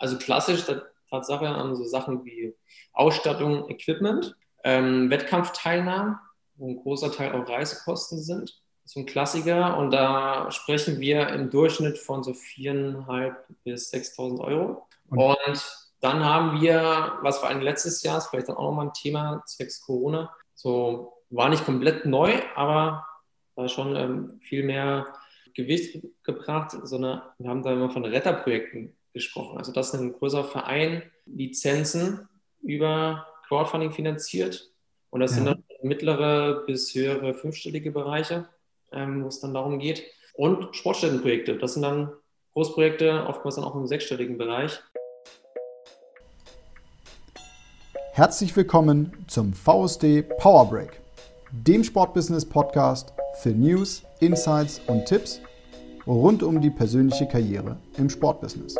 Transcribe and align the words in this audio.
Also 0.00 0.18
klassisch, 0.18 0.64
Tatsache 1.10 1.46
an 1.48 1.76
so 1.76 1.84
Sachen 1.84 2.24
wie 2.24 2.54
Ausstattung, 2.92 3.68
Equipment, 3.68 4.36
ähm, 4.64 5.10
Wettkampfteilnahmen, 5.10 6.18
wo 6.56 6.68
ein 6.68 6.76
großer 6.76 7.12
Teil 7.12 7.32
auch 7.32 7.48
Reisekosten 7.48 8.20
sind. 8.20 8.60
So 8.84 9.00
ein 9.00 9.06
Klassiker. 9.06 9.76
Und 9.78 9.92
da 9.92 10.50
sprechen 10.50 11.00
wir 11.00 11.28
im 11.28 11.50
Durchschnitt 11.50 11.98
von 11.98 12.24
so 12.24 12.32
4.500 12.32 13.34
bis 13.64 13.92
6.000 13.92 14.40
Euro. 14.40 14.86
Und, 15.10 15.18
und 15.18 15.88
dann 16.00 16.24
haben 16.24 16.60
wir, 16.60 17.18
was 17.22 17.38
vor 17.38 17.48
allem 17.48 17.60
letztes 17.60 18.02
Jahr 18.02 18.18
ist, 18.18 18.28
vielleicht 18.28 18.48
dann 18.48 18.56
auch 18.56 18.70
nochmal 18.70 18.86
ein 18.86 18.92
Thema 18.94 19.42
zwecks 19.46 19.82
Corona, 19.82 20.34
so 20.54 21.12
war 21.30 21.48
nicht 21.48 21.64
komplett 21.64 22.06
neu, 22.06 22.40
aber 22.56 23.06
war 23.54 23.68
schon 23.68 23.96
ähm, 23.96 24.40
viel 24.40 24.64
mehr 24.64 25.06
Gewicht 25.54 26.02
gebracht, 26.22 26.76
sondern 26.82 27.22
wir 27.38 27.50
haben 27.50 27.62
da 27.62 27.72
immer 27.72 27.90
von 27.90 28.04
Retterprojekten 28.04 28.96
gesprochen. 29.12 29.58
Also 29.58 29.72
dass 29.72 29.94
ein 29.94 30.12
größerer 30.12 30.44
Verein 30.44 31.02
Lizenzen 31.26 32.28
über 32.62 33.26
Crowdfunding 33.48 33.92
finanziert 33.92 34.70
und 35.10 35.20
das 35.20 35.32
ja. 35.32 35.36
sind 35.36 35.46
dann 35.46 35.64
mittlere 35.82 36.64
bis 36.66 36.94
höhere 36.94 37.34
fünfstellige 37.34 37.90
Bereiche, 37.90 38.48
ähm, 38.92 39.24
wo 39.24 39.28
es 39.28 39.40
dann 39.40 39.54
darum 39.54 39.78
geht. 39.78 40.04
Und 40.34 40.74
Sportstättenprojekte, 40.74 41.58
das 41.58 41.74
sind 41.74 41.82
dann 41.82 42.12
Großprojekte, 42.52 43.26
oftmals 43.26 43.56
dann 43.56 43.64
auch 43.64 43.74
im 43.74 43.86
sechsstelligen 43.86 44.38
Bereich. 44.38 44.80
Herzlich 48.12 48.54
willkommen 48.56 49.12
zum 49.28 49.52
VSD 49.52 50.22
Power 50.22 50.68
Break, 50.68 51.00
dem 51.52 51.82
Sportbusiness 51.84 52.44
Podcast 52.44 53.12
für 53.40 53.50
News, 53.50 54.02
Insights 54.20 54.80
und 54.86 55.06
Tipps 55.06 55.40
rund 56.06 56.42
um 56.42 56.60
die 56.60 56.70
persönliche 56.70 57.26
Karriere 57.26 57.76
im 57.96 58.10
Sportbusiness. 58.10 58.76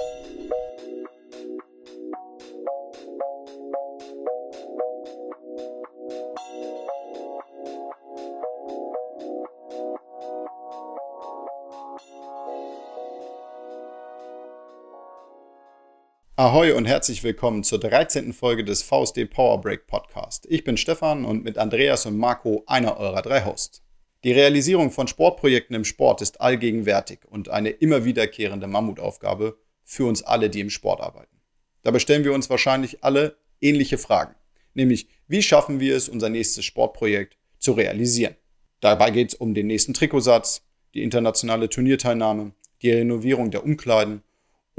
Ahoi 16.41 16.72
und 16.72 16.86
herzlich 16.86 17.22
willkommen 17.22 17.64
zur 17.64 17.78
13. 17.80 18.33
Folge 18.33 18.64
des 18.64 18.83
VSD 18.83 19.27
Power 19.27 19.60
Break 19.60 19.86
Podcast. 19.86 20.47
Ich 20.48 20.64
bin 20.64 20.78
Stefan 20.78 21.27
und 21.27 21.44
mit 21.44 21.58
Andreas 21.58 22.06
und 22.06 22.16
Marco 22.16 22.64
einer 22.66 22.97
eurer 22.97 23.20
drei 23.20 23.44
Hosts. 23.44 23.82
Die 24.24 24.32
Realisierung 24.32 24.91
von 24.91 25.06
Sportprojekten 25.06 25.77
im 25.77 25.84
Sport 25.84 26.22
ist 26.22 26.41
allgegenwärtig 26.41 27.27
und 27.28 27.50
eine 27.50 27.69
immer 27.69 28.06
wiederkehrende 28.06 28.69
Mammutaufgabe 28.69 29.58
für 29.84 30.06
uns 30.06 30.22
alle, 30.22 30.48
die 30.48 30.60
im 30.60 30.70
Sport 30.70 31.02
arbeiten. 31.02 31.42
Dabei 31.82 31.98
stellen 31.98 32.24
wir 32.24 32.32
uns 32.32 32.48
wahrscheinlich 32.48 33.04
alle 33.04 33.36
ähnliche 33.60 33.98
Fragen, 33.98 34.34
nämlich 34.72 35.08
wie 35.28 35.42
schaffen 35.42 35.78
wir 35.78 35.94
es, 35.94 36.08
unser 36.08 36.30
nächstes 36.30 36.64
Sportprojekt 36.64 37.36
zu 37.58 37.72
realisieren. 37.72 38.34
Dabei 38.80 39.10
geht 39.10 39.28
es 39.28 39.34
um 39.34 39.52
den 39.52 39.66
nächsten 39.66 39.92
Trikotsatz, 39.92 40.62
die 40.94 41.02
internationale 41.02 41.69
Turnierteilnahme, 41.69 42.52
die 42.80 42.92
Renovierung 42.92 43.50
der 43.50 43.62
Umkleiden 43.62 44.22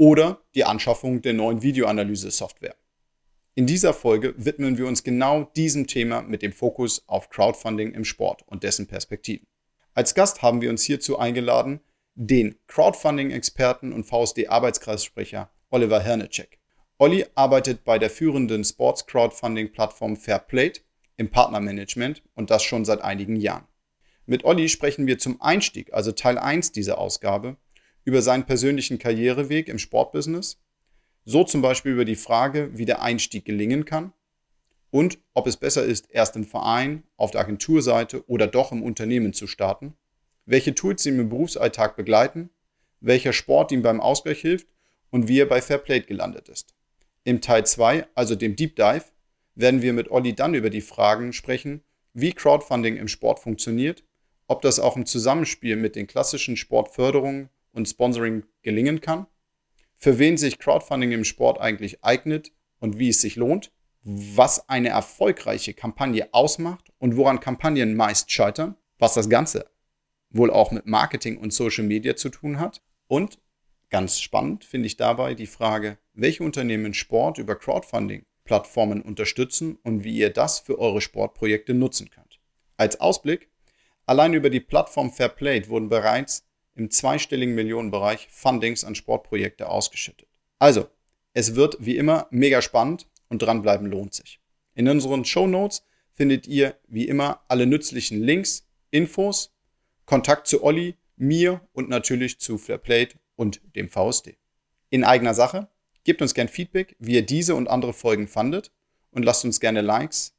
oder 0.02 0.42
die 0.56 0.64
Anschaffung 0.64 1.22
der 1.22 1.32
neuen 1.32 1.62
Videoanalyse-Software. 1.62 2.74
In 3.54 3.68
dieser 3.68 3.94
Folge 3.94 4.34
widmen 4.36 4.76
wir 4.76 4.88
uns 4.88 5.04
genau 5.04 5.44
diesem 5.54 5.86
Thema 5.86 6.22
mit 6.22 6.42
dem 6.42 6.52
Fokus 6.52 7.04
auf 7.06 7.30
Crowdfunding 7.30 7.92
im 7.92 8.04
Sport 8.04 8.42
und 8.46 8.64
dessen 8.64 8.88
Perspektiven. 8.88 9.46
Als 9.94 10.16
Gast 10.16 10.42
haben 10.42 10.60
wir 10.60 10.70
uns 10.70 10.82
hierzu 10.82 11.20
eingeladen 11.20 11.78
den 12.16 12.56
Crowdfunding-Experten 12.66 13.92
und 13.92 14.02
VSD-Arbeitskreissprecher 14.02 15.52
Oliver 15.70 16.00
Hernecek. 16.00 16.58
Olli 16.98 17.24
arbeitet 17.36 17.84
bei 17.84 18.00
der 18.00 18.10
führenden 18.10 18.64
Sports-Crowdfunding-Plattform 18.64 20.16
Fairplate 20.16 20.80
im 21.16 21.30
Partnermanagement 21.30 22.24
und 22.34 22.50
das 22.50 22.64
schon 22.64 22.84
seit 22.84 23.02
einigen 23.02 23.36
Jahren. 23.36 23.68
Mit 24.26 24.44
Olli 24.44 24.68
sprechen 24.68 25.06
wir 25.06 25.20
zum 25.20 25.40
Einstieg, 25.40 25.94
also 25.94 26.10
Teil 26.10 26.38
1 26.38 26.72
dieser 26.72 26.98
Ausgabe, 26.98 27.56
über 28.04 28.22
seinen 28.22 28.44
persönlichen 28.44 28.98
Karriereweg 28.98 29.68
im 29.68 29.78
Sportbusiness, 29.78 30.60
so 31.24 31.44
zum 31.44 31.62
Beispiel 31.62 31.92
über 31.92 32.04
die 32.04 32.16
Frage, 32.16 32.70
wie 32.74 32.84
der 32.84 33.02
Einstieg 33.02 33.44
gelingen 33.44 33.84
kann 33.84 34.12
und 34.90 35.18
ob 35.34 35.46
es 35.46 35.56
besser 35.56 35.84
ist, 35.84 36.10
erst 36.10 36.36
im 36.36 36.44
Verein, 36.44 37.04
auf 37.16 37.30
der 37.30 37.40
Agenturseite 37.40 38.28
oder 38.28 38.46
doch 38.46 38.72
im 38.72 38.82
Unternehmen 38.82 39.32
zu 39.32 39.46
starten, 39.46 39.94
welche 40.44 40.74
Tools 40.74 41.06
ihn 41.06 41.18
im 41.18 41.28
Berufsalltag 41.28 41.96
begleiten, 41.96 42.50
welcher 43.00 43.32
Sport 43.32 43.72
ihm 43.72 43.82
beim 43.82 44.00
Ausgleich 44.00 44.40
hilft 44.40 44.68
und 45.10 45.28
wie 45.28 45.40
er 45.40 45.46
bei 45.46 45.62
Fairplate 45.62 46.06
gelandet 46.06 46.48
ist. 46.48 46.74
Im 47.24 47.40
Teil 47.40 47.64
2, 47.64 48.06
also 48.14 48.34
dem 48.34 48.56
Deep 48.56 48.76
Dive, 48.76 49.04
werden 49.54 49.82
wir 49.82 49.92
mit 49.92 50.10
Olli 50.10 50.34
dann 50.34 50.54
über 50.54 50.70
die 50.70 50.80
Fragen 50.80 51.32
sprechen, 51.32 51.82
wie 52.14 52.32
Crowdfunding 52.32 52.96
im 52.96 53.08
Sport 53.08 53.38
funktioniert, 53.38 54.04
ob 54.46 54.60
das 54.62 54.80
auch 54.80 54.96
im 54.96 55.06
Zusammenspiel 55.06 55.76
mit 55.76 55.96
den 55.96 56.06
klassischen 56.06 56.56
Sportförderungen 56.56 57.48
und 57.72 57.88
Sponsoring 57.88 58.44
gelingen 58.62 59.00
kann, 59.00 59.26
für 59.96 60.18
wen 60.18 60.36
sich 60.36 60.58
Crowdfunding 60.58 61.12
im 61.12 61.24
Sport 61.24 61.60
eigentlich 61.60 62.04
eignet 62.04 62.52
und 62.80 62.98
wie 62.98 63.08
es 63.08 63.20
sich 63.20 63.36
lohnt, 63.36 63.72
was 64.02 64.68
eine 64.68 64.88
erfolgreiche 64.88 65.74
Kampagne 65.74 66.28
ausmacht 66.32 66.92
und 66.98 67.16
woran 67.16 67.40
Kampagnen 67.40 67.94
meist 67.94 68.30
scheitern, 68.30 68.76
was 68.98 69.14
das 69.14 69.28
Ganze 69.28 69.66
wohl 70.30 70.50
auch 70.50 70.70
mit 70.70 70.86
Marketing 70.86 71.38
und 71.38 71.52
Social 71.52 71.84
Media 71.84 72.16
zu 72.16 72.30
tun 72.30 72.58
hat 72.58 72.82
und 73.06 73.38
ganz 73.90 74.20
spannend 74.20 74.64
finde 74.64 74.86
ich 74.86 74.96
dabei 74.96 75.34
die 75.34 75.46
Frage, 75.46 75.98
welche 76.14 76.42
Unternehmen 76.42 76.94
Sport 76.94 77.38
über 77.38 77.54
Crowdfunding-Plattformen 77.54 79.02
unterstützen 79.02 79.78
und 79.82 80.04
wie 80.04 80.16
ihr 80.16 80.30
das 80.30 80.58
für 80.58 80.78
eure 80.78 81.00
Sportprojekte 81.00 81.74
nutzen 81.74 82.10
könnt. 82.10 82.40
Als 82.76 83.00
Ausblick, 83.00 83.50
allein 84.06 84.34
über 84.34 84.50
die 84.50 84.60
Plattform 84.60 85.12
Fairplay 85.12 85.68
wurden 85.68 85.88
bereits 85.88 86.46
im 86.74 86.90
zweistelligen 86.90 87.54
Millionenbereich 87.54 88.28
Fundings 88.30 88.84
an 88.84 88.94
Sportprojekte 88.94 89.68
ausgeschüttet. 89.68 90.28
Also, 90.58 90.88
es 91.34 91.54
wird 91.54 91.76
wie 91.80 91.96
immer 91.96 92.26
mega 92.30 92.62
spannend 92.62 93.06
und 93.28 93.42
dranbleiben 93.42 93.86
lohnt 93.86 94.14
sich. 94.14 94.40
In 94.74 94.88
unseren 94.88 95.24
Show 95.24 95.46
Notes 95.46 95.84
findet 96.12 96.46
ihr 96.46 96.76
wie 96.86 97.08
immer 97.08 97.42
alle 97.48 97.66
nützlichen 97.66 98.22
Links, 98.22 98.66
Infos, 98.90 99.54
Kontakt 100.04 100.46
zu 100.46 100.62
Olli, 100.62 100.96
mir 101.16 101.60
und 101.72 101.88
natürlich 101.88 102.38
zu 102.38 102.58
Fairplate 102.58 103.18
und 103.36 103.60
dem 103.76 103.88
VSD. 103.88 104.36
In 104.90 105.04
eigener 105.04 105.34
Sache, 105.34 105.68
gebt 106.04 106.20
uns 106.20 106.34
gern 106.34 106.48
Feedback, 106.48 106.96
wie 106.98 107.14
ihr 107.14 107.26
diese 107.26 107.54
und 107.54 107.68
andere 107.68 107.92
Folgen 107.92 108.28
fandet 108.28 108.72
und 109.10 109.24
lasst 109.24 109.44
uns 109.44 109.60
gerne 109.60 109.80
Likes 109.80 110.34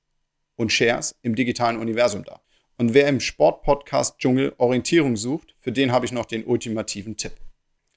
und 0.55 0.71
Shares 0.71 1.15
im 1.21 1.35
digitalen 1.35 1.77
Universum 1.77 2.23
da. 2.23 2.41
Und 2.77 2.93
wer 2.93 3.07
im 3.07 3.19
Sportpodcast-Dschungel 3.19 4.53
Orientierung 4.57 5.15
sucht, 5.15 5.55
für 5.59 5.71
den 5.71 5.91
habe 5.91 6.05
ich 6.05 6.11
noch 6.11 6.25
den 6.25 6.43
ultimativen 6.43 7.17
Tipp. 7.17 7.33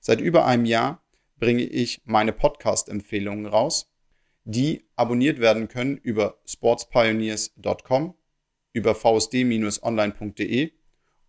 Seit 0.01 0.21
über 0.21 0.45
einem 0.45 0.67
Jahr 0.67 1.03
bringe 1.39 1.63
ich 1.63 2.03
meine 2.05 2.33
Podcast-Empfehlungen 2.33 3.47
raus, 3.47 3.93
die 4.45 4.85
abonniert 4.95 5.41
werden 5.41 5.69
können 5.69 5.97
über 5.97 6.39
sportspioneers.com, 6.47 8.15
über 8.73 8.95
vsd-online.de 8.95 10.73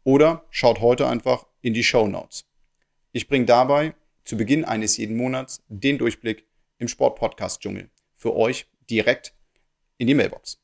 oder 0.03 0.45
schaut 0.49 0.79
heute 0.81 1.07
einfach 1.07 1.47
in 1.61 1.73
die 1.73 1.83
Show 1.83 2.07
Notes. 2.07 2.45
Ich 3.11 3.27
bringe 3.27 3.45
dabei 3.45 3.95
zu 4.23 4.37
Beginn 4.37 4.65
eines 4.65 4.97
jeden 4.97 5.17
Monats 5.17 5.63
den 5.67 5.97
Durchblick 5.97 6.45
im 6.77 6.87
Sportpodcast-Dschungel 6.87 7.89
für 8.15 8.35
euch 8.35 8.67
direkt 8.89 9.33
in 9.97 10.07
die 10.07 10.13
Mailbox. 10.13 10.61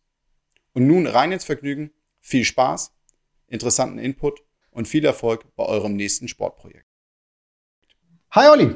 Und 0.74 0.86
nun 0.86 1.08
rein 1.08 1.32
ins 1.32 1.46
Vergnügen 1.46 1.92
viel 2.24 2.46
Spaß, 2.46 2.92
interessanten 3.48 4.00
Input 4.00 4.40
und 4.72 4.88
viel 4.88 5.06
Erfolg 5.06 5.46
bei 5.56 5.66
eurem 5.66 5.96
nächsten 5.96 6.28
Sportprojekt. 6.28 6.88
Hi 8.32 8.50
Olli, 8.50 8.76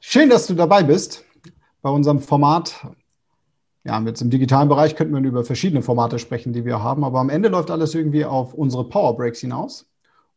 schön, 0.00 0.28
dass 0.28 0.48
du 0.48 0.54
dabei 0.54 0.82
bist 0.82 1.24
bei 1.82 1.90
unserem 1.90 2.18
Format. 2.18 2.88
Ja, 3.84 4.00
jetzt 4.00 4.22
im 4.22 4.30
digitalen 4.30 4.68
Bereich 4.68 4.96
könnten 4.96 5.14
wir 5.14 5.22
über 5.22 5.44
verschiedene 5.44 5.82
Formate 5.82 6.18
sprechen, 6.18 6.52
die 6.52 6.64
wir 6.64 6.82
haben, 6.82 7.04
aber 7.04 7.20
am 7.20 7.30
Ende 7.30 7.48
läuft 7.48 7.70
alles 7.70 7.94
irgendwie 7.94 8.24
auf 8.24 8.54
unsere 8.54 8.88
Power 8.88 9.16
Breaks 9.16 9.40
hinaus. 9.40 9.88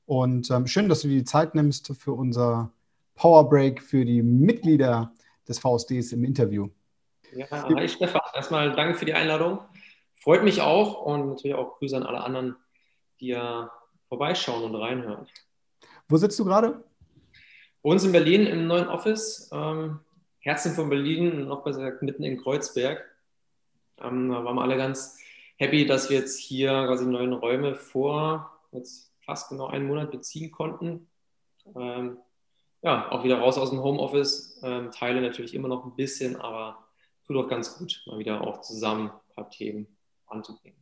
Und 0.06 0.52
ähm, 0.52 0.68
schön, 0.68 0.90
dass 0.90 1.02
du 1.02 1.08
dir 1.08 1.20
die 1.20 1.24
Zeit 1.24 1.56
nimmst 1.56 1.94
für 1.98 2.12
unser 2.12 2.72
Power 3.16 3.50
Break 3.50 3.82
für 3.82 4.06
die 4.06 4.22
Mitglieder 4.22 5.14
des 5.48 5.60
VSDs 5.60 6.12
im 6.12 6.24
Interview. 6.24 6.68
Ja, 7.34 7.50
hi 7.50 7.88
Stefan. 7.88 8.22
Erstmal 8.36 8.74
danke 8.76 8.96
für 8.96 9.06
die 9.06 9.14
Einladung. 9.14 9.60
Freut 10.22 10.44
mich 10.44 10.62
auch 10.62 11.02
und 11.02 11.30
natürlich 11.30 11.56
auch 11.56 11.80
Grüße 11.80 11.98
an 11.98 12.04
alle 12.04 12.24
anderen, 12.24 12.56
die 13.20 13.30
ja 13.30 13.72
vorbeischauen 14.08 14.64
und 14.64 14.76
reinhören. 14.76 15.28
Wo 16.08 16.18
sitzt 16.18 16.38
du 16.38 16.46
gerade? 16.46 16.84
Bei 17.82 17.90
uns 17.90 18.04
in 18.04 18.12
Berlin 18.12 18.46
im 18.46 18.68
neuen 18.68 18.88
Office. 18.88 19.50
Ähm, 19.52 20.00
Herzen 20.38 20.76
von 20.76 20.90
Berlin, 20.90 21.48
noch 21.48 21.64
besser 21.64 21.80
gesagt 21.80 22.04
mitten 22.04 22.24
in 22.24 22.40
Kreuzberg. 22.40 23.04
Ähm, 24.00 24.30
da 24.30 24.46
waren 24.46 24.56
wir 24.56 24.62
alle 24.62 24.78
ganz 24.78 25.18
happy, 25.58 25.88
dass 25.88 26.12
wir 26.12 26.20
jetzt 26.20 26.38
hier 26.38 26.70
quasi 26.70 27.06
neuen 27.08 27.34
Räume 27.34 27.74
vor 27.74 28.60
jetzt 28.72 29.12
fast 29.26 29.50
genau 29.50 29.68
einen 29.68 29.88
Monat 29.88 30.12
beziehen 30.12 30.52
konnten. 30.52 31.10
Ähm, 31.76 32.20
ja, 32.84 33.12
auch 33.12 33.24
wieder 33.24 33.40
raus 33.40 33.58
aus 33.58 33.72
dem 33.72 33.82
Homeoffice. 33.82 34.60
Ähm, 34.62 34.92
teile 34.92 35.20
natürlich 35.20 35.56
immer 35.56 35.68
noch 35.68 35.84
ein 35.84 35.96
bisschen, 35.96 36.36
aber 36.36 36.86
tut 37.26 37.38
auch 37.38 37.48
ganz 37.48 37.80
gut, 37.80 38.04
mal 38.06 38.20
wieder 38.20 38.42
auch 38.42 38.62
zusammen 38.62 39.10
ein 39.10 39.34
paar 39.36 39.50
Themen 39.50 39.98
anzubringen. 40.32 40.78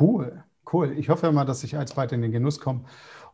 Cool, 0.00 0.44
cool. 0.72 0.92
Ich 0.98 1.08
hoffe 1.08 1.30
mal, 1.32 1.44
dass 1.44 1.62
ich 1.64 1.76
alsbald 1.76 2.12
in 2.12 2.22
den 2.22 2.32
Genuss 2.32 2.58
komme, 2.60 2.84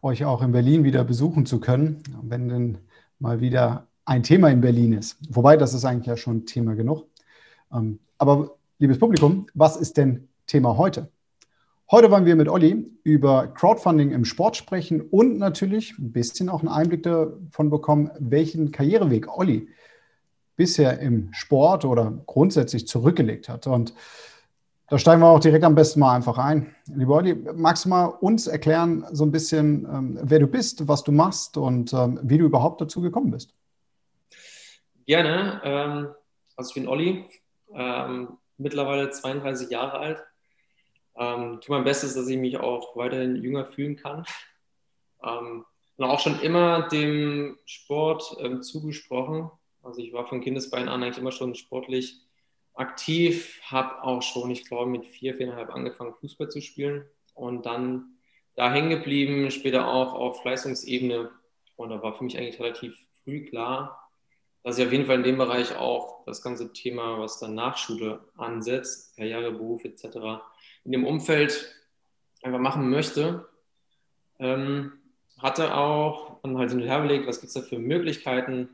euch 0.03 0.25
auch 0.25 0.43
in 0.43 0.53
Berlin 0.53 0.85
wieder 0.85 1.05
besuchen 1.05 1.47
zu 1.47 1.61
können, 1.61 2.03
wenn 2.23 2.49
denn 2.49 2.79
mal 3.19 3.41
wieder 3.41 3.87
ein 4.05 4.23
Thema 4.23 4.51
in 4.51 4.61
Berlin 4.61 4.93
ist. 4.93 5.17
Wobei, 5.35 5.57
das 5.57 5.73
ist 5.73 5.85
eigentlich 5.85 6.07
ja 6.07 6.17
schon 6.17 6.45
Thema 6.45 6.75
genug. 6.75 7.07
Ähm, 7.73 8.01
aber 8.19 8.57
liebes 8.79 8.99
Publikum, 8.99 9.47
was 9.55 9.77
ist 9.77 9.97
denn 9.97 10.29
Thema 10.47 10.77
heute? 10.77 11.11
Heute 11.91 12.11
wollen 12.11 12.25
wir 12.25 12.37
mit 12.37 12.49
Olli 12.49 12.91
über 13.03 13.49
Crowdfunding 13.49 14.11
im 14.11 14.25
Sport 14.25 14.57
sprechen 14.57 15.01
und 15.03 15.39
natürlich 15.39 15.99
ein 15.99 16.13
bisschen 16.13 16.49
auch 16.49 16.61
einen 16.61 16.69
Einblick 16.69 17.03
davon 17.03 17.71
bekommen, 17.71 18.11
welchen 18.19 18.73
Karriereweg 18.73 19.29
Olli 19.29 19.69
bisher 20.57 20.99
im 21.01 21.33
Sport 21.33 21.85
oder 21.85 22.23
grundsätzlich 22.27 22.87
zurückgelegt 22.87 23.49
hat. 23.49 23.67
Und 23.67 23.95
da 24.89 24.99
steigen 24.99 25.23
wir 25.23 25.29
auch 25.29 25.41
direkt 25.41 25.65
am 25.65 25.75
besten 25.75 26.01
mal 26.01 26.15
einfach 26.15 26.37
ein. 26.37 26.75
Lieber 26.95 27.17
Olli, 27.17 27.35
magst 27.35 27.87
du 27.87 27.89
mal 27.89 28.05
uns 28.05 28.47
erklären, 28.47 29.07
so 29.13 29.25
ein 29.25 29.33
bisschen, 29.33 29.87
ähm, 29.91 30.19
wer 30.23 30.39
du 30.39 30.47
bist, 30.47 30.87
was 30.87 31.03
du 31.03 31.13
machst 31.13 31.57
und 31.57 31.93
ähm, 31.95 32.21
wie 32.23 32.37
du 32.37 32.45
überhaupt 32.45 32.81
dazu 32.81 33.01
gekommen 33.01 33.31
bist? 33.31 33.55
Gerne. 35.07 35.61
Ähm, 35.65 36.09
also 36.57 36.69
ich 36.69 36.75
bin 36.75 36.89
Olli, 36.89 37.25
ähm, 37.73 38.37
mittlerweile 38.59 39.11
32 39.11 39.71
Jahre 39.71 39.99
alt. 39.99 40.23
Ähm, 41.17 41.61
tue 41.61 41.77
mein 41.77 41.85
Bestes, 41.85 42.15
dass 42.15 42.29
ich 42.29 42.39
mich 42.39 42.59
auch 42.59 42.95
weiterhin 42.97 43.37
jünger 43.37 43.65
fühlen 43.65 43.97
kann. 43.97 44.25
Ähm, 45.23 45.65
und 45.97 46.05
auch 46.05 46.21
schon 46.21 46.41
immer 46.41 46.89
dem 46.89 47.57
Sport 47.65 48.37
ähm, 48.41 48.63
zugesprochen. 48.63 49.51
Also 49.83 50.01
ich 50.01 50.13
war 50.13 50.27
von 50.27 50.41
Kindesbein 50.41 50.89
an 50.89 51.03
eigentlich 51.03 51.19
immer 51.19 51.33
schon 51.33 51.55
sportlich 51.55 52.21
aktiv, 52.75 53.61
habe 53.65 54.03
auch 54.03 54.23
schon, 54.23 54.51
ich 54.51 54.67
glaube, 54.67 54.91
mit 54.91 55.07
vier, 55.07 55.35
viereinhalb 55.35 55.71
angefangen, 55.71 56.15
Fußball 56.15 56.49
zu 56.49 56.61
spielen 56.61 57.05
und 57.35 57.67
dann 57.67 58.15
da 58.57 58.73
hängen 58.73 58.91
geblieben, 58.91 59.51
später 59.51 59.89
auch 59.89 60.13
auf 60.15 60.45
Leistungsebene. 60.45 61.31
Und 61.77 61.91
da 61.91 62.03
war 62.03 62.17
für 62.17 62.25
mich 62.25 62.39
eigentlich 62.39 62.61
relativ 62.61 62.97
früh 63.23 63.45
klar, 63.47 64.11
dass 64.63 64.79
ich 64.79 64.87
auf 64.87 64.93
jeden 64.93 65.07
Fall 65.07 65.17
in 65.17 65.25
dem 65.25 65.39
Bereich 65.39 65.77
auch 65.77 66.25
das 66.25 66.41
ganze 66.41 66.73
Thema, 66.73 67.19
was 67.19 67.39
dann 67.39 67.55
Nachschule 67.55 68.21
ansetzt, 68.37 69.17
Karriere, 69.17 69.53
Beruf 69.53 69.85
etc., 69.85 70.43
in 70.85 70.93
dem 70.93 71.05
Umfeld 71.05 71.75
einfach 72.43 72.61
machen 72.61 72.91
möchte. 72.91 73.49
Ähm, 74.39 74.93
hatte 75.39 75.75
auch 75.75 76.41
dann 76.43 76.59
halt 76.59 76.71
hin 76.71 76.81
und 76.81 76.87
her 76.87 76.99
überlegt, 76.99 77.27
was 77.27 77.41
gibt 77.41 77.49
es 77.49 77.55
da 77.55 77.63
für 77.63 77.79
Möglichkeiten 77.79 78.69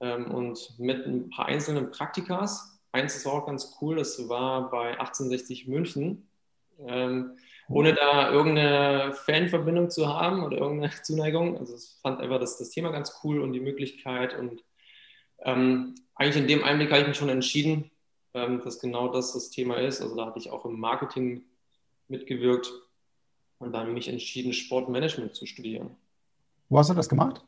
ähm, 0.00 0.30
und 0.30 0.78
mit 0.78 1.06
ein 1.06 1.30
paar 1.30 1.46
einzelnen 1.46 1.90
Praktikas. 1.90 2.73
Eins 2.94 3.16
ist 3.16 3.26
auch 3.26 3.44
ganz 3.44 3.76
cool, 3.80 3.96
das 3.96 4.28
war 4.28 4.70
bei 4.70 4.92
1860 4.92 5.66
München. 5.66 6.28
Ähm, 6.86 7.36
ohne 7.68 7.92
da 7.92 8.30
irgendeine 8.30 9.12
Fanverbindung 9.14 9.90
zu 9.90 10.06
haben 10.06 10.44
oder 10.44 10.58
irgendeine 10.58 10.92
Zuneigung. 11.02 11.58
Also 11.58 11.74
ich 11.74 12.00
fand 12.02 12.20
einfach 12.20 12.38
das, 12.38 12.56
das 12.56 12.70
Thema 12.70 12.90
ganz 12.90 13.20
cool 13.24 13.40
und 13.40 13.52
die 13.52 13.58
Möglichkeit. 13.58 14.38
Und 14.38 14.62
ähm, 15.40 15.96
eigentlich 16.14 16.40
in 16.40 16.46
dem 16.46 16.62
Einblick 16.62 16.92
habe 16.92 17.00
ich 17.00 17.08
mich 17.08 17.16
schon 17.16 17.30
entschieden, 17.30 17.90
ähm, 18.32 18.62
dass 18.62 18.78
genau 18.78 19.08
das 19.08 19.32
das 19.32 19.50
Thema 19.50 19.78
ist. 19.78 20.00
Also 20.00 20.14
da 20.14 20.26
hatte 20.26 20.38
ich 20.38 20.52
auch 20.52 20.64
im 20.64 20.78
Marketing 20.78 21.42
mitgewirkt 22.06 22.70
und 23.58 23.72
dann 23.72 23.92
mich 23.92 24.06
entschieden, 24.06 24.52
Sportmanagement 24.52 25.34
zu 25.34 25.46
studieren. 25.46 25.96
Wo 26.68 26.78
hast 26.78 26.90
du 26.90 26.94
das 26.94 27.08
gemacht? 27.08 27.42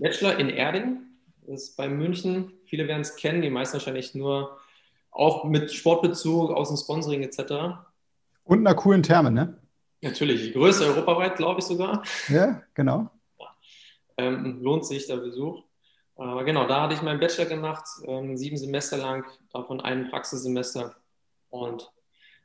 Bachelor 0.00 0.36
in 0.40 0.48
Erding, 0.48 1.11
ist 1.46 1.76
bei 1.76 1.88
München. 1.88 2.52
Viele 2.66 2.88
werden 2.88 3.02
es 3.02 3.16
kennen, 3.16 3.42
die 3.42 3.50
meisten 3.50 3.74
wahrscheinlich 3.74 4.14
nur 4.14 4.58
auch 5.10 5.44
mit 5.44 5.72
Sportbezug 5.72 6.50
aus 6.50 6.68
dem 6.68 6.76
Sponsoring 6.76 7.22
etc. 7.22 7.82
Und 8.44 8.60
einer 8.60 8.74
coolen 8.74 9.02
Therme, 9.02 9.30
ne? 9.30 9.58
Natürlich, 10.00 10.42
die 10.42 10.52
größte 10.52 10.86
europaweit, 10.86 11.36
glaube 11.36 11.60
ich 11.60 11.66
sogar. 11.66 12.02
Ja, 12.28 12.62
genau. 12.74 13.10
Ähm, 14.16 14.60
lohnt 14.60 14.84
sich 14.84 15.06
der 15.06 15.18
Besuch. 15.18 15.62
Aber 16.16 16.44
genau, 16.44 16.66
da 16.66 16.82
hatte 16.82 16.94
ich 16.94 17.02
meinen 17.02 17.20
Bachelor 17.20 17.46
gemacht, 17.46 17.84
ähm, 18.04 18.36
sieben 18.36 18.56
Semester 18.56 18.96
lang, 18.96 19.24
davon 19.52 19.80
ein 19.80 20.10
Praxissemester. 20.10 20.94
Und 21.50 21.90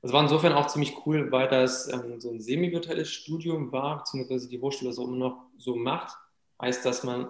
das 0.02 0.14
war 0.14 0.22
insofern 0.22 0.54
auch 0.54 0.68
ziemlich 0.68 0.96
cool, 1.06 1.32
weil 1.32 1.48
das 1.48 1.92
ähm, 1.92 2.20
so 2.20 2.30
ein 2.30 2.40
semi-virtuelles 2.40 3.10
Studium 3.10 3.72
war, 3.72 4.00
beziehungsweise 4.00 4.48
die 4.48 4.62
Hochschule 4.62 4.92
das 4.92 5.00
auch 5.00 5.08
immer 5.08 5.18
noch 5.18 5.44
so 5.58 5.76
macht. 5.76 6.16
Heißt, 6.62 6.86
dass 6.86 7.04
man 7.04 7.28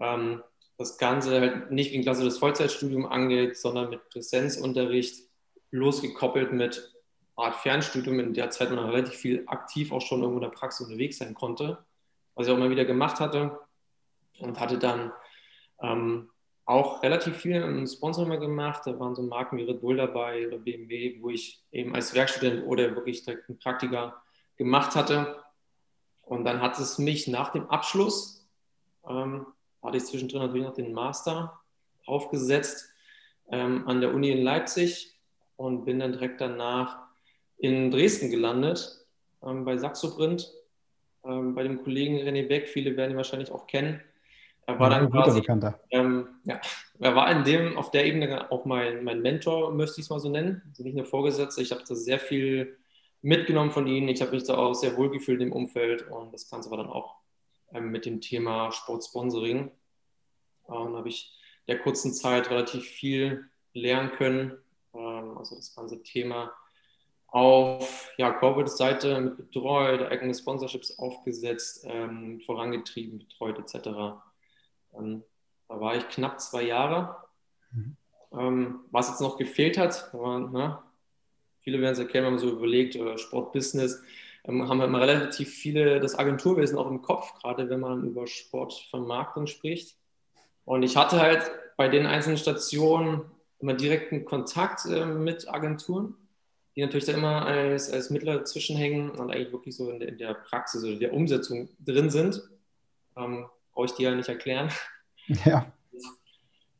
ähm, 0.00 0.42
das 0.76 0.98
Ganze 0.98 1.40
halt 1.40 1.70
nicht 1.70 1.92
wie 1.92 1.98
ein 1.98 2.02
klassisches 2.02 2.38
Vollzeitstudium 2.38 3.06
angeht, 3.06 3.56
sondern 3.56 3.90
mit 3.90 4.08
Präsenzunterricht 4.08 5.28
losgekoppelt 5.70 6.52
mit 6.52 6.92
Art 7.36 7.56
Fernstudium, 7.56 8.20
in 8.20 8.34
der 8.34 8.50
Zeit 8.50 8.70
man 8.70 8.78
relativ 8.78 9.14
viel 9.14 9.44
aktiv 9.46 9.92
auch 9.92 10.00
schon 10.00 10.20
irgendwo 10.20 10.38
in 10.38 10.50
der 10.50 10.56
Praxis 10.56 10.86
unterwegs 10.86 11.18
sein 11.18 11.34
konnte, 11.34 11.84
was 12.34 12.46
ich 12.46 12.52
auch 12.52 12.56
immer 12.56 12.70
wieder 12.70 12.84
gemacht 12.84 13.18
hatte 13.18 13.58
und 14.38 14.60
hatte 14.60 14.78
dann 14.78 15.12
ähm, 15.80 16.30
auch 16.64 17.02
relativ 17.02 17.36
viel 17.36 17.56
im 17.56 17.86
Sponsor 17.86 18.24
immer 18.24 18.38
gemacht. 18.38 18.82
Da 18.86 18.98
waren 18.98 19.14
so 19.14 19.22
Marken 19.22 19.58
wie 19.58 19.64
Red 19.64 19.80
Bull 19.80 19.96
dabei 19.96 20.46
oder 20.46 20.58
BMW, 20.58 21.20
wo 21.20 21.30
ich 21.30 21.62
eben 21.72 21.94
als 21.94 22.14
Werkstudent 22.14 22.64
oder 22.66 22.94
wirklich 22.94 23.24
direkt 23.24 23.48
einen 23.48 23.58
Praktiker 23.58 24.22
gemacht 24.56 24.94
hatte. 24.94 25.42
Und 26.22 26.44
dann 26.44 26.62
hat 26.62 26.78
es 26.78 26.98
mich 26.98 27.28
nach 27.28 27.50
dem 27.50 27.68
Abschluss, 27.68 28.48
ähm, 29.06 29.46
hatte 29.84 29.98
ich 29.98 30.04
zwischendrin 30.04 30.40
natürlich 30.40 30.66
noch 30.66 30.74
den 30.74 30.92
Master 30.92 31.60
aufgesetzt 32.06 32.90
ähm, 33.50 33.86
an 33.86 34.00
der 34.00 34.14
Uni 34.14 34.30
in 34.30 34.42
Leipzig 34.42 35.14
und 35.56 35.84
bin 35.84 36.00
dann 36.00 36.12
direkt 36.12 36.40
danach 36.40 36.98
in 37.58 37.90
Dresden 37.90 38.30
gelandet, 38.30 39.06
ähm, 39.42 39.64
bei 39.64 39.76
Saxoprint, 39.76 40.52
ähm, 41.24 41.54
bei 41.54 41.62
dem 41.62 41.82
Kollegen 41.82 42.18
René 42.18 42.46
Beck. 42.46 42.68
Viele 42.68 42.96
werden 42.96 43.12
ihn 43.12 43.16
wahrscheinlich 43.16 43.52
auch 43.52 43.66
kennen. 43.66 44.00
Er 44.66 44.78
war 44.78 44.88
dann 44.88 45.10
quasi, 45.10 45.42
ähm, 45.90 46.28
ja, 46.44 46.58
er 46.98 47.14
war 47.14 47.30
in 47.30 47.44
dem, 47.44 47.76
auf 47.76 47.90
der 47.90 48.06
Ebene 48.06 48.50
auch 48.50 48.64
mein, 48.64 49.04
mein 49.04 49.20
Mentor, 49.20 49.74
möchte 49.74 50.00
ich 50.00 50.06
es 50.06 50.10
mal 50.10 50.20
so 50.20 50.30
nennen. 50.30 50.62
Also 50.68 50.82
nicht 50.82 50.96
nur 50.96 51.04
Vorgesetzter. 51.04 51.60
Ich 51.60 51.70
habe 51.70 51.82
da 51.86 51.94
sehr 51.94 52.18
viel 52.18 52.78
mitgenommen 53.20 53.72
von 53.72 53.86
ihnen. 53.86 54.08
Ich 54.08 54.22
habe 54.22 54.30
mich 54.30 54.44
da 54.44 54.56
auch 54.56 54.72
sehr 54.72 54.96
wohl 54.96 55.10
gefühlt 55.10 55.42
im 55.42 55.52
Umfeld 55.52 56.10
und 56.10 56.32
das 56.32 56.48
Ganze 56.48 56.70
war 56.70 56.78
dann 56.78 56.88
auch 56.88 57.16
mit 57.80 58.06
dem 58.06 58.20
Thema 58.20 58.72
Sportsponsoring. 58.72 59.70
Ähm, 60.68 60.96
habe 60.96 61.08
ich 61.08 61.32
der 61.68 61.78
kurzen 61.78 62.12
Zeit 62.12 62.50
relativ 62.50 62.84
viel 62.84 63.48
lernen 63.72 64.12
können. 64.12 64.58
Ähm, 64.94 65.36
also 65.36 65.56
das 65.56 65.74
ganze 65.74 66.02
Thema 66.02 66.52
auf 67.34 68.12
ja, 68.16 68.30
Corporate-Seite 68.30 69.20
mit 69.20 69.36
betreut, 69.36 70.02
eigene 70.02 70.32
Sponsorships 70.32 70.98
aufgesetzt, 71.00 71.84
ähm, 71.84 72.40
vorangetrieben, 72.46 73.18
betreut 73.18 73.58
etc. 73.58 74.20
Ähm, 74.96 75.24
da 75.68 75.80
war 75.80 75.96
ich 75.96 76.08
knapp 76.08 76.40
zwei 76.40 76.62
Jahre. 76.62 77.16
Mhm. 77.72 77.96
Ähm, 78.32 78.80
was 78.92 79.08
jetzt 79.08 79.20
noch 79.20 79.36
gefehlt 79.36 79.78
hat, 79.78 80.14
war, 80.14 80.38
ne, 80.38 80.78
viele 81.62 81.80
werden 81.80 81.94
es 81.94 81.98
erkennen, 81.98 82.26
wenn 82.26 82.34
man 82.34 82.40
so 82.40 82.50
überlegt, 82.50 82.94
oder 82.94 83.18
Sportbusiness, 83.18 84.00
ähm, 84.44 84.68
haben 84.68 84.78
wir 84.78 84.86
immer 84.86 85.00
relativ 85.00 85.50
viele 85.50 86.00
das 86.00 86.18
Agenturwesen 86.18 86.78
auch 86.78 86.90
im 86.90 87.02
Kopf, 87.02 87.34
gerade 87.40 87.68
wenn 87.70 87.80
man 87.80 88.04
über 88.04 88.26
Sportvermarktung 88.26 89.46
spricht. 89.46 89.96
Und 90.64 90.82
ich 90.82 90.96
hatte 90.96 91.20
halt 91.20 91.50
bei 91.76 91.88
den 91.88 92.06
einzelnen 92.06 92.38
Stationen 92.38 93.22
immer 93.60 93.74
direkten 93.74 94.24
Kontakt 94.24 94.84
äh, 94.86 95.06
mit 95.06 95.48
Agenturen, 95.48 96.14
die 96.76 96.82
natürlich 96.82 97.06
da 97.06 97.12
immer 97.12 97.46
als, 97.46 97.90
als 97.90 98.10
Mittler 98.10 98.38
dazwischen 98.38 98.76
hängen 98.76 99.10
und 99.10 99.30
eigentlich 99.30 99.52
wirklich 99.52 99.76
so 99.76 99.90
in 99.90 100.00
der, 100.00 100.08
in 100.08 100.18
der 100.18 100.34
Praxis 100.34 100.84
oder 100.84 100.96
der 100.96 101.12
Umsetzung 101.12 101.68
drin 101.80 102.10
sind. 102.10 102.42
Ähm, 103.16 103.46
brauche 103.72 103.86
ich 103.86 103.92
dir 103.92 104.10
ja 104.10 104.14
nicht 104.14 104.28
erklären. 104.28 104.70
Ja. 105.46 105.72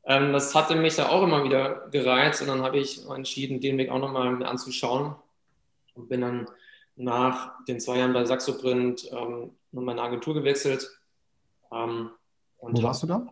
Ähm, 0.05 0.35
das 0.35 0.55
hatte 0.55 0.75
mich 0.75 0.97
da 0.97 1.09
auch 1.09 1.23
immer 1.23 1.45
wieder 1.45 1.89
gereizt 1.91 2.43
und 2.43 2.49
dann 2.49 2.61
habe 2.61 2.77
ich 2.77 3.09
entschieden, 3.09 3.63
den 3.63 3.79
Weg 3.79 3.89
auch 3.89 3.99
nochmal 3.99 4.45
anzuschauen 4.45 5.15
und 5.95 6.11
bin 6.11 6.21
dann 6.21 6.47
nach 6.97 7.65
den 7.65 7.81
zwei 7.81 7.99
Jahren 7.99 8.13
bei 8.13 8.25
Saxoprint 8.25 9.11
ähm, 9.13 9.53
in 9.73 9.89
eine 9.89 10.03
Agentur 10.03 10.35
gewechselt. 10.35 10.89
Ähm, 11.73 12.11
Wo 12.61 12.83
warst 12.83 13.03
du 13.03 13.07
da? 13.07 13.27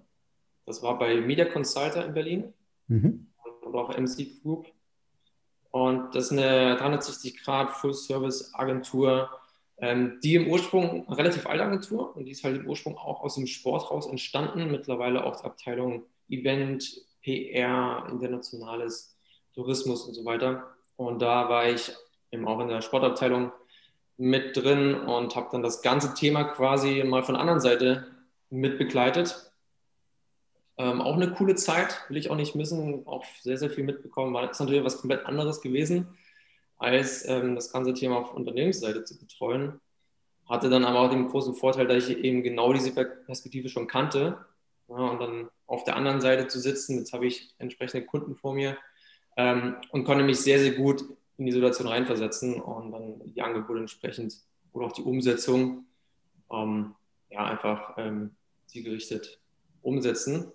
Das 0.67 0.83
war 0.83 0.99
bei 0.99 1.21
Media 1.21 1.45
Consulter 1.45 2.05
in 2.05 2.15
Berlin 2.15 2.53
mhm. 2.89 3.27
und 3.63 3.75
auch 3.75 3.97
MC 3.97 4.43
Group. 4.43 4.67
Und 5.71 6.15
das 6.15 6.27
ist 6.27 6.33
eine 6.33 6.77
360 6.77 7.43
Grad 7.43 7.71
Full-Service-Agentur, 7.73 9.31
ähm, 9.79 10.19
die 10.23 10.35
im 10.35 10.49
Ursprung 10.49 11.07
eine 11.07 11.17
relativ 11.17 11.47
alte 11.47 11.65
Agentur 11.65 12.15
und 12.15 12.27
die 12.27 12.33
ist 12.33 12.45
halt 12.45 12.57
im 12.57 12.69
Ursprung 12.69 12.97
auch 12.99 13.23
aus 13.23 13.37
dem 13.37 13.47
Sport 13.47 13.91
raus 13.91 14.07
entstanden. 14.07 14.71
Mittlerweile 14.71 15.25
auch 15.25 15.41
die 15.41 15.45
Abteilung 15.45 16.05
Event, 16.29 17.03
PR, 17.23 18.07
internationales 18.11 19.17
Tourismus 19.55 20.05
und 20.05 20.15
so 20.15 20.25
weiter. 20.25 20.67
Und 20.97 21.23
da 21.23 21.49
war 21.49 21.69
ich 21.69 21.93
eben 22.33 22.49
auch 22.49 22.61
in 22.61 22.69
der 22.69 22.81
Sportabteilung 22.81 23.53
mit 24.17 24.57
drin 24.57 24.95
und 24.95 25.37
habe 25.37 25.49
dann 25.53 25.63
das 25.63 25.83
ganze 25.83 26.15
Thema 26.15 26.45
quasi 26.45 27.05
mal 27.05 27.23
von 27.23 27.35
der 27.35 27.41
anderen 27.41 27.61
Seite 27.61 28.07
mitbegleitet. 28.51 29.53
Ähm, 30.79 31.01
auch 31.01 31.17
eine 31.17 31.33
coole 31.33 31.55
Zeit, 31.55 32.05
will 32.09 32.17
ich 32.17 32.31
auch 32.31 32.37
nicht 32.37 32.55
missen, 32.55 33.07
auch 33.07 33.25
sehr, 33.41 33.59
sehr 33.59 33.71
viel 33.71 33.85
mitbekommen. 33.85 34.33
War 34.35 34.47
das 34.47 34.59
natürlich 34.59 34.85
was 34.85 34.99
komplett 34.99 35.27
anderes 35.27 35.61
gewesen, 35.61 36.09
als 36.79 37.29
ähm, 37.29 37.55
das 37.55 37.71
ganze 37.73 37.95
Thema 37.95 38.19
auf 38.19 38.35
Unternehmensseite 38.35 39.05
zu 39.05 39.19
betreuen. 39.19 39.81
Hatte 40.49 40.71
dann 40.71 40.85
aber 40.85 41.01
auch 41.01 41.11
den 41.11 41.29
großen 41.29 41.55
Vorteil, 41.55 41.87
dass 41.87 42.09
ich 42.09 42.19
eben 42.19 42.43
genau 42.43 42.73
diese 42.73 42.93
Perspektive 42.93 43.69
schon 43.69 43.87
kannte. 43.87 44.39
Ja, 44.89 44.97
und 44.97 45.21
dann 45.21 45.49
auf 45.67 45.85
der 45.85 45.97
anderen 45.97 46.21
Seite 46.21 46.49
zu 46.49 46.59
sitzen, 46.59 46.99
jetzt 46.99 47.13
habe 47.13 47.27
ich 47.27 47.55
entsprechende 47.59 48.05
Kunden 48.05 48.35
vor 48.35 48.55
mir 48.55 48.77
ähm, 49.37 49.77
und 49.91 50.05
konnte 50.05 50.25
mich 50.25 50.41
sehr, 50.41 50.59
sehr 50.59 50.73
gut 50.73 51.05
in 51.39 51.47
die 51.47 51.53
Situation 51.53 51.89
reinversetzen 51.89 52.61
und 52.61 52.93
dann 52.93 53.21
die 53.25 53.43
Angebote 53.43 53.81
entsprechend 53.81 54.37
oder 54.73 54.87
auch 54.87 54.93
die 54.93 55.03
Umsetzung 55.03 55.87
ähm, 56.51 56.95
ja, 57.31 57.45
einfach 57.45 57.95
ähm, 57.99 58.33
zielgerichtet 58.67 59.41
umsetzen. 59.83 60.53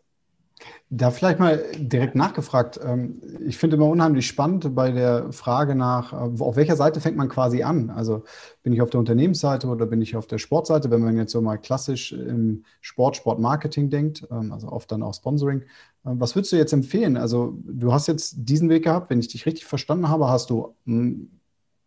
Da 0.89 1.11
vielleicht 1.11 1.39
mal 1.39 1.63
direkt 1.75 2.15
nachgefragt. 2.15 2.79
Ähm, 2.83 3.21
ich 3.45 3.57
finde 3.57 3.75
immer 3.75 3.87
unheimlich 3.87 4.25
spannend 4.25 4.73
bei 4.73 4.91
der 4.91 5.31
Frage 5.33 5.75
nach, 5.75 6.13
äh, 6.13 6.41
auf 6.41 6.55
welcher 6.55 6.75
Seite 6.75 7.01
fängt 7.01 7.17
man 7.17 7.29
quasi 7.29 7.63
an? 7.63 7.89
Also 7.89 8.23
bin 8.63 8.73
ich 8.73 8.81
auf 8.81 8.89
der 8.89 8.99
Unternehmensseite 8.99 9.67
oder 9.67 9.85
bin 9.85 10.01
ich 10.01 10.15
auf 10.15 10.27
der 10.27 10.37
Sportseite? 10.37 10.89
Wenn 10.89 11.01
man 11.01 11.17
jetzt 11.17 11.33
so 11.33 11.41
mal 11.41 11.57
klassisch 11.57 12.13
im 12.13 12.63
Sport, 12.81 13.17
Sportmarketing 13.17 13.89
denkt, 13.89 14.27
ähm, 14.31 14.51
also 14.53 14.69
oft 14.69 14.91
dann 14.91 15.03
auch 15.03 15.13
Sponsoring. 15.13 15.63
Ähm, 16.05 16.19
was 16.19 16.35
würdest 16.35 16.53
du 16.53 16.57
jetzt 16.57 16.73
empfehlen? 16.73 17.17
Also 17.17 17.57
du 17.65 17.91
hast 17.91 18.07
jetzt 18.07 18.35
diesen 18.37 18.69
Weg 18.69 18.85
gehabt, 18.85 19.09
wenn 19.09 19.19
ich 19.19 19.27
dich 19.27 19.45
richtig 19.45 19.65
verstanden 19.65 20.09
habe, 20.09 20.29
hast 20.29 20.49
du 20.49 20.73
hm, 20.85 21.29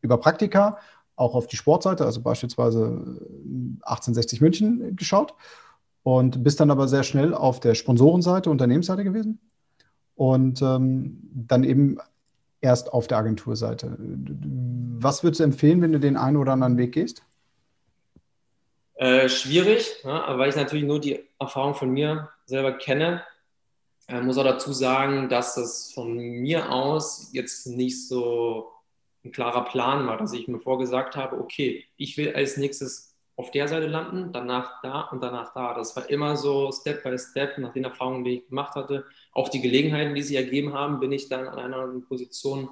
über 0.03 0.19
Praktika 0.19 0.79
auch 1.17 1.35
auf 1.35 1.47
die 1.47 1.57
Sportseite, 1.57 2.05
also 2.05 2.23
beispielsweise 2.23 3.19
1860 3.83 4.41
München 4.41 4.97
geschaut 4.97 5.35
und 6.03 6.43
bist 6.43 6.61
dann 6.61 6.71
aber 6.71 6.89
sehr 6.89 7.03
schnell 7.03 7.35
auf 7.35 7.61
der 7.61 7.75
Sponsorenseite, 7.75 8.51
Unternehmensseite 8.51 9.05
gewesen 9.05 9.39
und 10.15 10.63
ähm, 10.63 11.19
dann 11.33 11.65
eben 11.65 11.99
erst 12.61 12.93
auf 12.93 13.07
der 13.07 13.19
Agenturseite. 13.19 13.97
Was 13.99 15.23
würdest 15.23 15.41
du 15.41 15.45
empfehlen, 15.45 15.81
wenn 15.83 15.93
du 15.93 16.01
den 16.01 16.17
einen 16.17 16.37
oder 16.37 16.53
anderen 16.53 16.79
Weg 16.79 16.93
gehst? 16.93 17.23
Äh, 18.95 19.31
schwierig, 19.31 19.97
ja, 20.05 20.31
ne, 20.31 20.39
weil 20.39 20.51
ich 20.51 20.57
natürlich 20.57 20.85
nur 20.85 21.01
die 21.01 21.27
Erfahrung 21.39 21.75
von 21.75 21.91
mir 21.91 22.29
selber 22.45 22.73
kenne. 22.73 23.23
Äh, 24.09 24.21
muss 24.21 24.37
auch 24.37 24.45
dazu 24.45 24.75
sagen, 24.75 25.31
dass 25.31 25.55
das 25.55 25.93
von 25.93 26.19
mir 26.19 26.71
aus 26.71 27.31
jetzt 27.33 27.67
nicht 27.67 28.07
so 28.07 28.71
ein 29.25 29.33
klarer 29.33 29.65
Plan 29.65 30.07
war, 30.07 30.19
dass 30.19 30.35
ich 30.35 30.49
mir 30.49 30.61
vorgesagt 30.61 31.17
habe, 31.17 31.39
okay, 31.39 31.87
ich 31.97 32.19
will 32.19 32.35
als 32.35 32.59
nächstes 32.59 33.10
auf 33.41 33.51
der 33.51 33.69
Seite 33.69 33.87
landen, 33.87 34.33
danach 34.35 34.83
da 34.83 35.01
und 35.01 35.23
danach 35.23 35.55
da. 35.55 35.73
Das 35.73 35.97
war 35.97 36.11
immer 36.11 36.37
so 36.37 36.71
Step 36.73 37.03
by 37.03 37.19
Step, 37.19 37.57
nach 37.57 37.73
den 37.73 37.85
Erfahrungen, 37.85 38.23
die 38.23 38.35
ich 38.35 38.49
gemacht 38.49 38.75
hatte. 38.75 39.07
Auch 39.33 39.49
die 39.49 39.63
Gelegenheiten, 39.63 40.15
die 40.15 40.23
sich 40.23 40.37
ergeben 40.37 40.75
haben, 40.75 41.01
bin 41.01 41.11
ich 41.11 41.31
dann 41.31 41.49
an 41.49 41.59
einer 41.59 41.87
Position 42.07 42.69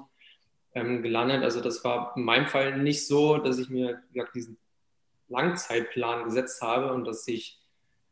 ähm, 0.75 1.01
gelandet. 1.01 1.41
Also 1.41 1.59
das 1.59 1.83
war 1.83 2.13
in 2.15 2.23
meinem 2.23 2.45
Fall 2.45 2.77
nicht 2.77 3.07
so, 3.07 3.39
dass 3.39 3.57
ich 3.57 3.69
mir 3.69 4.03
gesagt, 4.13 4.35
diesen 4.35 4.59
Langzeitplan 5.27 6.25
gesetzt 6.25 6.61
habe 6.61 6.93
und 6.93 7.05
dass 7.05 7.27
ich 7.27 7.59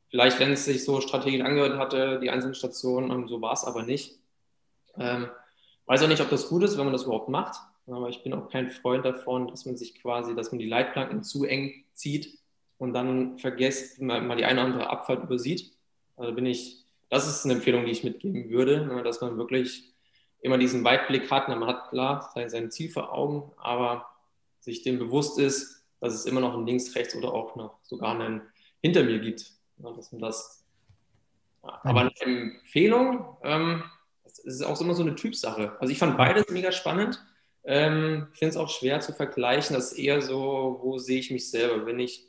vielleicht, 0.09 0.39
wenn 0.39 0.51
es 0.51 0.65
sich 0.65 0.83
so 0.83 0.99
strategisch 0.99 1.45
angehört 1.45 1.77
hatte, 1.77 2.19
die 2.19 2.31
einzelnen 2.31 2.55
Stationen, 2.55 3.11
ähm, 3.11 3.27
so 3.27 3.39
war 3.39 3.53
es 3.53 3.65
aber 3.65 3.83
nicht. 3.83 4.17
Ähm, 4.97 5.27
weiß 5.85 6.01
auch 6.01 6.07
nicht, 6.07 6.23
ob 6.23 6.31
das 6.31 6.49
gut 6.49 6.63
ist, 6.63 6.75
wenn 6.75 6.85
man 6.85 6.93
das 6.93 7.03
überhaupt 7.03 7.29
macht. 7.29 7.59
Aber 7.85 8.09
ich 8.09 8.23
bin 8.23 8.33
auch 8.33 8.49
kein 8.49 8.71
Freund 8.71 9.05
davon, 9.05 9.47
dass 9.47 9.67
man 9.67 9.77
sich 9.77 10.01
quasi, 10.01 10.35
dass 10.35 10.51
man 10.51 10.57
die 10.57 10.67
Leitplanken 10.67 11.21
zu 11.21 11.45
eng 11.45 11.85
zieht 11.93 12.39
und 12.77 12.93
dann 12.93 13.38
vergesst, 13.39 14.01
mal, 14.01 14.22
mal 14.22 14.38
die 14.38 14.46
eine 14.46 14.62
oder 14.62 14.69
andere 14.69 14.89
Abfahrt 14.89 15.24
übersieht. 15.24 15.72
Also 16.15 16.34
bin 16.34 16.46
ich, 16.46 16.86
das 17.10 17.27
ist 17.27 17.46
eine 17.46 17.55
Empfehlung, 17.55 17.86
die 17.86 17.91
ich 17.91 18.03
mitgeben 18.03 18.50
würde, 18.50 18.86
ne, 18.86 19.03
dass 19.03 19.22
man 19.22 19.38
wirklich 19.38 19.93
immer 20.41 20.57
diesen 20.57 20.84
Weitblick 20.84 21.29
hat. 21.31 21.48
Man 21.50 21.65
hat 21.65 21.89
klar 21.89 22.29
sein, 22.34 22.50
sein 22.50 22.72
Ziel 22.72 22.89
vor 22.89 23.13
Augen, 23.13 23.51
aber 23.57 24.07
sich 24.60 24.84
dem 24.84 25.00
bewusst 25.00 25.39
ist, 25.39 25.86
dass 26.00 26.13
es 26.13 26.25
immer 26.25 26.41
noch 26.41 26.55
ein 26.55 26.65
Links, 26.65 26.96
Rechts 26.96 27.15
oder 27.15 27.34
auch 27.34 27.55
noch 27.55 27.79
sogar 27.84 28.19
einen 28.19 28.41
hinter 28.81 29.03
mir 29.03 29.19
gibt. 29.19 29.53
Dass 29.77 30.12
man 30.12 30.22
das. 30.22 30.65
Aber 31.62 32.01
eine 32.01 32.12
Empfehlung, 32.22 33.38
ähm, 33.43 33.84
das 34.24 34.39
ist 34.39 34.63
auch 34.63 34.79
immer 34.79 34.93
so 34.93 35.03
eine 35.03 35.15
Typsache. 35.15 35.75
Also 35.79 35.91
ich 35.91 36.00
fand 36.00 36.17
beides 36.17 36.50
mega 36.50 36.72
spannend. 36.72 37.24
Ähm, 37.63 38.27
ich 38.34 38.39
finde 38.39 38.51
es 38.51 38.57
auch 38.57 38.69
schwer 38.69 39.00
zu 39.01 39.13
vergleichen. 39.13 39.75
Das 39.75 39.91
ist 39.91 40.00
eher 40.00 40.22
so, 40.22 40.79
wo 40.81 40.98
sehe 40.98 41.19
ich 41.19 41.31
mich 41.31 41.50
selber, 41.50 41.86
wenn 41.86 42.00
ich 42.00 42.27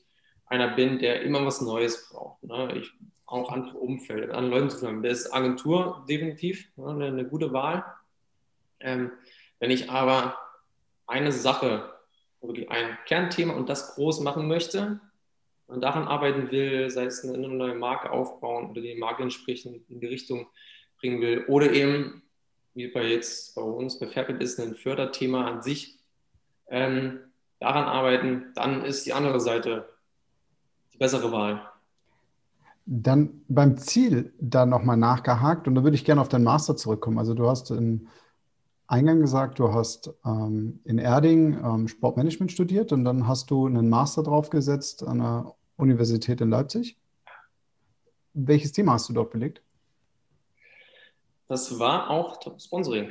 einer 0.49 0.69
bin, 0.69 0.99
der 0.99 1.23
immer 1.23 1.45
was 1.45 1.61
Neues 1.61 2.09
braucht. 2.09 2.43
Ne? 2.43 2.76
Ich 2.76 2.93
auch 3.26 3.52
andere 3.52 3.76
Umfelder, 3.76 4.35
anderen 4.35 4.50
Leuten 4.50 4.71
zusammen. 4.71 5.02
Das 5.02 5.21
ist 5.21 5.33
Agentur 5.33 6.05
definitiv 6.09 6.69
ne? 6.76 6.88
eine, 6.88 7.07
eine, 7.07 7.25
gute 7.26 7.52
Wahl. 7.52 7.85
Ähm, 8.81 9.12
wenn 9.59 9.71
ich 9.71 9.90
aber 9.90 10.38
eine 11.07 11.33
Sache, 11.33 11.93
wirklich 12.40 12.71
ein 12.71 12.97
Kernthema 13.07 13.55
und 13.55 13.69
das 13.69 13.95
groß 13.95 14.21
machen 14.21 14.47
möchte 14.49 15.00
und 15.67 15.83
daran 15.83 16.07
arbeiten 16.07 16.50
will, 16.50 16.88
sei 16.88 17.05
es 17.05 17.25
eine 17.25 17.49
neue 17.49 17.75
Marke 17.75 18.11
aufbauen 18.11 18.71
oder 18.71 18.81
die 18.81 18.95
Marke 18.95 19.23
entsprechend 19.23 19.88
in 19.90 20.00
die 20.00 20.07
Richtung 20.07 20.47
bringen 21.00 21.21
will 21.21 21.45
oder 21.49 21.73
eben, 21.73 22.23
wie 22.75 22.88
bei 22.88 23.05
jetzt 23.05 23.55
bei 23.55 23.62
uns 23.62 23.99
bei 23.99 24.07
Fairpit 24.07 24.40
ist, 24.40 24.59
ein 24.61 24.76
Förderthema 24.76 25.47
an 25.47 25.62
sich, 25.62 25.99
ähm, 26.69 27.21
daran 27.59 27.85
arbeiten, 27.85 28.52
dann 28.55 28.85
ist 28.85 29.05
die 29.05 29.12
andere 29.12 29.40
Seite 29.40 29.88
bessere 30.99 31.31
Wahl. 31.33 31.61
Dann 32.87 33.43
beim 33.49 33.76
Ziel 33.76 34.33
da 34.40 34.64
nochmal 34.64 34.97
nachgehakt 34.97 35.69
und 35.69 35.75
da 35.75 35.85
würde 35.85 35.95
ich 35.95 36.05
gerne 36.05 36.21
auf 36.21 36.28
deinen 36.28 36.45
Master 36.45 36.76
zurückkommen. 36.76 37.19
Also 37.19 37.35
du 37.35 37.49
hast 37.49 37.71
im 37.71 38.09
Eingang 38.87 39.21
gesagt, 39.21 39.59
du 39.59 39.75
hast 39.75 40.14
ähm, 40.25 40.81
in 40.85 40.99
Erding 40.99 41.62
ähm, 41.62 41.88
Sportmanagement 41.88 42.50
studiert 42.50 42.90
und 42.93 43.05
dann 43.05 43.28
hast 43.28 43.50
du 43.50 43.67
einen 43.67 43.90
Master 43.90 44.23
draufgesetzt 44.23 45.02
an 45.02 45.19
der 45.19 45.55
Universität 45.76 46.40
in 46.40 46.49
Leipzig. 46.49 46.97
Welches 48.33 48.73
Thema 48.73 48.93
hast 48.93 49.09
du 49.11 49.12
dort 49.12 49.31
belegt? 49.31 49.62
Das 51.49 51.78
war 51.78 52.09
auch 52.09 52.40
Sponsoring. 52.59 53.11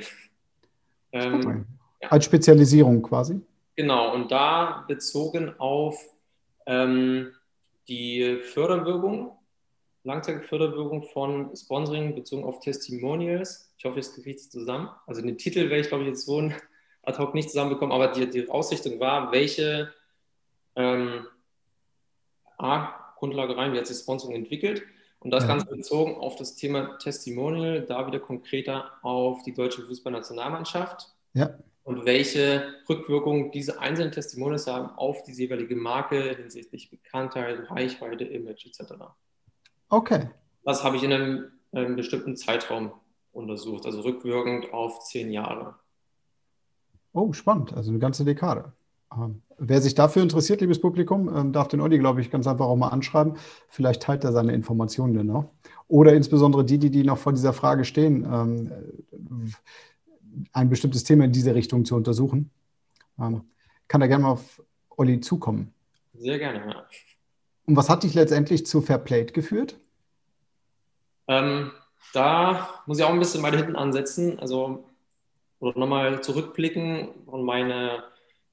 Ähm, 1.12 1.66
ja. 2.02 2.08
Als 2.08 2.24
Spezialisierung 2.24 3.02
quasi? 3.02 3.40
Genau, 3.76 4.14
und 4.14 4.32
da 4.32 4.84
bezogen 4.88 5.54
auf 5.58 5.96
ähm, 6.66 7.32
die 7.88 8.40
Förderwirkung, 8.42 9.32
Langzeitförderwirkung 10.04 11.02
von 11.02 11.54
Sponsoring 11.56 12.14
bezogen 12.14 12.44
auf 12.44 12.60
Testimonials. 12.60 13.72
Ich 13.78 13.84
hoffe, 13.84 13.98
es 13.98 14.14
kriegt 14.14 14.40
es 14.40 14.50
zusammen. 14.50 14.88
Also 15.06 15.22
den 15.22 15.38
Titel 15.38 15.68
werde 15.68 15.80
ich, 15.80 15.88
glaube 15.88 16.04
ich, 16.04 16.10
jetzt 16.10 16.26
so 16.26 16.50
ad 17.02 17.18
hoc 17.18 17.34
nicht 17.34 17.50
zusammenbekommen, 17.50 17.92
aber 17.92 18.08
die, 18.08 18.28
die 18.28 18.48
Ausrichtung 18.48 19.00
war, 19.00 19.32
welche 19.32 19.92
ähm, 20.76 21.26
A, 22.58 23.14
Grundlage 23.16 23.56
rein, 23.56 23.72
wie 23.72 23.78
hat 23.78 23.86
sich 23.86 23.98
Sponsoring 23.98 24.36
entwickelt 24.36 24.82
und 25.20 25.30
das. 25.30 25.46
Ganze 25.46 25.66
bezogen 25.66 26.16
auf 26.16 26.36
das 26.36 26.54
Thema 26.54 26.98
Testimonial, 26.98 27.82
da 27.82 28.06
wieder 28.06 28.20
konkreter 28.20 28.92
auf 29.02 29.42
die 29.42 29.54
deutsche 29.54 29.82
Fußballnationalmannschaft. 29.82 31.12
Ja 31.34 31.58
und 31.88 32.04
welche 32.04 32.64
Rückwirkungen 32.86 33.50
diese 33.50 33.80
einzelnen 33.80 34.12
Testimonials 34.12 34.66
haben 34.66 34.90
auf 34.98 35.22
die 35.22 35.32
jeweilige 35.32 35.74
Marke 35.74 36.36
hinsichtlich 36.36 36.90
Bekanntheit, 36.90 37.70
Reichweite, 37.70 38.24
Image 38.24 38.66
etc. 38.66 38.92
Okay. 39.88 40.28
Das 40.64 40.84
habe 40.84 40.96
ich 40.96 41.02
in 41.02 41.14
einem, 41.14 41.46
einem 41.72 41.96
bestimmten 41.96 42.36
Zeitraum 42.36 42.92
untersucht, 43.32 43.86
also 43.86 44.02
rückwirkend 44.02 44.70
auf 44.74 45.02
zehn 45.04 45.32
Jahre. 45.32 45.76
Oh, 47.14 47.32
spannend, 47.32 47.72
also 47.72 47.88
eine 47.90 48.00
ganze 48.00 48.26
Dekade. 48.26 48.70
Ähm, 49.10 49.40
wer 49.56 49.80
sich 49.80 49.94
dafür 49.94 50.22
interessiert, 50.22 50.60
liebes 50.60 50.82
Publikum, 50.82 51.34
ähm, 51.34 51.52
darf 51.54 51.68
den 51.68 51.80
Olli, 51.80 51.98
glaube 51.98 52.20
ich, 52.20 52.30
ganz 52.30 52.46
einfach 52.46 52.66
auch 52.66 52.76
mal 52.76 52.88
anschreiben. 52.88 53.38
Vielleicht 53.66 54.02
teilt 54.02 54.24
er 54.24 54.32
seine 54.32 54.52
Informationen 54.52 55.14
dann 55.14 55.26
noch. 55.26 55.46
Oder 55.88 56.12
insbesondere 56.12 56.66
die, 56.66 56.76
die, 56.76 56.90
die 56.90 57.02
noch 57.02 57.16
vor 57.16 57.32
dieser 57.32 57.54
Frage 57.54 57.86
stehen 57.86 58.28
ähm, 58.30 59.54
ein 60.52 60.68
bestimmtes 60.68 61.04
Thema 61.04 61.24
in 61.24 61.32
diese 61.32 61.54
Richtung 61.54 61.84
zu 61.84 61.96
untersuchen. 61.96 62.50
Ähm, 63.18 63.42
kann 63.88 64.00
da 64.00 64.06
gerne 64.06 64.24
mal 64.24 64.32
auf 64.32 64.62
Olli 64.90 65.20
zukommen. 65.20 65.72
Sehr 66.14 66.38
gerne, 66.38 66.58
ja. 66.58 66.86
Und 67.66 67.76
was 67.76 67.88
hat 67.88 68.02
dich 68.02 68.14
letztendlich 68.14 68.66
zu 68.66 68.80
Fairplayed 68.80 69.34
geführt? 69.34 69.78
Ähm, 71.26 71.70
da 72.12 72.82
muss 72.86 72.98
ich 72.98 73.04
auch 73.04 73.12
ein 73.12 73.18
bisschen 73.18 73.42
weiter 73.42 73.58
hinten 73.58 73.76
ansetzen. 73.76 74.38
Also 74.38 74.88
nochmal 75.60 76.22
zurückblicken 76.22 77.10
von 77.26 77.44
meiner 77.44 78.04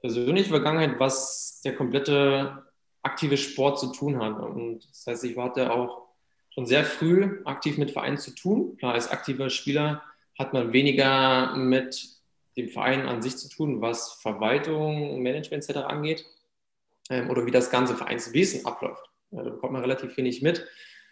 persönlichen 0.01 0.49
Vergangenheit, 0.49 0.99
was 0.99 1.61
der 1.63 1.75
komplette 1.75 2.63
aktive 3.03 3.37
Sport 3.37 3.79
zu 3.79 3.91
tun 3.91 4.19
hat. 4.19 4.39
Und 4.39 4.89
das 4.89 5.07
heißt, 5.07 5.23
ich 5.23 5.37
hatte 5.37 5.71
auch 5.71 6.07
schon 6.53 6.65
sehr 6.65 6.83
früh 6.83 7.41
aktiv 7.45 7.77
mit 7.77 7.91
Vereinen 7.91 8.17
zu 8.17 8.31
tun. 8.31 8.77
Klar, 8.77 8.93
als 8.93 9.09
aktiver 9.09 9.49
Spieler 9.49 10.01
hat 10.37 10.53
man 10.53 10.73
weniger 10.73 11.55
mit 11.55 12.09
dem 12.57 12.69
Verein 12.69 13.07
an 13.07 13.21
sich 13.21 13.37
zu 13.37 13.49
tun, 13.49 13.81
was 13.81 14.13
Verwaltung, 14.13 15.21
Management 15.21 15.67
etc. 15.67 15.79
angeht 15.79 16.25
ähm, 17.09 17.29
oder 17.29 17.45
wie 17.45 17.51
das 17.51 17.69
ganze 17.69 17.95
Vereinswesen 17.95 18.65
abläuft. 18.65 19.09
Da 19.31 19.43
bekommt 19.43 19.73
man 19.73 19.81
relativ 19.81 20.15
wenig 20.17 20.41
mit. 20.41 20.65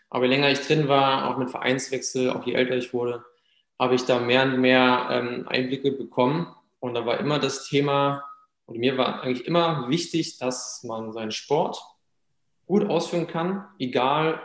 Aber 0.10 0.26
je 0.26 0.32
länger 0.32 0.52
ich 0.52 0.62
drin 0.62 0.88
war, 0.88 1.30
auch 1.30 1.38
mit 1.38 1.50
Vereinswechsel, 1.50 2.30
auch 2.30 2.46
je 2.46 2.54
älter 2.54 2.76
ich 2.76 2.94
wurde, 2.94 3.26
habe 3.80 3.96
ich 3.96 4.06
da 4.06 4.20
mehr 4.20 4.44
und 4.44 4.62
mehr 4.62 5.08
ähm, 5.12 5.48
Einblicke 5.48 5.92
bekommen. 5.92 6.54
Und 6.80 6.94
da 6.94 7.06
war 7.06 7.20
immer 7.20 7.40
das 7.40 7.68
Thema, 7.68 8.24
und 8.66 8.78
mir 8.78 8.98
war 8.98 9.24
eigentlich 9.24 9.48
immer 9.48 9.90
wichtig, 9.90 10.38
dass 10.38 10.84
man 10.84 11.12
seinen 11.12 11.32
Sport 11.32 11.82
gut 12.66 12.86
ausführen 12.90 13.28
kann, 13.28 13.66
egal 13.80 14.42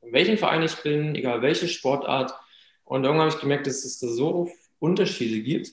in 0.00 0.12
welchem 0.12 0.38
Verein 0.38 0.62
ich 0.62 0.76
bin, 0.82 1.14
egal 1.14 1.42
welche 1.42 1.68
Sportart. 1.68 2.34
Und 2.84 3.04
irgendwann 3.04 3.26
habe 3.26 3.36
ich 3.36 3.40
gemerkt, 3.40 3.66
dass 3.66 3.84
es 3.84 3.98
da 3.98 4.08
so 4.08 4.50
Unterschiede 4.78 5.40
gibt, 5.40 5.72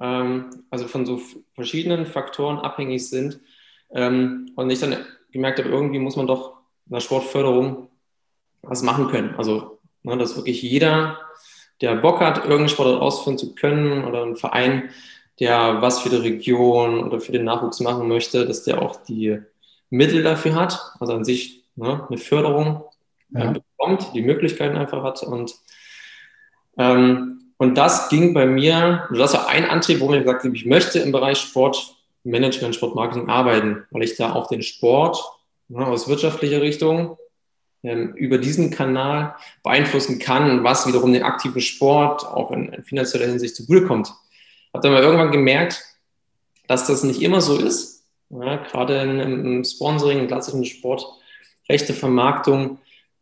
ähm, 0.00 0.64
also 0.70 0.86
von 0.86 1.06
so 1.06 1.20
verschiedenen 1.54 2.06
Faktoren 2.06 2.58
abhängig 2.58 3.08
sind. 3.08 3.40
Ähm, 3.90 4.50
und 4.56 4.70
ich 4.70 4.80
dann 4.80 4.96
gemerkt 5.32 5.58
habe, 5.58 5.70
irgendwie 5.70 5.98
muss 5.98 6.16
man 6.16 6.26
doch 6.26 6.58
in 6.86 6.94
der 6.94 7.00
Sportförderung 7.00 7.88
was 8.62 8.82
machen 8.82 9.08
können. 9.08 9.34
Also, 9.36 9.78
ne, 10.02 10.16
dass 10.16 10.36
wirklich 10.36 10.62
jeder, 10.62 11.18
der 11.80 11.96
Bock 11.96 12.20
hat, 12.20 12.38
irgendeinen 12.38 12.68
Sport 12.68 13.00
ausführen 13.00 13.38
zu 13.38 13.54
können 13.54 14.04
oder 14.04 14.24
ein 14.24 14.36
Verein, 14.36 14.90
der 15.40 15.82
was 15.82 16.00
für 16.00 16.10
die 16.10 16.16
Region 16.16 17.02
oder 17.04 17.20
für 17.20 17.32
den 17.32 17.44
Nachwuchs 17.44 17.80
machen 17.80 18.08
möchte, 18.08 18.46
dass 18.46 18.62
der 18.62 18.80
auch 18.80 18.96
die 19.04 19.38
Mittel 19.90 20.22
dafür 20.22 20.54
hat, 20.54 20.92
also 21.00 21.14
an 21.14 21.24
sich 21.24 21.64
ne, 21.76 22.06
eine 22.08 22.18
Förderung 22.18 22.84
ja. 23.30 23.50
äh, 23.50 23.54
bekommt, 23.54 24.10
die 24.14 24.22
Möglichkeiten 24.22 24.76
einfach 24.76 25.02
hat. 25.02 25.22
Und, 25.22 25.54
und 26.76 27.74
das 27.76 28.08
ging 28.08 28.34
bei 28.34 28.46
mir, 28.46 29.06
also 29.08 29.20
das 29.20 29.34
war 29.34 29.48
ein 29.48 29.68
Antrieb, 29.68 30.00
wo 30.00 30.08
mir 30.08 30.20
gesagt 30.20 30.44
habe, 30.44 30.56
ich 30.56 30.66
möchte 30.66 30.98
im 30.98 31.12
Bereich 31.12 31.38
Sportmanagement, 31.38 32.74
Sportmarketing 32.74 33.28
arbeiten, 33.28 33.84
weil 33.90 34.02
ich 34.02 34.16
da 34.16 34.32
auch 34.32 34.48
den 34.48 34.62
Sport 34.62 35.22
ne, 35.68 35.86
aus 35.86 36.08
wirtschaftlicher 36.08 36.60
Richtung 36.60 37.16
ähm, 37.82 38.14
über 38.14 38.38
diesen 38.38 38.70
Kanal 38.70 39.36
beeinflussen 39.62 40.18
kann, 40.18 40.64
was 40.64 40.86
wiederum 40.86 41.12
den 41.12 41.22
aktiven 41.22 41.60
Sport 41.60 42.26
auch 42.26 42.50
in, 42.50 42.72
in 42.72 42.82
finanzieller 42.82 43.26
Hinsicht 43.26 43.56
zugutekommt. 43.56 44.12
Habe 44.72 44.82
dann 44.82 44.92
mal 44.92 45.02
irgendwann 45.02 45.30
gemerkt, 45.30 45.82
dass 46.66 46.86
das 46.86 47.04
nicht 47.04 47.22
immer 47.22 47.40
so 47.40 47.56
ist. 47.58 48.04
Ja, 48.30 48.56
gerade 48.56 49.00
im 49.00 49.62
Sponsoring, 49.62 50.18
im 50.18 50.26
klassischen 50.26 50.64
Sport, 50.64 51.06
rechte 51.68 51.92
Vermarktung, 51.92 52.78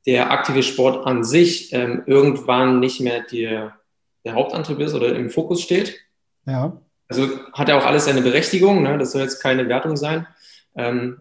der 0.06 0.30
aktive 0.30 0.62
Sport 0.62 1.06
an 1.06 1.24
sich 1.24 1.72
ähm, 1.72 2.02
irgendwann 2.06 2.80
nicht 2.80 3.00
mehr 3.00 3.22
die, 3.22 3.68
der 4.24 4.34
Hauptantrieb 4.34 4.80
ist 4.80 4.94
oder 4.94 5.14
im 5.14 5.30
Fokus 5.30 5.62
steht. 5.62 6.00
Ja. 6.46 6.76
Also 7.08 7.28
hat 7.52 7.68
ja 7.68 7.78
auch 7.78 7.84
alles 7.84 8.06
seine 8.06 8.22
Berechtigung, 8.22 8.82
ne? 8.82 8.98
das 8.98 9.12
soll 9.12 9.22
jetzt 9.22 9.42
keine 9.42 9.68
Wertung 9.68 9.96
sein. 9.96 10.26
Ähm, 10.74 11.20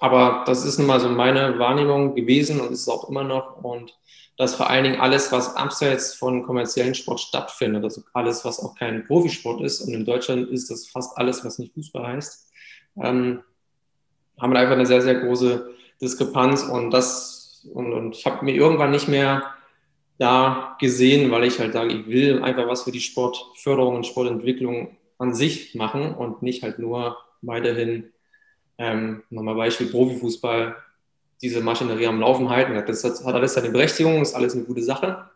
aber 0.00 0.44
das 0.46 0.64
ist 0.64 0.78
nun 0.78 0.86
mal 0.86 1.00
so 1.00 1.08
meine 1.08 1.58
Wahrnehmung 1.58 2.14
gewesen 2.14 2.60
und 2.60 2.72
ist 2.72 2.82
es 2.82 2.88
auch 2.88 3.08
immer 3.08 3.24
noch. 3.24 3.62
Und 3.62 3.98
dass 4.36 4.54
vor 4.54 4.70
allen 4.70 4.84
Dingen 4.84 5.00
alles, 5.00 5.32
was 5.32 5.56
abseits 5.56 6.14
von 6.14 6.44
kommerziellen 6.44 6.94
Sport 6.94 7.20
stattfindet, 7.20 7.82
also 7.82 8.02
alles, 8.14 8.44
was 8.44 8.60
auch 8.60 8.76
kein 8.76 9.04
Profisport 9.04 9.60
ist, 9.60 9.80
und 9.80 9.92
in 9.92 10.04
Deutschland 10.04 10.48
ist 10.48 10.70
das 10.70 10.86
fast 10.86 11.18
alles, 11.18 11.44
was 11.44 11.58
nicht 11.58 11.74
Fußball 11.74 12.06
heißt, 12.06 12.48
ähm, 13.02 13.42
haben 14.40 14.52
wir 14.52 14.60
einfach 14.60 14.74
eine 14.74 14.86
sehr, 14.86 15.02
sehr 15.02 15.16
große 15.16 15.74
Diskrepanz. 16.00 16.62
Und 16.62 16.92
das, 16.92 17.37
und, 17.72 17.92
und 17.92 18.16
ich 18.16 18.26
habe 18.26 18.44
mir 18.44 18.54
irgendwann 18.54 18.90
nicht 18.90 19.08
mehr 19.08 19.54
da 20.18 20.76
gesehen, 20.80 21.30
weil 21.30 21.44
ich 21.44 21.58
halt 21.58 21.72
sage, 21.72 21.94
ich 21.94 22.06
will 22.08 22.42
einfach 22.42 22.66
was 22.66 22.82
für 22.82 22.92
die 22.92 23.00
Sportförderung 23.00 23.96
und 23.96 24.06
Sportentwicklung 24.06 24.96
an 25.18 25.34
sich 25.34 25.74
machen 25.74 26.14
und 26.14 26.42
nicht 26.42 26.62
halt 26.62 26.78
nur 26.78 27.16
weiterhin 27.42 28.12
ähm, 28.78 29.22
nochmal 29.30 29.54
Beispiel 29.54 29.88
Profifußball, 29.88 30.76
diese 31.40 31.60
Maschinerie 31.60 32.06
am 32.06 32.20
Laufen 32.20 32.48
halten. 32.48 32.74
Das 32.86 33.04
hat, 33.04 33.24
alles 33.24 33.54
seine 33.54 33.70
Berechtigung, 33.70 34.22
ist 34.22 34.34
alles 34.34 34.54
eine 34.54 34.64
gute 34.64 34.82
Sache. 34.82 35.28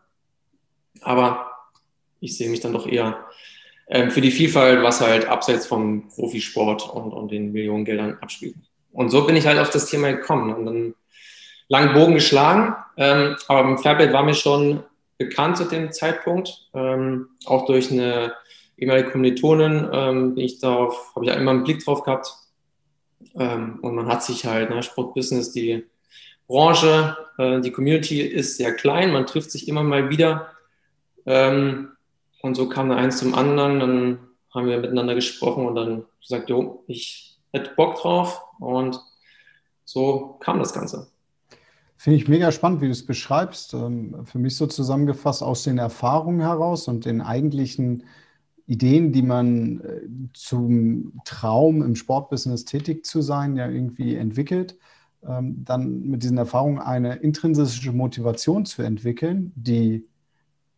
Aber 1.01 1.51
ich 2.19 2.37
sehe 2.37 2.49
mich 2.49 2.59
dann 2.59 2.73
doch 2.73 2.87
eher 2.87 3.25
ähm, 3.87 4.11
für 4.11 4.21
die 4.21 4.31
Vielfalt, 4.31 4.83
was 4.83 5.01
halt 5.01 5.27
abseits 5.27 5.65
vom 5.65 6.09
Profisport 6.09 6.89
und, 6.89 7.11
und 7.11 7.31
den 7.31 7.51
Millionen 7.51 7.85
Geldern 7.85 8.17
abspielt. 8.21 8.55
Und 8.91 9.09
so 9.09 9.25
bin 9.25 9.35
ich 9.35 9.47
halt 9.47 9.59
auf 9.59 9.69
das 9.69 9.87
Thema 9.87 10.11
gekommen 10.11 10.53
und 10.53 10.65
dann 10.65 10.95
langen 11.67 11.93
Bogen 11.93 12.13
geschlagen. 12.13 12.75
Ähm, 12.97 13.35
aber 13.47 13.77
Fairplay 13.77 14.13
war 14.13 14.23
mir 14.23 14.33
schon 14.33 14.83
bekannt 15.17 15.57
zu 15.57 15.65
dem 15.65 15.91
Zeitpunkt, 15.91 16.69
ähm, 16.73 17.29
auch 17.45 17.65
durch 17.65 17.91
eine 17.91 18.33
ehemalige 18.77 19.11
Kommilitonin 19.11 19.89
ähm, 19.91 20.35
bin 20.35 20.43
ich 20.43 20.59
darauf, 20.59 21.13
habe 21.15 21.25
ich 21.25 21.31
ja 21.31 21.37
immer 21.37 21.51
einen 21.51 21.63
Blick 21.63 21.83
drauf 21.83 22.03
gehabt, 22.03 22.33
ähm, 23.35 23.79
und 23.81 23.95
man 23.95 24.07
hat 24.07 24.23
sich 24.23 24.45
halt, 24.45 24.69
ne, 24.69 24.83
Sportbusiness, 24.83 25.51
die 25.51 25.85
Branche, 26.47 27.17
äh, 27.37 27.61
die 27.61 27.71
Community 27.71 28.21
ist 28.21 28.57
sehr 28.57 28.73
klein, 28.73 29.11
man 29.11 29.25
trifft 29.25 29.51
sich 29.51 29.67
immer 29.67 29.83
mal 29.83 30.09
wieder. 30.09 30.51
Ähm, 31.25 31.89
und 32.41 32.55
so 32.55 32.67
kam 32.67 32.89
da 32.89 32.95
eins 32.95 33.17
zum 33.17 33.33
anderen, 33.33 33.79
dann 33.79 34.19
haben 34.53 34.67
wir 34.67 34.77
miteinander 34.79 35.15
gesprochen 35.15 35.65
und 35.65 35.75
dann 35.75 36.05
gesagt, 36.21 36.49
jo, 36.49 36.83
ich 36.87 37.37
hätte 37.51 37.71
Bock 37.75 37.95
drauf 37.95 38.41
und 38.59 38.99
so 39.85 40.37
kam 40.39 40.59
das 40.59 40.73
Ganze. 40.73 41.12
Finde 42.03 42.17
ich 42.17 42.27
mega 42.27 42.51
spannend, 42.51 42.81
wie 42.81 42.87
du 42.87 42.91
es 42.91 43.05
beschreibst. 43.05 43.73
Ähm, 43.73 44.25
für 44.25 44.37
mich 44.37 44.57
so 44.57 44.67
zusammengefasst 44.67 45.41
aus 45.41 45.63
den 45.63 45.77
Erfahrungen 45.77 46.41
heraus 46.41 46.89
und 46.89 47.05
den 47.05 47.21
eigentlichen 47.21 48.03
Ideen, 48.67 49.13
die 49.13 49.21
man 49.21 49.79
äh, 49.79 50.01
zum 50.33 51.21
Traum 51.23 51.81
im 51.81 51.95
Sportbusiness 51.95 52.65
tätig 52.65 53.05
zu 53.05 53.21
sein, 53.21 53.55
ja 53.55 53.69
irgendwie 53.69 54.15
entwickelt, 54.15 54.77
ähm, 55.25 55.63
dann 55.63 56.01
mit 56.01 56.23
diesen 56.23 56.37
Erfahrungen 56.37 56.79
eine 56.79 57.15
intrinsische 57.15 57.93
Motivation 57.93 58.65
zu 58.65 58.81
entwickeln, 58.81 59.53
die 59.55 60.05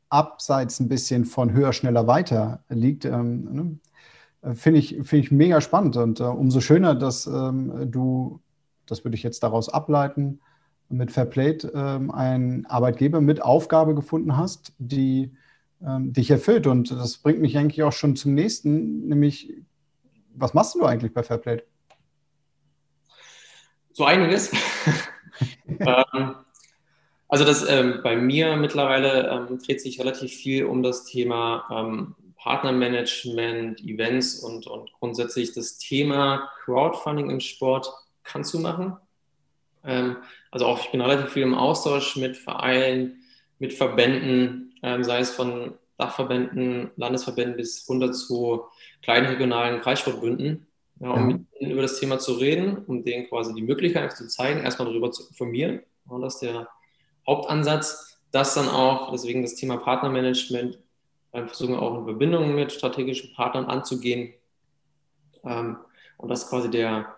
abseits 0.10 0.80
ein 0.80 0.90
bisschen 0.90 1.26
von 1.26 1.54
höher, 1.54 1.74
schneller, 1.74 2.06
weiter 2.06 2.64
liegt, 2.70 3.04
ähm, 3.06 3.44
ne? 3.52 3.80
Äh, 4.44 4.54
finde 4.54 4.80
ich, 4.80 4.90
find 5.02 5.26
ich 5.26 5.32
mega 5.32 5.60
spannend. 5.60 5.98
Und 5.98 6.20
äh, 6.20 6.24
umso 6.26 6.62
schöner, 6.62 6.94
dass 6.94 7.24
du, 7.24 8.42
das 8.86 9.04
würde 9.04 9.16
ich 9.16 9.24
jetzt 9.24 9.42
daraus 9.42 9.70
ableiten, 9.70 10.40
mit 10.90 11.12
Fairplay 11.12 11.58
ähm, 11.74 12.12
einen 12.12 12.66
Arbeitgeber 12.66 13.22
mit 13.22 13.42
Aufgabe 13.42 13.96
gefunden 13.96 14.38
hast, 14.38 14.74
die 14.78 15.32
ähm, 15.86 16.14
dich 16.14 16.32
erfüllt. 16.32 16.68
Und 16.68 16.92
das 16.92 17.18
bringt 17.18 17.40
mich 17.40 17.58
eigentlich 17.58 17.84
auch 17.84 17.94
schon 17.94 18.16
zum 18.16 18.34
nächsten, 18.34 19.08
nämlich, 19.08 19.54
was 20.36 20.54
machst 20.54 20.76
du 20.76 20.86
eigentlich 20.86 21.14
bei 21.14 21.24
Fairplay? 21.24 21.62
So 23.92 24.06
einiges. 24.06 24.52
ähm, 25.80 26.36
also 27.28 27.44
das 27.44 27.68
ähm, 27.68 28.02
bei 28.04 28.16
mir 28.16 28.56
mittlerweile 28.56 29.30
ähm, 29.30 29.60
dreht 29.60 29.82
sich 29.82 30.00
relativ 30.00 30.32
viel 30.32 30.66
um 30.66 30.84
das 30.84 31.06
Thema 31.06 31.66
ähm, 31.72 32.16
Partnermanagement, 32.38 33.82
Events 33.82 34.40
und, 34.40 34.68
und 34.68 34.92
grundsätzlich 34.94 35.54
das 35.54 35.80
Thema 35.80 36.52
Crowdfunding 36.64 37.30
im 37.32 37.40
Sport 37.40 37.92
kannst 38.24 38.54
du 38.54 38.60
machen. 38.60 38.98
Ähm, 39.84 40.18
also 40.56 40.68
auch 40.68 40.80
ich 40.80 40.90
bin 40.90 41.02
relativ 41.02 41.34
viel 41.34 41.44
im 41.44 41.54
Austausch 41.54 42.16
mit 42.16 42.38
Vereinen, 42.38 43.26
mit 43.60 43.74
Verbänden, 43.74 44.74
ähm, 44.84 45.04
sei 45.04 45.20
es 45.20 45.32
von 45.32 45.74
Dachverbänden, 45.98 46.92
Landesverbänden 46.96 47.58
bis 47.58 47.86
runter 47.90 48.14
zu 48.14 48.64
kleinen 49.04 49.28
regionalen 49.28 49.82
Kreissportbünden, 49.82 50.66
ja, 51.02 51.10
um 51.10 51.20
ja. 51.20 51.26
mit 51.26 51.42
ihnen 51.60 51.72
über 51.72 51.82
das 51.82 52.00
Thema 52.00 52.20
zu 52.20 52.36
reden, 52.36 52.78
um 52.88 53.04
denen 53.04 53.28
quasi 53.28 53.54
die 53.54 53.64
Möglichkeit 53.64 54.16
zu 54.16 54.30
zeigen, 54.30 54.62
erstmal 54.64 54.88
darüber 54.88 55.12
zu 55.12 55.28
informieren. 55.28 55.82
Und 56.08 56.22
das 56.22 56.36
ist 56.36 56.44
der 56.44 56.70
Hauptansatz. 57.28 58.22
Das 58.32 58.54
dann 58.54 58.70
auch, 58.70 59.12
deswegen 59.12 59.42
das 59.42 59.56
Thema 59.56 59.76
Partnermanagement, 59.76 60.80
äh, 61.34 61.46
versuchen 61.48 61.76
auch 61.76 62.00
in 62.00 62.06
Verbindung 62.06 62.56
mit 62.56 62.72
strategischen 62.72 63.34
Partnern 63.34 63.66
anzugehen. 63.66 64.34
Ähm, 65.44 65.80
und 66.16 66.30
das 66.30 66.44
ist 66.44 66.50
quasi 66.50 66.72
der, 66.72 67.14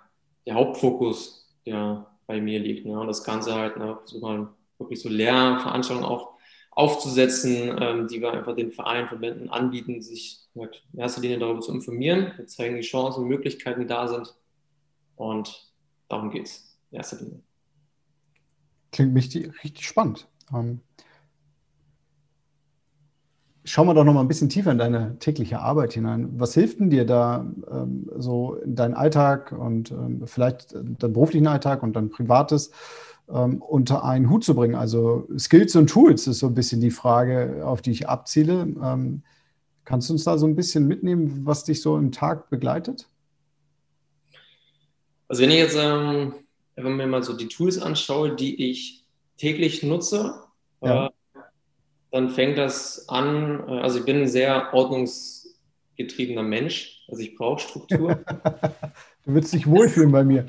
der 0.47 0.55
Hauptfokus, 0.55 1.55
der 1.67 2.07
bei 2.27 2.39
mir 2.39 2.59
liegt. 2.59 2.85
Ne? 2.85 2.99
Und 2.99 3.07
das 3.07 3.23
Ganze 3.23 3.55
halt, 3.55 3.77
ne, 3.77 3.97
versuchen 3.97 4.49
wirklich 4.77 5.01
so 5.01 5.09
Lehrveranstaltungen 5.09 6.07
auch 6.07 6.37
aufzusetzen, 6.71 7.75
ähm, 7.81 8.07
die 8.07 8.21
wir 8.21 8.31
einfach 8.31 8.55
den 8.55 8.71
Vereinen, 8.71 9.07
Verbänden 9.07 9.49
anbieten, 9.49 10.03
sich 10.03 10.41
in 10.53 10.99
erster 10.99 11.21
Linie 11.21 11.39
darüber 11.39 11.61
zu 11.61 11.71
informieren. 11.71 12.33
Wir 12.37 12.45
zeigen 12.45 12.75
die 12.75 12.81
Chancen 12.81 13.23
und 13.23 13.29
Möglichkeiten, 13.29 13.81
die 13.81 13.87
da 13.87 14.07
sind. 14.07 14.35
Und 15.15 15.73
darum 16.07 16.29
geht 16.29 16.45
es 16.45 16.77
in 16.91 16.97
erster 16.97 17.17
Linie. 17.17 17.41
Klingt 18.91 19.15
richtig, 19.15 19.63
richtig 19.63 19.87
spannend. 19.87 20.27
Ähm, 20.53 20.81
schauen 23.67 23.87
wir 23.87 23.93
doch 23.93 24.03
noch 24.03 24.13
mal 24.13 24.21
ein 24.21 24.27
bisschen 24.27 24.49
tiefer 24.49 24.71
in 24.71 24.77
deine 24.77 25.19
tägliche 25.19 25.59
Arbeit 25.59 25.93
hinein. 25.93 26.29
Was 26.37 26.53
hilft 26.53 26.79
denn 26.79 26.89
dir 26.89 27.05
da 27.05 27.45
ähm, 27.69 28.09
so 28.17 28.55
in 28.55 28.75
deinen 28.75 28.93
Alltag 28.93 29.51
und 29.51 29.91
ähm, 29.91 30.23
vielleicht 30.25 30.73
deinen 30.73 31.13
beruflichen 31.13 31.47
Alltag 31.47 31.83
und 31.83 31.95
dein 31.95 32.09
privates? 32.09 32.71
ähm, 33.29 33.61
unter 33.61 34.03
einen 34.03 34.29
Hut 34.29 34.43
zu 34.43 34.55
bringen. 34.55 34.75
Also 34.75 35.27
Skills 35.37 35.75
und 35.75 35.89
Tools 35.89 36.27
ist 36.27 36.39
so 36.39 36.47
ein 36.47 36.53
bisschen 36.53 36.81
die 36.81 36.91
Frage, 36.91 37.61
auf 37.65 37.81
die 37.81 37.91
ich 37.91 38.07
abziele. 38.07 38.61
Ähm, 38.81 39.23
kannst 39.83 40.09
du 40.09 40.13
uns 40.13 40.23
da 40.23 40.37
so 40.37 40.45
ein 40.45 40.55
bisschen 40.55 40.87
mitnehmen, 40.87 41.41
was 41.45 41.63
dich 41.63 41.81
so 41.81 41.97
im 41.97 42.11
Tag 42.11 42.49
begleitet? 42.49 43.07
Also 45.27 45.43
wenn 45.43 45.51
ich 45.51 45.57
jetzt, 45.57 45.77
ähm, 45.77 46.35
wenn 46.75 46.95
mir 46.95 47.07
mal 47.07 47.23
so 47.23 47.33
die 47.33 47.47
Tools 47.47 47.79
anschaue, 47.79 48.35
die 48.35 48.69
ich 48.69 49.05
täglich 49.37 49.83
nutze, 49.83 50.35
ja. 50.81 51.07
äh, 51.07 51.09
dann 52.11 52.29
fängt 52.29 52.57
das 52.57 53.07
an, 53.09 53.63
äh, 53.67 53.79
also 53.79 53.99
ich 53.99 54.05
bin 54.05 54.21
ein 54.21 54.27
sehr 54.27 54.73
ordnungsgetriebener 54.73 56.43
Mensch, 56.43 57.05
also 57.07 57.21
ich 57.21 57.35
brauche 57.35 57.59
Struktur. 57.59 58.15
du 59.25 59.33
willst 59.33 59.53
dich 59.53 59.67
wohlfühlen 59.67 60.11
bei 60.11 60.23
mir. 60.23 60.47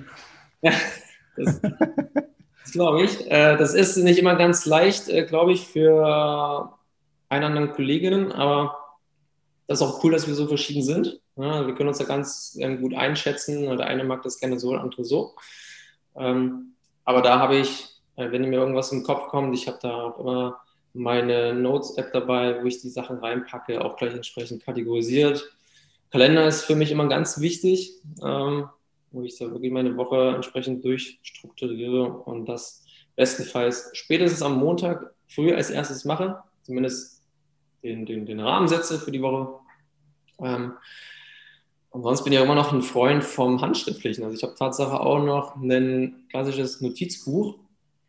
Ja, 0.63 0.73
das, 1.37 1.61
das 1.61 2.73
glaube 2.73 3.05
ich. 3.05 3.31
Äh, 3.31 3.57
das 3.57 3.75
ist 3.75 3.97
nicht 3.97 4.19
immer 4.19 4.37
ganz 4.37 4.67
leicht, 4.67 5.09
äh, 5.09 5.25
glaube 5.25 5.53
ich, 5.53 5.67
für 5.67 6.75
einen 7.29 7.45
anderen 7.45 7.73
Kolleginnen, 7.73 8.33
aber 8.33 8.77
das 9.67 9.81
ist 9.81 9.87
auch 9.87 10.03
cool, 10.03 10.13
dass 10.13 10.27
wir 10.27 10.35
so 10.35 10.47
verschieden 10.47 10.83
sind. 10.83 11.21
Ja, 11.37 11.67
wir 11.67 11.75
können 11.75 11.91
uns 11.91 11.99
da 11.99 12.05
ganz 12.05 12.57
ähm, 12.59 12.81
gut 12.81 12.95
einschätzen. 12.95 13.65
Der 13.77 13.87
eine 13.87 14.03
mag 14.03 14.23
das 14.23 14.41
gerne 14.41 14.59
so, 14.59 14.73
der 14.73 14.81
andere 14.81 15.05
so. 15.05 15.35
Ähm, 16.17 16.75
aber 17.05 17.21
da 17.23 17.39
habe 17.39 17.57
ich, 17.57 17.87
wenn 18.17 18.49
mir 18.49 18.59
irgendwas 18.59 18.91
im 18.93 19.05
Kopf 19.05 19.29
kommt, 19.29 19.55
ich 19.55 19.69
habe 19.69 19.79
da 19.81 19.95
auch 19.95 20.19
immer 20.19 20.61
meine 20.99 21.55
Notes-App 21.55 22.13
dabei, 22.13 22.61
wo 22.61 22.67
ich 22.67 22.81
die 22.81 22.89
Sachen 22.89 23.19
reinpacke, 23.19 23.83
auch 23.85 23.97
gleich 23.97 24.15
entsprechend 24.15 24.65
kategorisiert. 24.65 25.49
Kalender 26.11 26.47
ist 26.47 26.65
für 26.65 26.75
mich 26.75 26.91
immer 26.91 27.07
ganz 27.07 27.41
wichtig, 27.41 27.93
ähm, 28.23 28.69
wo 29.13 29.23
ich 29.23 29.39
da 29.39 29.51
wirklich 29.51 29.71
meine 29.71 29.97
Woche 29.97 30.33
entsprechend 30.35 30.85
durchstrukturiere 30.85 32.05
und 32.05 32.47
das 32.47 32.85
bestenfalls 33.15 33.91
spätestens 33.93 34.43
am 34.43 34.59
Montag 34.59 35.15
früh 35.29 35.55
als 35.55 35.71
erstes 35.71 36.05
mache, 36.05 36.43
zumindest 36.63 37.23
den, 37.83 38.05
den, 38.05 38.27
den 38.27 38.41
Rahmen 38.41 38.69
setze 38.69 38.99
für 38.99 39.13
die 39.13 39.23
Woche. 39.23 39.61
Ähm, 40.41 40.73
und 41.91 42.03
sonst 42.03 42.25
bin 42.25 42.33
ich 42.33 42.39
ja 42.39 42.45
immer 42.45 42.55
noch 42.55 42.73
ein 42.73 42.83
Freund 42.83 43.25
vom 43.25 43.61
Handschriftlichen. 43.61 44.25
Also 44.25 44.37
ich 44.37 44.43
habe 44.43 44.55
Tatsache 44.55 45.01
auch 45.01 45.23
noch 45.23 45.57
ein 45.57 46.27
klassisches 46.29 46.81
Notizbuch, 46.81 47.57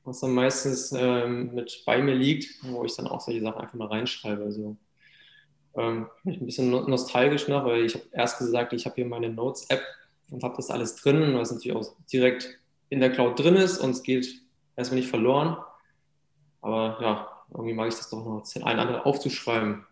was 0.10 0.22
dann 0.22 0.34
meistens 0.34 0.92
ähm, 0.92 1.54
mit 1.54 1.84
bei 1.86 2.02
mir 2.02 2.16
liegt, 2.16 2.64
wo 2.64 2.84
ich 2.84 2.96
dann 2.96 3.08
auch 3.08 3.22
solche 3.22 3.42
Sachen 3.42 3.62
einfach 3.62 3.76
mal 3.76 3.88
reinschreibe. 3.88 4.44
Also 4.44 4.76
ähm, 5.76 6.08
ich 6.26 6.42
ein 6.42 6.46
bisschen 6.46 6.72
nostalgisch 6.72 7.48
nach, 7.48 7.64
weil 7.64 7.86
ich 7.86 7.94
habe 7.94 8.06
erst 8.12 8.40
gesagt, 8.40 8.74
ich 8.74 8.86
habe 8.86 8.96
hier 8.96 9.06
meine 9.06 9.30
Notes-App 9.30 9.82
und 10.32 10.44
habe 10.44 10.56
das 10.58 10.72
alles 10.72 10.96
drin, 10.96 11.36
was 11.36 11.52
natürlich 11.52 11.78
auch 11.78 11.94
direkt 12.12 12.60
in 12.90 13.00
der 13.00 13.12
Cloud 13.12 13.40
drin 13.40 13.56
ist 13.56 13.78
und 13.78 13.92
es 13.92 14.04
geht 14.04 14.42
erstmal 14.76 15.00
nicht 15.00 15.10
verloren. 15.10 15.58
Aber 16.62 16.98
ja, 17.02 17.28
irgendwie 17.54 17.74
mag 17.74 17.90
ich 17.90 17.96
das 17.96 18.10
doch 18.10 18.26
noch 18.26 18.44
ein 18.56 18.80
andere 18.80 19.06
aufzuschreiben. 19.06 19.86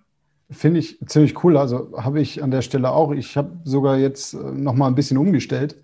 Finde 0.49 0.79
ich 0.79 0.97
ziemlich 1.05 1.43
cool. 1.43 1.57
Also 1.57 1.91
habe 1.95 2.21
ich 2.21 2.41
an 2.41 2.51
der 2.51 2.61
Stelle 2.61 2.91
auch. 2.91 3.11
Ich 3.11 3.37
habe 3.37 3.59
sogar 3.65 3.97
jetzt 3.97 4.33
äh, 4.33 4.37
noch 4.37 4.73
mal 4.73 4.87
ein 4.87 4.95
bisschen 4.95 5.17
umgestellt. 5.17 5.75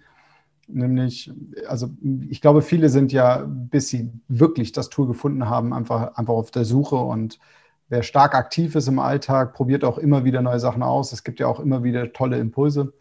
Nämlich, 0.68 1.32
also 1.68 1.90
ich 2.30 2.42
glaube, 2.42 2.62
viele 2.62 2.90
sind 2.90 3.12
ja, 3.12 3.46
bis 3.48 3.90
sie 3.90 4.12
wirklich 4.28 4.72
das 4.72 4.90
Tool 4.90 5.08
gefunden 5.08 5.50
haben, 5.50 5.74
einfach, 5.74 6.16
einfach 6.16 6.34
auf 6.34 6.52
der 6.52 6.66
Suche. 6.66 6.96
Und 6.96 7.40
wer 7.90 8.02
stark 8.02 8.34
aktiv 8.34 8.76
ist 8.76 8.88
im 8.88 9.00
Alltag, 9.00 9.54
probiert 9.54 9.84
auch 9.84 9.98
immer 9.98 10.24
wieder 10.24 10.42
neue 10.42 10.60
Sachen 10.60 10.82
aus. 10.82 11.12
Es 11.12 11.24
gibt 11.24 11.40
ja 11.40 11.48
auch 11.48 11.60
immer 11.60 11.84
wieder 11.84 12.14
tolle 12.14 12.38
Impulse. 12.40 12.94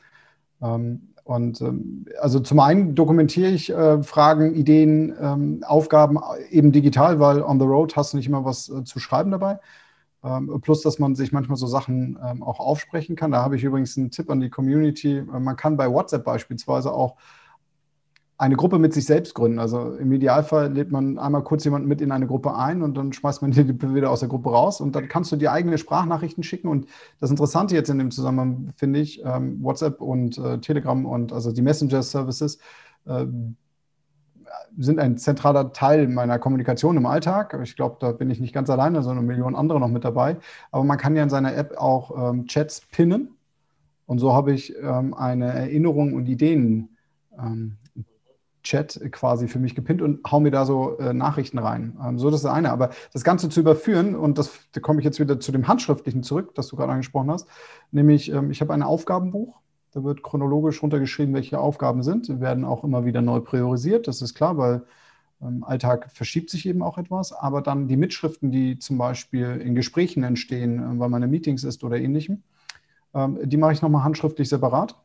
Ähm, 0.61 1.09
und 1.25 1.61
ähm, 1.61 2.07
also 2.21 2.41
zum 2.41 2.59
einen 2.59 2.97
dokumentiere 2.97 3.51
ich 3.51 3.71
äh, 3.71 4.03
Fragen, 4.03 4.55
Ideen, 4.55 5.15
ähm, 5.21 5.65
Aufgaben 5.65 6.19
eben 6.51 6.73
digital, 6.73 7.21
weil 7.21 7.43
on 7.43 7.61
the 7.61 7.67
road 7.67 7.95
hast 7.95 8.13
du 8.13 8.17
nicht 8.17 8.27
immer 8.27 8.45
was 8.45 8.69
äh, 8.69 8.83
zu 8.85 8.99
schreiben 8.99 9.31
dabei. 9.31 9.59
Plus, 10.61 10.83
dass 10.83 11.01
man 11.01 11.17
sich 11.17 11.33
manchmal 11.33 11.57
so 11.57 11.67
Sachen 11.67 12.17
auch 12.17 12.61
aufsprechen 12.61 13.17
kann. 13.17 13.33
Da 13.33 13.43
habe 13.43 13.57
ich 13.57 13.65
übrigens 13.65 13.99
einen 13.99 14.13
Tipp 14.13 14.31
an 14.31 14.39
die 14.39 14.51
Community. 14.51 15.17
Äh, 15.19 15.23
man 15.25 15.57
kann 15.57 15.77
bei 15.77 15.91
WhatsApp 15.91 16.23
beispielsweise 16.23 16.93
auch 16.93 17.17
eine 18.43 18.57
Gruppe 18.57 18.81
mit 18.81 18.93
sich 18.93 19.05
selbst 19.05 19.35
gründen. 19.35 19.61
Also 19.61 19.95
im 19.95 20.11
Idealfall 20.11 20.73
lädt 20.73 20.91
man 20.91 21.17
einmal 21.17 21.45
kurz 21.45 21.63
jemanden 21.63 21.87
mit 21.87 22.01
in 22.01 22.11
eine 22.11 22.27
Gruppe 22.27 22.57
ein 22.57 22.83
und 22.83 22.97
dann 22.97 23.13
schmeißt 23.13 23.41
man 23.41 23.51
die 23.53 23.95
wieder 23.95 24.11
aus 24.11 24.19
der 24.19 24.29
Gruppe 24.29 24.51
raus 24.51 24.81
und 24.81 24.97
dann 24.97 25.07
kannst 25.07 25.31
du 25.31 25.37
die 25.37 25.49
eigene 25.49 25.79
Sprachnachrichten 25.79 26.43
schicken. 26.43 26.67
Und 26.67 26.89
das 27.21 27.31
Interessante 27.31 27.77
jetzt 27.77 27.89
in 27.89 27.99
dem 27.99 28.11
Zusammenhang 28.11 28.73
finde 28.75 28.99
ich, 28.99 29.25
ähm, 29.25 29.63
WhatsApp 29.63 30.01
und 30.01 30.39
äh, 30.39 30.59
Telegram 30.59 31.07
und 31.07 31.33
also 31.33 31.53
die 31.53 31.63
Messenger-Services 31.63 32.59
äh, 33.05 33.27
sind 34.77 34.99
ein 34.99 35.19
zentraler 35.19 35.73
Teil 35.73 36.09
meiner 36.09 36.41
Kommunikation 36.41 36.97
im 36.97 37.07
Alltag. 37.07 37.57
Ich 37.63 37.77
glaube, 37.77 37.99
da 38.01 38.11
bin 38.11 38.29
ich 38.29 38.41
nicht 38.41 38.53
ganz 38.53 38.69
alleine, 38.71 39.05
sondern 39.05 39.25
Millionen 39.25 39.55
andere 39.55 39.79
noch 39.79 39.89
mit 39.89 40.05
dabei. 40.05 40.37
Aber 40.73 40.83
man 40.83 40.99
kann 40.99 41.15
ja 41.15 41.23
in 41.23 41.31
seiner 41.31 41.55
App 41.55 41.77
auch 41.79 42.33
ähm, 42.33 42.47
Chats 42.47 42.83
pinnen. 42.91 43.37
Und 44.07 44.19
so 44.19 44.35
habe 44.35 44.53
ich 44.53 44.75
ähm, 44.83 45.15
eine 45.15 45.53
Erinnerung 45.53 46.15
und 46.15 46.27
Ideen 46.27 46.89
ähm, 47.39 47.77
Chat 48.63 49.01
quasi 49.13 49.49
für 49.49 49.59
mich 49.59 49.75
gepinnt 49.75 50.03
und 50.03 50.21
hau 50.31 50.41
mir 50.41 50.51
da 50.51 50.65
so 50.65 50.99
äh, 50.99 51.13
Nachrichten 51.13 51.59
rein. 51.59 51.99
Ähm, 52.05 52.19
so 52.19 52.31
das 52.31 52.41
ist 52.41 52.45
das 52.45 52.53
eine. 52.53 52.73
Aber 52.73 52.91
das 53.13 53.25
Ganze 53.25 53.49
zu 53.49 53.61
überführen, 53.61 54.15
und 54.15 54.39
das, 54.39 54.53
da 54.73 54.81
komme 54.81 55.01
ich 55.01 55.05
jetzt 55.05 55.21
wieder 55.21 55.41
zu 55.41 55.53
dem 55.53 55.69
Handschriftlichen 55.69 56.23
zurück, 56.23 56.55
das 56.55 56.69
du 56.69 56.77
gerade 56.77 56.93
angesprochen 56.93 57.31
hast, 57.31 57.49
nämlich 57.91 58.31
ähm, 58.33 58.51
ich 58.51 58.61
habe 58.61 58.73
ein 58.73 58.83
Aufgabenbuch 58.83 59.63
da 59.93 60.03
wird 60.03 60.23
chronologisch 60.23 60.83
runtergeschrieben, 60.83 61.35
welche 61.35 61.61
Aufgaben 61.61 62.03
sind. 62.03 62.27
Sie 62.27 62.41
werden 62.41 62.65
auch 62.65 62.83
immer 62.83 63.05
wieder 63.05 63.21
neu 63.21 63.41
priorisiert, 63.41 64.09
das 64.09 64.23
ist 64.23 64.35
klar, 64.35 64.57
weil 64.57 64.83
ähm, 65.43 65.65
Alltag 65.65 66.11
verschiebt 66.11 66.51
sich 66.51 66.67
eben 66.67 66.83
auch 66.83 66.99
etwas. 66.99 67.33
Aber 67.33 67.61
dann 67.61 67.89
die 67.89 67.97
Mitschriften, 67.97 68.51
die 68.51 68.79
zum 68.79 68.97
Beispiel 68.99 69.61
in 69.63 69.75
Gesprächen 69.75 70.23
entstehen, 70.23 70.79
äh, 70.79 70.99
weil 70.99 71.11
man 71.11 71.23
in 71.23 71.31
Meetings 71.31 71.65
ist 71.65 71.85
oder 71.85 71.99
ähnlichem, 71.99 72.43
ähm, 73.15 73.39
die 73.43 73.59
mache 73.59 73.73
ich 73.73 73.83
nochmal 73.83 74.05
handschriftlich 74.05 74.49
separat. 74.49 74.97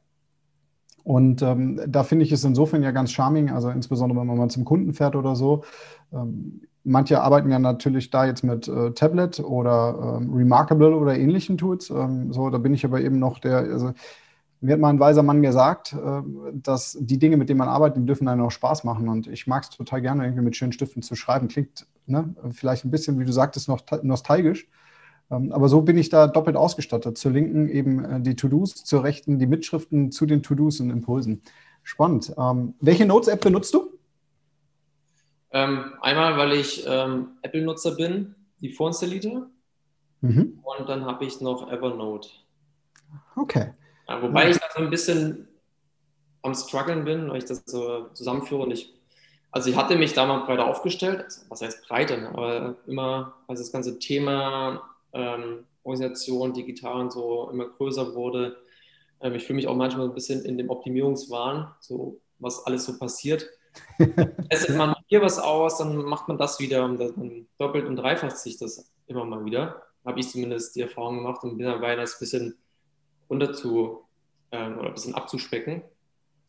Und 1.08 1.42
ähm, 1.42 1.80
da 1.88 2.04
finde 2.04 2.26
ich 2.26 2.34
es 2.34 2.44
insofern 2.44 2.84
ja 2.84 2.92
ganz 2.92 3.14
charming, 3.14 3.50
also 3.50 3.70
insbesondere 3.70 4.20
wenn 4.20 4.28
man 4.28 4.38
mal 4.38 4.50
zum 4.50 4.66
Kunden 4.66 4.94
fährt 4.94 5.16
oder 5.16 5.38
so. 5.38 5.64
Ähm, 6.12 6.64
manche 6.84 7.22
arbeiten 7.22 7.50
ja 7.50 7.60
natürlich 7.60 8.10
da 8.10 8.26
jetzt 8.26 8.44
mit 8.44 8.68
äh, 8.68 8.92
Tablet 8.92 9.40
oder 9.40 10.18
ähm, 10.20 10.34
Remarkable 10.34 10.98
oder 10.98 11.18
ähnlichen 11.18 11.58
Tools. 11.58 11.90
Ähm, 11.92 12.34
so, 12.34 12.50
da 12.50 12.58
bin 12.58 12.74
ich 12.74 12.84
aber 12.84 13.00
eben 13.00 13.20
noch 13.20 13.40
der, 13.40 13.60
also 13.60 13.94
mir 14.60 14.74
hat 14.74 14.82
mal 14.82 14.90
ein 14.90 15.00
weiser 15.00 15.24
Mann 15.24 15.42
gesagt, 15.42 15.94
äh, 15.94 16.22
dass 16.52 16.98
die 17.00 17.20
Dinge, 17.20 17.38
mit 17.38 17.48
denen 17.48 17.60
man 17.60 17.70
arbeitet, 17.70 18.02
die 18.02 18.06
dürfen 18.06 18.28
einem 18.28 18.44
auch 18.44 18.52
Spaß 18.52 18.84
machen. 18.84 19.08
Und 19.08 19.28
ich 19.28 19.48
mag 19.48 19.64
es 19.64 19.70
total 19.70 20.02
gerne, 20.02 20.26
irgendwie 20.26 20.44
mit 20.44 20.58
schönen 20.58 20.74
Stiften 20.74 21.04
zu 21.04 21.16
schreiben. 21.16 21.48
Klingt 21.48 21.88
ne, 22.06 22.36
vielleicht 22.52 22.84
ein 22.84 22.92
bisschen, 22.92 23.18
wie 23.18 23.24
du 23.24 23.32
sagtest, 23.32 23.70
noch 23.70 23.80
nostalgisch. 24.04 24.68
Ähm, 25.30 25.52
aber 25.52 25.68
so 25.70 25.82
bin 25.82 25.98
ich 25.98 26.10
da 26.10 26.28
doppelt 26.28 26.56
ausgestattet. 26.56 27.18
Zur 27.18 27.32
linken 27.32 27.70
eben 27.70 28.04
äh, 28.04 28.22
die 28.22 28.36
To-Dos, 28.36 28.76
zur 28.86 29.04
rechten 29.04 29.40
die 29.40 29.48
Mitschriften 29.48 30.12
zu 30.12 30.26
den 30.26 30.42
To-Dos 30.44 30.80
und 30.80 30.90
Impulsen. 30.90 31.42
Spannend. 31.84 32.34
Ähm, 32.38 32.76
welche 32.80 33.06
Notes-App 33.06 33.42
benutzt 33.42 33.74
du? 33.74 33.92
Ähm, 35.52 35.94
einmal, 36.02 36.38
weil 36.38 36.54
ich 36.54 36.86
ähm, 36.88 37.30
Apple-Nutzer 37.42 37.96
bin, 37.96 38.36
die 38.62 38.70
vorinstallierte. 38.70 39.48
Mhm. 40.22 40.60
Und 40.64 40.90
dann 40.90 41.06
habe 41.06 41.26
ich 41.26 41.42
noch 41.42 41.72
Evernote. 41.72 42.30
Okay. 43.36 43.74
Ja, 44.08 44.22
wobei 44.22 44.46
ja. 44.46 44.50
ich 44.52 44.58
da 44.58 44.66
so 44.76 44.82
ein 44.82 44.90
bisschen 44.90 45.48
am 46.42 46.56
struggeln 46.56 47.06
bin, 47.06 47.30
weil 47.30 47.38
ich 47.38 47.46
das 47.46 47.64
so 47.66 48.08
zusammenführe 48.14 48.64
und 48.64 48.72
ich, 48.72 48.94
also 49.52 49.70
ich 49.70 49.76
hatte 49.76 49.96
mich 49.96 50.14
da 50.14 50.26
mal 50.26 50.46
breiter 50.46 50.66
aufgestellt, 50.66 51.24
also 51.24 51.42
was 51.50 51.62
heißt 51.62 51.88
breiter, 51.88 52.18
ne? 52.18 52.30
aber 52.30 52.76
immer, 52.88 53.36
als 53.48 53.60
das 53.60 53.72
ganze 53.72 54.00
Thema 54.00 54.82
ähm, 55.18 55.66
Organisation, 55.84 56.54
digital 56.54 57.02
und 57.02 57.12
so 57.12 57.50
immer 57.50 57.68
größer 57.68 58.14
wurde, 58.14 58.58
ähm, 59.22 59.34
ich 59.36 59.46
fühle 59.46 59.58
mich 59.58 59.68
auch 59.68 59.76
manchmal 59.76 60.08
ein 60.08 60.14
bisschen 60.14 60.46
in 60.46 60.58
dem 60.58 60.70
Optimierungswahn, 60.70 61.74
so 61.80 62.20
was 62.40 62.66
alles 62.66 62.86
so 62.86 62.98
passiert. 62.98 63.50
Es 64.50 64.70
man 64.76 64.96
hier 65.08 65.22
was 65.22 65.40
aus, 65.40 65.78
dann 65.78 65.98
macht 65.98 66.28
man 66.28 66.38
das 66.38 66.60
wieder 66.60 66.86
und 66.86 67.00
dann 67.00 67.48
doppelt 67.58 67.86
und 67.86 67.96
dreifacht 67.96 68.38
sich 68.38 68.58
das 68.58 68.92
immer 69.08 69.26
mal 69.26 69.44
wieder. 69.46 69.84
Habe 70.06 70.20
ich 70.20 70.30
zumindest 70.30 70.76
die 70.76 70.82
Erfahrung 70.82 71.18
gemacht 71.18 71.44
und 71.44 71.58
bin 71.58 71.66
dabei, 71.66 71.96
das 71.96 72.16
ein 72.16 72.20
bisschen 72.20 72.58
runter 73.30 73.54
zu 73.54 74.06
ähm, 74.52 74.78
oder 74.78 74.90
ein 74.90 74.94
bisschen 74.94 75.16
abzuspecken, 75.16 75.84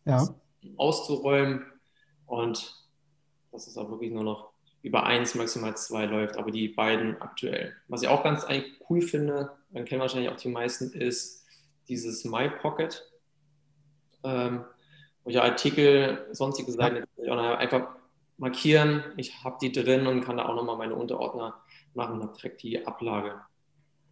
ja. 0.04 0.28
auszuräumen 0.76 1.64
und 2.26 2.74
dass 3.50 3.66
es 3.66 3.76
auch 3.76 3.90
wirklich 3.90 4.12
nur 4.12 4.24
noch 4.24 4.50
über 4.82 5.04
eins, 5.04 5.34
maximal 5.34 5.76
zwei 5.76 6.06
läuft, 6.06 6.36
aber 6.36 6.50
die 6.50 6.68
beiden 6.68 7.20
aktuell. 7.20 7.74
Was 7.88 8.02
ich 8.02 8.08
auch 8.08 8.22
ganz 8.22 8.44
eigentlich 8.44 8.74
cool 8.88 9.00
finde, 9.02 9.50
dann 9.70 9.84
kennen 9.84 10.00
wahrscheinlich 10.00 10.30
auch 10.30 10.36
die 10.36 10.48
meisten, 10.48 10.92
ist 10.92 11.44
dieses 11.88 12.24
My 12.24 12.48
Pocket, 12.48 13.04
ähm, 14.24 14.64
wo 15.24 15.30
ich 15.30 15.40
Artikel, 15.40 16.26
sonstige 16.32 16.72
Seiten 16.72 17.04
einfach 17.28 17.88
markieren. 18.36 19.02
Ich 19.16 19.44
habe 19.44 19.58
die 19.60 19.72
drin 19.72 20.06
und 20.06 20.22
kann 20.22 20.36
da 20.36 20.46
auch 20.46 20.54
nochmal 20.54 20.76
meine 20.76 20.94
Unterordner 20.94 21.60
machen 21.94 22.14
und 22.14 22.22
habe 22.22 22.36
direkt 22.36 22.62
die 22.62 22.86
Ablage. 22.86 23.40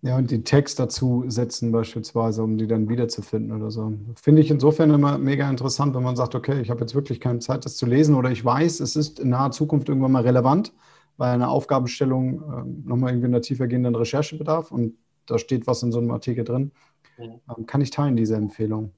Ja, 0.07 0.17
und 0.19 0.31
die 0.31 0.45
Text 0.45 0.79
dazu 0.79 1.25
setzen 1.27 1.73
beispielsweise, 1.73 2.45
um 2.45 2.59
die 2.59 2.69
dann 2.69 2.89
wiederzufinden 2.89 3.51
oder 3.51 3.73
so. 3.73 3.93
Finde 4.15 4.41
ich 4.41 4.53
insofern 4.53 4.91
immer 4.91 5.19
mega 5.19 5.51
interessant, 5.51 5.97
wenn 5.97 6.05
man 6.05 6.15
sagt, 6.15 6.37
okay, 6.37 6.61
ich 6.61 6.71
habe 6.71 6.83
jetzt 6.83 6.95
wirklich 6.95 7.19
keine 7.19 7.41
Zeit, 7.41 7.65
das 7.65 7.77
zu 7.77 7.87
lesen 7.87 8.15
oder 8.15 8.31
ich 8.31 8.45
weiß, 8.45 8.79
es 8.79 8.95
ist 8.95 9.19
in 9.19 9.31
naher 9.31 9.51
Zukunft 9.51 9.89
irgendwann 9.89 10.13
mal 10.13 10.23
relevant, 10.23 10.73
weil 11.17 11.31
eine 11.31 11.49
Aufgabenstellung 11.49 12.35
äh, 12.35 12.89
nochmal 12.89 13.11
irgendwie 13.11 13.27
einer 13.27 13.41
tiefergehenden 13.41 13.97
Recherche 13.97 14.39
bedarf 14.39 14.71
und 14.71 14.95
da 15.27 15.39
steht 15.39 15.67
was 15.67 15.83
in 15.83 15.91
so 15.91 15.99
einem 15.99 16.13
Artikel 16.13 16.45
drin. 16.45 16.71
Ähm, 17.19 17.67
kann 17.67 17.81
ich 17.81 17.91
teilen, 17.91 18.15
diese 18.15 18.37
Empfehlung. 18.37 18.93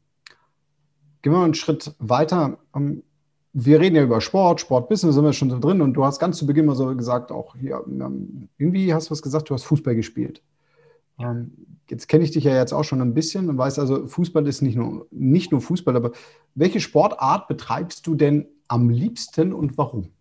Gehen 1.23 1.33
wir 1.33 1.39
mal 1.39 1.45
einen 1.45 1.55
Schritt 1.55 1.95
weiter. 2.01 2.59
Ähm, 2.77 3.03
wir 3.55 3.81
reden 3.81 3.97
ja 3.97 4.03
über 4.03 4.21
Sport, 4.21 4.61
Sportbusiness 4.61 5.15
sind 5.15 5.25
wir 5.25 5.33
schon 5.33 5.49
so 5.49 5.59
drin 5.59 5.81
und 5.81 5.95
du 5.95 6.05
hast 6.05 6.19
ganz 6.19 6.37
zu 6.37 6.45
Beginn 6.45 6.67
mal 6.67 6.77
so 6.77 6.95
gesagt, 6.95 7.33
auch 7.33 7.57
hier, 7.57 7.83
irgendwie 8.59 8.93
hast 8.93 9.07
du 9.07 9.13
was 9.13 9.23
gesagt, 9.23 9.49
du 9.49 9.55
hast 9.55 9.65
Fußball 9.65 9.95
gespielt. 9.95 10.43
Ähm, 11.19 11.53
jetzt 11.91 12.09
kenne 12.09 12.25
ich 12.25 12.31
dich 12.31 12.45
ja 12.45 12.57
jetzt 12.57 12.73
auch 12.73 12.85
schon 12.85 13.01
ein 13.01 13.15
bisschen 13.15 13.49
und 13.49 13.59
weiß 13.59 13.79
also, 13.79 14.07
Fußball 14.07 14.47
ist 14.47 14.63
nicht 14.63 14.77
nur, 14.77 15.07
nicht 15.11 15.53
nur 15.53 15.61
Fußball, 15.61 15.97
aber 15.97 16.13
welche 16.55 16.81
Sportart 16.81 17.49
betreibst 17.49 18.07
du 18.07 18.15
denn 18.15 18.47
am 18.69 18.91
liebsten 18.91 19.53
und 19.53 19.79
warum? 19.79 20.13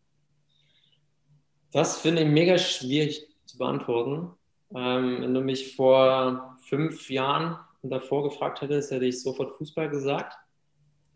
Das 1.71 1.97
finde 1.97 2.23
ich 2.23 2.29
mega 2.29 2.57
schwierig 2.57 3.27
zu 3.45 3.57
beantworten. 3.57 4.29
Ähm, 4.73 5.21
wenn 5.21 5.33
du 5.33 5.41
mich 5.41 5.75
vor 5.75 6.57
fünf 6.61 7.09
Jahren 7.09 7.57
davor 7.83 8.23
gefragt 8.23 8.61
hättest, 8.61 8.91
hätte 8.91 9.05
ich 9.05 9.21
sofort 9.21 9.55
Fußball 9.57 9.89
gesagt. 9.89 10.37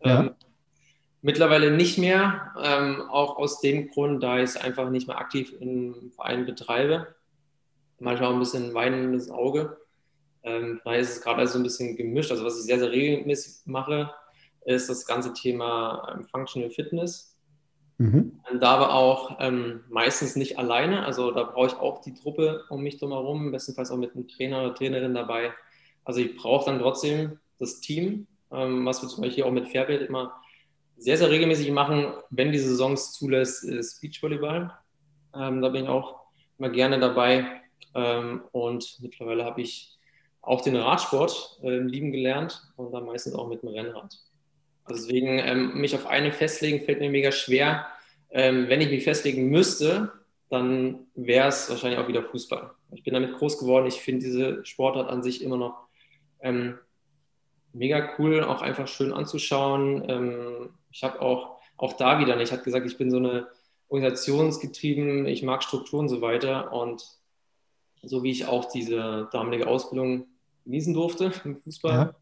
Ja. 0.04 0.20
Ähm, 0.20 0.30
mittlerweile 1.22 1.70
nicht 1.70 1.98
mehr, 1.98 2.52
ähm, 2.62 3.02
auch 3.10 3.36
aus 3.36 3.60
dem 3.60 3.88
Grund, 3.88 4.22
da 4.22 4.38
ich 4.38 4.44
es 4.44 4.56
einfach 4.56 4.90
nicht 4.90 5.06
mehr 5.06 5.18
aktiv 5.18 5.54
im 5.60 6.12
Verein 6.14 6.46
betreibe. 6.46 7.14
Manchmal 8.02 8.30
auch 8.30 8.34
ein 8.34 8.40
bisschen 8.40 8.74
weinendes 8.74 9.30
Auge. 9.30 9.78
Ähm, 10.42 10.80
daher 10.84 11.00
ist 11.00 11.16
es 11.16 11.22
gerade 11.22 11.40
also 11.40 11.58
ein 11.58 11.62
bisschen 11.62 11.96
gemischt. 11.96 12.30
Also 12.30 12.44
was 12.44 12.58
ich 12.58 12.64
sehr, 12.64 12.78
sehr 12.78 12.90
regelmäßig 12.90 13.66
mache, 13.66 14.12
ist 14.64 14.88
das 14.88 15.06
ganze 15.06 15.32
Thema 15.32 16.14
ähm, 16.14 16.24
Functional 16.24 16.70
Fitness. 16.70 17.36
Mhm. 17.98 18.40
Da 18.60 18.74
aber 18.74 18.94
auch 18.94 19.36
ähm, 19.40 19.84
meistens 19.88 20.34
nicht 20.34 20.58
alleine. 20.58 21.04
Also 21.06 21.30
da 21.30 21.44
brauche 21.44 21.68
ich 21.68 21.74
auch 21.74 22.00
die 22.00 22.14
Truppe 22.14 22.64
um 22.68 22.82
mich 22.82 22.98
drumherum, 22.98 23.52
bestenfalls 23.52 23.90
auch 23.90 23.96
mit 23.96 24.14
einem 24.14 24.26
Trainer 24.26 24.62
oder 24.64 24.74
Trainerin 24.74 25.14
dabei. 25.14 25.52
Also 26.04 26.20
ich 26.20 26.36
brauche 26.36 26.66
dann 26.66 26.80
trotzdem 26.80 27.38
das 27.60 27.80
Team, 27.80 28.26
ähm, 28.50 28.84
was 28.84 29.02
wir 29.02 29.08
zum 29.08 29.22
Beispiel 29.22 29.44
auch 29.44 29.52
mit 29.52 29.68
Fairbild 29.68 30.02
immer 30.02 30.34
sehr, 30.96 31.16
sehr 31.16 31.30
regelmäßig 31.30 31.70
machen, 31.70 32.12
wenn 32.30 32.52
die 32.52 32.58
Saisons 32.58 33.12
zulässt, 33.12 33.64
ist 33.64 34.00
Beachvolleyball. 34.00 34.72
Ähm, 35.34 35.62
da 35.62 35.68
bin 35.68 35.84
ich 35.84 35.88
auch 35.88 36.20
immer 36.58 36.70
gerne 36.70 36.98
dabei. 36.98 37.61
Ähm, 37.94 38.42
und 38.52 38.98
mittlerweile 39.00 39.44
habe 39.44 39.60
ich 39.60 39.98
auch 40.40 40.60
den 40.60 40.76
Radsport 40.76 41.60
äh, 41.62 41.78
lieben 41.78 42.12
gelernt 42.12 42.62
und 42.76 42.92
dann 42.92 43.06
meistens 43.06 43.34
auch 43.34 43.48
mit 43.48 43.62
dem 43.62 43.70
Rennrad. 43.70 44.18
Deswegen 44.90 45.38
ähm, 45.38 45.74
mich 45.74 45.94
auf 45.94 46.06
eine 46.06 46.32
festlegen 46.32 46.84
fällt 46.84 46.98
mir 46.98 47.10
mega 47.10 47.30
schwer. 47.30 47.86
Ähm, 48.30 48.68
wenn 48.68 48.80
ich 48.80 48.90
mich 48.90 49.04
festlegen 49.04 49.48
müsste, 49.50 50.10
dann 50.48 51.06
wäre 51.14 51.48
es 51.48 51.70
wahrscheinlich 51.70 52.00
auch 52.00 52.08
wieder 52.08 52.22
Fußball. 52.22 52.72
Ich 52.90 53.04
bin 53.04 53.14
damit 53.14 53.34
groß 53.34 53.58
geworden. 53.58 53.86
Ich 53.86 54.00
finde 54.00 54.24
diese 54.24 54.64
Sportart 54.66 55.08
an 55.08 55.22
sich 55.22 55.42
immer 55.42 55.56
noch 55.56 55.86
ähm, 56.40 56.78
mega 57.72 58.10
cool, 58.18 58.42
auch 58.42 58.60
einfach 58.60 58.88
schön 58.88 59.12
anzuschauen. 59.12 60.04
Ähm, 60.08 60.70
ich 60.90 61.04
habe 61.04 61.22
auch, 61.22 61.60
auch 61.76 61.94
da 61.94 62.18
wieder, 62.18 62.38
ich 62.40 62.52
habe 62.52 62.62
gesagt, 62.62 62.86
ich 62.86 62.98
bin 62.98 63.10
so 63.10 63.16
eine 63.18 63.46
organisationsgetrieben, 63.88 65.26
ich 65.26 65.42
mag 65.42 65.62
Strukturen 65.62 66.02
und 66.02 66.08
so 66.08 66.20
weiter. 66.20 66.72
Und 66.72 67.04
so 68.02 68.22
wie 68.22 68.30
ich 68.30 68.46
auch 68.46 68.66
diese 68.66 69.28
damalige 69.32 69.66
Ausbildung 69.66 70.26
genießen 70.64 70.94
durfte 70.94 71.32
im 71.44 71.60
Fußball, 71.62 72.14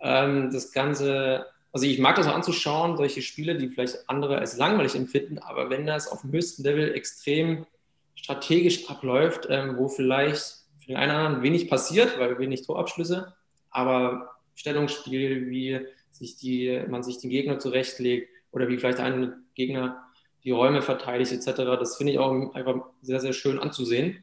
ja. 0.00 0.24
ähm, 0.24 0.50
das 0.52 0.72
Ganze 0.72 1.46
also 1.72 1.86
ich 1.86 1.98
mag 1.98 2.16
das 2.16 2.26
auch 2.26 2.34
anzuschauen, 2.34 2.98
solche 2.98 3.22
Spiele, 3.22 3.56
die 3.56 3.68
vielleicht 3.68 4.08
andere 4.08 4.38
als 4.38 4.58
langweilig 4.58 4.94
empfinden, 4.94 5.38
aber 5.38 5.70
wenn 5.70 5.86
das 5.86 6.06
auf 6.06 6.20
dem 6.20 6.32
höchsten 6.32 6.62
Level 6.62 6.94
extrem 6.94 7.66
strategisch 8.14 8.90
abläuft, 8.90 9.46
ähm, 9.48 9.78
wo 9.78 9.88
vielleicht 9.88 10.66
für 10.78 10.88
den 10.88 10.96
einen 10.96 11.10
oder 11.10 11.20
anderen 11.20 11.42
wenig 11.42 11.70
passiert, 11.70 12.18
weil 12.18 12.38
wenig 12.38 12.66
Torabschlüsse, 12.66 13.34
aber 13.70 14.36
Stellungsspiel, 14.54 15.48
wie 15.48 15.80
sich 16.10 16.36
die, 16.36 16.82
man 16.88 17.02
sich 17.02 17.18
den 17.18 17.30
Gegner 17.30 17.58
zurechtlegt 17.58 18.28
oder 18.50 18.68
wie 18.68 18.76
vielleicht 18.76 19.00
ein 19.00 19.32
Gegner 19.54 20.04
die 20.44 20.50
Räume 20.50 20.82
verteidigt 20.82 21.32
etc., 21.32 21.56
das 21.56 21.96
finde 21.96 22.12
ich 22.12 22.18
auch 22.18 22.54
einfach 22.54 22.84
sehr, 23.00 23.20
sehr 23.20 23.32
schön 23.32 23.58
anzusehen 23.58 24.22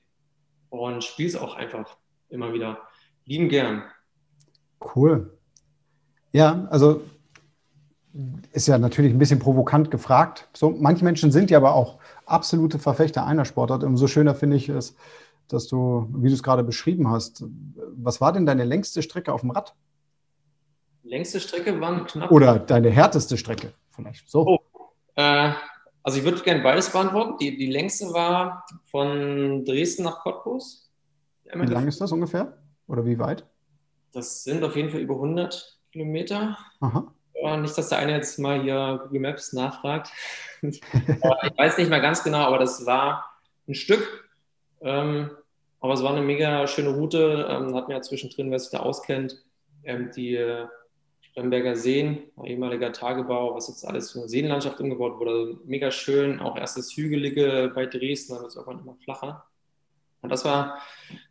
und 0.70 1.04
spiele 1.04 1.30
es 1.30 1.36
auch 1.36 1.56
einfach 1.56 1.98
immer 2.30 2.54
wieder 2.54 2.80
lieben 3.26 3.50
gern. 3.50 3.84
Cool. 4.96 5.38
Ja, 6.32 6.68
also 6.70 7.02
ist 8.52 8.68
ja 8.68 8.78
natürlich 8.78 9.14
ein 9.14 9.20
bisschen 9.20 9.40
provokant 9.40 9.92
gefragt. 9.92 10.48
So, 10.54 10.72
manche 10.72 11.04
Menschen 11.04 11.32
sind 11.32 11.52
ja 11.52 11.58
aber 11.58 11.76
auch 11.76 12.00
absolute 12.26 12.80
Verfechter 12.80 13.26
einer 13.26 13.46
Sportart. 13.46 13.84
Umso 13.84 14.08
schöner 14.08 14.36
finde 14.36 14.58
ich 14.58 14.70
es, 14.70 14.96
dass 15.48 15.68
du, 15.68 16.08
wie 16.14 16.28
du 16.28 16.34
es 16.34 16.44
gerade 16.44 16.64
beschrieben 16.64 17.10
hast, 17.10 17.44
was 17.96 18.22
war 18.22 18.34
denn 18.34 18.46
deine 18.46 18.64
längste 18.64 19.02
Strecke 19.02 19.34
auf 19.34 19.42
dem 19.42 19.52
Rad? 19.52 19.76
Längste 21.04 21.40
Strecke 21.40 21.80
waren 21.80 22.06
knapp. 22.06 22.32
Oder 22.32 22.60
deine 22.60 22.90
härteste 22.90 23.38
Strecke 23.38 23.74
vielleicht. 23.92 24.30
So. 24.30 24.46
Oh, 24.46 24.60
äh, 25.16 25.52
also 26.04 26.18
ich 26.18 26.24
würde 26.24 26.42
gerne 26.42 26.62
beides 26.62 26.92
beantworten. 26.92 27.38
Die, 27.40 27.58
die 27.58 27.68
längste 27.68 28.14
war 28.14 28.66
von 28.86 29.66
Dresden 29.66 30.04
nach 30.04 30.20
Cottbus. 30.20 30.92
Wie 31.54 31.66
lang 31.66 31.88
ist 31.88 32.00
das 32.00 32.12
ungefähr? 32.12 32.58
Oder 32.88 33.06
wie 33.06 33.20
weit? 33.20 33.46
Das 34.14 34.44
sind 34.44 34.64
auf 34.64 34.76
jeden 34.76 34.90
Fall 34.90 35.02
über 35.02 35.16
100 35.16 35.80
Kilometer. 35.92 36.58
Aha. 36.80 37.14
Nicht, 37.58 37.78
dass 37.78 37.90
der 37.90 38.00
eine 38.00 38.14
jetzt 38.14 38.38
mal 38.38 38.62
hier 38.62 39.00
Google 39.04 39.22
Maps 39.22 39.54
nachfragt. 39.54 40.12
ich 40.62 40.82
weiß 41.58 41.78
nicht 41.78 41.90
mehr 41.90 42.02
ganz 42.02 42.24
genau, 42.24 42.40
aber 42.40 42.58
das 42.58 42.86
war 42.86 43.30
ein 43.68 43.76
Stück. 43.76 44.30
Ähm, 44.82 45.32
aber 45.80 45.94
es 45.94 46.04
war 46.04 46.12
eine 46.12 46.22
mega 46.22 46.68
schöne 46.68 46.90
Route. 46.90 47.48
Ähm, 47.50 47.76
hat 47.76 47.88
mir 47.88 47.96
ja 47.96 48.02
zwischendrin, 48.02 48.52
wer 48.52 48.60
sich 48.60 48.72
da 48.72 48.80
auskennt, 48.80 49.42
ähm, 49.84 50.12
die 50.16 50.36
Spremberger 51.40 51.78
Seen, 51.78 52.24
ehemaliger 52.44 52.92
Tagebau, 52.92 53.56
was 53.56 53.70
jetzt 53.70 53.88
alles 53.88 54.12
für 54.12 54.20
eine 54.20 54.28
Seenlandschaft 54.28 54.82
umgebaut 54.82 55.20
wurde. 55.20 55.58
Mega 55.64 55.90
schön. 55.90 56.42
Auch 56.42 56.58
erst 56.58 56.78
das 56.78 56.92
Hügelige 56.92 57.72
bei 57.74 57.86
Dresden, 57.86 58.34
dann 58.34 58.42
wird 58.42 58.52
es 58.52 58.58
irgendwann 58.58 58.84
immer 58.84 58.98
flacher. 59.04 59.46
Und 60.22 60.30
das 60.30 60.44
war 60.44 60.80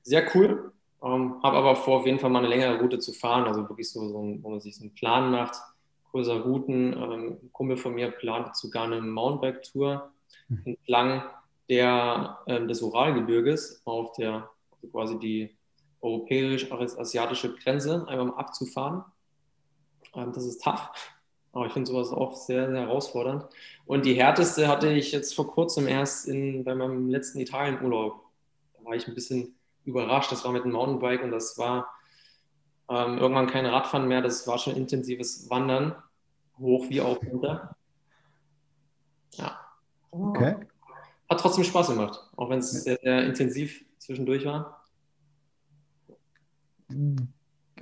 sehr 0.02 0.24
cool. 0.34 0.72
Ähm, 1.02 1.34
Habe 1.42 1.58
aber 1.58 1.76
vor, 1.76 1.98
auf 1.98 2.06
jeden 2.06 2.18
Fall 2.18 2.30
mal 2.30 2.38
eine 2.38 2.48
längere 2.48 2.80
Route 2.80 2.98
zu 3.00 3.12
fahren. 3.12 3.44
Also 3.44 3.68
wirklich 3.68 3.90
so, 3.90 4.08
so 4.08 4.22
ein, 4.22 4.42
wo 4.42 4.48
man 4.48 4.60
sich 4.60 4.76
so 4.76 4.82
einen 4.84 4.94
Plan 4.94 5.30
macht 5.30 5.56
größere 6.10 6.42
Routen. 6.42 6.94
Ähm, 6.94 7.38
ein 7.42 7.52
Kumpel 7.52 7.76
von 7.76 7.94
mir 7.94 8.10
plant 8.10 8.56
sogar 8.56 8.84
eine 8.84 9.02
Mountainbike-Tour 9.02 10.10
entlang 10.64 11.22
der, 11.68 12.38
äh, 12.46 12.66
des 12.66 12.80
Uralgebirges 12.80 13.82
auf 13.84 14.12
der 14.12 14.48
also 14.72 14.88
quasi 14.90 15.18
die 15.18 15.56
europäisch-asiatische 16.00 17.56
Grenze 17.56 18.06
einmal 18.08 18.26
mal 18.26 18.36
abzufahren. 18.36 19.04
Das 20.14 20.44
ist 20.44 20.62
tough, 20.62 20.90
aber 21.52 21.66
ich 21.66 21.72
finde 21.72 21.90
sowas 21.90 22.10
auch 22.10 22.36
sehr, 22.36 22.70
sehr 22.70 22.80
herausfordernd. 22.80 23.46
Und 23.86 24.04
die 24.04 24.14
härteste 24.14 24.68
hatte 24.68 24.90
ich 24.92 25.12
jetzt 25.12 25.34
vor 25.34 25.50
kurzem 25.50 25.86
erst 25.86 26.26
in, 26.26 26.64
bei 26.64 26.74
meinem 26.74 27.08
letzten 27.08 27.38
Italienurlaub. 27.38 28.20
Da 28.76 28.84
war 28.84 28.94
ich 28.94 29.06
ein 29.06 29.14
bisschen 29.14 29.54
überrascht. 29.84 30.32
Das 30.32 30.44
war 30.44 30.52
mit 30.52 30.64
dem 30.64 30.72
Mountainbike 30.72 31.22
und 31.22 31.30
das 31.30 31.56
war 31.58 31.88
ähm, 32.88 33.18
irgendwann 33.18 33.46
kein 33.46 33.66
Radfahren 33.66 34.08
mehr, 34.08 34.22
das 34.22 34.46
war 34.46 34.58
schon 34.58 34.74
intensives 34.74 35.48
Wandern, 35.50 35.94
hoch 36.58 36.88
wie 36.88 37.00
auch 37.00 37.22
runter. 37.22 37.76
Ja. 39.32 39.60
Okay. 40.10 40.56
Hat 41.28 41.40
trotzdem 41.40 41.64
Spaß 41.64 41.88
gemacht, 41.88 42.18
auch 42.36 42.48
wenn 42.48 42.60
es 42.60 42.70
sehr, 42.70 42.98
sehr 43.02 43.24
intensiv 43.26 43.84
zwischendurch 43.98 44.46
war. 44.46 44.84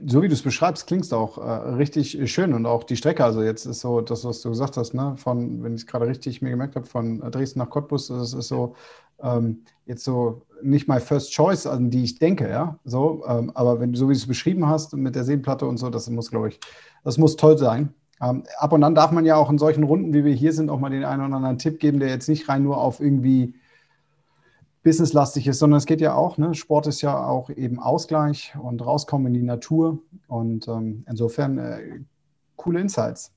So 0.04 0.22
wie 0.22 0.28
du 0.28 0.34
es 0.34 0.42
beschreibst, 0.42 0.86
klingt 0.86 1.04
es 1.04 1.12
auch 1.12 1.38
äh, 1.38 1.50
richtig 1.74 2.30
schön 2.32 2.52
und 2.52 2.66
auch 2.66 2.84
die 2.84 2.96
Strecke. 2.96 3.24
Also 3.24 3.42
jetzt 3.42 3.64
ist 3.66 3.80
so 3.80 4.00
das, 4.00 4.24
was 4.24 4.42
du 4.42 4.50
gesagt 4.50 4.76
hast, 4.76 4.94
ne, 4.94 5.14
von, 5.16 5.62
wenn 5.62 5.74
ich 5.74 5.82
es 5.82 5.86
gerade 5.86 6.06
richtig 6.06 6.42
mir 6.42 6.50
gemerkt 6.50 6.76
habe, 6.76 6.86
von 6.86 7.20
Dresden 7.20 7.60
nach 7.60 7.70
Cottbus, 7.70 8.08
das 8.08 8.34
ist 8.34 8.48
so 8.48 8.74
ähm, 9.22 9.62
jetzt 9.86 10.04
so 10.04 10.42
nicht 10.62 10.88
mal 10.88 11.00
First 11.00 11.32
Choice, 11.32 11.66
an 11.66 11.90
die 11.90 12.04
ich 12.04 12.18
denke, 12.18 12.48
ja. 12.48 12.78
So, 12.84 13.24
ähm, 13.26 13.50
aber 13.54 13.80
wenn 13.80 13.92
du 13.92 13.98
so 13.98 14.08
wie 14.08 14.14
du 14.14 14.18
es 14.18 14.26
beschrieben 14.26 14.66
hast 14.66 14.94
mit 14.96 15.14
der 15.14 15.24
Seenplatte 15.24 15.66
und 15.66 15.76
so, 15.78 15.90
das 15.90 16.08
muss, 16.10 16.30
glaube 16.30 16.48
ich, 16.48 16.60
das 17.04 17.18
muss 17.18 17.36
toll 17.36 17.58
sein. 17.58 17.94
Ähm, 18.20 18.44
ab 18.58 18.72
und 18.72 18.82
an 18.82 18.94
darf 18.94 19.12
man 19.12 19.26
ja 19.26 19.36
auch 19.36 19.50
in 19.50 19.58
solchen 19.58 19.84
Runden, 19.84 20.14
wie 20.14 20.24
wir 20.24 20.34
hier 20.34 20.52
sind, 20.52 20.70
auch 20.70 20.80
mal 20.80 20.90
den 20.90 21.04
einen 21.04 21.24
oder 21.26 21.36
anderen 21.36 21.58
Tipp 21.58 21.78
geben, 21.80 22.00
der 22.00 22.08
jetzt 22.08 22.28
nicht 22.28 22.48
rein 22.48 22.62
nur 22.62 22.78
auf 22.78 23.00
irgendwie 23.00 23.54
businesslastig 24.86 25.48
ist, 25.48 25.58
sondern 25.58 25.78
es 25.78 25.84
geht 25.86 26.00
ja 26.00 26.14
auch, 26.14 26.38
ne? 26.38 26.54
Sport 26.54 26.86
ist 26.86 27.02
ja 27.02 27.26
auch 27.26 27.50
eben 27.50 27.80
Ausgleich 27.80 28.54
und 28.56 28.86
rauskommen 28.86 29.26
in 29.26 29.34
die 29.34 29.42
Natur. 29.42 29.98
Und 30.28 30.68
ähm, 30.68 31.04
insofern 31.08 31.58
äh, 31.58 32.04
coole 32.54 32.82
Insights. 32.82 33.32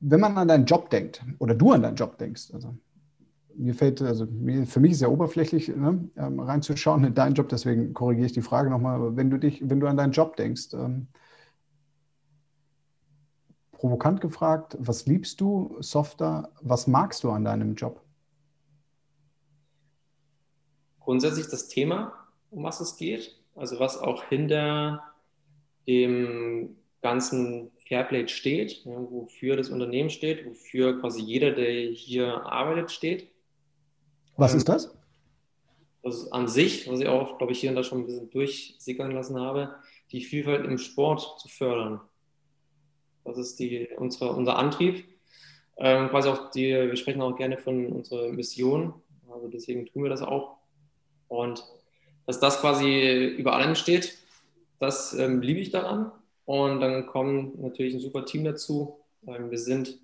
Wenn 0.00 0.20
man 0.20 0.36
an 0.36 0.48
deinen 0.48 0.66
Job 0.66 0.90
denkt 0.90 1.24
oder 1.38 1.54
du 1.54 1.72
an 1.72 1.80
deinen 1.80 1.96
Job 1.96 2.18
denkst, 2.18 2.50
also 2.52 2.76
mir 3.56 3.74
fällt, 3.74 4.02
also 4.02 4.26
mir, 4.26 4.66
für 4.66 4.80
mich 4.80 4.92
ist 4.92 5.00
ja 5.00 5.08
oberflächlich 5.08 5.68
ne, 5.68 6.06
ähm, 6.18 6.38
reinzuschauen 6.38 7.04
in 7.04 7.14
deinen 7.14 7.32
Job, 7.36 7.48
deswegen 7.48 7.94
korrigiere 7.94 8.26
ich 8.26 8.32
die 8.34 8.42
Frage 8.42 8.68
nochmal, 8.68 9.16
wenn 9.16 9.30
du 9.30 9.38
dich, 9.38 9.62
wenn 9.66 9.80
du 9.80 9.86
an 9.86 9.96
deinen 9.96 10.12
Job 10.12 10.36
denkst, 10.36 10.74
ähm, 10.74 11.08
provokant 13.72 14.20
gefragt, 14.20 14.76
was 14.78 15.06
liebst 15.06 15.40
du 15.40 15.74
softer, 15.80 16.50
was 16.60 16.86
magst 16.86 17.24
du 17.24 17.30
an 17.30 17.44
deinem 17.44 17.74
Job? 17.74 18.04
Grundsätzlich 21.08 21.46
das 21.46 21.68
Thema, 21.68 22.12
um 22.50 22.64
was 22.64 22.80
es 22.80 22.98
geht, 22.98 23.34
also 23.54 23.80
was 23.80 23.96
auch 23.96 24.24
hinter 24.24 25.02
dem 25.86 26.76
ganzen 27.00 27.70
Fairplay 27.88 28.28
steht, 28.28 28.84
ja, 28.84 28.92
wofür 28.92 29.56
das 29.56 29.70
Unternehmen 29.70 30.10
steht, 30.10 30.44
wofür 30.44 31.00
quasi 31.00 31.22
jeder, 31.22 31.52
der 31.52 31.92
hier 31.92 32.44
arbeitet, 32.44 32.90
steht. 32.90 33.30
Was 34.36 34.52
ist 34.52 34.68
das? 34.68 34.94
Das 36.02 36.14
ist 36.14 36.30
an 36.30 36.46
sich, 36.46 36.86
was 36.90 37.00
ich 37.00 37.08
auch, 37.08 37.38
glaube 37.38 37.54
ich, 37.54 37.60
hier 37.60 37.70
und 37.70 37.76
da 37.76 37.84
schon 37.84 38.00
ein 38.00 38.04
bisschen 38.04 38.28
durchsickern 38.28 39.12
lassen 39.12 39.40
habe, 39.40 39.76
die 40.12 40.20
Vielfalt 40.20 40.66
im 40.66 40.76
Sport 40.76 41.40
zu 41.40 41.48
fördern. 41.48 42.02
Das 43.24 43.38
ist 43.38 43.58
die, 43.58 43.88
unsere, 43.96 44.34
unser 44.34 44.58
Antrieb. 44.58 45.08
Ähm, 45.78 46.10
quasi 46.10 46.28
auch 46.28 46.50
die, 46.50 46.68
wir 46.68 46.96
sprechen 46.96 47.22
auch 47.22 47.34
gerne 47.34 47.56
von 47.56 47.86
unserer 47.86 48.28
Mission, 48.28 48.92
also 49.30 49.48
deswegen 49.48 49.86
tun 49.86 50.02
wir 50.02 50.10
das 50.10 50.20
auch. 50.20 50.57
Und 51.28 51.64
dass 52.26 52.40
das 52.40 52.60
quasi 52.60 53.26
über 53.38 53.54
allem 53.54 53.74
steht, 53.74 54.18
das 54.80 55.14
ähm, 55.14 55.40
liebe 55.40 55.60
ich 55.60 55.70
daran. 55.70 56.12
Und 56.44 56.80
dann 56.80 57.06
kommt 57.06 57.60
natürlich 57.60 57.94
ein 57.94 58.00
super 58.00 58.24
Team 58.24 58.44
dazu. 58.44 59.00
Ähm, 59.26 59.50
wir 59.50 59.58
sind, 59.58 59.98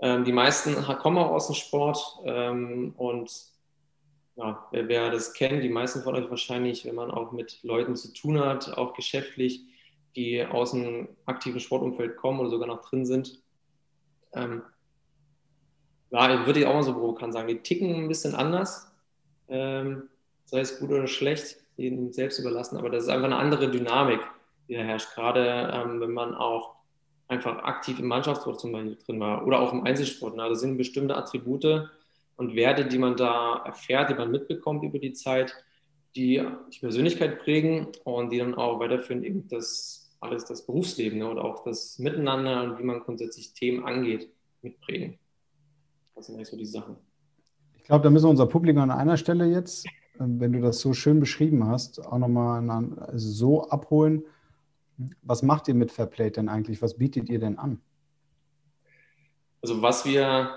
ähm, 0.00 0.24
die 0.24 0.32
meisten 0.32 0.74
kommen 0.74 1.18
auch 1.18 1.30
aus 1.30 1.46
dem 1.46 1.54
Sport 1.54 2.20
ähm, 2.24 2.94
und 2.96 3.30
ja, 4.36 4.68
wer, 4.70 4.88
wer, 4.88 5.10
das 5.10 5.32
kennt, 5.32 5.64
die 5.64 5.68
meisten 5.68 6.02
von 6.02 6.14
euch 6.14 6.30
wahrscheinlich, 6.30 6.84
wenn 6.84 6.94
man 6.94 7.10
auch 7.10 7.32
mit 7.32 7.62
Leuten 7.64 7.96
zu 7.96 8.12
tun 8.12 8.38
hat, 8.38 8.78
auch 8.78 8.94
geschäftlich, 8.94 9.62
die 10.14 10.44
aus 10.44 10.70
dem 10.70 11.08
aktiven 11.26 11.60
Sportumfeld 11.60 12.16
kommen 12.16 12.40
oder 12.40 12.50
sogar 12.50 12.68
noch 12.68 12.88
drin 12.88 13.04
sind. 13.04 13.42
Ähm, 14.32 14.62
ja, 16.10 16.46
würde 16.46 16.60
ich 16.60 16.66
auch 16.66 16.74
mal 16.74 16.82
so 16.82 16.92
provokant 16.92 17.32
sagen, 17.32 17.48
die 17.48 17.58
ticken 17.58 17.94
ein 17.94 18.08
bisschen 18.08 18.34
anders, 18.34 18.90
ähm, 19.48 20.08
sei 20.48 20.60
es 20.60 20.78
gut 20.78 20.90
oder 20.90 21.06
schlecht, 21.06 21.58
ihnen 21.76 22.12
selbst 22.12 22.38
überlassen, 22.38 22.76
aber 22.76 22.90
das 22.90 23.04
ist 23.04 23.08
einfach 23.10 23.26
eine 23.26 23.36
andere 23.36 23.70
Dynamik, 23.70 24.20
die 24.68 24.74
da 24.74 24.80
herrscht, 24.80 25.14
gerade 25.14 25.70
ähm, 25.72 26.00
wenn 26.00 26.12
man 26.12 26.34
auch 26.34 26.74
einfach 27.28 27.62
aktiv 27.62 28.00
im 28.00 28.06
Mannschaftssport 28.06 28.58
zum 28.58 28.72
Beispiel 28.72 28.96
drin 29.04 29.20
war 29.20 29.46
oder 29.46 29.60
auch 29.60 29.72
im 29.72 29.84
Einzelsport. 29.84 30.36
Ne? 30.36 30.42
Also 30.42 30.54
sind 30.54 30.78
bestimmte 30.78 31.14
Attribute 31.14 31.90
und 32.36 32.56
Werte, 32.56 32.86
die 32.86 32.98
man 32.98 33.16
da 33.16 33.62
erfährt, 33.66 34.10
die 34.10 34.14
man 34.14 34.30
mitbekommt 34.30 34.82
über 34.82 34.98
die 34.98 35.12
Zeit, 35.12 35.54
die 36.16 36.42
die 36.72 36.78
Persönlichkeit 36.78 37.40
prägen 37.40 37.88
und 38.04 38.32
die 38.32 38.38
dann 38.38 38.54
auch 38.54 38.80
weiterführen 38.80 39.22
eben 39.22 39.46
das 39.48 40.10
alles 40.20 40.46
das 40.46 40.66
Berufsleben 40.66 41.18
ne? 41.18 41.28
oder 41.28 41.44
auch 41.44 41.62
das 41.64 41.98
Miteinander 41.98 42.62
und 42.62 42.78
wie 42.78 42.82
man 42.82 43.00
grundsätzlich 43.00 43.52
Themen 43.52 43.84
angeht, 43.84 44.30
mitprägen. 44.62 45.18
Das 46.16 46.26
sind 46.26 46.36
eigentlich 46.36 46.48
so 46.48 46.56
die 46.56 46.66
Sachen. 46.66 46.96
Ich 47.76 47.84
glaube, 47.84 48.02
da 48.02 48.10
müssen 48.10 48.26
wir 48.26 48.30
unser 48.30 48.46
Publikum 48.46 48.82
an 48.82 48.90
einer 48.90 49.16
Stelle 49.16 49.46
jetzt, 49.46 49.86
wenn 50.18 50.52
du 50.52 50.60
das 50.60 50.80
so 50.80 50.92
schön 50.92 51.20
beschrieben 51.20 51.66
hast, 51.66 52.04
auch 52.04 52.18
nochmal 52.18 52.68
also 53.00 53.30
so 53.30 53.68
abholen. 53.68 54.24
Was 55.22 55.42
macht 55.42 55.68
ihr 55.68 55.74
mit 55.74 55.92
Fairplay 55.92 56.30
denn 56.30 56.48
eigentlich? 56.48 56.82
Was 56.82 56.98
bietet 56.98 57.28
ihr 57.28 57.38
denn 57.38 57.58
an? 57.58 57.80
Also 59.62 59.80
was 59.80 60.04
wir 60.04 60.50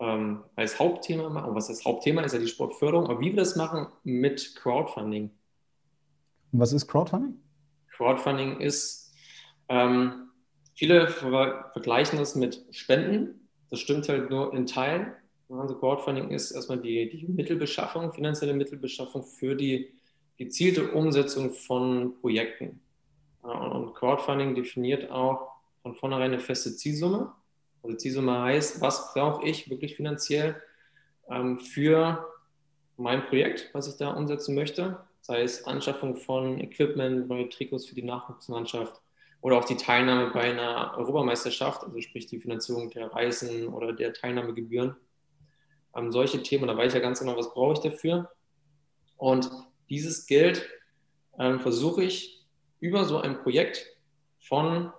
ähm, 0.00 0.44
als 0.56 0.78
Hauptthema 0.78 1.28
machen, 1.28 1.54
was 1.54 1.68
das 1.68 1.84
Hauptthema 1.84 2.22
ist 2.22 2.32
ja 2.32 2.38
die 2.38 2.46
Sportförderung, 2.46 3.06
aber 3.06 3.20
wie 3.20 3.30
wir 3.30 3.36
das 3.36 3.56
machen 3.56 3.88
mit 4.04 4.54
Crowdfunding. 4.56 5.30
Und 6.52 6.60
was 6.60 6.72
ist 6.72 6.86
Crowdfunding? 6.86 7.34
Crowdfunding 7.90 8.60
ist, 8.60 9.12
ähm, 9.68 10.30
viele 10.74 11.08
ver 11.08 11.70
vergleichen 11.72 12.18
das 12.18 12.34
mit 12.36 12.64
Spenden. 12.70 13.48
Das 13.70 13.80
stimmt 13.80 14.08
halt 14.08 14.30
nur 14.30 14.54
in 14.54 14.66
Teilen. 14.66 15.12
Also 15.48 15.76
Crowdfunding 15.76 16.30
ist 16.30 16.50
erstmal 16.50 16.78
die, 16.78 17.08
die 17.08 17.26
Mittelbeschaffung, 17.26 18.12
finanzielle 18.12 18.54
Mittelbeschaffung 18.54 19.22
für 19.22 19.54
die 19.54 19.92
gezielte 20.36 20.92
Umsetzung 20.92 21.52
von 21.52 22.20
Projekten. 22.20 22.80
Und 23.42 23.94
Crowdfunding 23.94 24.54
definiert 24.54 25.10
auch 25.10 25.52
von 25.82 25.94
vornherein 25.94 26.32
eine 26.32 26.40
feste 26.40 26.76
Zielsumme. 26.76 27.32
Also 27.82 27.96
Zielsumme 27.96 28.42
heißt, 28.42 28.80
was 28.80 29.14
brauche 29.14 29.46
ich 29.48 29.70
wirklich 29.70 29.96
finanziell 29.96 30.60
ähm, 31.30 31.58
für 31.60 32.26
mein 32.96 33.24
Projekt, 33.26 33.70
was 33.72 33.88
ich 33.88 33.96
da 33.96 34.10
umsetzen 34.10 34.54
möchte 34.54 34.98
sei 35.28 35.42
es 35.42 35.64
Anschaffung 35.66 36.16
von 36.16 36.58
Equipment, 36.58 37.28
neue 37.28 37.50
Trikots 37.50 37.86
für 37.86 37.94
die 37.94 38.02
Nachwuchsmannschaft 38.02 39.00
oder 39.42 39.58
auch 39.58 39.64
die 39.64 39.76
Teilnahme 39.76 40.30
bei 40.30 40.50
einer 40.50 40.94
Europameisterschaft, 40.96 41.84
also 41.84 42.00
sprich 42.00 42.26
die 42.26 42.40
Finanzierung 42.40 42.88
der 42.90 43.12
Reisen 43.12 43.68
oder 43.68 43.92
der 43.92 44.14
Teilnahmegebühren. 44.14 44.96
Ähm, 45.96 46.12
solche 46.12 46.42
Themen, 46.42 46.68
da 46.68 46.76
weiß 46.76 46.88
ich 46.88 46.94
ja 46.94 47.00
ganz 47.00 47.20
genau, 47.20 47.36
was 47.36 47.52
brauche 47.52 47.74
ich 47.74 47.80
dafür. 47.80 48.30
Und 49.16 49.50
dieses 49.90 50.26
Geld 50.26 50.68
ähm, 51.38 51.60
versuche 51.60 52.04
ich 52.04 52.46
über 52.80 53.04
so 53.04 53.18
ein 53.18 53.42
Projekt 53.42 53.86
von 54.40 54.92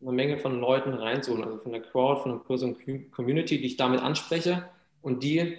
einer 0.00 0.12
Menge 0.12 0.38
von 0.38 0.60
Leuten 0.60 0.94
reinzuholen, 0.94 1.44
also 1.44 1.58
von 1.58 1.72
der 1.72 1.82
Crowd, 1.82 2.22
von 2.22 2.32
der 2.32 2.40
größeren 2.40 3.10
Community, 3.10 3.58
die 3.58 3.66
ich 3.66 3.76
damit 3.76 4.00
anspreche 4.00 4.68
und 5.02 5.22
die 5.22 5.58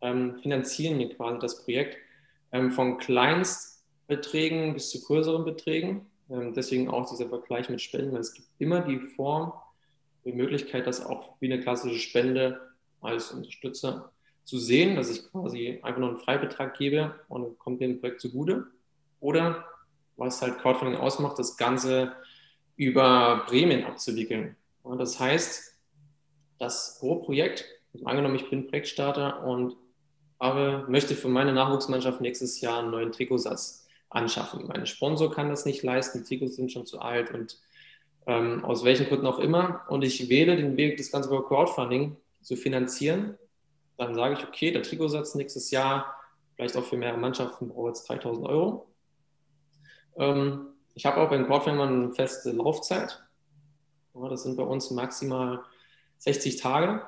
ähm, 0.00 0.38
finanzieren 0.42 0.98
mir 0.98 1.14
quasi 1.14 1.38
das 1.40 1.64
Projekt 1.64 1.96
ähm, 2.52 2.70
von 2.70 2.98
Kleinstbeträgen 2.98 4.74
bis 4.74 4.90
zu 4.90 5.02
größeren 5.02 5.44
Beträgen. 5.44 6.06
Ähm, 6.30 6.52
deswegen 6.54 6.88
auch 6.88 7.08
dieser 7.08 7.28
Vergleich 7.28 7.68
mit 7.70 7.80
Spenden. 7.80 8.16
Es 8.16 8.34
gibt 8.34 8.48
immer 8.58 8.80
die 8.80 8.98
Form, 8.98 9.52
die 10.24 10.32
Möglichkeit, 10.32 10.86
das 10.86 11.04
auch 11.04 11.34
wie 11.40 11.52
eine 11.52 11.62
klassische 11.62 11.98
Spende 11.98 12.60
als 13.02 13.32
Unterstützer 13.32 14.12
zu 14.44 14.58
sehen, 14.58 14.96
dass 14.96 15.10
ich 15.10 15.30
quasi 15.30 15.80
einfach 15.82 16.00
nur 16.00 16.10
einen 16.10 16.18
Freibetrag 16.18 16.76
gebe 16.76 17.14
und 17.28 17.58
kommt 17.58 17.80
dem 17.80 18.00
Projekt 18.00 18.20
zugute. 18.20 18.66
Oder 19.20 19.64
was 20.16 20.42
halt 20.42 20.58
Crowdfunding 20.58 20.98
ausmacht, 20.98 21.38
das 21.38 21.56
Ganze 21.56 22.12
über 22.76 23.44
Prämien 23.46 23.84
abzuwickeln. 23.84 24.56
das 24.98 25.20
heißt, 25.20 25.78
dass 26.58 26.98
pro 26.98 27.16
Projekt, 27.16 27.64
also 27.92 28.06
angenommen, 28.06 28.36
ich 28.36 28.50
bin 28.50 28.68
Projektstarter 28.68 29.44
und 29.44 29.76
aber 30.38 30.88
möchte 30.88 31.14
für 31.14 31.28
meine 31.28 31.52
Nachwuchsmannschaft 31.52 32.20
nächstes 32.20 32.60
Jahr 32.60 32.80
einen 32.80 32.90
neuen 32.90 33.12
Trikotsatz 33.12 33.86
anschaffen. 34.10 34.66
Mein 34.66 34.86
Sponsor 34.86 35.32
kann 35.32 35.48
das 35.48 35.66
nicht 35.66 35.84
leisten, 35.84 36.18
die 36.18 36.24
Trikots 36.24 36.56
sind 36.56 36.72
schon 36.72 36.84
zu 36.84 37.00
alt 37.00 37.32
und 37.32 37.60
ähm, 38.26 38.64
aus 38.64 38.84
welchen 38.84 39.06
Gründen 39.06 39.26
auch 39.26 39.38
immer. 39.38 39.82
Und 39.88 40.02
ich 40.02 40.28
wähle 40.28 40.56
den 40.56 40.76
Weg, 40.76 40.96
das 40.96 41.12
Ganze 41.12 41.28
über 41.28 41.46
Crowdfunding 41.46 42.16
zu 42.42 42.56
finanzieren. 42.56 43.38
Dann 43.96 44.14
sage 44.14 44.34
ich, 44.34 44.46
okay, 44.46 44.72
der 44.72 44.82
Trikotsatz 44.82 45.34
nächstes 45.34 45.70
Jahr, 45.70 46.14
vielleicht 46.56 46.76
auch 46.76 46.84
für 46.84 46.96
mehrere 46.96 47.18
Mannschaften, 47.18 47.68
brauche 47.68 47.88
jetzt 47.88 48.08
3000 48.08 48.46
Euro. 48.46 48.86
Ähm, 50.16 50.68
ich 50.94 51.06
habe 51.06 51.20
auch 51.20 51.30
beim 51.30 51.46
Crowdfunding 51.46 51.80
eine 51.80 52.12
feste 52.12 52.52
Laufzeit. 52.52 53.22
Das 54.14 54.42
sind 54.42 54.56
bei 54.56 54.62
uns 54.62 54.90
maximal 54.90 55.62
60 56.18 56.56
Tage. 56.56 57.02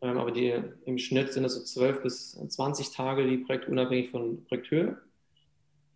Ähm, 0.00 0.18
aber 0.18 0.30
die, 0.30 0.54
im 0.84 0.98
Schnitt 0.98 1.32
sind 1.32 1.44
es 1.44 1.54
so 1.54 1.62
12 1.62 2.02
bis 2.02 2.32
20 2.48 2.92
Tage, 2.92 3.26
die 3.26 3.38
Projekte 3.38 3.70
unabhängig 3.70 4.10
von 4.10 4.44
Projekthöhe. 4.44 4.98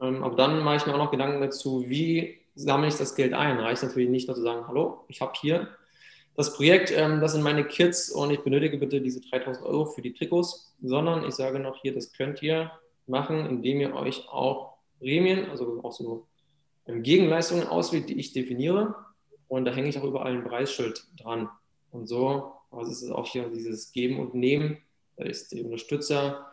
Ähm, 0.01 0.23
aber 0.23 0.37
dann 0.37 0.63
mache 0.63 0.77
ich 0.77 0.87
mir 0.87 0.95
auch 0.95 0.99
noch 0.99 1.11
Gedanken 1.11 1.41
dazu, 1.41 1.85
wie 1.89 2.41
sammle 2.55 2.89
ich 2.89 2.97
das 2.97 3.15
Geld 3.15 3.33
ein? 3.33 3.59
Reicht 3.59 3.83
natürlich 3.83 4.11
nicht 4.11 4.29
nur 4.29 4.37
zu 4.37 4.43
sagen, 4.43 4.67
hallo, 4.67 5.05
ich 5.09 5.21
habe 5.21 5.33
hier 5.41 5.69
das 6.37 6.55
Projekt, 6.55 6.93
ähm, 6.97 7.21
das 7.21 7.33
sind 7.33 7.43
meine 7.43 7.65
Kids 7.65 8.11
und 8.11 8.31
ich 8.31 8.41
benötige 8.41 8.79
bitte 8.79 9.01
diese 9.01 9.21
3000 9.21 9.67
Euro 9.67 9.87
für 9.87 10.03
die 10.03 10.13
Trikots, 10.13 10.75
sondern 10.83 11.25
ich 11.25 11.35
sage 11.35 11.59
noch 11.59 11.81
hier, 11.83 11.95
das 11.95 12.13
könnt 12.13 12.43
ihr 12.43 12.71
machen, 13.07 13.47
indem 13.47 13.81
ihr 13.81 13.95
euch 13.95 14.29
auch 14.29 14.75
Prämien, 14.99 15.51
also 15.51 15.81
auch 15.83 15.93
so 15.93 16.27
Gegenleistungen 16.87 17.67
auswählt, 17.67 18.09
die 18.09 18.19
ich 18.19 18.33
definiere. 18.33 18.95
Und 19.49 19.65
da 19.65 19.73
hänge 19.73 19.89
ich 19.89 19.99
auch 19.99 20.05
überall 20.05 20.33
ein 20.33 20.45
Preisschild 20.45 21.05
dran. 21.17 21.49
Und 21.91 22.07
so 22.07 22.53
also 22.73 22.91
es 22.91 23.03
ist 23.03 23.11
auch 23.11 23.27
hier 23.27 23.49
dieses 23.49 23.93
Geben 23.93 24.19
und 24.19 24.35
Nehmen. 24.35 24.79
Da 25.17 25.25
ist 25.25 25.53
die 25.53 25.63
Unterstützer 25.63 26.53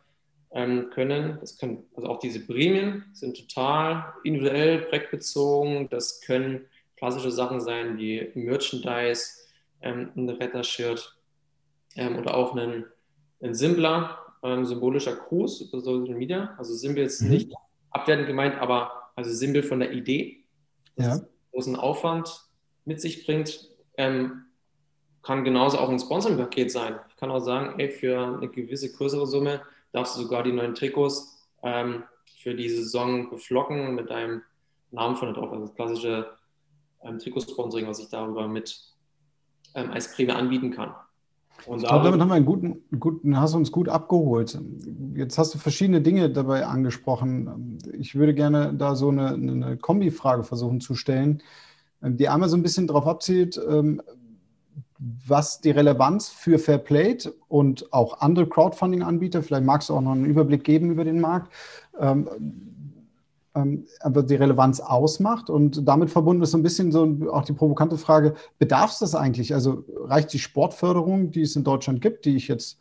ähm, 0.51 0.89
können, 0.93 1.37
das 1.39 1.57
können, 1.57 1.85
also 1.95 2.09
auch 2.09 2.19
diese 2.19 2.45
Prämien 2.45 3.05
sind 3.13 3.37
total 3.37 4.13
individuell, 4.23 4.79
projektbezogen. 4.81 5.89
Das 5.89 6.21
können 6.21 6.65
klassische 6.97 7.31
Sachen 7.31 7.61
sein 7.61 7.97
wie 7.97 8.31
Merchandise, 8.33 9.47
ähm, 9.81 10.11
ein 10.15 10.29
Rettershirt 10.29 11.17
ähm, 11.95 12.17
oder 12.17 12.35
auch 12.35 12.55
ein, 12.55 12.85
ein 13.41 13.53
simpler, 13.53 14.17
ähm, 14.43 14.65
symbolischer 14.65 15.15
Gruß 15.15 15.61
über 15.61 15.79
Social 15.81 16.15
Media. 16.15 16.55
Also 16.57 16.73
simpel 16.73 17.03
jetzt 17.03 17.21
mhm. 17.21 17.29
nicht 17.29 17.53
abwertend 17.91 18.27
gemeint, 18.27 18.57
aber 18.59 19.11
also 19.15 19.31
simpel 19.31 19.63
von 19.63 19.79
der 19.79 19.91
Idee, 19.91 20.45
dass 20.95 21.05
ja. 21.05 21.13
es 21.15 21.25
großen 21.51 21.75
Aufwand 21.75 22.45
mit 22.85 23.01
sich 23.01 23.25
bringt, 23.25 23.69
ähm, 23.97 24.45
kann 25.21 25.43
genauso 25.43 25.77
auch 25.77 25.89
ein 25.89 25.99
Sponsoring-Paket 25.99 26.71
sein. 26.71 26.99
Ich 27.09 27.17
kann 27.17 27.31
auch 27.31 27.39
sagen, 27.39 27.79
ey, 27.79 27.89
für 27.89 28.37
eine 28.37 28.47
gewisse 28.47 28.91
größere 28.93 29.27
Summe 29.27 29.61
darfst 29.91 30.15
du 30.15 30.21
sogar 30.21 30.43
die 30.43 30.53
neuen 30.53 30.75
Trikots 30.75 31.47
ähm, 31.63 32.03
für 32.41 32.55
die 32.55 32.69
Saison 32.69 33.29
beflocken 33.29 33.95
mit 33.95 34.09
deinem 34.09 34.43
Namen 34.91 35.17
von 35.17 35.33
drauf. 35.33 35.51
Also 35.51 35.65
das 35.65 35.75
klassische 35.75 36.37
ähm, 37.03 37.19
Trikotsponsoring, 37.19 37.87
was 37.87 37.99
ich 37.99 38.09
darüber 38.09 38.47
mit 38.47 38.79
ähm, 39.75 39.91
als 39.91 40.13
Prämie 40.13 40.31
anbieten 40.31 40.71
kann. 40.71 40.93
Und 41.65 41.81
ich 41.81 41.87
glaube, 41.87 42.05
damit 42.05 42.21
haben 42.21 42.29
wir 42.29 42.35
einen 42.35 42.45
guten, 42.45 42.81
guten, 42.99 43.39
hast 43.39 43.53
du 43.53 43.57
uns 43.57 43.71
gut 43.71 43.89
abgeholt. 43.89 44.57
Jetzt 45.15 45.37
hast 45.37 45.53
du 45.53 45.57
verschiedene 45.57 46.01
Dinge 46.01 46.29
dabei 46.29 46.65
angesprochen. 46.65 47.79
Ich 47.97 48.15
würde 48.15 48.33
gerne 48.33 48.73
da 48.73 48.95
so 48.95 49.09
eine, 49.09 49.29
eine 49.29 49.77
Kombifrage 49.77 50.43
versuchen 50.43 50.79
zu 50.79 50.95
stellen. 50.95 51.43
ähm, 52.01 52.17
die 52.17 52.29
einmal 52.29 52.49
so 52.49 52.57
ein 52.57 52.63
bisschen 52.63 52.87
darauf 52.87 53.07
abzielt, 53.07 53.59
ähm, 53.69 54.01
was 54.99 55.61
die 55.61 55.71
Relevanz 55.71 56.29
für 56.29 56.59
Fairplay 56.59 57.17
und 57.47 57.93
auch 57.93 58.19
andere 58.19 58.47
Crowdfunding-Anbieter, 58.47 59.41
vielleicht 59.43 59.63
magst 59.63 59.89
du 59.89 59.95
auch 59.95 60.01
noch 60.01 60.11
einen 60.11 60.25
Überblick 60.25 60.63
geben 60.65 60.91
über 60.91 61.05
den 61.05 61.21
Markt, 61.21 61.53
ähm, 63.55 63.85
ähm, 64.03 64.27
die 64.27 64.35
Relevanz 64.35 64.79
ausmacht. 64.79 65.49
Und 65.49 65.87
damit 65.87 66.09
verbunden 66.09 66.43
ist 66.43 66.51
so 66.51 66.57
ein 66.57 66.63
bisschen 66.63 66.91
so 66.91 67.31
auch 67.31 67.45
die 67.45 67.53
provokante 67.53 67.97
Frage, 67.97 68.35
bedarf 68.57 68.91
es 68.91 68.99
das 68.99 69.15
eigentlich? 69.15 69.53
Also 69.53 69.83
reicht 70.03 70.33
die 70.33 70.39
Sportförderung, 70.39 71.31
die 71.31 71.41
es 71.41 71.55
in 71.55 71.63
Deutschland 71.63 72.01
gibt, 72.01 72.25
die 72.25 72.35
ich 72.35 72.47
jetzt 72.47 72.79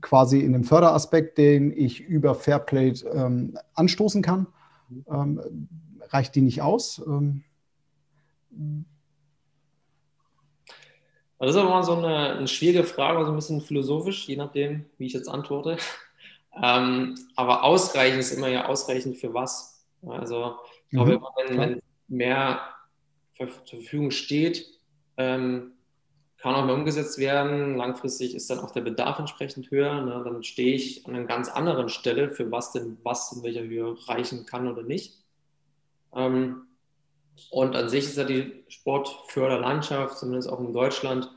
quasi 0.00 0.40
in 0.40 0.52
dem 0.52 0.64
Förderaspekt, 0.64 1.38
den 1.38 1.72
ich 1.72 2.00
über 2.00 2.34
Fairplay 2.34 2.92
ähm, 3.12 3.58
anstoßen 3.74 4.20
kann, 4.20 4.46
ähm, 5.08 5.68
reicht 6.10 6.34
die 6.34 6.42
nicht 6.42 6.60
aus? 6.60 7.02
Ähm, 7.06 7.44
das 11.38 11.50
ist 11.50 11.56
aber 11.56 11.70
mal 11.70 11.82
so 11.82 11.96
eine, 11.96 12.36
eine, 12.36 12.48
schwierige 12.48 12.84
Frage, 12.84 13.24
so 13.24 13.32
ein 13.32 13.36
bisschen 13.36 13.60
philosophisch, 13.60 14.28
je 14.28 14.36
nachdem, 14.36 14.84
wie 14.98 15.06
ich 15.06 15.12
jetzt 15.12 15.28
antworte. 15.28 15.78
Ähm, 16.62 17.16
aber 17.36 17.64
ausreichend 17.64 18.20
ist 18.20 18.32
immer 18.32 18.48
ja 18.48 18.66
ausreichend 18.66 19.16
für 19.16 19.34
was. 19.34 19.84
Also 20.06 20.56
ich 20.86 20.90
glaube, 20.90 21.18
mhm. 21.18 21.22
wenn, 21.36 21.58
wenn, 21.58 21.82
mehr 22.08 22.60
zur 23.36 23.48
Verfügung 23.48 24.10
steht, 24.10 24.66
ähm, 25.16 25.72
kann 26.38 26.54
auch 26.54 26.66
mehr 26.66 26.74
umgesetzt 26.74 27.18
werden. 27.18 27.76
Langfristig 27.76 28.34
ist 28.34 28.50
dann 28.50 28.60
auch 28.60 28.70
der 28.70 28.82
Bedarf 28.82 29.18
entsprechend 29.18 29.70
höher. 29.70 30.02
Ne? 30.02 30.22
Dann 30.24 30.42
stehe 30.42 30.74
ich 30.74 31.06
an 31.06 31.14
einer 31.14 31.24
ganz 31.24 31.48
anderen 31.48 31.88
Stelle, 31.88 32.30
für 32.32 32.50
was 32.50 32.72
denn 32.72 32.98
was 33.02 33.32
in 33.32 33.42
welcher 33.42 33.62
Höhe 33.62 33.96
reichen 34.08 34.44
kann 34.44 34.68
oder 34.68 34.82
nicht. 34.82 35.18
Ähm, 36.14 36.66
und 37.50 37.74
an 37.74 37.88
sich 37.88 38.04
ist 38.04 38.18
ja 38.18 38.24
die 38.24 38.64
Sportförderlandschaft, 38.68 40.18
zumindest 40.18 40.48
auch 40.48 40.60
in 40.60 40.72
Deutschland, 40.72 41.30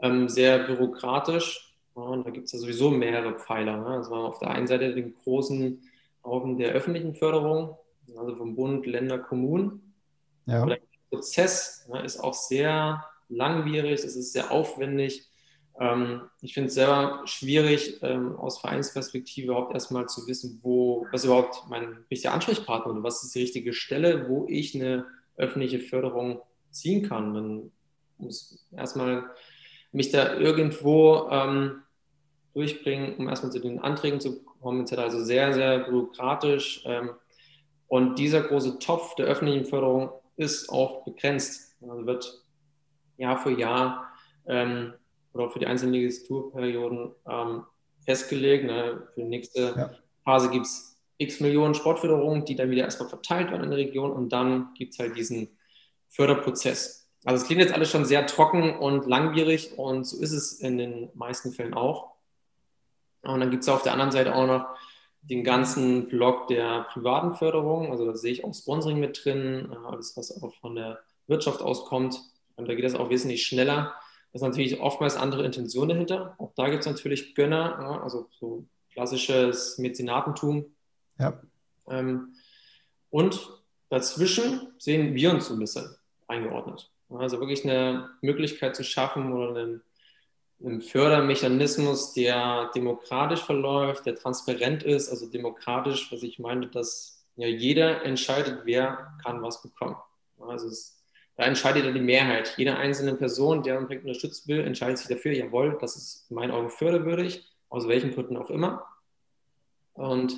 ähm, 0.00 0.28
sehr 0.28 0.58
bürokratisch. 0.60 1.69
Ja, 2.00 2.06
und 2.06 2.26
da 2.26 2.30
gibt 2.30 2.46
es 2.46 2.52
ja 2.52 2.58
sowieso 2.58 2.90
mehrere 2.90 3.38
Pfeiler. 3.38 3.76
Ne? 3.76 3.86
Also 3.86 4.14
auf 4.14 4.38
der 4.38 4.50
einen 4.50 4.66
Seite 4.66 4.94
den 4.94 5.14
großen 5.14 5.82
Haufen 6.24 6.58
der 6.58 6.72
öffentlichen 6.72 7.14
Förderung, 7.14 7.76
also 8.16 8.36
vom 8.36 8.56
Bund, 8.56 8.86
Länder, 8.86 9.18
Kommunen. 9.18 9.94
Ja. 10.46 10.62
Aber 10.62 10.76
der 10.76 10.80
Prozess 11.10 11.86
ne, 11.90 12.02
ist 12.02 12.18
auch 12.18 12.34
sehr 12.34 13.04
langwierig, 13.28 14.02
es 14.04 14.16
ist 14.16 14.32
sehr 14.32 14.50
aufwendig. 14.50 15.28
Ähm, 15.78 16.22
ich 16.40 16.54
finde 16.54 16.68
es 16.68 16.74
sehr 16.74 17.20
schwierig, 17.26 17.98
ähm, 18.02 18.36
aus 18.36 18.60
Vereinsperspektive 18.60 19.48
überhaupt 19.48 19.74
erstmal 19.74 20.06
zu 20.06 20.26
wissen, 20.26 20.58
wo, 20.62 21.06
was 21.12 21.24
überhaupt 21.24 21.64
mein 21.68 22.04
richtiger 22.10 22.32
Ansprechpartner 22.32 22.92
oder 22.92 23.02
was 23.02 23.22
ist 23.22 23.34
die 23.34 23.40
richtige 23.40 23.72
Stelle, 23.72 24.28
wo 24.28 24.46
ich 24.48 24.74
eine 24.74 25.06
öffentliche 25.36 25.80
Förderung 25.80 26.40
ziehen 26.70 27.06
kann. 27.06 27.34
Dann 27.34 27.72
muss 28.18 28.66
erstmal 28.74 29.30
mich 29.92 30.10
da 30.10 30.36
irgendwo 30.36 31.28
ähm, 31.30 31.82
durchbringen, 32.54 33.16
um 33.16 33.28
erstmal 33.28 33.52
zu 33.52 33.60
den 33.60 33.78
Anträgen 33.78 34.20
zu 34.20 34.42
kommen, 34.42 34.82
etc. 34.82 34.98
Also 34.98 35.22
sehr, 35.22 35.52
sehr 35.52 35.80
bürokratisch. 35.80 36.82
Ähm, 36.86 37.10
und 37.86 38.18
dieser 38.18 38.42
große 38.42 38.78
Topf 38.78 39.14
der 39.16 39.26
öffentlichen 39.26 39.64
Förderung 39.64 40.10
ist 40.36 40.70
auch 40.70 41.04
begrenzt. 41.04 41.76
Also 41.82 42.06
wird 42.06 42.44
Jahr 43.16 43.38
für 43.38 43.50
Jahr 43.50 44.08
ähm, 44.46 44.94
oder 45.32 45.50
für 45.50 45.58
die 45.58 45.66
einzelnen 45.66 45.94
Legislaturperioden 45.94 47.12
ähm, 47.28 47.64
festgelegt. 48.04 48.64
Ne? 48.64 49.08
Für 49.14 49.20
die 49.20 49.28
nächste 49.28 49.60
ja. 49.76 49.90
Phase 50.24 50.50
gibt 50.50 50.66
es 50.66 50.90
x 51.18 51.40
Millionen 51.40 51.74
Sportförderungen, 51.74 52.44
die 52.44 52.56
dann 52.56 52.70
wieder 52.70 52.84
erstmal 52.84 53.08
verteilt 53.08 53.50
werden 53.50 53.64
in 53.64 53.70
der 53.70 53.78
Region 53.78 54.10
und 54.10 54.30
dann 54.30 54.72
gibt 54.74 54.94
es 54.94 54.98
halt 54.98 55.16
diesen 55.16 55.48
Förderprozess. 56.08 57.10
Also 57.24 57.42
es 57.42 57.46
klingt 57.46 57.60
jetzt 57.60 57.74
alles 57.74 57.90
schon 57.90 58.06
sehr 58.06 58.26
trocken 58.26 58.78
und 58.78 59.06
langwierig 59.06 59.78
und 59.78 60.04
so 60.04 60.18
ist 60.22 60.32
es 60.32 60.60
in 60.60 60.78
den 60.78 61.10
meisten 61.14 61.52
Fällen 61.52 61.74
auch. 61.74 62.12
Und 63.22 63.40
dann 63.40 63.50
gibt 63.50 63.62
es 63.62 63.68
auf 63.68 63.82
der 63.82 63.92
anderen 63.92 64.12
Seite 64.12 64.34
auch 64.34 64.46
noch 64.46 64.66
den 65.22 65.44
ganzen 65.44 66.08
Block 66.08 66.48
der 66.48 66.86
privaten 66.92 67.34
Förderung. 67.34 67.90
Also 67.90 68.06
da 68.06 68.16
sehe 68.16 68.32
ich 68.32 68.44
auch 68.44 68.54
Sponsoring 68.54 68.98
mit 68.98 69.24
drin, 69.24 69.70
äh, 69.70 69.86
alles, 69.86 70.16
was 70.16 70.42
auch 70.42 70.54
von 70.56 70.74
der 70.74 71.00
Wirtschaft 71.26 71.60
auskommt. 71.60 72.20
Und 72.56 72.68
da 72.68 72.74
geht 72.74 72.84
das 72.84 72.94
auch 72.94 73.10
wesentlich 73.10 73.46
schneller. 73.46 73.94
Da 74.32 74.36
ist 74.36 74.42
natürlich 74.42 74.80
oftmals 74.80 75.16
andere 75.16 75.44
Intention 75.44 75.88
dahinter. 75.88 76.34
Auch 76.38 76.52
da 76.56 76.68
gibt 76.68 76.80
es 76.80 76.86
natürlich 76.86 77.34
Gönner, 77.34 77.78
ja, 77.80 78.02
also 78.02 78.28
so 78.38 78.64
klassisches 78.92 79.78
Mäzenatentum, 79.78 80.66
ja. 81.20 81.38
Ähm, 81.88 82.34
und 83.10 83.50
dazwischen 83.90 84.72
sehen 84.78 85.14
wir 85.14 85.30
uns 85.30 85.46
so 85.46 85.54
ein 85.54 85.60
bisschen 85.60 85.94
eingeordnet. 86.26 86.90
Also 87.10 87.40
wirklich 87.40 87.64
eine 87.64 88.08
Möglichkeit 88.22 88.74
zu 88.74 88.84
schaffen 88.84 89.32
oder 89.32 89.60
einen, 89.60 89.82
einen 90.64 90.82
Fördermechanismus, 90.82 92.12
der 92.12 92.70
demokratisch 92.74 93.42
verläuft, 93.42 94.06
der 94.06 94.14
transparent 94.14 94.82
ist, 94.82 95.08
also 95.08 95.26
demokratisch, 95.26 96.12
was 96.12 96.22
ich 96.22 96.38
meine, 96.38 96.66
dass 96.68 97.24
ja 97.36 97.46
jeder 97.46 98.04
entscheidet, 98.04 98.60
wer 98.64 99.14
kann 99.22 99.42
was 99.42 99.62
bekommen. 99.62 99.96
Also 100.38 100.68
es, 100.68 101.02
da 101.36 101.44
entscheidet 101.44 101.84
ja 101.84 101.92
die 101.92 102.00
Mehrheit. 102.00 102.54
Jede 102.58 102.76
einzelne 102.76 103.14
Person, 103.14 103.62
der 103.62 103.78
ein 103.78 103.86
Projekt 103.86 104.04
unterstützt 104.04 104.48
will, 104.48 104.60
entscheidet 104.60 104.98
sich 104.98 105.08
dafür, 105.08 105.32
jawohl, 105.32 105.78
das 105.80 105.96
ist 105.96 106.26
in 106.30 106.36
meinen 106.36 106.50
Augen 106.50 106.70
förderwürdig, 106.70 107.44
aus 107.70 107.88
welchen 107.88 108.12
Gründen 108.12 108.36
auch 108.36 108.50
immer. 108.50 108.84
Und 109.94 110.36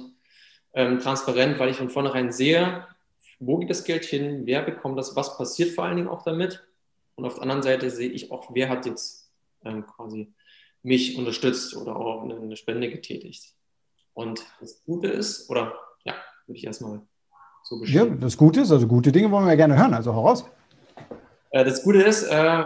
ähm, 0.75 1.01
transparent, 1.01 1.59
weil 1.59 1.71
ich 1.71 1.77
von 1.77 1.91
vornherein 1.91 2.33
sehe, 2.33 2.87
wo 3.41 3.59
geht 3.59 3.71
das 3.71 3.85
Geld 3.85 4.05
hin, 4.05 4.43
wer 4.45 4.63
bekommt 4.63 4.99
das, 4.99 5.17
was 5.17 5.37
passiert 5.37 5.71
vor 5.71 5.85
allen 5.85 5.97
Dingen 5.97 6.09
auch 6.09 6.23
damit. 6.23 6.65
Und 7.17 7.25
auf 7.25 7.35
der 7.35 7.43
anderen 7.43 7.63
Seite 7.63 7.91
sehe 7.91 8.11
ich 8.11 8.31
auch, 8.31 8.55
wer 8.55 8.69
hat 8.69 8.87
jetzt 8.87 9.22
ähm, 9.65 9.87
quasi 9.87 10.33
mich 10.83 11.17
unterstützt 11.17 11.77
oder 11.77 11.97
auch 11.97 12.23
eine, 12.23 12.57
Spende 12.57 12.91
getätigt. 12.91 13.55
Und 14.15 14.45
das 14.61 14.83
Gute 14.85 15.09
ist, 15.09 15.49
oder 15.49 15.75
ja, 16.05 16.15
würde 16.47 16.59
ich 16.59 16.67
erstmal 16.67 17.01
so 17.63 17.79
beschreiben. 17.79 18.15
Ja, 18.15 18.21
das 18.21 18.37
Gute 18.37 18.61
ist, 18.61 18.73
also 18.73 18.87
gute 18.87 19.13
Dinge 19.13 19.31
wollen 19.31 19.47
wir 19.47 19.57
gerne 19.57 19.79
hören, 19.79 19.95
also 19.95 20.13
heraus. 20.13 20.45
Äh, 21.51 21.65
das 21.65 21.83
Gute 21.83 22.03
ist, 22.03 22.25
äh, 22.25 22.65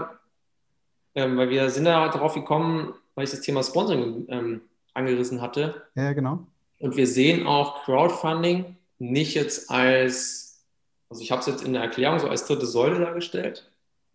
äh, 1.15 1.37
weil 1.37 1.51
wir 1.51 1.71
sind 1.71 1.85
da 1.85 2.09
darauf 2.09 2.35
gekommen, 2.35 2.95
weil 3.15 3.25
ich 3.25 3.31
das 3.31 3.41
Thema 3.41 3.63
Sponsoring 3.63 4.27
ähm, 4.29 4.61
angerissen 4.95 5.41
hatte. 5.41 5.83
Ja, 5.95 6.13
genau. 6.13 6.47
Und 6.79 6.97
wir 6.97 7.07
sehen 7.07 7.47
auch 7.47 7.85
Crowdfunding 7.85 8.77
nicht 8.99 9.35
jetzt 9.35 9.71
als, 9.71 10.65
also 11.09 11.23
ich 11.23 11.31
habe 11.31 11.41
es 11.41 11.47
jetzt 11.47 11.65
in 11.65 11.73
der 11.73 11.83
Erklärung 11.83 12.19
so 12.19 12.29
als 12.29 12.47
dritte 12.47 12.67
Säule 12.67 12.99
dargestellt, 12.99 13.71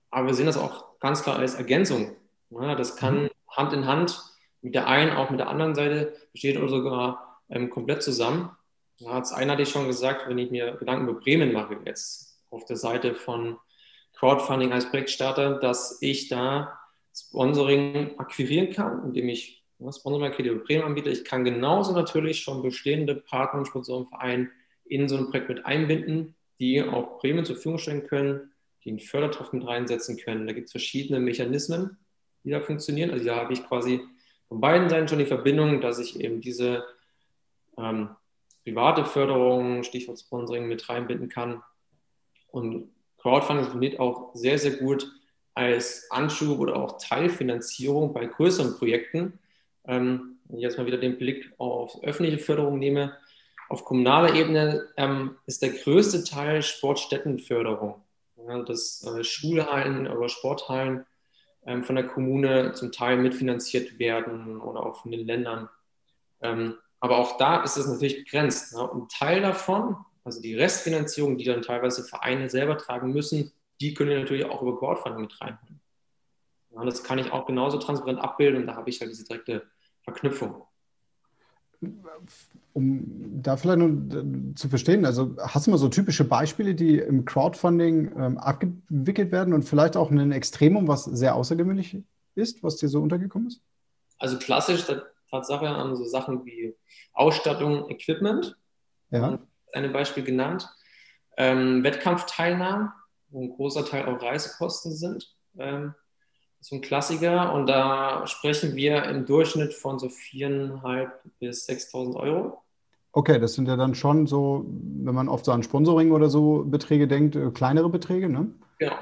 aber 0.10 0.28
wir 0.28 0.34
sehen 0.34 0.46
das 0.46 0.58
auch 0.58 1.00
ganz 1.00 1.24
klar 1.24 1.38
als 1.38 1.56
Ergänzung. 1.56 2.16
Ja, 2.52 2.76
das 2.76 2.96
kann 2.96 3.24
mhm. 3.24 3.30
Hand 3.50 3.74
in 3.74 3.88
Hand 3.88 4.24
mit 4.62 4.76
der 4.76 4.88
einen, 4.88 5.12
auch 5.12 5.30
mit 5.30 5.40
der 5.40 5.50
anderen 5.50 5.76
Seite, 5.76 6.14
besteht 6.32 6.58
oder 6.58 6.70
sogar 6.70 7.42
ähm, 7.50 7.70
komplett 7.70 8.04
zusammen. 8.04 8.52
Da 9.00 9.14
hat 9.14 9.24
es 9.26 9.32
einer 9.32 9.54
hatte 9.54 9.64
ich 9.64 9.70
schon 9.70 9.88
gesagt, 9.88 10.28
wenn 10.28 10.38
ich 10.38 10.52
mir 10.52 10.74
Gedanken 10.74 11.08
über 11.08 11.20
Bremen 11.20 11.52
mache, 11.52 11.78
jetzt 11.86 12.40
auf 12.50 12.66
der 12.66 12.78
Seite 12.78 13.16
von 13.16 13.58
Crowdfunding 14.14 14.72
als 14.72 14.90
Projektstarter, 14.90 15.60
dass 15.60 15.98
ich 16.02 16.28
da 16.28 16.78
Sponsoring 17.16 18.20
akquirieren 18.20 18.72
kann, 18.72 19.04
indem 19.06 19.30
ich 19.30 19.64
Sponsormarkete 19.80 20.50
über 20.50 20.64
Bremen-Anbieter. 20.64 21.10
Ich 21.10 21.26
kann 21.26 21.44
genauso 21.44 21.94
natürlich 21.94 22.42
schon 22.42 22.62
bestehende 22.62 23.16
Partner 23.16 23.62
und 23.62 23.66
Sponsorenvereine 23.66 24.50
in 24.86 25.10
so 25.10 25.18
ein 25.18 25.30
Projekt 25.30 25.50
mit 25.50 25.66
einbinden, 25.66 26.36
die 26.60 26.84
auch 26.84 27.20
Bremen 27.20 27.46
zur 27.46 27.56
Verfügung 27.56 27.80
stellen 27.80 28.06
können, 28.06 28.52
die 28.84 28.90
einen 28.90 29.00
Fördertopf 29.00 29.54
mit 29.54 29.66
reinsetzen 29.66 30.18
können. 30.18 30.46
Da 30.46 30.54
gibt 30.54 30.68
es 30.68 30.72
verschiedene 30.72 31.20
Mechanismen, 31.20 31.98
die 32.44 32.52
da 32.52 32.60
funktionieren. 32.62 33.12
Also 33.12 33.26
da 33.26 33.38
habe 33.38 33.54
ich 33.54 33.68
quasi 33.68 34.02
von 34.48 34.60
beiden 34.60 34.90
Seiten 34.90 35.08
schon 35.08 35.20
die 35.20 35.26
Verbindung, 35.26 35.82
dass 35.82 36.00
ich 36.00 36.20
eben 36.20 36.42
diese 36.42 36.84
ähm, 37.78 38.10
private 38.64 39.06
Förderung, 39.06 39.84
Stichwort 39.84 40.20
Sponsoring, 40.20 40.68
mit 40.68 40.88
reinbinden 40.90 41.30
kann. 41.30 41.64
Und 42.48 42.90
Crowdfunding 43.20 43.66
funktioniert 43.66 44.00
auch 44.00 44.32
sehr, 44.34 44.58
sehr 44.58 44.78
gut 44.78 45.10
als 45.54 46.10
Anschub 46.12 46.60
oder 46.60 46.76
auch 46.76 46.98
Teilfinanzierung 46.98 48.14
bei 48.14 48.26
größeren 48.26 48.78
Projekten, 48.78 49.40
ähm, 49.86 50.38
wenn 50.46 50.58
ich 50.58 50.64
jetzt 50.64 50.78
mal 50.78 50.86
wieder 50.86 50.98
den 50.98 51.18
Blick 51.18 51.54
auf 51.58 52.04
öffentliche 52.04 52.40
Förderung 52.40 52.80
nehme, 52.80 53.18
auf 53.70 53.86
kommunaler 53.86 54.36
Ebene 54.36 54.90
ähm, 54.98 55.38
ist 55.46 55.62
der 55.62 55.70
größte 55.70 56.26
Teil 56.26 56.62
Sportstättenförderung. 56.62 58.02
Ja, 58.48 58.64
dass 58.64 59.06
äh, 59.06 59.24
Schulhallen 59.24 60.08
oder 60.08 60.28
Sporthallen 60.28 61.06
von 61.84 61.96
der 61.96 62.08
Kommune 62.08 62.74
zum 62.74 62.92
Teil 62.92 63.18
mitfinanziert 63.18 64.00
werden 64.00 64.60
oder 64.60 64.86
auch 64.86 65.02
von 65.02 65.12
den 65.12 65.26
Ländern. 65.26 65.70
Ähm, 66.42 66.76
aber 67.00 67.18
auch 67.18 67.38
da 67.38 67.64
ist 67.64 67.78
es 67.78 67.88
natürlich 67.88 68.24
begrenzt. 68.24 68.74
Ne? 68.74 68.88
Und 68.88 69.12
Teil 69.12 69.42
davon, 69.42 69.96
also 70.24 70.42
die 70.42 70.56
Restfinanzierung, 70.56 71.38
die 71.38 71.46
dann 71.46 71.62
teilweise 71.62 72.04
Vereine 72.04 72.50
selber 72.50 72.78
tragen 72.78 73.12
müssen, 73.12 73.52
die 73.80 73.94
können 73.94 74.20
natürlich 74.20 74.46
auch 74.46 74.62
über 74.62 74.78
Crowdfunding 74.78 75.22
mit 75.22 75.42
reinholen. 75.42 75.82
Ja, 76.72 76.86
das 76.86 77.04
kann 77.04 77.20
ich 77.20 77.32
auch 77.32 77.46
genauso 77.46 77.78
transparent 77.80 78.20
abbilden 78.20 78.62
und 78.62 78.68
da 78.68 78.76
habe 78.76 78.90
ich 78.90 79.02
halt 79.02 79.12
diese 79.12 79.26
direkte 79.26 79.68
Verknüpfung. 80.04 80.64
Um 82.74 83.42
da 83.42 83.58
vielleicht 83.58 83.80
nur 83.80 84.56
zu 84.56 84.70
verstehen, 84.70 85.06
also 85.06 85.36
hast 85.40 85.68
du 85.68 85.72
mal 85.72 85.78
so 85.78 85.90
typische 85.90 86.24
Beispiele, 86.24 86.76
die 86.76 87.00
im 87.00 87.26
Crowdfunding 87.26 88.12
ähm, 88.18 88.38
abgewickelt 88.38 89.32
werden 89.32 89.54
und 89.54 89.64
vielleicht 89.64 89.98
auch 89.98 90.12
ein 90.12 90.32
Extremum, 90.32 90.88
was 90.88 91.06
sehr 91.06 91.36
außergewöhnlich 91.36 91.98
ist, 92.36 92.64
was 92.64 92.78
dir 92.78 92.88
so 92.88 93.02
untergekommen 93.02 93.48
ist? 93.48 93.62
Also 94.20 94.38
klassisch 94.38 94.86
Tatsache 95.32 95.68
an 95.68 95.96
so 95.96 96.06
Sachen 96.06 96.46
wie 96.46 96.76
Ausstattung, 97.14 97.90
Equipment. 97.90 98.56
Ja. 99.10 99.40
Ein 99.74 99.94
Beispiel 99.94 100.24
genannt. 100.24 100.70
Ähm, 101.38 101.84
Wettkampfteilnahmen, 101.84 102.92
wo 103.30 103.44
ein 103.44 103.50
großer 103.50 103.86
Teil 103.86 104.06
auch 104.06 104.22
Reisekosten 104.22 104.94
sind. 104.94 105.36
Ähm, 105.58 105.96
so 106.62 106.76
ein 106.76 106.82
Klassiker 106.82 107.54
und 107.54 107.68
da 107.68 108.26
sprechen 108.28 108.76
wir 108.76 109.04
im 109.06 109.26
Durchschnitt 109.26 109.74
von 109.74 109.98
so 110.00 110.08
4.500 110.08 111.10
bis 111.40 111.68
6.000 111.68 112.16
Euro. 112.16 112.62
Okay, 113.14 113.40
das 113.40 113.56
sind 113.56 113.68
ja 113.68 113.76
dann 113.76 113.96
schon 113.96 114.28
so, 114.28 114.64
wenn 114.68 115.16
man 115.16 115.28
oft 115.28 115.44
so 115.44 115.52
an 115.52 115.64
Sponsoring 115.64 116.12
oder 116.12 116.30
so 116.30 116.64
Beträge 116.64 117.08
denkt, 117.08 117.36
äh, 117.36 117.50
kleinere 117.52 117.90
Beträge, 117.90 118.30
ne? 118.30 118.54
Genau. 118.78 118.96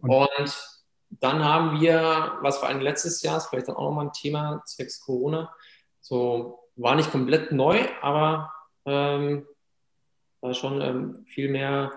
Und, 0.00 0.12
und 0.12 0.54
dann 1.20 1.44
haben 1.44 1.80
wir, 1.80 2.38
was 2.40 2.58
vor 2.58 2.68
allem 2.68 2.80
letztes 2.80 3.20
Jahr 3.22 3.36
ist 3.36 3.48
vielleicht 3.48 3.68
dann 3.68 3.76
auch 3.76 3.90
nochmal 3.90 4.06
ein 4.06 4.12
Thema 4.12 4.62
zwecks 4.64 5.00
Corona, 5.00 5.52
so 6.00 6.60
war 6.76 6.94
nicht 6.94 7.10
komplett 7.10 7.52
neu, 7.52 7.80
aber 8.00 8.52
ähm, 8.86 9.44
war 10.40 10.54
schon 10.54 10.80
ähm, 10.80 11.24
viel 11.26 11.50
mehr 11.50 11.92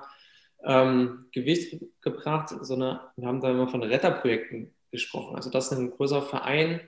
ähm, 0.64 1.26
Gewicht 1.32 1.84
gebracht, 2.02 2.54
sondern 2.62 3.00
wir 3.16 3.28
haben 3.28 3.42
da 3.42 3.52
immer 3.52 3.68
von 3.68 3.84
Retterprojekten 3.84 4.74
gesprochen. 4.92 5.36
Also 5.36 5.50
dass 5.50 5.72
ein 5.72 5.92
größerer 5.92 6.22
Verein 6.22 6.82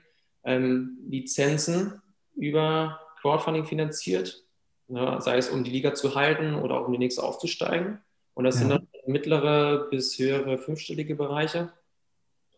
ähm, 0.44 0.98
Lizenzen 1.08 2.00
über 2.34 3.00
Crowdfunding 3.20 3.66
finanziert, 3.66 4.44
ne, 4.88 5.18
sei 5.20 5.36
es 5.36 5.48
um 5.48 5.64
die 5.64 5.70
Liga 5.70 5.94
zu 5.94 6.14
halten 6.14 6.54
oder 6.54 6.80
auch 6.80 6.86
um 6.86 6.92
die 6.92 6.98
nächste 6.98 7.22
aufzusteigen. 7.22 7.98
Und 8.34 8.44
das 8.44 8.56
ja. 8.56 8.60
sind 8.60 8.70
dann 8.70 8.88
mittlere 9.06 9.88
bis 9.90 10.18
höhere 10.18 10.58
fünfstellige 10.58 11.16
Bereiche, 11.16 11.72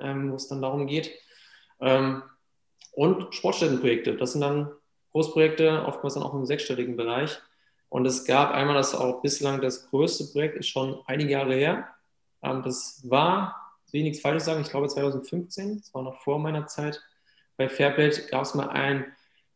ähm, 0.01 0.31
wo 0.31 0.37
es 0.37 0.49
dann 0.49 0.63
darum 0.63 0.87
geht. 0.87 1.13
Ähm, 1.81 2.23
und 2.93 3.35
Sportstättenprojekte, 3.35 4.17
das 4.17 4.33
sind 4.33 4.41
dann 4.41 4.71
Großprojekte, 5.13 5.85
oftmals 5.87 6.15
dann 6.15 6.23
auch 6.23 6.35
im 6.35 6.47
sechsstelligen 6.47 6.97
Bereich. 6.97 7.41
Und 7.89 8.07
es 8.07 8.25
gab 8.25 8.53
einmal 8.53 8.77
das 8.77 8.95
auch 8.95 9.23
bislang 9.23 9.61
das 9.61 9.89
größte 9.89 10.25
Projekt, 10.33 10.57
ist 10.57 10.69
schon 10.69 11.01
einige 11.07 11.33
Jahre 11.33 11.55
her. 11.55 11.89
Ähm, 12.43 12.63
das 12.63 13.03
war, 13.09 13.57
ich 13.87 13.93
will 13.93 14.03
nichts 14.03 14.21
Falsches 14.21 14.45
sagen, 14.45 14.61
ich 14.61 14.69
glaube 14.69 14.89
2015, 14.89 15.79
das 15.79 15.95
war 15.95 16.03
noch 16.03 16.21
vor 16.23 16.39
meiner 16.39 16.67
Zeit. 16.67 17.01
Bei 17.57 17.69
Fairplay 17.69 18.11
gab 18.31 18.43
es 18.43 18.55
mal 18.55 18.69
ein 18.69 19.07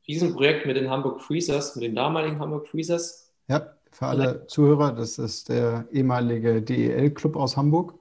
Riesenprojekt 0.08 0.66
mit 0.66 0.76
den 0.76 0.90
Hamburg 0.90 1.22
Freezers, 1.22 1.76
mit 1.76 1.84
den 1.84 1.94
damaligen 1.94 2.38
Hamburg 2.40 2.66
Freezers. 2.68 3.30
Ja, 3.48 3.74
für 3.90 4.06
alle 4.06 4.46
Zuhörer, 4.46 4.92
das 4.92 5.18
ist 5.18 5.48
der 5.48 5.86
ehemalige 5.92 6.62
DEL-Club 6.62 7.36
aus 7.36 7.56
Hamburg. 7.56 7.94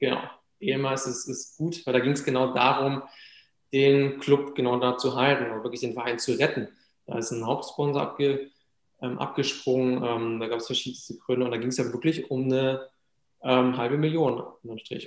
Genau, 0.00 0.20
ehemals 0.58 1.06
ist 1.06 1.28
es 1.28 1.56
gut, 1.56 1.86
weil 1.86 1.92
da 1.92 2.00
ging 2.00 2.12
es 2.12 2.24
genau 2.24 2.52
darum, 2.52 3.02
den 3.72 4.18
Club 4.20 4.54
genau 4.54 4.78
da 4.80 4.96
zu 4.96 5.14
halten 5.14 5.50
und 5.50 5.62
wirklich 5.62 5.82
den 5.82 5.92
Verein 5.92 6.18
zu 6.18 6.32
retten. 6.32 6.68
Da 7.06 7.18
ist 7.18 7.30
ein 7.30 7.46
Hauptsponsor 7.46 8.00
abge 8.00 8.50
ähm, 9.00 9.18
abgesprungen. 9.18 10.02
Ähm, 10.02 10.40
da 10.40 10.48
gab 10.48 10.58
es 10.58 10.66
verschiedenste 10.66 11.16
Gründe 11.18 11.44
und 11.44 11.50
da 11.50 11.56
ging 11.56 11.68
es 11.68 11.76
ja 11.76 11.92
wirklich 11.92 12.30
um 12.30 12.44
eine 12.44 12.88
ähm, 13.42 13.76
halbe 13.76 13.98
Million. 13.98 14.42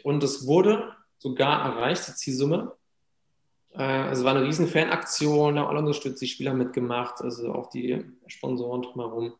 Und 0.03 0.23
es 0.23 0.47
wurde 0.47 0.95
sogar 1.17 1.65
erreicht, 1.65 2.07
die 2.07 2.15
Zielsumme. 2.15 2.73
Äh, 3.73 4.09
es 4.09 4.23
war 4.23 4.35
eine 4.35 4.45
riesen 4.45 4.67
Fanaktion, 4.67 5.55
da 5.55 5.61
haben 5.61 5.69
alle 5.69 5.79
unterstützt, 5.79 6.21
die 6.21 6.27
Spieler 6.27 6.53
mitgemacht, 6.53 7.21
also 7.21 7.53
auch 7.53 7.69
die 7.69 8.05
Sponsoren 8.27 8.81
drumherum. 8.81 9.33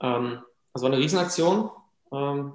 Ähm, 0.00 0.40
das 0.72 0.82
war 0.82 0.90
eine 0.90 1.00
Riesenaktion. 1.00 1.70
Ähm, 2.12 2.54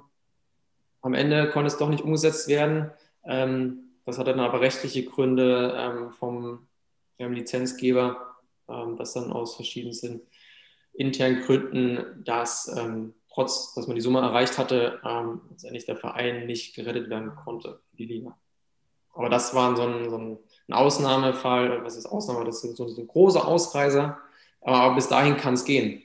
am 1.02 1.14
Ende 1.14 1.50
konnte 1.50 1.68
es 1.68 1.76
doch 1.76 1.88
nicht 1.88 2.02
umgesetzt 2.02 2.48
werden. 2.48 2.90
Ähm, 3.24 3.90
das 4.04 4.18
hatte 4.18 4.30
dann 4.30 4.40
aber 4.40 4.60
rechtliche 4.60 5.04
Gründe 5.04 5.74
ähm, 5.76 6.12
vom 6.12 6.66
Lizenzgeber, 7.18 8.36
ähm, 8.68 8.96
das 8.96 9.12
dann 9.12 9.32
aus 9.32 9.56
verschiedensten 9.56 10.22
internen 10.96 11.42
Gründen, 11.42 12.22
dass 12.24 12.74
ähm, 12.76 13.14
trotz, 13.32 13.74
dass 13.74 13.86
man 13.86 13.94
die 13.94 14.02
Summe 14.02 14.20
erreicht 14.20 14.58
hatte, 14.58 15.00
ähm, 15.04 15.42
letztendlich 15.50 15.84
der 15.84 15.96
Verein 15.96 16.46
nicht 16.46 16.74
gerettet 16.74 17.10
werden 17.10 17.34
konnte 17.36 17.80
für 17.90 17.96
die 17.96 18.06
Liga. 18.06 18.36
Aber 19.14 19.28
das 19.28 19.54
war 19.54 19.76
so 19.76 19.82
ein, 19.82 20.10
so 20.10 20.18
ein 20.18 20.38
Ausnahmefall, 20.72 21.84
was 21.84 21.96
ist 21.96 22.06
Ausnahme? 22.06 22.44
Das 22.44 22.64
ist 22.64 22.76
so, 22.76 22.86
ein 22.86 23.06
großer 23.06 23.46
Ausreißer, 23.46 24.18
aber 24.62 24.94
bis 24.94 25.08
dahin 25.08 25.36
kann 25.36 25.54
es 25.54 25.64
gehen. 25.64 26.02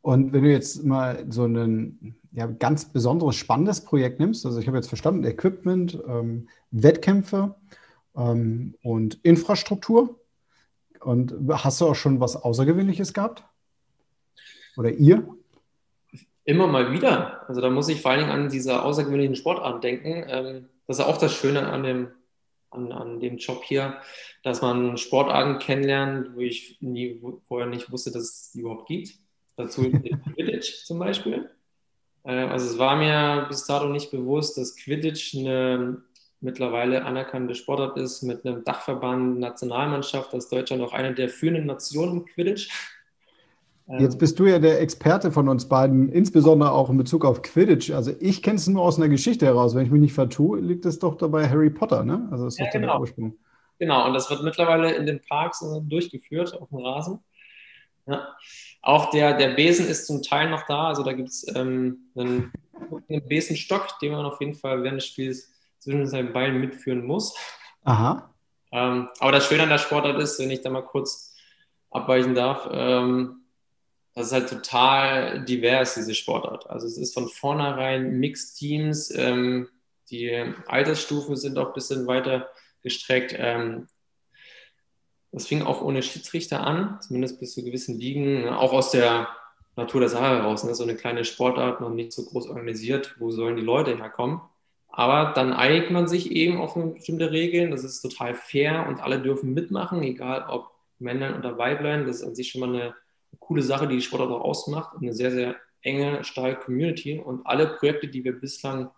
Und 0.00 0.32
wenn 0.32 0.42
du 0.42 0.50
jetzt 0.50 0.84
mal 0.84 1.24
so 1.28 1.44
ein 1.44 2.16
ja, 2.32 2.46
ganz 2.46 2.86
besonderes, 2.86 3.36
spannendes 3.36 3.84
Projekt 3.84 4.18
nimmst, 4.18 4.44
also 4.44 4.58
ich 4.58 4.66
habe 4.66 4.76
jetzt 4.76 4.88
verstanden, 4.88 5.24
Equipment, 5.24 6.02
ähm, 6.08 6.48
Wettkämpfe 6.72 7.54
ähm, 8.16 8.74
und 8.82 9.20
Infrastruktur, 9.22 10.18
und 11.04 11.34
hast 11.50 11.80
du 11.80 11.86
auch 11.86 11.94
schon 11.94 12.20
was 12.20 12.36
Außergewöhnliches 12.36 13.12
gehabt? 13.12 13.44
Oder 14.76 14.90
ihr? 14.90 15.26
Immer 16.44 16.66
mal 16.66 16.92
wieder. 16.92 17.48
Also 17.48 17.60
da 17.60 17.70
muss 17.70 17.88
ich 17.88 18.00
vor 18.00 18.10
allen 18.10 18.20
Dingen 18.20 18.32
an 18.32 18.48
diese 18.48 18.82
außergewöhnlichen 18.82 19.36
Sportarten 19.36 19.80
denken. 19.80 20.24
Ähm, 20.28 20.68
das 20.86 20.98
ist 20.98 21.04
auch 21.04 21.18
das 21.18 21.34
Schöne 21.34 21.68
an 21.68 21.82
dem, 21.82 22.08
an, 22.70 22.90
an 22.90 23.20
dem 23.20 23.36
Job 23.36 23.62
hier, 23.64 23.98
dass 24.42 24.62
man 24.62 24.96
Sportarten 24.96 25.58
kennenlernt, 25.58 26.34
wo 26.34 26.40
ich 26.40 26.78
nie, 26.80 27.22
vorher 27.46 27.68
nicht 27.68 27.92
wusste, 27.92 28.10
dass 28.10 28.22
es 28.22 28.52
die 28.52 28.60
überhaupt 28.60 28.88
gibt. 28.88 29.14
Dazu 29.56 29.82
Quidditch 30.34 30.84
zum 30.84 30.98
Beispiel. 30.98 31.50
Äh, 32.24 32.32
also 32.32 32.66
es 32.66 32.78
war 32.78 32.96
mir 32.96 33.46
bis 33.48 33.64
dato 33.66 33.88
nicht 33.88 34.10
bewusst, 34.10 34.58
dass 34.58 34.76
Quidditch 34.76 35.36
eine 35.36 36.02
mittlerweile 36.42 37.04
anerkannte 37.04 37.54
Sportart 37.54 37.96
ist 37.96 38.22
mit 38.22 38.44
einem 38.44 38.64
Dachverband, 38.64 39.38
Nationalmannschaft, 39.38 40.32
dass 40.32 40.48
Deutschland 40.48 40.82
auch 40.82 40.92
eine 40.92 41.14
der 41.14 41.28
führenden 41.28 41.66
Nationen 41.66 42.18
im 42.18 42.24
Quidditch. 42.26 42.68
Jetzt 43.98 44.18
bist 44.18 44.38
du 44.38 44.46
ja 44.46 44.58
der 44.58 44.80
Experte 44.80 45.32
von 45.32 45.48
uns 45.48 45.68
beiden, 45.68 46.08
insbesondere 46.08 46.72
auch 46.72 46.88
in 46.88 46.96
Bezug 46.96 47.24
auf 47.24 47.42
Quidditch. 47.42 47.90
Also 47.90 48.12
ich 48.20 48.42
kenne 48.42 48.56
es 48.56 48.66
nur 48.66 48.82
aus 48.82 48.96
einer 48.96 49.08
Geschichte 49.08 49.44
heraus. 49.44 49.74
Wenn 49.74 49.84
ich 49.84 49.90
mich 49.90 50.00
nicht 50.00 50.14
vertue, 50.14 50.60
liegt 50.60 50.86
es 50.86 50.98
doch 50.98 51.16
dabei 51.16 51.48
Harry 51.48 51.68
Potter, 51.68 52.04
ne? 52.04 52.26
Also 52.30 52.44
das 52.44 52.54
ist 52.54 52.60
ja, 52.60 52.66
doch 52.66 52.72
genau. 52.72 52.92
der 52.92 53.00
Ursprung. 53.00 53.38
Genau, 53.78 54.06
und 54.06 54.14
das 54.14 54.30
wird 54.30 54.44
mittlerweile 54.44 54.94
in 54.94 55.04
den 55.04 55.20
Parks 55.20 55.60
äh, 55.62 55.80
durchgeführt 55.82 56.58
auf 56.58 56.68
dem 56.68 56.78
Rasen. 56.78 57.18
Ja. 58.06 58.28
Auch 58.80 59.10
der, 59.10 59.36
der 59.36 59.50
Besen 59.50 59.86
ist 59.86 60.06
zum 60.06 60.22
Teil 60.22 60.48
noch 60.48 60.62
da. 60.66 60.88
Also 60.88 61.02
da 61.02 61.12
gibt 61.12 61.28
es 61.28 61.44
ähm, 61.54 61.98
einen, 62.16 62.52
einen 63.08 63.28
Besenstock, 63.28 63.98
den 64.00 64.12
man 64.12 64.24
auf 64.24 64.40
jeden 64.40 64.54
Fall 64.54 64.82
während 64.82 65.00
des 65.02 65.08
Spiels 65.08 65.52
zwischen 65.82 66.06
seinen 66.06 66.32
Beinen 66.32 66.60
mitführen 66.60 67.04
muss. 67.04 67.34
Aha. 67.84 68.30
Ähm, 68.70 69.08
aber 69.18 69.32
das 69.32 69.46
Schöne 69.46 69.64
an 69.64 69.68
der 69.68 69.78
Sportart 69.78 70.18
ist, 70.20 70.38
wenn 70.38 70.50
ich 70.50 70.62
da 70.62 70.70
mal 70.70 70.82
kurz 70.82 71.34
abweichen 71.90 72.34
darf, 72.34 72.68
ähm, 72.72 73.42
das 74.14 74.26
ist 74.26 74.32
halt 74.32 74.48
total 74.48 75.44
divers, 75.44 75.94
diese 75.94 76.14
Sportart. 76.14 76.68
Also 76.70 76.86
es 76.86 76.96
ist 76.98 77.14
von 77.14 77.28
vornherein 77.28 78.18
Mixed-Teams, 78.18 79.10
ähm, 79.16 79.68
die 80.10 80.30
Altersstufen 80.66 81.36
sind 81.36 81.58
auch 81.58 81.68
ein 81.68 81.72
bisschen 81.72 82.06
weiter 82.06 82.48
gestreckt. 82.82 83.34
Ähm, 83.36 83.88
das 85.32 85.46
fing 85.46 85.62
auch 85.62 85.80
ohne 85.80 86.02
Schiedsrichter 86.02 86.66
an, 86.66 87.00
zumindest 87.00 87.40
bis 87.40 87.54
zu 87.54 87.64
gewissen 87.64 87.98
Ligen, 87.98 88.48
auch 88.48 88.72
aus 88.72 88.90
der 88.90 89.28
Natur 89.76 90.00
der 90.00 90.10
Sache 90.10 90.24
heraus. 90.24 90.64
Ne? 90.64 90.74
So 90.74 90.82
eine 90.82 90.94
kleine 90.94 91.24
Sportart, 91.24 91.80
noch 91.80 91.88
nicht 91.88 92.12
so 92.12 92.24
groß 92.26 92.48
organisiert. 92.48 93.16
Wo 93.18 93.30
sollen 93.30 93.56
die 93.56 93.62
Leute 93.62 93.96
herkommen? 93.96 94.42
Aber 94.94 95.32
dann 95.32 95.54
einigt 95.54 95.90
man 95.90 96.06
sich 96.06 96.30
eben 96.30 96.58
auf 96.58 96.74
bestimmte 96.74 97.30
Regeln. 97.30 97.70
Das 97.70 97.82
ist 97.82 98.02
total 98.02 98.34
fair 98.34 98.86
und 98.86 99.00
alle 99.00 99.20
dürfen 99.20 99.54
mitmachen, 99.54 100.02
egal 100.02 100.44
ob 100.48 100.70
Männlein 100.98 101.38
oder 101.38 101.56
Weiblein. 101.56 102.06
Das 102.06 102.16
ist 102.16 102.24
an 102.24 102.34
sich 102.34 102.50
schon 102.50 102.60
mal 102.60 102.68
eine 102.68 102.94
coole 103.40 103.62
Sache, 103.62 103.88
die 103.88 103.96
die 103.96 104.02
Sportart 104.02 104.30
auch 104.30 104.42
ausmacht. 104.42 104.94
Eine 105.00 105.14
sehr, 105.14 105.30
sehr 105.30 105.56
enge, 105.80 106.22
starke 106.24 106.60
Community. 106.60 107.18
Und 107.18 107.46
alle 107.46 107.68
Projekte, 107.68 108.06
die 108.06 108.22
wir 108.22 108.38
bislang 108.38 108.90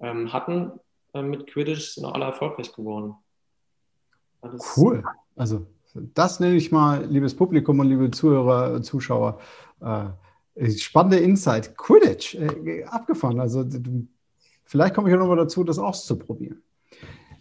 ähm, 0.00 0.32
hatten 0.32 0.72
äh, 1.14 1.22
mit 1.22 1.48
Quidditch, 1.48 1.94
sind 1.94 2.04
auch 2.04 2.14
alle 2.14 2.26
erfolgreich 2.26 2.72
geworden. 2.72 3.16
Das 4.40 4.76
cool. 4.76 5.02
Also 5.34 5.66
das 5.94 6.38
nenne 6.38 6.54
ich 6.54 6.70
mal, 6.70 7.04
liebes 7.06 7.34
Publikum 7.34 7.80
und 7.80 7.88
liebe 7.88 8.10
Zuhörer, 8.12 8.82
Zuschauer, 8.82 9.40
äh, 9.80 10.70
spannende 10.70 11.18
Insight. 11.18 11.76
Quidditch, 11.76 12.36
äh, 12.36 12.84
abgefahren. 12.84 13.40
Also 13.40 13.64
du 13.64 14.06
Vielleicht 14.64 14.94
komme 14.94 15.08
ich 15.08 15.14
auch 15.14 15.20
nochmal 15.20 15.36
dazu, 15.36 15.64
das 15.64 15.78
auszuprobieren. 15.78 16.62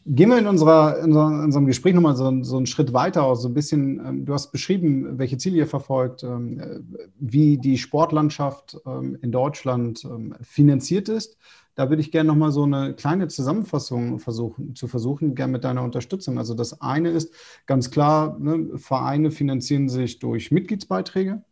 Gehen 0.05 0.29
wir 0.29 0.37
in, 0.37 0.47
unserer, 0.47 0.99
in 0.99 1.15
unserem 1.15 1.65
Gespräch 1.65 1.93
nochmal 1.93 2.17
so, 2.17 2.43
so 2.43 2.57
einen 2.57 2.65
Schritt 2.65 2.91
weiter, 2.91 3.33
so 3.37 3.47
ein 3.47 3.53
bisschen, 3.53 4.05
ähm, 4.05 4.25
du 4.25 4.33
hast 4.33 4.51
beschrieben, 4.51 5.17
welche 5.17 5.37
Ziele 5.37 5.57
ihr 5.57 5.67
verfolgt, 5.67 6.23
ähm, 6.23 6.61
wie 7.17 7.57
die 7.57 7.77
Sportlandschaft 7.77 8.77
ähm, 8.85 9.17
in 9.21 9.31
Deutschland 9.31 10.05
finanziert 10.41 11.07
ist. 11.07 11.37
Da 11.75 11.89
würde 11.89 12.01
ich 12.01 12.11
gerne 12.11 12.27
nochmal 12.27 12.51
so 12.51 12.63
eine 12.63 12.93
kleine 12.93 13.27
Zusammenfassung 13.29 14.19
versuchen, 14.19 14.75
zu 14.75 14.87
versuchen, 14.87 15.35
gerne 15.35 15.53
mit 15.53 15.63
deiner 15.63 15.83
Unterstützung. 15.83 16.37
Also 16.37 16.53
das 16.53 16.81
eine 16.81 17.09
ist 17.09 17.33
ganz 17.65 17.89
klar, 17.89 18.37
ne, 18.39 18.77
Vereine 18.77 19.31
finanzieren 19.31 19.89
sich 19.89 20.19
durch 20.19 20.51
Mitgliedsbeiträge. 20.51 21.43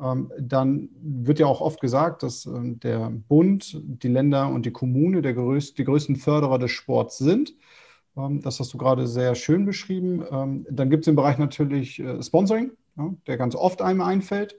Ähm, 0.00 0.32
dann 0.38 0.88
wird 1.00 1.38
ja 1.38 1.46
auch 1.46 1.60
oft 1.60 1.80
gesagt, 1.80 2.22
dass 2.22 2.46
ähm, 2.46 2.80
der 2.80 3.10
Bund, 3.10 3.80
die 3.82 4.08
Länder 4.08 4.48
und 4.48 4.66
die 4.66 4.72
Kommune 4.72 5.22
der 5.22 5.34
größ 5.34 5.74
die 5.74 5.84
größten 5.84 6.16
Förderer 6.16 6.58
des 6.58 6.70
Sports 6.70 7.18
sind. 7.18 7.54
Ähm, 8.16 8.40
das 8.42 8.60
hast 8.60 8.72
du 8.74 8.78
gerade 8.78 9.06
sehr 9.06 9.34
schön 9.34 9.64
beschrieben. 9.64 10.24
Ähm, 10.30 10.66
dann 10.70 10.90
gibt 10.90 11.04
es 11.04 11.08
im 11.08 11.16
Bereich 11.16 11.38
natürlich 11.38 11.98
äh, 12.00 12.22
Sponsoring, 12.22 12.72
ja, 12.96 13.14
der 13.26 13.36
ganz 13.36 13.54
oft 13.54 13.82
einem 13.82 14.00
einfällt. 14.00 14.56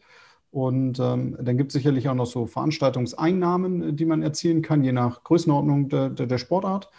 Und 0.52 1.00
ähm, 1.00 1.36
dann 1.42 1.58
gibt 1.58 1.72
es 1.72 1.74
sicherlich 1.74 2.08
auch 2.10 2.14
noch 2.14 2.28
so 2.28 2.46
Veranstaltungseinnahmen, 2.46 3.90
äh, 3.90 3.94
die 3.94 4.06
man 4.06 4.22
erzielen 4.22 4.62
kann, 4.62 4.84
je 4.84 4.92
nach 4.92 5.24
Größenordnung 5.24 5.90
der, 5.90 6.10
der, 6.10 6.28
der 6.28 6.38
Sportart 6.38 6.90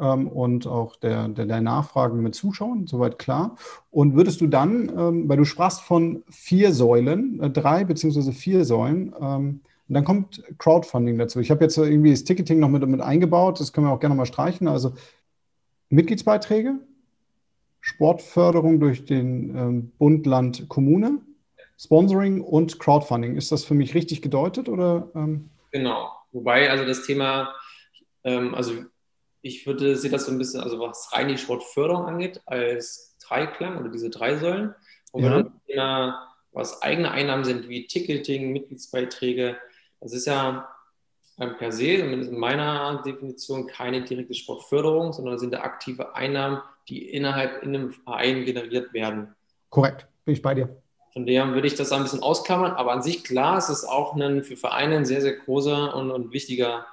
ähm, 0.00 0.28
und 0.28 0.66
auch 0.66 0.96
der, 0.96 1.28
der, 1.28 1.46
der 1.46 1.60
Nachfragen 1.60 2.22
mit 2.22 2.34
Zuschauern, 2.34 2.86
soweit 2.86 3.18
klar. 3.18 3.56
Und 3.90 4.14
würdest 4.14 4.40
du 4.40 4.46
dann, 4.46 4.92
ähm, 4.96 5.28
weil 5.28 5.36
du 5.36 5.44
sprachst 5.44 5.82
von 5.82 6.22
vier 6.28 6.72
Säulen, 6.72 7.40
äh, 7.40 7.50
drei 7.50 7.84
beziehungsweise 7.84 8.32
vier 8.32 8.64
Säulen, 8.64 9.14
ähm, 9.20 9.60
und 9.88 9.94
dann 9.94 10.04
kommt 10.04 10.42
Crowdfunding 10.58 11.16
dazu. 11.16 11.40
Ich 11.40 11.50
habe 11.50 11.64
jetzt 11.64 11.78
irgendwie 11.78 12.10
das 12.10 12.24
Ticketing 12.24 12.60
noch 12.60 12.68
mit, 12.68 12.86
mit 12.86 13.00
eingebaut, 13.00 13.58
das 13.58 13.72
können 13.72 13.86
wir 13.86 13.92
auch 13.92 14.00
gerne 14.00 14.14
mal 14.14 14.26
streichen. 14.26 14.68
Also 14.68 14.92
Mitgliedsbeiträge, 15.88 16.74
Sportförderung 17.80 18.80
durch 18.80 19.06
den 19.06 19.56
ähm, 19.56 19.92
Bund, 19.98 20.26
Land, 20.26 20.68
Kommune, 20.68 21.22
Sponsoring 21.78 22.42
und 22.42 22.78
Crowdfunding. 22.78 23.36
Ist 23.36 23.50
das 23.50 23.64
für 23.64 23.74
mich 23.74 23.94
richtig 23.94 24.20
gedeutet 24.20 24.68
oder? 24.68 25.08
Ähm? 25.14 25.48
Genau. 25.72 26.10
Wobei 26.32 26.70
also 26.70 26.84
das 26.84 27.04
Thema, 27.04 27.54
ähm, 28.24 28.54
also 28.54 28.72
ich 29.42 29.66
würde 29.66 29.96
sehe 29.96 30.10
das 30.10 30.26
so 30.26 30.32
ein 30.32 30.38
bisschen, 30.38 30.60
also 30.60 30.80
was 30.80 31.12
rein 31.12 31.28
die 31.28 31.38
Sportförderung 31.38 32.06
angeht, 32.06 32.40
als 32.46 33.16
Dreiklang 33.26 33.78
oder 33.78 33.88
diese 33.88 34.10
drei 34.10 34.36
Säulen. 34.36 34.74
Und 35.12 35.24
ja. 35.24 35.30
dann 35.30 35.60
Thema, 35.66 36.28
was 36.52 36.82
eigene 36.82 37.10
Einnahmen 37.10 37.44
sind, 37.44 37.68
wie 37.68 37.86
Ticketing, 37.86 38.52
Mitgliedsbeiträge, 38.52 39.56
das 40.00 40.12
ist 40.12 40.26
ja 40.26 40.68
ähm, 41.38 41.56
per 41.56 41.72
se, 41.72 41.98
zumindest 41.98 42.32
in 42.32 42.38
meiner 42.38 43.02
Definition, 43.04 43.66
keine 43.66 44.02
direkte 44.02 44.34
Sportförderung, 44.34 45.12
sondern 45.12 45.38
sind 45.38 45.54
da 45.54 45.60
aktive 45.60 46.14
Einnahmen, 46.14 46.60
die 46.88 47.08
innerhalb 47.10 47.62
in 47.62 47.74
einem 47.74 47.92
Verein 47.92 48.44
generiert 48.44 48.92
werden. 48.92 49.34
Korrekt, 49.70 50.06
bin 50.24 50.34
ich 50.34 50.42
bei 50.42 50.54
dir. 50.54 50.82
Von 51.12 51.26
dem 51.26 51.54
würde 51.54 51.66
ich 51.66 51.74
das 51.74 51.92
ein 51.92 52.02
bisschen 52.02 52.22
ausklammern, 52.22 52.72
aber 52.72 52.92
an 52.92 53.02
sich 53.02 53.24
klar, 53.24 53.58
es 53.58 53.68
ist 53.68 53.84
auch 53.84 54.14
ein, 54.14 54.42
für 54.42 54.56
Vereine 54.56 54.96
ein 54.96 55.04
sehr, 55.04 55.20
sehr 55.20 55.36
großer 55.36 55.94
und, 55.94 56.10
und 56.10 56.32
wichtiger, 56.32 56.86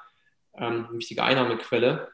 ähm, 0.55 0.87
wichtige 0.91 1.23
Einnahmequelle, 1.23 2.07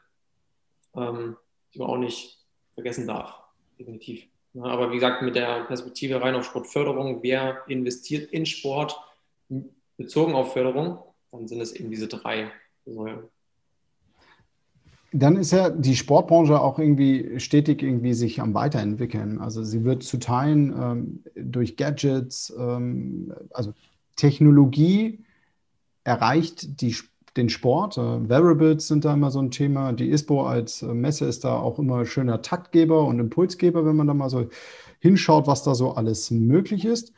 ähm, 0.96 1.36
die 1.72 1.78
man 1.78 1.88
auch 1.88 1.98
nicht 1.98 2.38
vergessen 2.74 3.06
darf, 3.06 3.34
definitiv. 3.78 4.24
Ja, 4.54 4.64
aber 4.64 4.90
wie 4.90 4.96
gesagt, 4.96 5.22
mit 5.22 5.34
der 5.34 5.64
Perspektive 5.64 6.20
rein 6.20 6.34
auf 6.34 6.44
Sportförderung, 6.44 7.22
wer 7.22 7.62
investiert 7.68 8.30
in 8.32 8.44
Sport 8.44 8.98
bezogen 9.96 10.34
auf 10.34 10.52
Förderung, 10.52 10.98
dann 11.30 11.48
sind 11.48 11.60
es 11.60 11.72
eben 11.72 11.90
diese 11.90 12.08
drei 12.08 12.50
Säulen. 12.84 13.24
Dann 15.14 15.36
ist 15.36 15.52
ja 15.52 15.68
die 15.68 15.96
Sportbranche 15.96 16.58
auch 16.58 16.78
irgendwie 16.78 17.38
stetig 17.38 17.82
irgendwie 17.82 18.14
sich 18.14 18.40
am 18.40 18.54
Weiterentwickeln. 18.54 19.38
Also 19.40 19.62
sie 19.62 19.84
wird 19.84 20.02
zu 20.02 20.18
Teilen 20.18 20.72
ähm, 20.72 21.24
durch 21.34 21.76
Gadgets, 21.76 22.52
ähm, 22.58 23.34
also 23.50 23.74
Technologie 24.16 25.22
erreicht 26.04 26.80
die, 26.80 26.96
den 27.36 27.48
Sport. 27.48 27.98
Äh, 27.98 28.28
Variables 28.28 28.88
sind 28.88 29.04
da 29.04 29.14
immer 29.14 29.30
so 29.30 29.40
ein 29.40 29.50
Thema. 29.50 29.92
Die 29.92 30.10
ISPO 30.10 30.46
als 30.46 30.82
äh, 30.82 30.86
Messe 30.86 31.26
ist 31.26 31.44
da 31.44 31.56
auch 31.56 31.78
immer 31.78 32.04
schöner 32.04 32.42
Taktgeber 32.42 33.04
und 33.06 33.18
Impulsgeber, 33.18 33.84
wenn 33.86 33.96
man 33.96 34.06
da 34.06 34.14
mal 34.14 34.30
so 34.30 34.48
hinschaut, 35.00 35.46
was 35.46 35.62
da 35.62 35.74
so 35.74 35.92
alles 35.92 36.30
möglich 36.30 36.84
ist. 36.84 37.12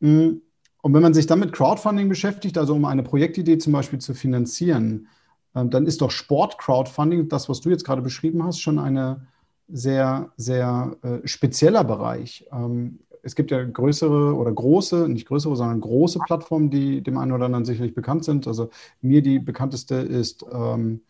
Mhm. 0.00 0.42
Und 0.82 0.94
wenn 0.94 1.02
man 1.02 1.14
sich 1.14 1.26
dann 1.26 1.40
mit 1.40 1.52
Crowdfunding 1.52 2.08
beschäftigt, 2.08 2.56
also 2.56 2.74
um 2.74 2.86
eine 2.86 3.02
Projektidee 3.02 3.58
zum 3.58 3.74
Beispiel 3.74 3.98
zu 3.98 4.14
finanzieren, 4.14 5.08
ähm, 5.54 5.70
dann 5.70 5.86
ist 5.86 6.00
doch 6.00 6.10
Sport-Crowdfunding, 6.10 7.28
das, 7.28 7.48
was 7.48 7.60
du 7.60 7.70
jetzt 7.70 7.84
gerade 7.84 8.02
beschrieben 8.02 8.42
hast, 8.44 8.60
schon 8.60 8.78
ein 8.78 9.26
sehr, 9.68 10.32
sehr 10.36 10.96
äh, 11.02 11.26
spezieller 11.26 11.84
Bereich. 11.84 12.46
Ähm, 12.52 13.00
es 13.22 13.34
gibt 13.34 13.50
ja 13.50 13.62
größere 13.64 14.34
oder 14.34 14.52
große, 14.52 15.08
nicht 15.08 15.26
größere, 15.26 15.56
sondern 15.56 15.80
große 15.80 16.20
Plattformen, 16.26 16.70
die 16.70 17.02
dem 17.02 17.18
einen 17.18 17.32
oder 17.32 17.46
anderen 17.46 17.64
sicherlich 17.64 17.94
bekannt 17.94 18.24
sind. 18.24 18.46
Also 18.46 18.70
mir 19.00 19.22
die 19.22 19.38
bekannteste 19.38 19.96
ist 19.96 20.44
ähm, 20.52 21.02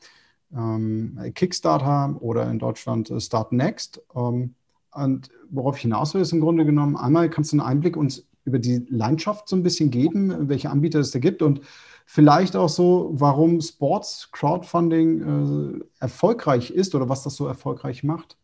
ähm, 0.56 1.18
Kickstarter 1.34 2.16
oder 2.20 2.50
in 2.50 2.58
Deutschland 2.58 3.10
äh, 3.10 3.20
Start 3.20 3.52
Next. 3.52 4.02
Ähm, 4.14 4.54
und 4.92 5.30
worauf 5.50 5.76
ich 5.76 5.82
hinaus 5.82 6.14
will, 6.14 6.20
ist 6.20 6.32
im 6.32 6.40
Grunde 6.40 6.64
genommen, 6.64 6.96
einmal 6.96 7.30
kannst 7.30 7.52
du 7.52 7.56
einen 7.56 7.66
Einblick 7.66 7.96
uns 7.96 8.26
über 8.44 8.58
die 8.58 8.84
Landschaft 8.88 9.48
so 9.48 9.56
ein 9.56 9.62
bisschen 9.62 9.90
geben, 9.90 10.48
welche 10.48 10.70
Anbieter 10.70 10.98
es 10.98 11.10
da 11.10 11.18
gibt 11.18 11.42
und 11.42 11.60
vielleicht 12.06 12.56
auch 12.56 12.68
so, 12.68 13.10
warum 13.12 13.60
Sports 13.60 14.30
Crowdfunding 14.32 15.78
äh, 15.80 15.84
erfolgreich 16.00 16.70
ist 16.70 16.94
oder 16.94 17.08
was 17.08 17.22
das 17.22 17.36
so 17.36 17.46
erfolgreich 17.46 18.02
macht? 18.02 18.36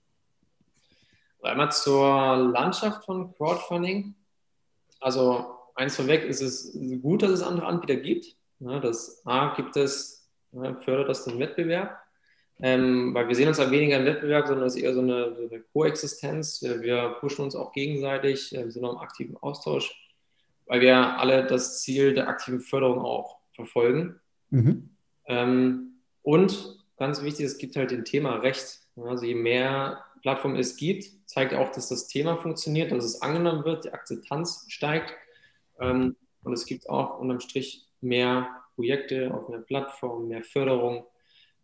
Einmal 1.46 1.72
zur 1.72 2.36
Landschaft 2.52 3.04
von 3.04 3.34
Crowdfunding. 3.34 4.14
Also 5.00 5.46
eins 5.74 5.96
vorweg 5.96 6.24
ist 6.24 6.40
es 6.40 6.78
gut, 7.02 7.22
dass 7.22 7.30
es 7.30 7.42
andere 7.42 7.66
Anbieter 7.66 7.96
gibt. 7.96 8.36
Ja, 8.60 8.80
das 8.80 9.22
A 9.26 9.54
gibt 9.54 9.76
es, 9.76 10.28
ja, 10.52 10.74
fördert 10.74 11.08
das 11.08 11.24
den 11.24 11.38
Wettbewerb. 11.38 11.98
Ähm, 12.58 13.12
weil 13.12 13.28
wir 13.28 13.34
sehen 13.34 13.48
uns 13.48 13.58
ja 13.58 13.70
weniger 13.70 13.98
im 13.98 14.06
Wettbewerb, 14.06 14.46
sondern 14.46 14.66
es 14.66 14.76
ist 14.76 14.82
eher 14.82 14.94
so 14.94 15.00
eine, 15.00 15.36
so 15.36 15.48
eine 15.48 15.60
Koexistenz. 15.60 16.62
Wir 16.62 17.16
pushen 17.20 17.44
uns 17.44 17.54
auch 17.54 17.72
gegenseitig, 17.72 18.52
wir 18.52 18.70
sind 18.70 18.84
auch 18.84 18.94
im 18.94 18.98
aktiven 18.98 19.36
Austausch, 19.36 19.94
weil 20.64 20.80
wir 20.80 20.96
alle 20.96 21.46
das 21.46 21.82
Ziel 21.82 22.14
der 22.14 22.28
aktiven 22.28 22.60
Förderung 22.60 23.00
auch 23.00 23.36
verfolgen. 23.54 24.20
Mhm. 24.48 24.88
Ähm, 25.26 26.00
und 26.22 26.78
ganz 26.96 27.22
wichtig, 27.22 27.44
es 27.44 27.58
gibt 27.58 27.76
halt 27.76 27.90
den 27.90 28.06
Thema 28.06 28.36
Recht. 28.36 28.80
Also 28.96 29.26
je 29.26 29.34
mehr 29.34 30.05
Plattformen 30.26 30.56
es 30.56 30.76
gibt, 30.76 31.04
zeigt 31.26 31.54
auch, 31.54 31.70
dass 31.70 31.88
das 31.88 32.08
Thema 32.08 32.36
funktioniert, 32.36 32.90
dass 32.90 33.04
es 33.04 33.22
angenommen 33.22 33.64
wird, 33.64 33.84
die 33.84 33.92
Akzeptanz 33.92 34.64
steigt. 34.66 35.14
Ähm, 35.78 36.16
und 36.42 36.52
es 36.52 36.66
gibt 36.66 36.90
auch 36.90 37.20
unterm 37.20 37.38
Strich 37.38 37.86
mehr 38.00 38.48
Projekte 38.74 39.32
auf 39.32 39.48
einer 39.48 39.60
Plattform, 39.60 40.26
mehr 40.26 40.42
Förderung. 40.42 41.06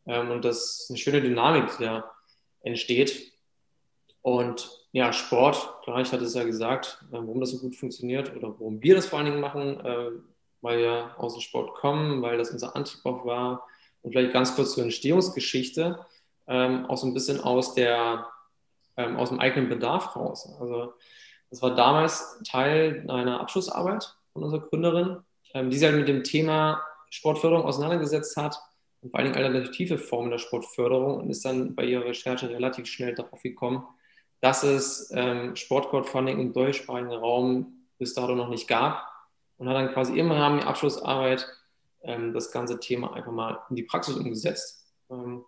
Ähm, 0.06 0.30
und 0.30 0.44
das 0.44 0.82
ist 0.82 0.90
eine 0.90 0.98
schöne 0.98 1.20
Dynamik, 1.20 1.76
die 1.76 1.82
da 1.82 2.12
entsteht. 2.60 3.32
Und 4.20 4.86
ja, 4.92 5.12
Sport, 5.12 5.82
klar, 5.82 6.00
ich 6.00 6.12
hatte 6.12 6.22
es 6.22 6.34
ja 6.34 6.44
gesagt, 6.44 7.04
äh, 7.10 7.14
warum 7.14 7.40
das 7.40 7.50
so 7.50 7.58
gut 7.58 7.74
funktioniert 7.74 8.30
oder 8.36 8.50
warum 8.60 8.80
wir 8.80 8.94
das 8.94 9.06
vor 9.06 9.18
allen 9.18 9.26
Dingen 9.26 9.40
machen, 9.40 9.80
äh, 9.80 10.10
weil 10.60 10.78
wir 10.78 11.16
aus 11.18 11.32
dem 11.32 11.40
Sport 11.40 11.74
kommen, 11.74 12.22
weil 12.22 12.38
das 12.38 12.52
unser 12.52 12.76
Antrieb 12.76 13.04
auch 13.06 13.26
war. 13.26 13.66
Und 14.02 14.12
vielleicht 14.12 14.32
ganz 14.32 14.54
kurz 14.54 14.74
zur 14.74 14.84
Entstehungsgeschichte, 14.84 15.98
ähm, 16.46 16.86
auch 16.86 16.96
so 16.96 17.08
ein 17.08 17.14
bisschen 17.14 17.40
aus, 17.40 17.74
der, 17.74 18.28
ähm, 18.96 19.16
aus 19.16 19.30
dem 19.30 19.40
eigenen 19.40 19.68
Bedarf 19.68 20.16
raus. 20.16 20.48
Also 20.60 20.92
das 21.50 21.62
war 21.62 21.74
damals 21.74 22.40
Teil 22.48 23.04
einer 23.08 23.40
Abschlussarbeit 23.40 24.16
von 24.32 24.44
unserer 24.44 24.62
Gründerin, 24.62 25.18
ähm, 25.54 25.70
die 25.70 25.76
sich 25.76 25.86
halt 25.86 25.98
mit 25.98 26.08
dem 26.08 26.24
Thema 26.24 26.82
Sportförderung 27.10 27.64
auseinandergesetzt 27.64 28.36
hat 28.36 28.58
und 29.02 29.10
vor 29.10 29.20
allen 29.20 29.32
Dingen 29.32 29.44
alternative 29.44 29.98
Formen 29.98 30.30
der 30.30 30.38
Sportförderung 30.38 31.20
und 31.20 31.30
ist 31.30 31.44
dann 31.44 31.74
bei 31.74 31.84
ihrer 31.84 32.04
Recherche 32.04 32.48
relativ 32.48 32.86
schnell 32.86 33.14
darauf 33.14 33.42
gekommen, 33.42 33.84
dass 34.40 34.62
es 34.62 35.10
ähm, 35.14 35.54
Sportcrowdfunding 35.54 36.40
im 36.40 36.52
deutschsprachigen 36.52 37.12
Raum 37.12 37.86
bis 37.98 38.14
dato 38.14 38.34
noch 38.34 38.48
nicht 38.48 38.66
gab 38.66 39.06
und 39.58 39.68
hat 39.68 39.76
dann 39.76 39.92
quasi 39.92 40.18
im 40.18 40.32
Rahmen 40.32 40.58
der 40.58 40.68
Abschlussarbeit 40.68 41.46
ähm, 42.02 42.32
das 42.32 42.50
ganze 42.50 42.80
Thema 42.80 43.12
einfach 43.12 43.32
mal 43.32 43.60
in 43.70 43.76
die 43.76 43.82
Praxis 43.82 44.16
umgesetzt. 44.16 44.92
Ähm, 45.10 45.44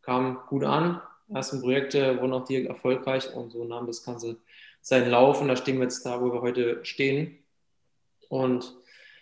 kam 0.00 0.40
gut 0.48 0.64
an, 0.64 1.00
ersten 1.34 1.60
Projekte 1.60 2.20
wurden 2.20 2.32
auch 2.32 2.44
direkt 2.44 2.68
erfolgreich 2.68 3.34
und 3.34 3.50
so 3.50 3.64
nahm 3.64 3.86
das 3.86 4.04
Ganze 4.04 4.38
seinen 4.80 5.10
Lauf 5.10 5.40
und 5.40 5.48
da 5.48 5.56
stehen 5.56 5.76
wir 5.76 5.84
jetzt 5.84 6.04
da, 6.04 6.20
wo 6.20 6.32
wir 6.32 6.42
heute 6.42 6.84
stehen. 6.84 7.38
Und 8.28 8.74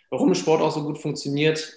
warum 0.09 0.33
Sport 0.33 0.61
auch 0.61 0.71
so 0.71 0.83
gut 0.83 0.97
funktioniert, 0.97 1.73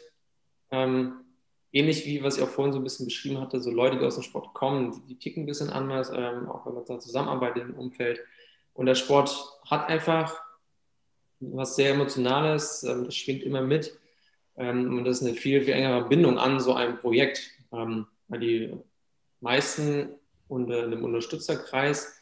ähm, 0.71 1.25
ähnlich 1.73 2.07
wie 2.07 2.23
was 2.23 2.37
ich 2.37 2.43
auch 2.43 2.49
vorhin 2.49 2.73
so 2.73 2.79
ein 2.79 2.85
bisschen 2.85 3.07
beschrieben 3.07 3.41
hatte, 3.41 3.61
so 3.61 3.71
Leute, 3.71 3.99
die 3.99 4.05
aus 4.05 4.15
dem 4.15 4.23
Sport 4.23 4.55
kommen, 4.55 4.93
die, 4.93 5.15
die 5.15 5.19
ticken 5.19 5.43
ein 5.43 5.47
bisschen 5.47 5.71
anders, 5.71 6.11
ähm, 6.15 6.49
auch 6.49 6.65
wenn 6.67 6.75
man 6.75 6.85
da 6.85 6.99
zusammenarbeitet 6.99 7.65
im 7.65 7.75
Umfeld. 7.75 8.21
Und 8.73 8.87
der 8.87 8.95
Sport 8.95 9.37
hat 9.69 9.89
einfach 9.89 10.41
was 11.41 11.77
sehr 11.77 11.91
Emotionales, 11.91 12.85
ähm, 12.85 13.05
das 13.05 13.15
schwingt 13.15 13.43
immer 13.43 13.61
mit. 13.61 13.99
Ähm, 14.57 14.99
und 14.99 15.05
das 15.05 15.21
ist 15.21 15.27
eine 15.27 15.37
viel, 15.37 15.63
viel 15.63 15.75
engere 15.75 16.09
Bindung 16.09 16.39
an 16.39 16.61
so 16.61 16.75
einem 16.75 16.97
Projekt. 16.97 17.51
Ähm, 17.73 18.07
weil 18.29 18.41
die 18.41 18.73
meisten 19.41 20.15
unter 20.55 20.83
einem 20.83 21.05
Unterstützerkreis 21.05 22.15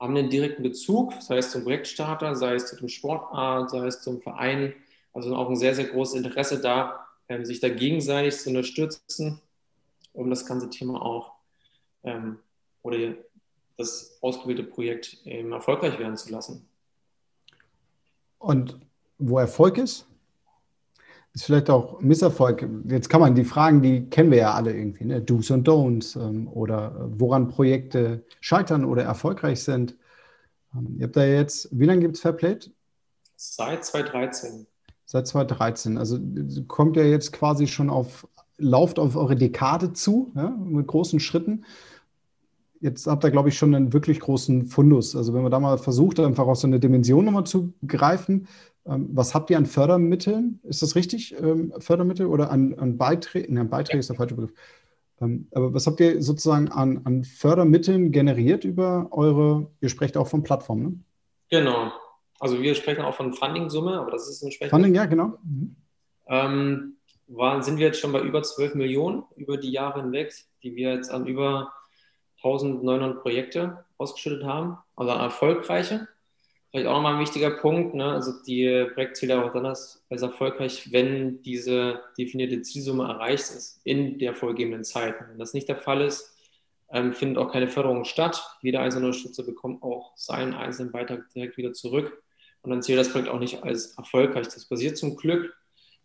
haben 0.00 0.16
einen 0.16 0.30
direkten 0.30 0.62
Bezug, 0.62 1.12
sei 1.20 1.38
es 1.38 1.50
zum 1.50 1.62
Projektstarter, 1.62 2.34
sei 2.34 2.54
es 2.54 2.66
zu 2.66 2.76
dem 2.76 2.88
Sportart, 2.88 3.70
sei 3.70 3.86
es 3.86 4.02
zum 4.02 4.20
Verein. 4.20 4.74
Also 5.12 5.34
auch 5.36 5.48
ein 5.48 5.56
sehr, 5.56 5.74
sehr 5.74 5.86
großes 5.86 6.16
Interesse 6.16 6.60
da, 6.60 7.06
sich 7.42 7.60
da 7.60 7.68
gegenseitig 7.68 8.36
zu 8.36 8.50
unterstützen 8.50 9.40
um 10.14 10.30
das 10.30 10.46
ganze 10.46 10.70
Thema 10.70 11.02
auch 11.02 11.32
ähm, 12.04 12.38
oder 12.82 13.14
das 13.76 14.16
ausgewählte 14.22 14.62
Projekt 14.62 15.26
eben 15.26 15.52
erfolgreich 15.52 15.98
werden 15.98 16.16
zu 16.16 16.30
lassen. 16.30 16.66
Und 18.38 18.78
wo 19.18 19.38
Erfolg 19.38 19.78
ist, 19.78 20.06
ist 21.34 21.44
vielleicht 21.44 21.68
auch 21.68 22.00
Misserfolg. 22.00 22.66
Jetzt 22.86 23.10
kann 23.10 23.20
man 23.20 23.34
die 23.34 23.44
Fragen, 23.44 23.82
die 23.82 24.08
kennen 24.08 24.30
wir 24.30 24.38
ja 24.38 24.54
alle 24.54 24.72
irgendwie, 24.72 25.04
ne? 25.04 25.20
Do's 25.20 25.50
und 25.50 25.66
Don'ts 25.66 26.16
ähm, 26.16 26.48
oder 26.48 26.94
äh, 26.94 27.20
woran 27.20 27.48
Projekte 27.48 28.24
scheitern 28.40 28.84
oder 28.84 29.02
erfolgreich 29.02 29.62
sind. 29.64 29.96
Ähm, 30.74 30.94
ihr 30.96 31.06
habt 31.06 31.16
da 31.16 31.24
jetzt, 31.24 31.68
wie 31.72 31.86
lange 31.86 32.02
gibt 32.02 32.14
es 32.14 32.22
Fairplate? 32.22 32.70
Seit 33.36 33.84
2013. 33.84 34.66
Seit 35.06 35.26
2013. 35.26 35.98
Also 35.98 36.18
kommt 36.68 36.96
ja 36.96 37.02
jetzt 37.02 37.32
quasi 37.32 37.66
schon 37.66 37.90
auf, 37.90 38.28
lauft 38.56 39.00
auf 39.00 39.16
eure 39.16 39.34
Dekade 39.34 39.92
zu, 39.92 40.30
ja, 40.36 40.50
mit 40.50 40.86
großen 40.86 41.18
Schritten. 41.18 41.64
Jetzt 42.80 43.08
habt 43.08 43.24
ihr, 43.24 43.30
glaube 43.30 43.48
ich, 43.48 43.58
schon 43.58 43.74
einen 43.74 43.92
wirklich 43.92 44.20
großen 44.20 44.66
Fundus. 44.66 45.16
Also 45.16 45.34
wenn 45.34 45.42
man 45.42 45.50
da 45.50 45.58
mal 45.58 45.78
versucht, 45.78 46.20
einfach 46.20 46.46
auch 46.46 46.54
so 46.54 46.68
eine 46.68 46.78
Dimension 46.78 47.24
nochmal 47.24 47.44
zu 47.44 47.72
greifen, 47.86 48.46
was 48.84 49.34
habt 49.34 49.50
ihr 49.50 49.56
an 49.56 49.66
Fördermitteln? 49.66 50.60
Ist 50.62 50.82
das 50.82 50.94
richtig? 50.94 51.34
Ähm, 51.40 51.72
Fördermittel 51.78 52.26
oder 52.26 52.50
an, 52.50 52.74
an 52.78 52.98
Beiträgen? 52.98 53.54
Nein, 53.54 53.70
Beiträge 53.70 53.98
ist 53.98 54.10
der 54.10 54.16
falsche 54.16 54.34
Begriff. 54.34 54.52
Ähm, 55.20 55.48
aber 55.52 55.72
was 55.72 55.86
habt 55.86 56.00
ihr 56.00 56.22
sozusagen 56.22 56.68
an, 56.68 57.00
an 57.04 57.24
Fördermitteln 57.24 58.12
generiert 58.12 58.64
über 58.64 59.08
eure, 59.12 59.70
ihr 59.80 59.88
sprecht 59.88 60.16
auch 60.16 60.26
von 60.26 60.42
Plattformen, 60.42 60.82
ne? 60.82 60.98
Genau. 61.50 61.92
Also 62.40 62.60
wir 62.60 62.74
sprechen 62.74 63.02
auch 63.02 63.14
von 63.14 63.32
Funding-Summe, 63.32 63.98
aber 63.98 64.10
das 64.10 64.28
ist 64.28 64.42
entsprechend. 64.42 64.70
Funding, 64.70 64.94
ja, 64.94 65.06
genau. 65.06 65.38
Mhm. 65.44 65.76
Ähm, 66.26 66.96
waren, 67.28 67.62
sind 67.62 67.78
wir 67.78 67.86
jetzt 67.86 68.00
schon 68.00 68.12
bei 68.12 68.20
über 68.20 68.42
12 68.42 68.74
Millionen 68.74 69.22
über 69.36 69.56
die 69.56 69.70
Jahre 69.70 70.02
hinweg, 70.02 70.32
die 70.62 70.74
wir 70.74 70.94
jetzt 70.94 71.10
an 71.10 71.26
über 71.26 71.72
1900 72.42 73.22
Projekte 73.22 73.84
ausgeschüttet 73.96 74.44
haben, 74.44 74.76
also 74.96 75.12
an 75.12 75.20
erfolgreiche. 75.20 76.08
Vielleicht 76.74 76.88
auch 76.88 76.94
nochmal 76.94 77.14
ein 77.14 77.20
wichtiger 77.20 77.50
Punkt. 77.50 77.94
Ne? 77.94 78.04
Also 78.04 78.32
die 78.44 78.84
Projektziele 78.94 79.44
auch 79.44 79.52
dann 79.52 79.64
ist 79.66 80.02
erfolgreich, 80.10 80.90
wenn 80.90 81.40
diese 81.42 82.00
definierte 82.18 82.62
Zielsumme 82.62 83.04
erreicht 83.04 83.44
ist 83.44 83.80
in 83.84 84.18
der 84.18 84.34
vorgegebenen 84.34 84.82
Zeit. 84.82 85.14
Wenn 85.30 85.38
das 85.38 85.54
nicht 85.54 85.68
der 85.68 85.76
Fall 85.76 86.00
ist, 86.00 86.36
ähm, 86.90 87.12
findet 87.12 87.38
auch 87.38 87.52
keine 87.52 87.68
Förderung 87.68 88.04
statt. 88.04 88.42
Jeder 88.60 88.80
einzelne 88.80 89.06
Unterstützer 89.06 89.44
bekommt 89.44 89.84
auch 89.84 90.16
seinen 90.16 90.52
einzelnen 90.52 90.90
Beitrag 90.90 91.30
direkt 91.32 91.56
wieder 91.58 91.74
zurück. 91.74 92.24
Und 92.62 92.70
dann 92.70 92.82
zählt 92.82 92.98
das 92.98 93.12
Projekt 93.12 93.28
auch 93.28 93.38
nicht 93.38 93.62
als 93.62 93.96
erfolgreich. 93.96 94.48
Das 94.48 94.68
passiert 94.68 94.98
zum 94.98 95.16
Glück 95.16 95.56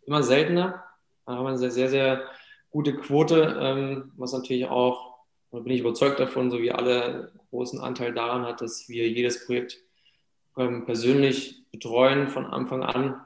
immer 0.06 0.22
seltener. 0.22 0.84
Da 1.26 1.32
haben 1.32 1.46
wir 1.46 1.48
eine 1.48 1.58
sehr, 1.58 1.72
sehr, 1.72 1.88
sehr 1.88 2.22
gute 2.70 2.94
Quote, 2.94 3.58
ähm, 3.60 4.12
was 4.16 4.32
natürlich 4.32 4.66
auch, 4.66 5.16
da 5.50 5.58
bin 5.58 5.72
ich 5.72 5.80
überzeugt 5.80 6.20
davon, 6.20 6.48
so 6.48 6.62
wie 6.62 6.70
alle 6.70 7.32
großen 7.50 7.80
Anteil 7.80 8.14
daran 8.14 8.42
hat, 8.46 8.60
dass 8.60 8.88
wir 8.88 9.08
jedes 9.08 9.44
Projekt 9.46 9.80
ähm, 10.60 10.84
persönlich 10.84 11.64
betreuen 11.70 12.28
von 12.28 12.46
Anfang 12.46 12.82
an 12.82 13.20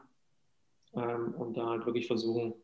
ähm, 0.95 1.35
und 1.37 1.57
da 1.57 1.66
halt 1.66 1.87
wirklich 1.87 2.07
versuchen, 2.07 2.55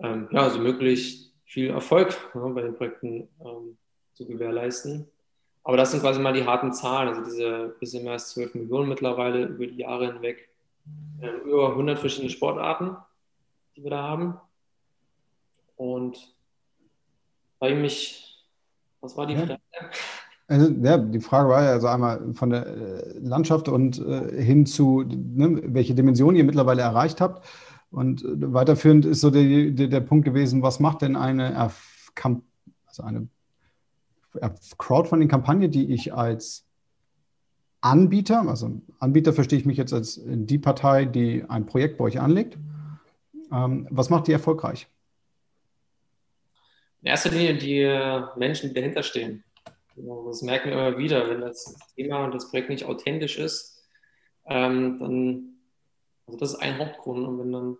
ähm, 0.00 0.28
ja, 0.30 0.50
so 0.50 0.58
möglich 0.58 1.32
viel 1.46 1.70
Erfolg 1.70 2.14
ja, 2.34 2.46
bei 2.48 2.62
den 2.62 2.76
Projekten 2.76 3.28
ähm, 3.40 3.78
zu 4.14 4.26
gewährleisten. 4.26 5.08
Aber 5.64 5.76
das 5.76 5.90
sind 5.90 6.00
quasi 6.00 6.20
mal 6.20 6.32
die 6.32 6.44
harten 6.44 6.72
Zahlen, 6.72 7.08
also 7.08 7.24
diese 7.24 7.76
bisschen 7.80 8.04
mehr 8.04 8.12
als 8.12 8.30
12 8.30 8.54
Millionen 8.54 8.88
mittlerweile 8.88 9.46
über 9.46 9.66
die 9.66 9.78
Jahre 9.78 10.12
hinweg, 10.12 10.48
ähm, 11.22 11.40
über 11.44 11.70
100 11.70 11.98
verschiedene 11.98 12.30
Sportarten, 12.30 12.96
die 13.76 13.82
wir 13.82 13.90
da 13.90 14.02
haben. 14.02 14.40
Und 15.76 16.34
bei 17.58 17.74
mich, 17.74 18.44
was 19.00 19.16
war 19.16 19.26
die 19.26 19.34
ja. 19.34 19.46
Frage? 19.46 19.60
Also, 20.50 20.72
ja, 20.82 20.96
die 20.96 21.20
Frage 21.20 21.50
war 21.50 21.62
ja 21.62 21.72
also 21.72 21.88
einmal 21.88 22.32
von 22.32 22.48
der 22.48 22.66
äh, 22.66 23.18
Landschaft 23.18 23.68
und 23.68 23.98
äh, 23.98 24.42
hin 24.42 24.64
zu, 24.64 25.02
ne, 25.02 25.60
welche 25.62 25.94
Dimension 25.94 26.34
ihr 26.34 26.44
mittlerweile 26.44 26.80
erreicht 26.80 27.20
habt. 27.20 27.46
Und 27.90 28.24
äh, 28.24 28.52
weiterführend 28.54 29.04
ist 29.04 29.20
so 29.20 29.30
der, 29.30 29.70
der, 29.72 29.88
der, 29.88 30.00
Punkt 30.00 30.24
gewesen, 30.24 30.62
was 30.62 30.80
macht 30.80 31.02
denn 31.02 31.16
eine, 31.16 31.54
also 31.58 33.02
eine 33.02 33.28
Crowdfunding-Kampagne, 34.78 35.68
die 35.68 35.92
ich 35.92 36.14
als 36.14 36.64
Anbieter, 37.82 38.48
also 38.48 38.80
Anbieter 39.00 39.34
verstehe 39.34 39.58
ich 39.58 39.66
mich 39.66 39.76
jetzt 39.76 39.92
als 39.92 40.18
die 40.24 40.58
Partei, 40.58 41.04
die 41.04 41.44
ein 41.46 41.66
Projekt 41.66 41.98
bei 41.98 42.04
euch 42.04 42.20
anlegt. 42.20 42.56
Ähm, 43.52 43.86
was 43.90 44.08
macht 44.08 44.26
die 44.26 44.32
erfolgreich? 44.32 44.88
In 47.02 47.08
erster 47.08 47.30
Linie 47.30 47.54
die 47.58 48.38
Menschen, 48.38 48.70
die 48.70 48.74
dahinter 48.74 49.02
stehen. 49.02 49.44
Genau, 49.98 50.28
das 50.28 50.42
merken 50.42 50.70
wir 50.70 50.74
immer 50.74 50.98
wieder, 50.98 51.28
wenn 51.28 51.40
das 51.40 51.76
Thema 51.96 52.24
und 52.24 52.32
das 52.32 52.50
Projekt 52.50 52.68
nicht 52.68 52.84
authentisch 52.84 53.36
ist, 53.36 53.82
ähm, 54.46 54.98
dann, 55.00 55.56
also 56.26 56.38
das 56.38 56.52
ist 56.52 56.60
ein 56.60 56.78
Hauptgrund. 56.78 57.26
Und 57.26 57.38
wenn 57.40 57.52
dann 57.52 57.78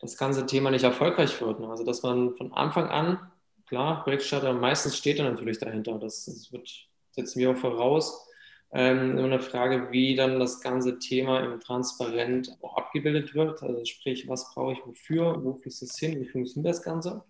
das 0.00 0.18
ganze 0.18 0.44
Thema 0.44 0.70
nicht 0.70 0.84
erfolgreich 0.84 1.40
wird, 1.40 1.60
ne? 1.60 1.68
also 1.68 1.84
dass 1.84 2.02
man 2.02 2.36
von 2.36 2.52
Anfang 2.52 2.88
an, 2.88 3.18
klar, 3.66 4.02
Projektstarter, 4.04 4.52
meistens 4.52 4.96
steht 4.96 5.18
er 5.18 5.30
natürlich 5.30 5.58
dahinter, 5.58 5.98
das, 5.98 6.26
das 6.26 6.52
wird, 6.52 6.68
setzen 7.12 7.40
wir 7.40 7.52
auch 7.52 7.56
voraus, 7.56 8.28
ähm, 8.72 9.12
immer 9.12 9.24
eine 9.24 9.40
Frage, 9.40 9.90
wie 9.90 10.16
dann 10.16 10.38
das 10.38 10.60
ganze 10.60 10.98
Thema 10.98 11.40
im 11.40 11.60
Transparent 11.60 12.58
auch 12.60 12.76
abgebildet 12.76 13.34
wird. 13.34 13.62
Also 13.62 13.82
sprich, 13.86 14.28
was 14.28 14.52
brauche 14.52 14.74
ich 14.74 14.84
wofür, 14.84 15.42
wo 15.42 15.54
fließt 15.54 15.82
es 15.84 15.98
hin, 15.98 16.20
wie 16.20 16.28
funktioniert 16.28 16.74
das 16.74 16.82
Ganze? 16.82 17.24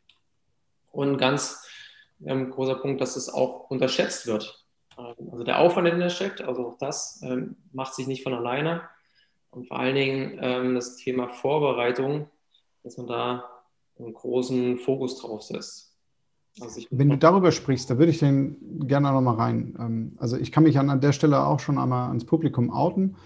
Und 0.90 1.18
ganz 1.18 1.68
ähm, 2.26 2.50
großer 2.50 2.76
Punkt, 2.76 3.00
dass 3.00 3.16
es 3.16 3.32
auch 3.32 3.70
unterschätzt 3.70 4.26
wird. 4.26 4.64
Ähm, 4.98 5.30
also 5.30 5.44
der 5.44 5.58
Aufwand, 5.58 5.86
der 5.86 6.10
steckt, 6.10 6.40
also 6.42 6.68
auch 6.68 6.78
das 6.78 7.20
ähm, 7.22 7.56
macht 7.72 7.94
sich 7.94 8.06
nicht 8.06 8.22
von 8.22 8.34
alleine. 8.34 8.82
Und 9.50 9.68
vor 9.68 9.78
allen 9.78 9.94
Dingen 9.94 10.38
ähm, 10.40 10.74
das 10.74 10.96
Thema 10.96 11.28
Vorbereitung, 11.28 12.28
dass 12.82 12.96
man 12.96 13.06
da 13.06 13.44
einen 13.98 14.12
großen 14.12 14.78
Fokus 14.78 15.20
drauf 15.20 15.42
setzt. 15.42 15.92
Also 16.60 16.82
Wenn 16.90 17.08
du 17.08 17.18
darüber 17.18 17.50
sprichst, 17.52 17.90
da 17.90 17.98
würde 17.98 18.10
ich 18.10 18.18
den 18.18 18.86
gerne 18.86 19.12
noch 19.12 19.20
mal 19.20 19.34
rein. 19.34 19.76
Ähm, 19.78 20.12
also 20.18 20.36
ich 20.36 20.50
kann 20.50 20.64
mich 20.64 20.78
an, 20.78 21.00
der 21.00 21.12
Stelle 21.12 21.44
auch 21.46 21.60
schon 21.60 21.78
einmal 21.78 22.08
ans 22.08 22.24
Publikum 22.24 22.70
outen. 22.70 23.16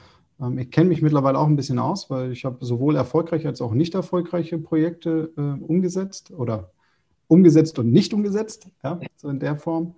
Ich 0.56 0.70
kenne 0.70 0.90
mich 0.90 1.02
mittlerweile 1.02 1.36
auch 1.36 1.48
ein 1.48 1.56
bisschen 1.56 1.80
aus, 1.80 2.10
weil 2.10 2.30
ich 2.30 2.44
habe 2.44 2.64
sowohl 2.64 2.94
erfolgreiche 2.94 3.48
als 3.48 3.60
auch 3.60 3.72
nicht 3.72 3.96
erfolgreiche 3.96 4.56
Projekte 4.58 5.32
äh, 5.36 5.40
umgesetzt 5.64 6.30
oder 6.30 6.70
umgesetzt 7.28 7.78
und 7.78 7.92
nicht 7.92 8.12
umgesetzt, 8.12 8.68
ja, 8.82 8.98
so 9.16 9.28
in 9.28 9.38
der 9.38 9.56
Form. 9.56 9.94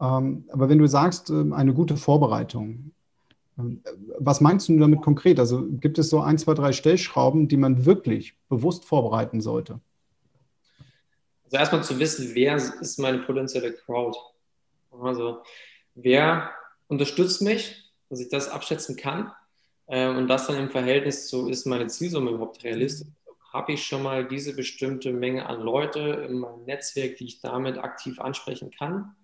Ähm, 0.00 0.44
aber 0.50 0.68
wenn 0.68 0.78
du 0.78 0.86
sagst, 0.86 1.30
ähm, 1.30 1.52
eine 1.52 1.72
gute 1.72 1.96
Vorbereitung, 1.96 2.92
ähm, 3.58 3.82
was 4.18 4.40
meinst 4.40 4.68
du 4.68 4.78
damit 4.78 5.02
konkret? 5.02 5.40
Also 5.40 5.66
gibt 5.68 5.98
es 5.98 6.10
so 6.10 6.20
ein, 6.20 6.38
zwei, 6.38 6.54
drei 6.54 6.72
Stellschrauben, 6.72 7.48
die 7.48 7.56
man 7.56 7.86
wirklich 7.86 8.36
bewusst 8.48 8.84
vorbereiten 8.84 9.40
sollte? 9.40 9.80
Also 11.44 11.56
erstmal 11.56 11.84
zu 11.84 11.98
wissen, 11.98 12.34
wer 12.34 12.56
ist 12.56 12.98
meine 12.98 13.18
potenzielle 13.18 13.72
Crowd? 13.72 14.18
Also 15.00 15.38
wer 15.94 16.50
unterstützt 16.88 17.40
mich, 17.40 17.92
dass 18.10 18.20
ich 18.20 18.28
das 18.28 18.48
abschätzen 18.48 18.96
kann 18.96 19.30
und 19.86 20.26
das 20.26 20.48
dann 20.48 20.56
im 20.56 20.70
Verhältnis 20.70 21.28
zu, 21.28 21.48
ist 21.48 21.66
meine 21.66 21.86
Zielsumme 21.86 22.30
überhaupt 22.30 22.64
realistisch? 22.64 23.06
Habe 23.56 23.72
ich 23.72 23.86
schon 23.86 24.02
mal 24.02 24.28
diese 24.28 24.54
bestimmte 24.54 25.12
Menge 25.12 25.46
an 25.46 25.62
Leute 25.62 26.26
in 26.28 26.38
meinem 26.38 26.64
Netzwerk, 26.66 27.16
die 27.16 27.24
ich 27.24 27.40
damit 27.40 27.78
aktiv 27.78 28.20
ansprechen 28.20 28.70
kann. 28.70 29.16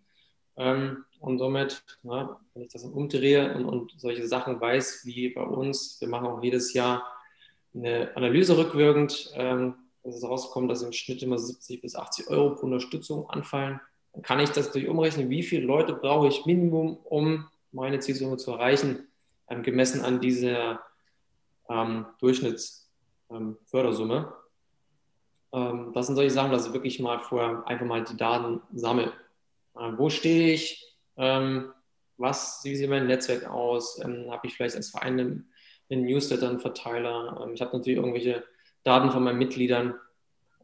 Ähm, 0.57 1.05
und 1.21 1.39
somit, 1.39 1.85
na, 2.03 2.41
wenn 2.55 2.63
ich 2.63 2.73
das 2.73 2.83
dann 2.83 2.93
umdrehe 2.93 3.55
und, 3.55 3.93
solche 3.99 4.27
Sachen 4.27 4.59
weiß, 4.59 5.03
wie 5.05 5.29
bei 5.29 5.43
uns, 5.43 6.01
wir 6.01 6.09
machen 6.09 6.27
auch 6.27 6.43
jedes 6.43 6.73
Jahr 6.73 7.05
eine 7.75 8.17
Analyse 8.17 8.57
rückwirkend, 8.57 9.33
ähm, 9.35 9.75
dass 10.03 10.17
es 10.17 10.25
rauskommt, 10.25 10.71
dass 10.71 10.83
im 10.83 10.93
Schnitt 10.93 11.23
immer 11.23 11.39
70 11.39 11.83
bis 11.83 11.95
80 11.95 12.29
Euro 12.29 12.55
pro 12.55 12.67
Unterstützung 12.67 13.29
anfallen. 13.29 13.81
Dann 14.15 14.23
kann 14.23 14.41
ich 14.41 14.51
das 14.51 14.73
durch 14.73 14.89
umrechnen, 14.89 15.29
wie 15.29 15.43
viele 15.43 15.67
Leute 15.67 15.93
brauche 15.93 16.29
ich 16.29 16.47
Minimum, 16.47 16.97
um 17.05 17.49
meine 17.71 18.01
Zielsumme 18.01 18.39
zu 18.39 18.53
erreichen, 18.53 19.09
ähm, 19.49 19.63
gemessen 19.63 20.01
an 20.01 20.21
dieser 20.21 20.81
Durchschnitts- 21.69 22.82
ähm, 23.33 23.57
Fördersumme. 23.65 24.33
Ähm, 25.53 25.93
das 25.95 26.07
sind 26.07 26.17
solche 26.17 26.31
Sachen, 26.31 26.53
dass 26.53 26.67
ich 26.67 26.73
wirklich 26.73 26.99
mal 27.01 27.19
vorher 27.21 27.67
einfach 27.67 27.87
mal 27.87 28.05
die 28.05 28.17
Daten 28.17 28.61
sammle. 28.73 29.13
Äh, 29.77 29.93
wo 29.97 30.09
stehe 30.11 30.53
ich? 30.53 30.97
Ähm, 31.17 31.73
was, 32.17 32.61
wie 32.65 32.77
sieht 32.77 32.89
mein 32.89 33.07
Netzwerk 33.07 33.49
aus? 33.49 34.01
Ähm, 34.03 34.31
habe 34.31 34.47
ich 34.47 34.55
vielleicht 34.55 34.77
als 34.77 34.91
Verein 34.91 35.21
einen, 35.21 35.53
einen 35.91 36.05
Newsletter, 36.05 36.49
einen 36.49 36.61
Verteiler? 36.61 37.43
Ähm, 37.45 37.55
ich 37.55 37.61
habe 37.61 37.77
natürlich 37.77 37.99
irgendwelche 37.99 38.45
Daten 38.85 39.11
von 39.11 39.23
meinen 39.23 39.39
Mitgliedern. 39.39 39.95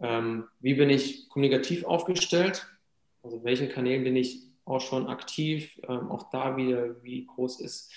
Ähm, 0.00 0.48
wie 0.60 0.74
bin 0.74 0.90
ich 0.90 1.28
kommunikativ 1.28 1.84
aufgestellt? 1.84 2.66
Also 3.22 3.44
welchen 3.44 3.68
Kanälen 3.68 4.04
bin 4.04 4.16
ich 4.16 4.42
auch 4.64 4.80
schon 4.80 5.08
aktiv? 5.08 5.80
auch 5.88 6.30
da 6.30 6.56
wieder, 6.56 7.02
wie 7.02 7.26
groß 7.26 7.60
ist 7.60 7.90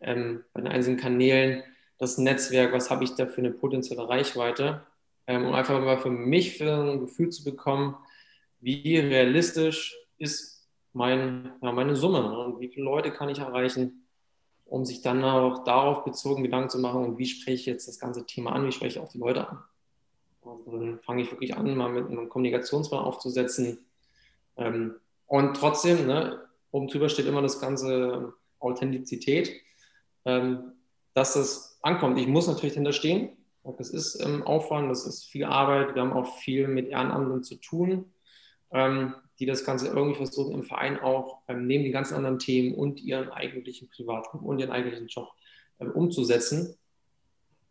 bei 0.00 0.14
den 0.14 0.66
einzelnen 0.66 0.98
Kanälen 0.98 1.62
das 2.04 2.18
Netzwerk, 2.18 2.72
was 2.72 2.90
habe 2.90 3.02
ich 3.02 3.14
da 3.14 3.26
für 3.26 3.38
eine 3.38 3.50
potenzielle 3.50 4.06
Reichweite, 4.06 4.82
ähm, 5.26 5.46
um 5.46 5.54
einfach 5.54 5.80
mal 5.80 5.98
für 5.98 6.10
mich 6.10 6.58
für 6.58 6.70
ein 6.70 7.00
Gefühl 7.00 7.30
zu 7.30 7.44
bekommen, 7.44 7.96
wie 8.60 8.98
realistisch 8.98 9.96
ist 10.18 10.68
mein, 10.92 11.52
ja, 11.62 11.72
meine 11.72 11.96
Summe 11.96 12.20
ne? 12.20 12.38
und 12.38 12.60
wie 12.60 12.68
viele 12.68 12.84
Leute 12.84 13.10
kann 13.10 13.30
ich 13.30 13.38
erreichen, 13.38 14.06
um 14.66 14.84
sich 14.84 15.00
dann 15.00 15.24
auch 15.24 15.64
darauf 15.64 16.04
bezogen 16.04 16.42
Gedanken 16.42 16.68
zu 16.68 16.78
machen 16.78 17.04
und 17.04 17.18
wie 17.18 17.26
spreche 17.26 17.54
ich 17.54 17.66
jetzt 17.66 17.88
das 17.88 17.98
ganze 17.98 18.26
Thema 18.26 18.52
an, 18.52 18.66
wie 18.66 18.72
spreche 18.72 18.98
ich 18.98 19.04
auch 19.04 19.10
die 19.10 19.18
Leute 19.18 19.48
an. 19.48 19.62
Und 20.42 20.66
dann 20.66 20.98
fange 21.00 21.22
ich 21.22 21.30
wirklich 21.30 21.56
an, 21.56 21.74
mal 21.74 21.88
mit 21.88 22.06
einem 22.06 22.28
Kommunikationsplan 22.28 23.02
aufzusetzen. 23.02 23.78
Ähm, 24.56 24.96
und 25.26 25.56
trotzdem, 25.56 26.06
ne, 26.06 26.38
oben 26.70 26.88
drüber 26.88 27.08
steht 27.08 27.26
immer 27.26 27.40
das 27.40 27.60
ganze 27.60 28.34
Authentizität, 28.58 29.52
ähm, 30.26 30.72
dass 31.14 31.32
das 31.32 31.73
ankommt. 31.84 32.18
Ich 32.18 32.26
muss 32.26 32.46
natürlich 32.46 32.72
dahinter 32.72 32.92
stehen. 32.92 33.36
Das 33.78 33.90
ist 33.90 34.20
ähm, 34.20 34.42
Aufwand, 34.42 34.90
das 34.90 35.06
ist 35.06 35.24
viel 35.24 35.44
Arbeit. 35.44 35.94
Wir 35.94 36.02
haben 36.02 36.12
auch 36.12 36.36
viel 36.38 36.68
mit 36.68 36.88
Ehrenamten 36.88 37.42
zu 37.42 37.56
tun, 37.56 38.12
ähm, 38.72 39.14
die 39.38 39.46
das 39.46 39.64
Ganze 39.64 39.88
irgendwie 39.88 40.16
versuchen, 40.16 40.52
im 40.52 40.64
Verein 40.64 41.00
auch 41.00 41.40
ähm, 41.48 41.66
neben 41.66 41.84
den 41.84 41.92
ganzen 41.92 42.14
anderen 42.14 42.38
Themen 42.38 42.74
und 42.74 43.00
ihren 43.00 43.30
eigentlichen 43.30 43.88
Privatleben 43.88 44.44
und 44.44 44.58
ihren 44.58 44.70
eigentlichen 44.70 45.06
Job 45.08 45.28
ähm, 45.80 45.92
umzusetzen. 45.92 46.76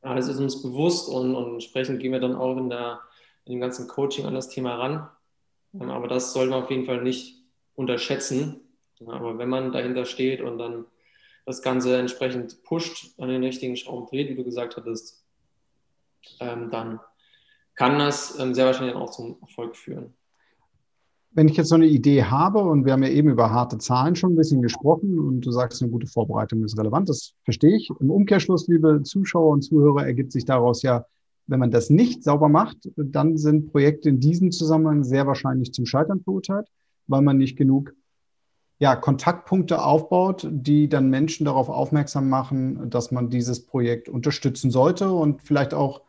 Das 0.01 0.27
ist 0.27 0.39
uns 0.39 0.61
bewusst 0.61 1.09
und, 1.09 1.35
und, 1.35 1.53
entsprechend 1.53 2.01
gehen 2.01 2.11
wir 2.11 2.19
dann 2.19 2.35
auch 2.35 2.57
in, 2.57 2.69
der, 2.69 2.99
in 3.45 3.53
dem 3.53 3.61
ganzen 3.61 3.87
Coaching 3.87 4.25
an 4.25 4.33
das 4.33 4.49
Thema 4.49 4.75
ran. 4.75 5.07
Ähm, 5.73 5.89
aber 5.91 6.07
das 6.07 6.33
soll 6.33 6.47
man 6.47 6.63
auf 6.63 6.71
jeden 6.71 6.85
Fall 6.85 7.03
nicht 7.03 7.37
unterschätzen. 7.75 8.61
Aber 9.05 9.37
wenn 9.37 9.49
man 9.49 9.71
dahinter 9.71 10.05
steht 10.05 10.41
und 10.41 10.57
dann 10.57 10.85
das 11.45 11.61
Ganze 11.61 11.97
entsprechend 11.97 12.63
pusht, 12.63 13.19
an 13.19 13.29
den 13.29 13.43
richtigen 13.43 13.75
Schrauben 13.75 14.07
dreht, 14.07 14.29
wie 14.29 14.35
du 14.35 14.43
gesagt 14.43 14.77
hattest, 14.77 15.23
ähm, 16.39 16.69
dann 16.71 16.99
kann 17.75 17.99
das 17.99 18.39
ähm, 18.39 18.53
sehr 18.53 18.65
wahrscheinlich 18.65 18.95
auch 18.95 19.09
zum 19.09 19.37
Erfolg 19.41 19.75
führen. 19.75 20.13
Wenn 21.31 21.47
ich 21.47 21.57
jetzt 21.57 21.69
so 21.69 21.75
eine 21.75 21.87
Idee 21.87 22.23
habe 22.23 22.59
und 22.59 22.85
wir 22.85 22.93
haben 22.93 23.01
ja 23.01 23.09
eben 23.09 23.29
über 23.29 23.49
harte 23.49 23.79
Zahlen 23.79 24.15
schon 24.15 24.33
ein 24.33 24.35
bisschen 24.35 24.61
gesprochen 24.61 25.19
und 25.19 25.41
du 25.41 25.51
sagst, 25.51 25.81
eine 25.81 25.89
gute 25.91 26.05
Vorbereitung 26.05 26.63
ist 26.63 26.77
relevant, 26.77 27.09
das 27.09 27.33
verstehe 27.43 27.75
ich. 27.75 27.89
Im 27.99 28.11
Umkehrschluss, 28.11 28.67
liebe 28.67 29.01
Zuschauer 29.01 29.51
und 29.51 29.63
Zuhörer, 29.63 30.05
ergibt 30.05 30.31
sich 30.31 30.45
daraus 30.45 30.83
ja, 30.83 31.05
wenn 31.47 31.59
man 31.59 31.71
das 31.71 31.89
nicht 31.89 32.23
sauber 32.23 32.49
macht, 32.49 32.77
dann 32.95 33.35
sind 33.37 33.71
Projekte 33.71 34.09
in 34.09 34.19
diesem 34.19 34.51
Zusammenhang 34.51 35.03
sehr 35.03 35.25
wahrscheinlich 35.25 35.73
zum 35.73 35.85
Scheitern 35.87 36.21
verurteilt, 36.21 36.67
weil 37.07 37.21
man 37.21 37.37
nicht 37.37 37.57
genug 37.57 37.93
ja, 38.79 38.95
Kontaktpunkte 38.95 39.83
aufbaut, 39.83 40.47
die 40.49 40.89
dann 40.89 41.09
Menschen 41.09 41.45
darauf 41.45 41.69
aufmerksam 41.69 42.29
machen, 42.29 42.89
dass 42.89 43.11
man 43.11 43.29
dieses 43.29 43.65
Projekt 43.65 44.09
unterstützen 44.09 44.71
sollte 44.71 45.11
und 45.11 45.41
vielleicht 45.41 45.73
auch 45.73 46.01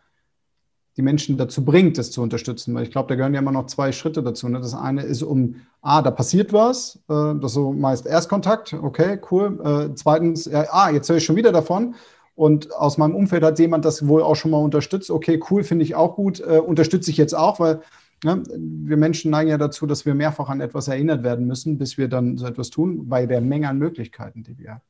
die 0.96 1.02
Menschen 1.02 1.36
dazu 1.36 1.64
bringt, 1.64 1.98
es 1.98 2.12
zu 2.12 2.22
unterstützen. 2.22 2.74
Weil 2.74 2.84
ich 2.84 2.90
glaube, 2.90 3.08
da 3.08 3.16
gehören 3.16 3.34
ja 3.34 3.40
immer 3.40 3.52
noch 3.52 3.66
zwei 3.66 3.92
Schritte 3.92 4.22
dazu. 4.22 4.48
Ne? 4.48 4.60
Das 4.60 4.74
eine 4.74 5.02
ist 5.02 5.22
um, 5.22 5.56
ah, 5.82 6.02
da 6.02 6.10
passiert 6.10 6.52
was, 6.52 7.00
äh, 7.08 7.34
das 7.40 7.52
so 7.52 7.72
meist 7.72 8.06
Erstkontakt, 8.06 8.72
okay, 8.74 9.18
cool. 9.30 9.60
Äh, 9.64 9.94
zweitens, 9.96 10.46
äh, 10.46 10.64
ah, 10.70 10.90
jetzt 10.90 11.08
höre 11.08 11.16
ich 11.16 11.24
schon 11.24 11.36
wieder 11.36 11.52
davon. 11.52 11.96
Und 12.36 12.74
aus 12.74 12.98
meinem 12.98 13.14
Umfeld 13.14 13.44
hat 13.44 13.58
jemand 13.58 13.84
das 13.84 14.08
wohl 14.08 14.22
auch 14.22 14.34
schon 14.34 14.50
mal 14.50 14.58
unterstützt. 14.58 15.10
Okay, 15.10 15.40
cool, 15.50 15.62
finde 15.62 15.84
ich 15.84 15.94
auch 15.94 16.16
gut. 16.16 16.40
Äh, 16.40 16.58
unterstütze 16.58 17.10
ich 17.10 17.16
jetzt 17.16 17.34
auch, 17.34 17.60
weil 17.60 17.80
Ne? 18.24 18.42
Wir 18.48 18.96
Menschen 18.96 19.30
neigen 19.30 19.50
ja 19.50 19.58
dazu, 19.58 19.86
dass 19.86 20.06
wir 20.06 20.14
mehrfach 20.14 20.48
an 20.48 20.60
etwas 20.60 20.88
erinnert 20.88 21.22
werden 21.22 21.46
müssen, 21.46 21.78
bis 21.78 21.98
wir 21.98 22.08
dann 22.08 22.38
so 22.38 22.46
etwas 22.46 22.70
tun, 22.70 23.08
bei 23.08 23.26
der 23.26 23.40
Menge 23.40 23.68
an 23.68 23.78
Möglichkeiten, 23.78 24.42
die 24.42 24.58
wir 24.58 24.80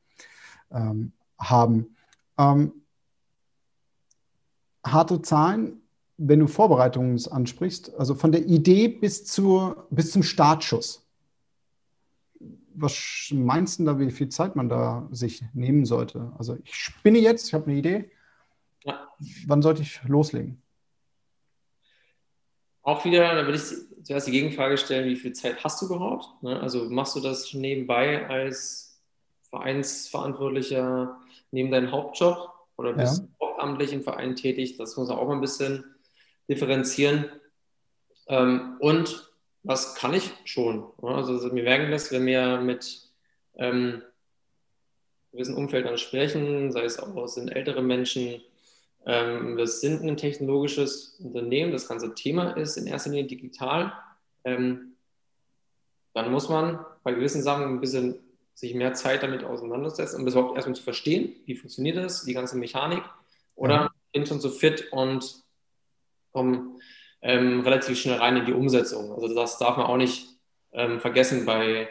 ähm, 0.71 1.11
haben. 1.37 1.95
Ähm, 2.37 2.71
harte 4.85 5.21
Zahlen, 5.21 5.81
wenn 6.17 6.39
du 6.39 6.47
Vorbereitungen 6.47 7.21
ansprichst, 7.29 7.93
also 7.95 8.15
von 8.15 8.31
der 8.31 8.45
Idee 8.45 8.87
bis, 8.87 9.25
zur, 9.25 9.87
bis 9.89 10.11
zum 10.11 10.23
Startschuss. 10.23 11.05
Was 12.73 13.29
meinst 13.33 13.79
du 13.79 13.85
da, 13.85 13.99
wie 13.99 14.11
viel 14.11 14.29
Zeit 14.29 14.55
man 14.55 14.69
da 14.69 15.07
sich 15.11 15.43
nehmen 15.53 15.85
sollte? 15.85 16.31
Also 16.37 16.57
ich 16.63 16.75
spinne 16.75 17.19
jetzt, 17.19 17.47
ich 17.47 17.53
habe 17.53 17.67
eine 17.67 17.79
Idee. 17.79 18.11
Ja. 18.83 19.07
Wann 19.47 19.61
sollte 19.61 19.81
ich 19.81 20.01
loslegen? 20.03 20.61
Auch 22.85 23.03
wieder, 23.03 23.33
da 23.33 23.45
würde 23.47 23.57
ich 23.57 24.05
zuerst 24.05 24.27
die 24.27 24.31
Gegenfrage 24.31 24.77
stellen, 24.77 25.09
wie 25.09 25.15
viel 25.15 25.33
Zeit 25.33 25.63
hast 25.63 25.81
du 25.81 25.87
überhaupt? 25.87 26.43
Ne? 26.43 26.59
Also 26.61 26.87
machst 26.87 27.15
du 27.15 27.19
das 27.19 27.51
nebenbei 27.51 28.27
als 28.29 29.01
Vereinsverantwortlicher 29.49 31.19
neben 31.49 31.71
deinem 31.71 31.91
Hauptjob 31.91 32.47
oder 32.77 32.93
bist 32.93 33.17
ja. 33.17 33.23
du 33.23 33.45
hauptamtlich 33.47 33.91
im 33.91 34.03
Verein 34.03 34.35
tätig? 34.35 34.77
Das 34.77 34.95
muss 34.97 35.07
man 35.07 35.17
auch 35.17 35.27
mal 35.27 35.33
ein 35.33 35.41
bisschen 35.41 35.83
differenzieren. 36.47 37.25
Ähm, 38.27 38.77
und 38.79 39.31
was 39.63 39.95
kann 39.95 40.13
ich 40.13 40.31
schon? 40.43 40.85
Also 41.01 41.51
mir 41.51 41.63
merken 41.63 41.89
das, 41.89 42.11
wenn 42.11 42.27
wir 42.27 42.59
mit 42.61 43.09
ähm, 43.55 44.03
gewissen 45.31 45.55
Umfeldern 45.55 45.97
sprechen, 45.97 46.71
sei 46.71 46.83
es 46.83 46.99
auch 46.99 47.27
sind 47.27 47.49
ältere 47.49 47.81
Menschen, 47.81 48.27
ähm, 48.27 48.41
wir 49.05 49.67
sind 49.67 50.01
ein 50.01 50.17
technologisches 50.17 51.19
Unternehmen, 51.19 51.71
das 51.71 51.87
ganze 51.87 52.15
Thema 52.15 52.51
ist 52.57 52.75
in 52.75 52.87
erster 52.87 53.11
Linie 53.11 53.27
digital. 53.27 53.93
Ähm, 54.43 54.95
dann 56.13 56.31
muss 56.31 56.49
man 56.49 56.83
bei 57.03 57.13
gewissen 57.13 57.43
Sachen 57.43 57.65
ein 57.65 57.81
bisschen 57.81 58.15
sich 58.55 58.73
mehr 58.73 58.93
Zeit 58.93 59.21
damit 59.21 59.43
auseinandersetzen, 59.43 60.17
um 60.17 60.25
das 60.25 60.33
überhaupt 60.33 60.55
erstmal 60.55 60.75
zu 60.75 60.81
verstehen, 60.81 61.35
wie 61.45 61.55
funktioniert 61.55 61.97
das, 61.97 62.23
die 62.23 62.33
ganze 62.33 62.57
Mechanik. 62.57 63.03
Oder 63.55 63.75
ja. 63.75 63.91
bin 64.13 64.25
schon 64.25 64.39
so 64.39 64.49
fit 64.49 64.91
und 64.91 65.43
komme 66.31 66.79
ähm, 67.21 67.61
relativ 67.61 67.99
schnell 67.99 68.17
rein 68.17 68.37
in 68.37 68.45
die 68.45 68.53
Umsetzung. 68.53 69.11
Also 69.11 69.35
das 69.35 69.57
darf 69.57 69.77
man 69.77 69.85
auch 69.85 69.97
nicht 69.97 70.27
ähm, 70.71 70.99
vergessen 70.99 71.45
bei, 71.45 71.89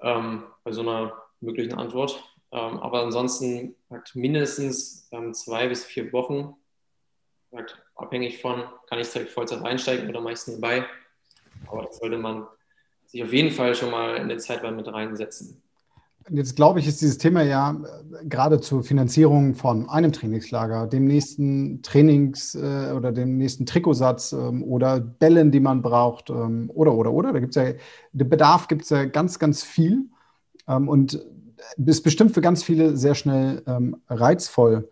ähm, 0.00 0.44
bei 0.62 0.72
so 0.72 0.82
einer 0.82 1.12
möglichen 1.40 1.74
Antwort. 1.74 2.22
Ähm, 2.54 2.78
aber 2.78 3.02
ansonsten 3.02 3.74
halt 3.90 4.14
mindestens 4.14 5.08
ähm, 5.10 5.34
zwei 5.34 5.66
bis 5.66 5.84
vier 5.84 6.12
Wochen, 6.12 6.54
halt 7.52 7.76
abhängig 7.96 8.40
von, 8.40 8.62
kann 8.88 9.00
ich 9.00 9.10
direkt 9.10 9.32
Vollzeit 9.32 9.64
einsteigen 9.64 10.08
oder 10.08 10.20
meist 10.20 10.46
nebenbei. 10.46 10.86
Aber 11.66 11.82
das 11.82 11.98
sollte 11.98 12.16
man 12.16 12.46
sich 13.06 13.24
auf 13.24 13.32
jeden 13.32 13.50
Fall 13.50 13.74
schon 13.74 13.90
mal 13.90 14.16
in 14.18 14.28
den 14.28 14.38
Zeitplan 14.38 14.76
mit 14.76 14.86
reinsetzen. 14.86 15.60
Jetzt 16.30 16.54
glaube 16.54 16.78
ich, 16.78 16.86
ist 16.86 17.02
dieses 17.02 17.18
Thema 17.18 17.42
ja 17.42 17.72
äh, 17.72 18.24
gerade 18.24 18.60
zur 18.60 18.84
Finanzierung 18.84 19.56
von 19.56 19.88
einem 19.88 20.12
Trainingslager, 20.12 20.86
dem 20.86 21.06
nächsten 21.06 21.82
Trainings- 21.82 22.54
äh, 22.54 22.92
oder 22.92 23.10
dem 23.10 23.36
nächsten 23.36 23.66
Trikotsatz 23.66 24.32
ähm, 24.32 24.62
oder 24.62 25.00
Bällen, 25.00 25.50
die 25.50 25.60
man 25.60 25.82
braucht 25.82 26.30
oder, 26.30 26.94
oder, 26.94 27.12
oder. 27.12 27.32
Da 27.32 27.40
gibt 27.40 27.56
es 27.56 27.62
ja, 27.62 27.72
der 28.12 28.24
Bedarf 28.26 28.68
gibt 28.68 28.82
es 28.82 28.90
ja 28.90 29.06
ganz, 29.06 29.40
ganz 29.40 29.64
viel. 29.64 30.04
Und 30.66 31.22
ist 31.76 32.02
bestimmt 32.02 32.32
für 32.32 32.40
ganz 32.40 32.62
viele 32.62 32.96
sehr 32.96 33.14
schnell 33.14 33.62
ähm, 33.66 34.00
reizvoll. 34.08 34.88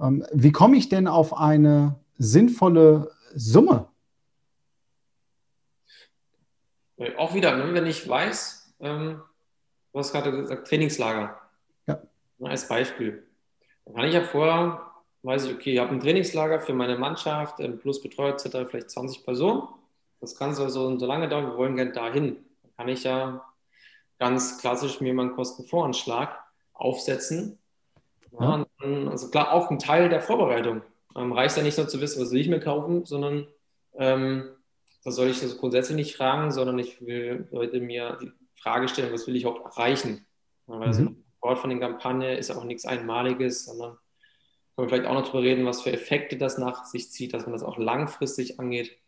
Ähm, 0.00 0.24
wie 0.32 0.52
komme 0.52 0.76
ich 0.76 0.88
denn 0.88 1.08
auf 1.08 1.36
eine 1.36 1.96
sinnvolle 2.18 3.10
Summe? 3.34 3.88
Äh, 6.96 7.14
auch 7.16 7.34
wieder, 7.34 7.56
ne, 7.56 7.72
wenn 7.74 7.86
ich 7.86 8.08
weiß, 8.08 8.74
ähm, 8.80 9.20
du 9.92 9.98
hast 9.98 10.12
gerade 10.12 10.32
gesagt, 10.32 10.68
Trainingslager. 10.68 11.38
Ja. 11.86 12.00
Als 12.42 12.68
Beispiel. 12.68 13.22
Dann 13.84 13.94
kann 13.94 14.04
ich 14.06 14.14
ja 14.14 14.22
vorher, 14.22 14.80
weiß 15.22 15.46
ich, 15.46 15.54
okay, 15.54 15.74
ich 15.74 15.78
habe 15.78 15.92
ein 15.92 16.00
Trainingslager 16.00 16.60
für 16.60 16.74
meine 16.74 16.96
Mannschaft, 16.96 17.60
ähm, 17.60 17.78
plus 17.78 18.02
Betreuer 18.02 18.34
etc., 18.34 18.68
vielleicht 18.68 18.90
20 18.90 19.24
Personen. 19.24 19.62
Das 20.20 20.36
kann 20.36 20.54
so, 20.54 20.68
so, 20.68 20.98
so 20.98 21.06
lange 21.06 21.28
dauern, 21.28 21.46
wir 21.46 21.56
wollen 21.56 21.76
gerne 21.76 21.92
dahin. 21.92 22.36
Dann 22.62 22.72
kann 22.76 22.88
ich 22.88 23.04
ja 23.04 23.44
ganz 24.18 24.58
klassisch 24.58 25.00
mir 25.00 25.14
mal 25.14 25.22
einen 25.22 25.34
Kostenvoranschlag 25.34 26.38
aufsetzen. 26.72 27.58
Ja, 28.38 28.66
also 29.10 29.30
klar, 29.30 29.52
auch 29.52 29.70
ein 29.70 29.78
Teil 29.78 30.08
der 30.08 30.20
Vorbereitung. 30.20 30.82
Ähm, 31.16 31.32
reicht 31.32 31.56
ja 31.56 31.62
nicht 31.62 31.78
nur 31.78 31.88
zu 31.88 32.00
wissen, 32.00 32.20
was 32.20 32.30
will 32.30 32.40
ich 32.40 32.48
mir 32.48 32.60
kaufen, 32.60 33.06
sondern 33.06 33.46
ähm, 33.94 34.50
das 35.04 35.16
soll 35.16 35.28
ich 35.28 35.40
das 35.40 35.58
grundsätzlich 35.58 35.96
nicht 35.96 36.16
fragen, 36.16 36.50
sondern 36.50 36.78
ich 36.78 37.04
will 37.04 37.48
Leute 37.50 37.80
mir 37.80 38.18
die 38.20 38.32
Frage 38.60 38.88
stellen, 38.88 39.12
was 39.12 39.26
will 39.26 39.36
ich 39.36 39.44
überhaupt 39.44 39.64
erreichen? 39.64 40.26
Ja, 40.66 40.80
weil 40.80 40.88
mhm. 40.88 40.92
so 40.92 41.02
ein 41.02 41.24
Wort 41.40 41.58
von 41.58 41.70
den 41.70 41.80
Kampagne 41.80 42.36
ist 42.36 42.50
auch 42.50 42.64
nichts 42.64 42.84
Einmaliges, 42.84 43.64
sondern 43.64 43.96
können 44.74 44.88
wir 44.88 44.88
vielleicht 44.88 45.06
auch 45.06 45.14
noch 45.14 45.22
darüber 45.22 45.42
reden, 45.42 45.64
was 45.64 45.82
für 45.82 45.92
Effekte 45.92 46.36
das 46.36 46.58
nach 46.58 46.84
sich 46.84 47.10
zieht, 47.10 47.32
dass 47.32 47.44
man 47.44 47.52
das 47.52 47.62
auch 47.62 47.78
langfristig 47.78 48.60
angeht. 48.60 48.98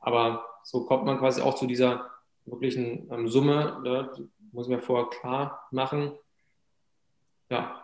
Aber 0.00 0.44
so 0.64 0.84
kommt 0.84 1.04
man 1.06 1.18
quasi 1.18 1.40
auch 1.40 1.54
zu 1.54 1.66
dieser 1.66 2.10
wirklichen 2.44 3.08
ähm, 3.10 3.28
Summe, 3.28 3.80
ne, 3.82 4.10
muss 4.54 4.68
mir 4.68 4.80
vorher 4.80 5.10
klar 5.10 5.68
machen, 5.70 6.12
ja, 7.50 7.80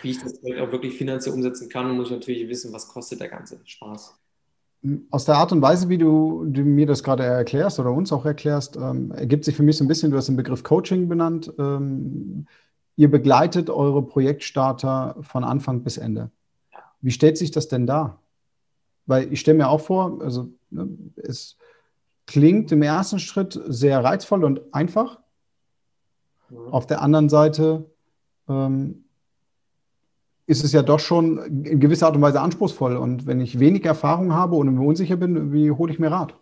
wie 0.00 0.10
ich 0.10 0.22
das 0.22 0.38
auch 0.38 0.72
wirklich 0.72 0.96
finanziell 0.96 1.34
umsetzen 1.34 1.68
kann, 1.68 1.96
muss 1.96 2.08
ich 2.08 2.14
natürlich 2.14 2.48
wissen, 2.48 2.72
was 2.72 2.88
kostet 2.88 3.20
der 3.20 3.28
ganze 3.28 3.60
Spaß. 3.64 4.18
Aus 5.10 5.24
der 5.24 5.36
Art 5.36 5.52
und 5.52 5.62
Weise, 5.62 5.88
wie 5.88 5.98
du, 5.98 6.44
du 6.46 6.62
mir 6.62 6.86
das 6.86 7.02
gerade 7.02 7.22
erklärst 7.22 7.78
oder 7.78 7.92
uns 7.92 8.12
auch 8.12 8.24
erklärst, 8.24 8.76
ähm, 8.76 9.12
ergibt 9.12 9.44
sich 9.44 9.56
für 9.56 9.62
mich 9.62 9.76
so 9.76 9.84
ein 9.84 9.88
bisschen, 9.88 10.10
du 10.10 10.16
hast 10.16 10.28
den 10.28 10.36
Begriff 10.36 10.62
Coaching 10.62 11.08
benannt. 11.08 11.52
Ähm, 11.58 12.46
ihr 12.96 13.10
begleitet 13.10 13.70
eure 13.70 14.02
Projektstarter 14.02 15.16
von 15.20 15.44
Anfang 15.44 15.82
bis 15.82 15.96
Ende. 15.96 16.30
Wie 17.00 17.10
stellt 17.10 17.38
sich 17.38 17.50
das 17.50 17.68
denn 17.68 17.86
dar? 17.86 18.20
Weil 19.06 19.32
ich 19.32 19.40
stelle 19.40 19.58
mir 19.58 19.68
auch 19.68 19.80
vor, 19.80 20.20
also 20.22 20.48
ne, 20.70 20.88
es, 21.16 21.56
klingt 22.26 22.72
im 22.72 22.82
ersten 22.82 23.18
Schritt 23.18 23.60
sehr 23.66 24.02
reizvoll 24.02 24.44
und 24.44 24.74
einfach. 24.74 25.20
Mhm. 26.50 26.72
Auf 26.72 26.86
der 26.86 27.02
anderen 27.02 27.28
Seite 27.28 27.84
ähm, 28.48 29.04
ist 30.46 30.64
es 30.64 30.72
ja 30.72 30.82
doch 30.82 31.00
schon 31.00 31.64
in 31.64 31.80
gewisser 31.80 32.06
Art 32.06 32.16
und 32.16 32.22
Weise 32.22 32.40
anspruchsvoll. 32.40 32.96
Und 32.96 33.26
wenn 33.26 33.40
ich 33.40 33.58
wenig 33.58 33.84
Erfahrung 33.84 34.34
habe 34.34 34.56
und 34.56 34.74
mir 34.74 34.86
unsicher 34.86 35.16
bin, 35.16 35.52
wie 35.52 35.70
hole 35.70 35.92
ich 35.92 35.98
mir 35.98 36.10
Rat? 36.10 36.34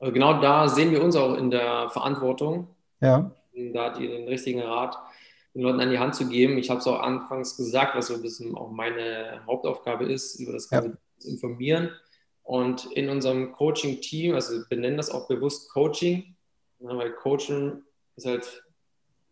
Also 0.00 0.12
genau 0.12 0.40
da 0.40 0.68
sehen 0.68 0.90
wir 0.90 1.02
uns 1.02 1.14
auch 1.14 1.36
in 1.36 1.50
der 1.50 1.88
Verantwortung, 1.90 2.66
ja. 3.00 3.30
da 3.72 3.90
den 3.90 4.26
richtigen 4.26 4.60
Rat 4.60 4.98
den 5.54 5.62
Leuten 5.62 5.80
an 5.80 5.90
die 5.90 5.98
Hand 5.98 6.14
zu 6.14 6.28
geben. 6.28 6.58
Ich 6.58 6.70
habe 6.70 6.80
es 6.80 6.86
auch 6.86 7.00
anfangs 7.00 7.56
gesagt, 7.56 7.94
was 7.94 8.06
so 8.06 8.14
ein 8.14 8.22
bisschen 8.22 8.56
auch 8.56 8.70
meine 8.70 9.42
Hauptaufgabe 9.46 10.04
ist, 10.04 10.40
über 10.40 10.52
das 10.52 10.68
Ganze 10.68 10.88
ja. 10.88 10.96
zu 11.18 11.28
informieren. 11.28 11.90
Und 12.42 12.86
in 12.92 13.08
unserem 13.08 13.52
Coaching-Team, 13.52 14.34
also 14.34 14.54
wir 14.54 14.64
benennen 14.68 14.96
das 14.96 15.10
auch 15.10 15.28
bewusst 15.28 15.70
Coaching, 15.70 16.34
weil 16.80 17.12
Coaching 17.12 17.82
ist 18.16 18.26
halt 18.26 18.64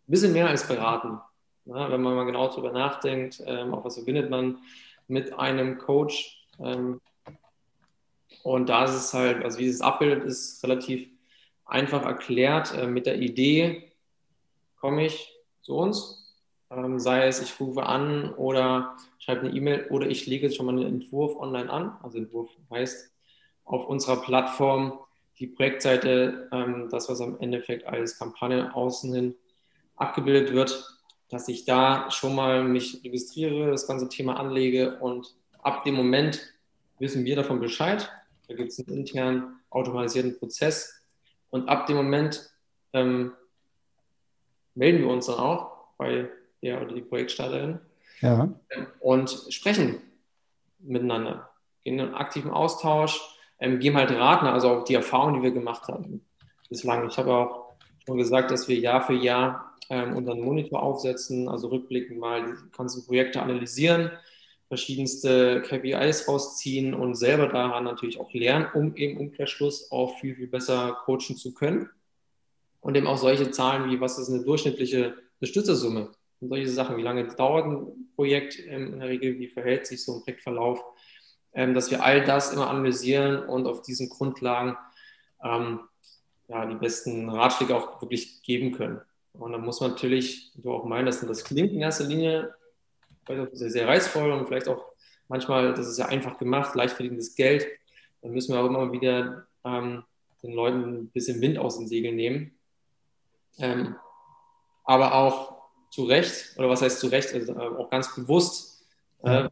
ein 0.07 0.11
bisschen 0.11 0.33
mehr 0.33 0.47
als 0.47 0.67
beraten. 0.67 1.19
Ja, 1.65 1.91
wenn 1.91 2.01
man 2.01 2.15
mal 2.15 2.25
genau 2.25 2.47
darüber 2.47 2.71
nachdenkt, 2.71 3.41
ähm, 3.45 3.73
auch 3.73 3.85
was 3.85 3.95
verbindet 3.95 4.29
man 4.29 4.57
mit 5.07 5.33
einem 5.37 5.77
Coach. 5.77 6.47
Ähm, 6.59 6.99
und 8.43 8.69
da 8.69 8.85
ist 8.85 8.95
es 8.95 9.13
halt, 9.13 9.43
also 9.43 9.59
wie 9.59 9.67
es 9.67 9.81
abbildet, 9.81 10.23
ist 10.23 10.63
relativ 10.63 11.07
einfach 11.65 12.03
erklärt. 12.03 12.73
Äh, 12.73 12.87
mit 12.87 13.05
der 13.05 13.19
Idee 13.19 13.91
komme 14.79 15.05
ich 15.05 15.31
zu 15.61 15.75
uns, 15.75 16.35
ähm, 16.71 16.99
sei 16.99 17.27
es 17.27 17.41
ich 17.41 17.59
rufe 17.59 17.83
an 17.83 18.33
oder 18.33 18.97
schreibe 19.19 19.41
eine 19.41 19.55
E-Mail 19.55 19.87
oder 19.89 20.07
ich 20.07 20.25
lege 20.25 20.47
jetzt 20.47 20.55
schon 20.55 20.65
mal 20.65 20.71
einen 20.71 21.01
Entwurf 21.01 21.35
online 21.35 21.69
an. 21.69 21.97
Also 22.01 22.17
Entwurf 22.17 22.49
heißt 22.71 23.11
auf 23.65 23.85
unserer 23.85 24.21
Plattform 24.21 24.99
die 25.41 25.47
Projektseite, 25.47 26.47
ähm, 26.51 26.87
das, 26.91 27.09
was 27.09 27.19
am 27.19 27.37
Endeffekt 27.39 27.85
als 27.87 28.17
Kampagne 28.17 28.73
außen 28.73 29.13
hin 29.13 29.35
abgebildet 29.95 30.53
wird, 30.53 30.87
dass 31.29 31.47
ich 31.47 31.65
da 31.65 32.09
schon 32.11 32.35
mal 32.35 32.63
mich 32.63 33.01
registriere, 33.03 33.71
das 33.71 33.87
ganze 33.87 34.07
Thema 34.07 34.39
anlege 34.39 34.99
und 34.99 35.35
ab 35.63 35.83
dem 35.83 35.95
Moment 35.95 36.41
wissen 36.99 37.25
wir 37.25 37.35
davon 37.35 37.59
Bescheid. 37.59 38.09
Da 38.47 38.53
gibt 38.53 38.71
es 38.71 38.79
einen 38.79 38.99
internen 38.99 39.59
automatisierten 39.71 40.37
Prozess 40.37 41.01
und 41.49 41.67
ab 41.67 41.87
dem 41.87 41.95
Moment 41.95 42.51
ähm, 42.93 43.33
melden 44.75 45.01
wir 45.01 45.09
uns 45.09 45.25
dann 45.25 45.39
auch 45.39 45.87
bei 45.97 46.29
der 46.61 46.81
oder 46.81 46.93
die 46.93 47.01
Projektstarterin 47.01 47.79
ja. 48.19 48.53
und 48.99 49.47
sprechen 49.49 50.01
miteinander, 50.79 51.49
gehen 51.83 51.95
in 51.95 52.01
einen 52.01 52.13
aktiven 52.13 52.51
Austausch, 52.51 53.19
ähm, 53.61 53.79
geben 53.79 53.95
halt 53.95 54.11
Rat, 54.11 54.43
also 54.43 54.69
auch 54.69 54.83
die 54.83 54.95
Erfahrungen, 54.95 55.35
die 55.35 55.43
wir 55.43 55.51
gemacht 55.51 55.87
haben 55.87 56.25
bislang. 56.67 57.07
Ich 57.07 57.17
habe 57.17 57.33
auch 57.33 57.75
schon 58.05 58.17
gesagt, 58.17 58.51
dass 58.51 58.67
wir 58.67 58.77
Jahr 58.77 59.01
für 59.01 59.13
Jahr 59.13 59.77
ähm, 59.89 60.15
unseren 60.15 60.41
Monitor 60.41 60.81
aufsetzen, 60.81 61.47
also 61.47 61.67
rückblickend 61.67 62.19
mal 62.19 62.43
die 62.43 62.71
ganzen 62.75 63.05
Projekte 63.05 63.41
analysieren, 63.41 64.11
verschiedenste 64.67 65.61
KPIs 65.61 66.27
rausziehen 66.27 66.93
und 66.93 67.15
selber 67.15 67.47
daran 67.47 67.83
natürlich 67.83 68.19
auch 68.19 68.33
lernen, 68.33 68.67
um 68.73 68.95
eben 68.95 69.17
Umkehrschluss 69.17 69.91
auch 69.91 70.17
viel, 70.19 70.35
viel 70.35 70.47
besser 70.47 70.97
coachen 71.05 71.35
zu 71.35 71.53
können. 71.53 71.89
Und 72.79 72.95
eben 72.95 73.05
auch 73.05 73.17
solche 73.17 73.51
Zahlen 73.51 73.91
wie, 73.91 74.01
was 74.01 74.17
ist 74.17 74.29
eine 74.29 74.43
durchschnittliche 74.43 75.15
Bestützersumme? 75.39 76.11
Und 76.39 76.49
solche 76.49 76.69
Sachen, 76.69 76.97
wie 76.97 77.03
lange 77.03 77.27
dauert 77.27 77.65
ein 77.65 78.09
Projekt 78.15 78.55
in 78.55 78.97
der 78.97 79.09
Regel, 79.09 79.37
wie 79.37 79.47
verhält 79.47 79.85
sich 79.85 80.03
so 80.03 80.15
ein 80.15 80.23
Projektverlauf, 80.23 80.81
ähm, 81.53 81.73
dass 81.73 81.91
wir 81.91 82.03
all 82.03 82.23
das 82.23 82.53
immer 82.53 82.69
analysieren 82.69 83.43
und 83.43 83.67
auf 83.67 83.81
diesen 83.81 84.09
Grundlagen 84.09 84.77
ähm, 85.43 85.81
ja, 86.47 86.65
die 86.65 86.75
besten 86.75 87.29
Ratschläge 87.29 87.75
auch 87.75 88.01
wirklich 88.01 88.41
geben 88.43 88.71
können. 88.71 89.01
Und 89.33 89.53
dann 89.53 89.61
muss 89.61 89.79
man 89.79 89.91
natürlich, 89.91 90.51
du 90.55 90.71
auch 90.71 90.83
meinen, 90.83 91.05
dass 91.05 91.21
das 91.21 91.43
klingt 91.43 91.71
in 91.71 91.81
erster 91.81 92.03
Linie 92.05 92.53
sehr, 93.53 93.69
sehr 93.69 93.87
reizvoll 93.87 94.31
und 94.31 94.47
vielleicht 94.47 94.67
auch 94.67 94.83
manchmal, 95.29 95.73
das 95.73 95.87
ist 95.87 95.97
ja 95.97 96.07
einfach 96.07 96.37
gemacht, 96.37 96.75
leicht 96.75 96.95
verdientes 96.95 97.35
Geld. 97.35 97.65
Dann 98.21 98.31
müssen 98.31 98.53
wir 98.53 98.59
auch 98.59 98.67
immer 98.67 98.91
wieder 98.91 99.47
ähm, 99.63 100.03
den 100.43 100.53
Leuten 100.53 100.83
ein 100.83 101.07
bisschen 101.07 101.39
Wind 101.39 101.57
aus 101.57 101.77
den 101.77 101.87
Segeln 101.87 102.15
nehmen 102.15 102.57
ähm, 103.57 103.95
aber 104.83 105.13
auch 105.13 105.61
zu 105.89 106.05
Recht, 106.05 106.57
oder 106.57 106.69
was 106.69 106.81
heißt 106.81 106.99
zu 106.99 107.07
Recht, 107.07 107.33
also 107.33 107.53
äh, 107.53 107.57
auch 107.57 107.89
ganz 107.89 108.13
bewusst, 108.15 108.85
äh, 109.23 109.47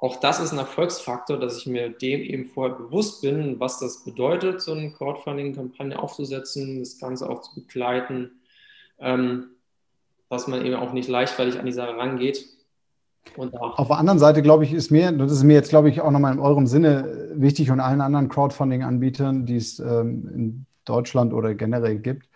auch 0.00 0.16
das 0.16 0.40
ist 0.40 0.52
ein 0.52 0.58
Erfolgsfaktor, 0.58 1.38
dass 1.38 1.58
ich 1.58 1.66
mir 1.66 1.90
dem 1.90 2.20
eben 2.22 2.46
vorher 2.46 2.74
bewusst 2.74 3.20
bin, 3.20 3.60
was 3.60 3.78
das 3.78 4.02
bedeutet, 4.02 4.62
so 4.62 4.72
eine 4.72 4.90
Crowdfunding-Kampagne 4.90 5.98
aufzusetzen, 5.98 6.80
das 6.80 6.98
Ganze 6.98 7.28
auch 7.28 7.42
zu 7.42 7.54
begleiten, 7.54 8.40
ähm, 8.98 9.48
dass 10.30 10.48
man 10.48 10.64
eben 10.64 10.76
auch 10.76 10.94
nicht 10.94 11.08
leichtfertig 11.08 11.58
an 11.58 11.66
die 11.66 11.72
Sache 11.72 11.96
rangeht. 11.98 12.46
Auf 13.36 13.88
der 13.88 13.98
anderen 13.98 14.18
Seite, 14.18 14.40
glaube 14.40 14.64
ich, 14.64 14.72
ist 14.72 14.90
mir, 14.90 15.12
das 15.12 15.30
ist 15.30 15.42
mir 15.42 15.52
jetzt, 15.52 15.68
glaube 15.68 15.90
ich, 15.90 16.00
auch 16.00 16.10
nochmal 16.10 16.32
in 16.32 16.40
eurem 16.40 16.66
Sinne 16.66 17.28
wichtig 17.34 17.70
und 17.70 17.80
allen 17.80 18.00
anderen 18.00 18.30
Crowdfunding-Anbietern, 18.30 19.44
die 19.44 19.56
es 19.56 19.78
ähm, 19.78 20.30
in 20.34 20.66
Deutschland 20.86 21.34
oder 21.34 21.54
generell 21.54 21.98
gibt, 21.98 22.26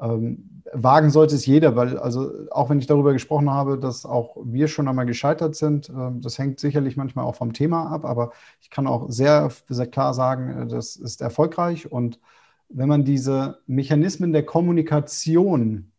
ähm, 0.00 0.62
wagen 0.72 1.10
sollte 1.10 1.34
es 1.34 1.46
jeder, 1.46 1.76
weil, 1.76 1.98
also 1.98 2.32
auch 2.50 2.68
wenn 2.68 2.78
ich 2.78 2.86
darüber 2.86 3.12
gesprochen 3.12 3.50
habe, 3.50 3.78
dass 3.78 4.04
auch 4.04 4.36
wir 4.44 4.68
schon 4.68 4.88
einmal 4.88 5.06
gescheitert 5.06 5.54
sind, 5.54 5.88
äh, 5.88 6.10
das 6.20 6.38
hängt 6.38 6.60
sicherlich 6.60 6.96
manchmal 6.96 7.24
auch 7.24 7.36
vom 7.36 7.52
Thema 7.52 7.90
ab, 7.90 8.04
aber 8.04 8.32
ich 8.60 8.70
kann 8.70 8.86
auch 8.86 9.10
sehr, 9.10 9.50
sehr 9.68 9.86
klar 9.86 10.12
sagen, 10.12 10.62
äh, 10.62 10.66
das 10.66 10.96
ist 10.96 11.20
erfolgreich. 11.20 11.90
Und 11.90 12.20
wenn 12.68 12.88
man 12.88 13.04
diese 13.04 13.58
Mechanismen 13.66 14.32
der 14.32 14.44
Kommunikation 14.44 15.92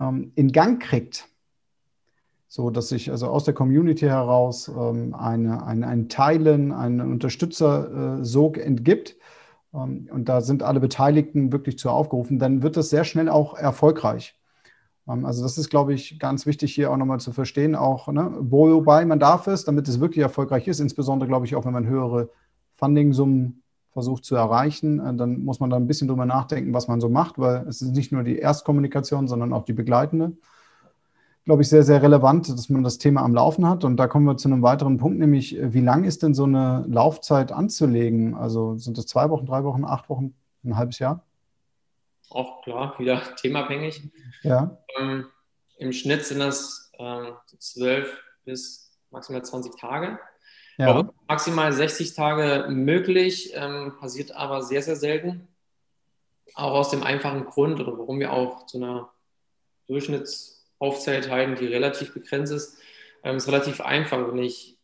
ähm, 0.00 0.32
in 0.34 0.52
Gang 0.52 0.82
kriegt, 0.82 1.28
so 2.48 2.70
dass 2.70 2.88
sich 2.88 3.10
also 3.10 3.28
aus 3.28 3.44
der 3.44 3.54
Community 3.54 4.06
heraus 4.06 4.68
ähm, 4.68 5.14
eine, 5.14 5.66
eine, 5.66 5.86
ein 5.86 6.08
Teilen, 6.08 6.70
ein 6.70 7.00
Unterstützer-Sog 7.00 8.58
äh, 8.58 8.62
entgibt, 8.62 9.10
ähm, 9.12 9.18
und 9.74 10.24
da 10.26 10.40
sind 10.40 10.62
alle 10.62 10.78
Beteiligten 10.78 11.52
wirklich 11.52 11.78
zu 11.78 11.90
aufgerufen, 11.90 12.38
dann 12.38 12.62
wird 12.62 12.76
das 12.76 12.90
sehr 12.90 13.04
schnell 13.04 13.28
auch 13.28 13.54
erfolgreich. 13.54 14.38
Ähm, 15.08 15.24
also 15.24 15.42
das 15.42 15.58
ist, 15.58 15.70
glaube 15.70 15.94
ich, 15.94 16.18
ganz 16.18 16.46
wichtig 16.46 16.74
hier 16.74 16.90
auch 16.90 16.96
nochmal 16.96 17.20
zu 17.20 17.32
verstehen, 17.32 17.74
auch 17.74 18.08
ne, 18.08 18.36
wobei 18.38 19.04
man 19.04 19.18
darf 19.18 19.46
es, 19.46 19.64
damit 19.64 19.88
es 19.88 20.00
wirklich 20.00 20.22
erfolgreich 20.22 20.68
ist, 20.68 20.80
insbesondere, 20.80 21.28
glaube 21.28 21.46
ich, 21.46 21.56
auch 21.56 21.64
wenn 21.64 21.72
man 21.72 21.86
höhere 21.86 22.30
Funding-Summen 22.76 23.62
versucht 23.92 24.24
zu 24.24 24.36
erreichen, 24.36 25.00
äh, 25.00 25.14
dann 25.14 25.44
muss 25.44 25.60
man 25.60 25.70
da 25.70 25.76
ein 25.76 25.86
bisschen 25.86 26.08
drüber 26.08 26.26
nachdenken, 26.26 26.72
was 26.72 26.88
man 26.88 27.00
so 27.00 27.08
macht, 27.08 27.38
weil 27.38 27.66
es 27.68 27.82
ist 27.82 27.96
nicht 27.96 28.12
nur 28.12 28.22
die 28.22 28.38
Erstkommunikation, 28.38 29.28
sondern 29.28 29.52
auch 29.52 29.64
die 29.64 29.72
begleitende 29.72 30.36
glaube 31.44 31.62
ich, 31.62 31.68
sehr, 31.68 31.82
sehr 31.82 32.02
relevant, 32.02 32.48
dass 32.48 32.68
man 32.70 32.82
das 32.82 32.98
Thema 32.98 33.22
am 33.22 33.34
Laufen 33.34 33.68
hat. 33.68 33.84
Und 33.84 33.96
da 33.98 34.06
kommen 34.06 34.24
wir 34.24 34.36
zu 34.36 34.48
einem 34.48 34.62
weiteren 34.62 34.96
Punkt, 34.96 35.18
nämlich 35.18 35.56
wie 35.60 35.80
lang 35.80 36.04
ist 36.04 36.22
denn 36.22 36.34
so 36.34 36.44
eine 36.44 36.84
Laufzeit 36.88 37.52
anzulegen? 37.52 38.34
Also 38.34 38.76
sind 38.76 38.96
das 38.96 39.06
zwei 39.06 39.28
Wochen, 39.28 39.44
drei 39.44 39.62
Wochen, 39.64 39.84
acht 39.84 40.08
Wochen, 40.08 40.34
ein 40.64 40.76
halbes 40.76 40.98
Jahr? 40.98 41.22
Auch 42.30 42.62
klar, 42.62 42.98
wieder 42.98 43.20
themabhängig. 43.36 44.02
Ja. 44.42 44.78
Ähm, 44.98 45.26
Im 45.76 45.92
Schnitt 45.92 46.24
sind 46.24 46.38
das 46.38 46.90
ähm, 46.98 47.34
zwölf 47.58 48.16
bis 48.44 48.90
maximal 49.10 49.44
20 49.44 49.78
Tage. 49.78 50.18
Ja. 50.76 51.08
maximal 51.28 51.72
60 51.72 52.14
Tage 52.14 52.68
möglich, 52.68 53.52
ähm, 53.54 53.92
passiert 54.00 54.32
aber 54.32 54.62
sehr, 54.62 54.82
sehr 54.82 54.96
selten. 54.96 55.46
Auch 56.54 56.72
aus 56.72 56.90
dem 56.90 57.04
einfachen 57.04 57.44
Grund 57.44 57.78
oder 57.78 57.96
warum 57.96 58.18
wir 58.18 58.32
auch 58.32 58.66
zu 58.66 58.78
einer 58.78 59.10
Durchschnitts- 59.88 60.53
Aufzählteilen, 60.84 61.56
die 61.56 61.66
relativ 61.66 62.12
begrenzt 62.14 62.52
ist, 62.52 62.78
ähm, 63.22 63.36
ist 63.36 63.48
relativ 63.48 63.80
einfach. 63.80 64.28
Wenn 64.28 64.38
ich 64.38 64.74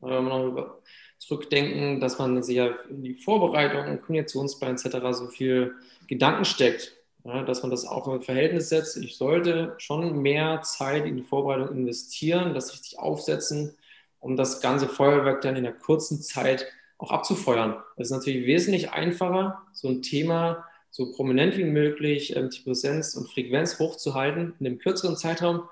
wir 0.00 0.20
noch 0.20 0.78
zurückdenken, 1.18 2.00
dass 2.00 2.18
man 2.18 2.42
sich 2.42 2.56
ja 2.56 2.68
in 2.88 3.02
die 3.02 3.14
Vorbereitung, 3.14 4.00
Kognitionsplan 4.00 4.76
etc. 4.76 4.98
so 5.10 5.26
viel 5.26 5.74
Gedanken 6.06 6.44
steckt, 6.44 6.94
ja, 7.24 7.42
dass 7.42 7.62
man 7.62 7.70
das 7.70 7.84
auch 7.84 8.06
in 8.14 8.22
Verhältnis 8.22 8.68
setzt. 8.68 8.96
Ich 8.96 9.16
sollte 9.16 9.74
schon 9.78 10.22
mehr 10.22 10.62
Zeit 10.62 11.04
in 11.04 11.16
die 11.16 11.24
Vorbereitung 11.24 11.76
investieren, 11.76 12.54
das 12.54 12.72
richtig 12.72 12.98
aufsetzen, 12.98 13.76
um 14.20 14.36
das 14.36 14.60
ganze 14.60 14.88
Feuerwerk 14.88 15.42
dann 15.42 15.56
in 15.56 15.66
einer 15.66 15.74
kurzen 15.74 16.22
Zeit 16.22 16.66
auch 16.98 17.10
abzufeuern. 17.10 17.76
Das 17.96 18.08
ist 18.08 18.16
natürlich 18.16 18.46
wesentlich 18.46 18.90
einfacher, 18.90 19.62
so 19.72 19.88
ein 19.88 20.02
Thema 20.02 20.64
so 20.98 21.12
prominent 21.12 21.56
wie 21.56 21.64
möglich 21.64 22.34
ähm, 22.34 22.50
die 22.50 22.58
Präsenz 22.58 23.14
und 23.14 23.30
Frequenz 23.30 23.78
hochzuhalten 23.78 24.54
in 24.58 24.66
einem 24.66 24.78
kürzeren 24.78 25.16
Zeitraum, 25.16 25.62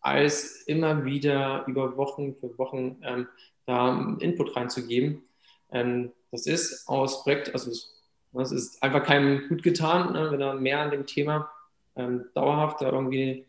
als 0.00 0.62
immer 0.62 1.04
wieder 1.04 1.64
über 1.66 1.98
Wochen 1.98 2.34
für 2.34 2.56
Wochen 2.56 2.96
ähm, 3.02 3.28
da 3.66 4.16
Input 4.20 4.56
reinzugeben. 4.56 5.22
Ähm, 5.70 6.12
das 6.30 6.46
ist 6.46 6.88
aus 6.88 7.22
Projekt, 7.22 7.52
also 7.52 7.70
es 7.70 8.52
ist 8.52 8.82
einfach 8.82 9.04
keinem 9.04 9.48
gut 9.50 9.62
getan, 9.62 10.14
ne, 10.14 10.30
wenn 10.32 10.40
er 10.40 10.54
mehr 10.54 10.80
an 10.80 10.90
dem 10.92 11.04
Thema 11.04 11.50
ähm, 11.94 12.24
dauerhaft 12.34 12.80
da 12.80 12.90
irgendwie 12.90 13.44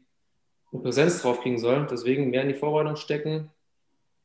eine 0.74 0.82
Präsenz 0.82 1.22
drauf 1.22 1.40
kriegen 1.40 1.60
soll. 1.60 1.88
Deswegen 1.90 2.30
mehr 2.30 2.42
in 2.42 2.50
die 2.50 2.56
Vorbereitung 2.56 2.98
stecken, 2.98 3.52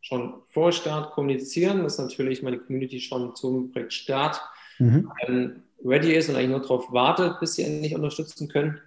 schon 0.01 0.43
vor 0.49 0.73
Start 0.73 1.13
kommunizieren, 1.13 1.85
dass 1.85 1.99
natürlich 1.99 2.43
meine 2.43 2.59
Community 2.59 2.99
schon 2.99 3.37
zum 3.37 3.71
Projekt 3.71 3.93
Start 3.93 4.41
mhm. 4.81 5.13
ähm, 5.25 5.63
ready 5.85 6.15
ist 6.15 6.29
und 6.29 6.37
eigentlich 6.37 6.51
nur 6.51 6.61
darauf 6.61 6.93
wartet, 6.93 7.39
bis 7.41 7.55
sie 7.55 7.65
endlich 7.65 7.95
unterstützen 7.95 8.49
können. 8.49 8.81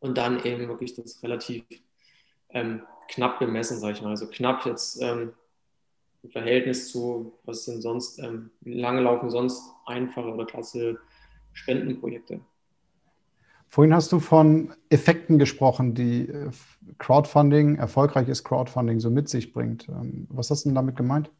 Und 0.00 0.16
dann 0.16 0.44
eben 0.44 0.68
wirklich 0.68 0.94
das 0.94 1.22
relativ 1.22 1.64
ähm, 2.50 2.82
knapp 3.08 3.38
bemessen, 3.38 3.78
sage 3.78 3.94
ich 3.94 4.02
mal. 4.02 4.10
Also 4.10 4.28
knapp 4.28 4.64
jetzt 4.64 5.02
ähm, 5.02 5.32
im 6.22 6.30
Verhältnis 6.30 6.90
zu, 6.90 7.32
was 7.44 7.64
sind 7.64 7.82
sonst, 7.82 8.18
ähm, 8.18 8.50
wie 8.60 8.80
lange 8.80 9.00
laufen 9.00 9.30
sonst 9.30 9.62
einfache 9.86 10.28
oder 10.28 10.46
klasse 10.46 10.98
Spendenprojekte. 11.52 12.40
Vorhin 13.70 13.94
hast 13.94 14.12
du 14.12 14.20
von 14.20 14.74
Effekten 14.88 15.38
gesprochen, 15.38 15.94
die 15.94 16.28
äh, 16.28 16.50
Crowdfunding, 16.98 17.76
erfolgreiches 17.76 18.42
Crowdfunding 18.42 18.98
so 18.98 19.10
mit 19.10 19.28
sich 19.28 19.52
bringt. 19.52 19.88
Ähm, 19.88 20.26
was 20.30 20.50
hast 20.50 20.64
du 20.64 20.70
denn 20.70 20.74
damit 20.74 20.96
gemeint? 20.96 21.30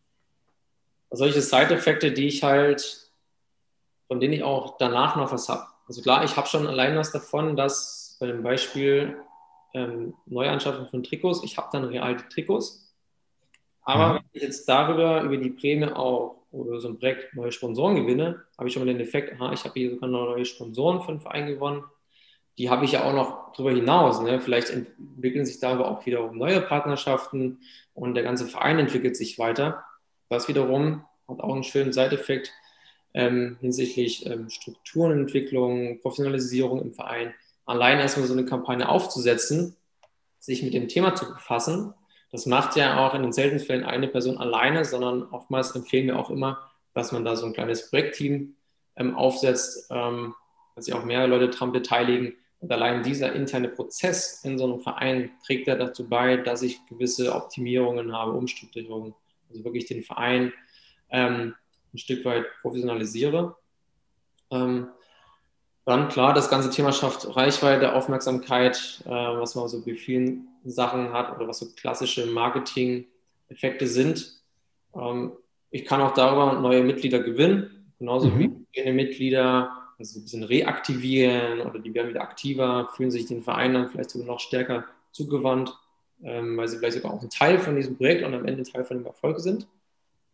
Solche 1.11 1.41
Side-Effekte, 1.41 2.13
die 2.13 2.27
ich 2.27 2.43
halt, 2.43 3.08
von 4.09 4.21
denen 4.21 4.35
ich 4.35 4.43
auch 4.43 4.77
danach 4.79 5.17
noch 5.17 5.33
was 5.33 5.49
habe. 5.49 5.67
Also 5.87 6.03
klar, 6.03 6.25
ich 6.25 6.37
habe 6.37 6.49
schon 6.49 6.67
allein 6.67 6.97
was 6.97 7.13
davon, 7.13 7.57
dass 7.57 8.17
bei 8.21 8.27
dem 8.27 8.43
Beispiel 8.43 9.17
ähm, 9.75 10.15
Neuanschaffung 10.27 10.89
von 10.89 11.03
Trikots, 11.03 11.45
ich 11.45 11.57
habe 11.57 11.69
dann 11.73 11.85
real 11.85 12.17
die 12.17 12.29
Trikots. 12.29 12.93
Aber 13.83 14.09
mhm. 14.09 14.15
wenn 14.17 14.25
ich 14.33 14.43
jetzt 14.43 14.69
darüber, 14.69 15.23
über 15.23 15.37
die 15.37 15.51
Prämie 15.51 15.93
auch 15.93 16.37
oder 16.51 16.81
so 16.81 16.89
ein 16.89 16.99
Projekt 16.99 17.35
neue 17.35 17.53
Sponsoren 17.53 17.95
gewinne, 17.95 18.43
habe 18.57 18.69
ich 18.69 18.75
schon 18.75 18.85
mal 18.85 18.93
den 18.93 19.01
Effekt, 19.01 19.35
aha, 19.35 19.53
ich 19.53 19.65
habe 19.65 19.75
hier 19.79 19.91
sogar 19.91 20.09
neue 20.09 20.45
Sponsoren 20.45 21.03
für 21.03 21.13
den 21.13 21.21
Verein 21.21 21.47
gewonnen 21.47 21.85
die 22.59 22.69
habe 22.69 22.85
ich 22.85 22.93
ja 22.93 23.05
auch 23.05 23.13
noch 23.13 23.53
darüber 23.53 23.71
hinaus. 23.71 24.21
Ne? 24.21 24.41
Vielleicht 24.41 24.71
entwickeln 24.71 25.47
sich 25.47 25.61
da 25.61 25.73
aber 25.73 25.89
auch 25.89 26.05
wiederum 26.05 26.37
neue 26.37 26.61
Partnerschaften 26.61 27.61
und 27.95 28.15
der 28.15 28.25
ganze 28.25 28.47
Verein 28.47 28.81
entwickelt 28.81 29.17
sich 29.17 29.39
weiter. 29.39 29.85
Das 30.29 30.49
wiederum 30.49 31.05
hat 31.29 31.41
auch 31.41 31.55
einen 31.55 31.63
schönen 31.63 31.93
Seiteffekt 31.93 32.53
ähm, 33.15 33.57
hinsichtlich 33.61 34.27
ähm, 34.27 34.49
Strukturenentwicklung, 34.51 36.01
Professionalisierung 36.01 36.81
im 36.83 36.93
Verein. 36.93 37.35
Allein 37.67 37.99
erstmal 37.99 38.27
so 38.27 38.33
eine 38.33 38.45
Kampagne 38.45 38.89
aufzusetzen, 38.89 39.77
sich 40.39 40.63
mit 40.63 40.75
dem 40.75 40.89
Thema 40.89 41.15
zu 41.15 41.27
befassen, 41.27 41.95
das 42.31 42.47
macht 42.47 42.77
ja 42.77 43.07
auch 43.07 43.15
in 43.15 43.23
den 43.23 43.33
seltenen 43.33 43.65
Fällen 43.65 43.85
eine 43.85 44.09
Person 44.09 44.37
alleine, 44.37 44.85
sondern 44.85 45.23
oftmals 45.31 45.75
empfehlen 45.75 46.07
wir 46.07 46.19
auch 46.19 46.31
immer, 46.31 46.71
dass 46.93 47.13
man 47.13 47.25
da 47.25 47.37
so 47.37 47.47
ein 47.47 47.55
kleines 47.55 47.89
Projektteam 47.89 48.55
ähm, 48.97 49.17
aufsetzt, 49.17 49.89
ähm, 49.91 50.35
dass 50.75 50.85
sich 50.85 50.95
auch 50.95 51.05
mehrere 51.05 51.29
Leute 51.29 51.49
daran 51.49 51.73
beteiligen, 51.73 52.35
und 52.61 52.73
allein 52.73 53.03
dieser 53.03 53.33
interne 53.35 53.69
Prozess 53.69 54.43
in 54.45 54.59
so 54.59 54.65
einem 54.65 54.81
Verein 54.81 55.31
trägt 55.47 55.69
ja 55.69 55.77
dazu 55.77 56.09
bei, 56.09 56.37
dass 56.39 56.63
ich 56.63 56.85
gewisse 56.87 57.35
Optimierungen 57.35 58.13
habe, 58.13 58.33
Umstrukturierungen, 58.33 59.15
also 59.49 59.65
wirklich 59.65 59.87
den 59.87 60.03
Verein 60.03 60.53
ähm, 61.11 61.55
ein 61.93 61.99
Stück 61.99 62.25
weit 62.25 62.47
professionalisiere. 62.63 63.57
Ähm, 64.51 64.89
dann 65.85 66.09
klar, 66.09 66.35
das 66.35 66.51
ganze 66.51 66.71
Thema 66.71 66.93
schafft 66.93 67.35
Reichweite, 67.35 67.95
Aufmerksamkeit, 67.95 69.03
äh, 69.07 69.11
was 69.11 69.55
man 69.55 69.69
so 69.69 69.83
bei 69.85 69.95
vielen 69.95 70.49
Sachen 70.65 71.13
hat 71.13 71.35
oder 71.35 71.49
was 71.49 71.61
so 71.61 71.67
klassische 71.75 72.27
Marketing-Effekte 72.27 73.87
sind. 73.87 74.43
Ähm, 74.95 75.33
ich 75.71 75.85
kann 75.87 76.01
auch 76.01 76.13
darüber 76.13 76.61
neue 76.61 76.83
Mitglieder 76.83 77.21
gewinnen, 77.21 77.93
genauso 77.99 78.29
mhm. 78.29 78.59
wie 78.75 78.93
Mitglieder 78.93 79.71
also 79.99 80.21
ein 80.21 80.23
bisschen 80.23 80.45
reaktivieren 80.45 81.61
oder 81.61 81.79
die 81.79 81.93
werden 81.93 82.11
wieder 82.11 82.21
aktiver, 82.21 82.89
fühlen 82.95 83.11
sich 83.11 83.27
den 83.27 83.43
Verein 83.43 83.75
dann 83.75 83.89
vielleicht 83.89 84.11
sogar 84.11 84.29
noch 84.29 84.41
stärker 84.41 84.85
zugewandt, 85.11 85.77
ähm, 86.23 86.57
weil 86.57 86.69
sie 86.69 86.79
vielleicht 86.79 86.99
sogar 86.99 87.13
auch 87.13 87.23
ein 87.23 87.31
Teil 87.31 87.59
von 87.59 87.75
diesem 87.75 87.97
Projekt 87.97 88.25
und 88.25 88.35
am 88.35 88.45
Ende 88.45 88.63
ein 88.63 88.65
Teil 88.65 88.85
von 88.85 88.99
dem 88.99 89.07
Erfolg 89.07 89.41
sind. 89.41 89.67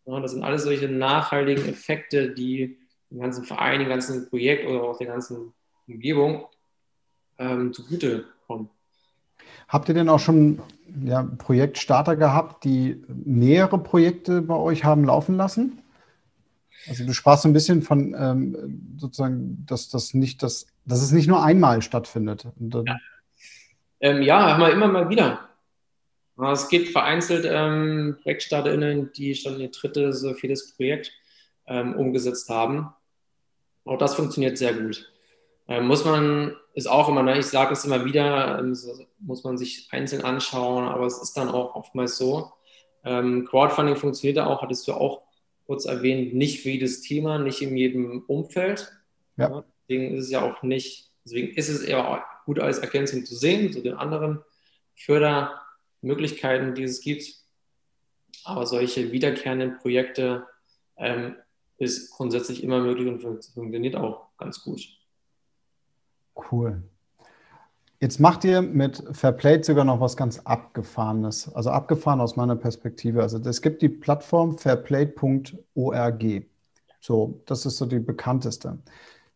Ja, 0.05 0.19
das 0.19 0.31
sind 0.31 0.43
alles 0.43 0.63
solche 0.63 0.87
nachhaltigen 0.87 1.67
Effekte, 1.67 2.31
die 2.31 2.77
dem 3.09 3.19
ganzen 3.19 3.43
Verein, 3.43 3.79
dem 3.79 3.89
ganzen 3.89 4.29
Projekt 4.29 4.67
oder 4.67 4.83
auch 4.83 4.97
der 4.97 5.07
ganzen 5.07 5.53
Umgebung 5.87 6.45
ähm, 7.37 7.73
zugute 7.73 8.25
kommen. 8.47 8.69
Habt 9.67 9.89
ihr 9.89 9.95
denn 9.95 10.09
auch 10.09 10.19
schon 10.19 10.61
ja, 11.03 11.23
Projektstarter 11.23 12.15
gehabt, 12.15 12.63
die 12.63 13.03
mehrere 13.07 13.79
Projekte 13.79 14.41
bei 14.41 14.55
euch 14.55 14.83
haben 14.83 15.03
laufen 15.03 15.35
lassen? 15.35 15.79
Also 16.87 17.05
du 17.05 17.13
sprachst 17.13 17.43
so 17.43 17.49
ein 17.49 17.53
bisschen 17.53 17.81
von 17.81 18.15
ähm, 18.17 18.95
sozusagen, 18.97 19.65
dass 19.65 19.89
das 19.89 20.13
nicht 20.13 20.43
das, 20.43 20.67
dass 20.85 21.01
es 21.01 21.11
nicht 21.11 21.27
nur 21.27 21.43
einmal 21.43 21.81
stattfindet. 21.81 22.47
ja. 22.59 22.97
Ähm, 24.01 24.21
ja, 24.21 24.57
wir 24.59 24.71
immer 24.71 24.87
mal 24.87 25.09
wieder. 25.09 25.49
Es 26.37 26.67
gibt 26.67 26.89
vereinzelt 26.89 27.45
ähm, 27.49 28.17
ProjekstarterInnen, 28.21 29.11
die 29.13 29.35
schon 29.35 29.59
ihr 29.59 29.71
drittes, 29.71 30.19
so 30.19 30.33
vieles 30.33 30.75
Projekt 30.75 31.11
ähm, 31.67 31.95
umgesetzt 31.95 32.49
haben. 32.49 32.89
Auch 33.85 33.97
das 33.97 34.15
funktioniert 34.15 34.57
sehr 34.57 34.73
gut. 34.73 35.11
Ähm, 35.67 35.87
muss 35.87 36.03
man, 36.05 36.55
ist 36.73 36.87
auch 36.87 37.07
immer, 37.07 37.23
ne, 37.23 37.39
ich 37.39 37.45
sage 37.45 37.73
es 37.73 37.85
immer 37.85 38.05
wieder, 38.05 38.59
ähm, 38.59 38.77
muss 39.19 39.43
man 39.43 39.57
sich 39.57 39.87
einzeln 39.91 40.23
anschauen, 40.23 40.85
aber 40.85 41.05
es 41.05 41.21
ist 41.21 41.33
dann 41.37 41.49
auch 41.49 41.75
oftmals 41.75 42.17
so. 42.17 42.51
Ähm, 43.03 43.45
Crowdfunding 43.45 43.95
funktioniert 43.95 44.39
auch, 44.39 44.61
hattest 44.61 44.87
du 44.87 44.93
auch 44.93 45.21
kurz 45.65 45.85
erwähnt, 45.85 46.33
nicht 46.33 46.61
für 46.61 46.69
jedes 46.69 47.01
Thema, 47.01 47.39
nicht 47.39 47.61
in 47.61 47.77
jedem 47.77 48.23
Umfeld. 48.27 48.91
Ja. 49.37 49.63
Deswegen 49.87 50.15
ist 50.15 50.25
es 50.25 50.31
ja 50.31 50.41
auch 50.41 50.61
nicht, 50.63 51.11
deswegen 51.23 51.55
ist 51.55 51.69
es 51.69 51.81
eher 51.81 52.23
gut 52.45 52.59
als 52.59 52.79
Ergänzung 52.79 53.25
zu 53.25 53.35
sehen, 53.35 53.71
zu 53.71 53.81
den 53.81 53.93
anderen 53.93 54.43
Fördermöglichkeiten, 56.05 56.75
die 56.75 56.83
es 56.83 57.01
gibt. 57.01 57.25
Aber 58.43 58.65
solche 58.65 59.11
wiederkehrenden 59.11 59.77
Projekte 59.77 60.45
ähm, 60.97 61.35
ist 61.77 62.11
grundsätzlich 62.11 62.63
immer 62.63 62.79
möglich 62.79 63.07
und 63.07 63.21
funktioniert 63.21 63.95
auch 63.95 64.27
ganz 64.37 64.61
gut. 64.63 64.81
Cool. 66.51 66.83
Jetzt 67.99 68.19
macht 68.19 68.43
ihr 68.43 68.61
mit 68.61 69.03
Fairplay 69.13 69.63
sogar 69.63 69.85
noch 69.85 69.99
was 69.99 70.15
ganz 70.15 70.39
Abgefahrenes. 70.39 71.53
Also 71.55 71.71
abgefahren 71.71 72.21
aus 72.21 72.35
meiner 72.35 72.55
Perspektive. 72.55 73.21
Also 73.21 73.39
es 73.39 73.61
gibt 73.61 73.81
die 73.81 73.89
Plattform 73.89 74.57
fairplay.org. 74.57 76.23
So, 76.99 77.41
das 77.45 77.65
ist 77.65 77.77
so 77.77 77.85
die 77.85 77.99
bekannteste. 77.99 78.79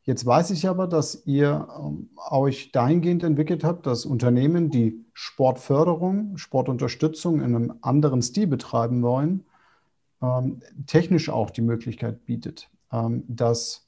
Jetzt 0.10 0.26
weiß 0.26 0.49
ich 0.49 0.68
aber, 0.68 0.88
dass 0.88 1.22
ihr 1.28 1.68
ähm, 1.80 2.10
euch 2.32 2.72
dahingehend 2.72 3.24
entwickelt 3.24 3.64
habt, 3.64 3.86
dass 3.86 4.07
Unternehmen, 4.07 4.72
die 4.72 5.05
Sportförderung, 5.14 6.36
Sportunterstützung 6.36 7.41
in 7.41 7.55
einem 7.55 7.74
anderen 7.82 8.24
Stil 8.24 8.47
betreiben 8.47 9.03
wollen, 9.03 9.45
ähm, 10.20 10.62
technisch 10.88 11.30
auch 11.30 11.51
die 11.51 11.62
Möglichkeit 11.62 12.26
bietet, 12.26 12.72
ähm, 12.91 13.24
dass 13.28 13.88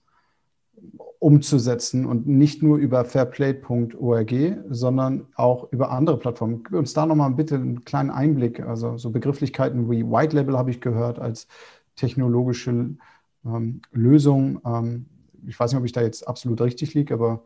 umzusetzen 1.17 2.05
und 2.05 2.27
nicht 2.27 2.61
nur 2.61 2.77
über 2.77 3.03
fairplay.org, 3.03 4.31
sondern 4.69 5.25
auch 5.33 5.71
über 5.71 5.89
andere 5.89 6.19
Plattformen. 6.19 6.63
Gib 6.63 6.73
uns 6.73 6.93
da 6.93 7.07
nochmal 7.07 7.31
bitte 7.31 7.55
einen 7.55 7.83
kleinen 7.83 8.11
Einblick. 8.11 8.59
Also 8.59 8.95
so 8.95 9.09
Begrifflichkeiten 9.09 9.89
wie 9.89 10.05
White 10.05 10.35
Label 10.35 10.55
habe 10.55 10.69
ich 10.69 10.81
gehört 10.81 11.17
als 11.17 11.47
technologische 11.95 12.95
ähm, 13.43 13.81
Lösung. 13.91 14.61
Ich 15.47 15.59
weiß 15.59 15.71
nicht, 15.71 15.79
ob 15.79 15.85
ich 15.85 15.91
da 15.91 16.01
jetzt 16.01 16.27
absolut 16.27 16.61
richtig 16.61 16.93
liege, 16.93 17.13
aber 17.13 17.43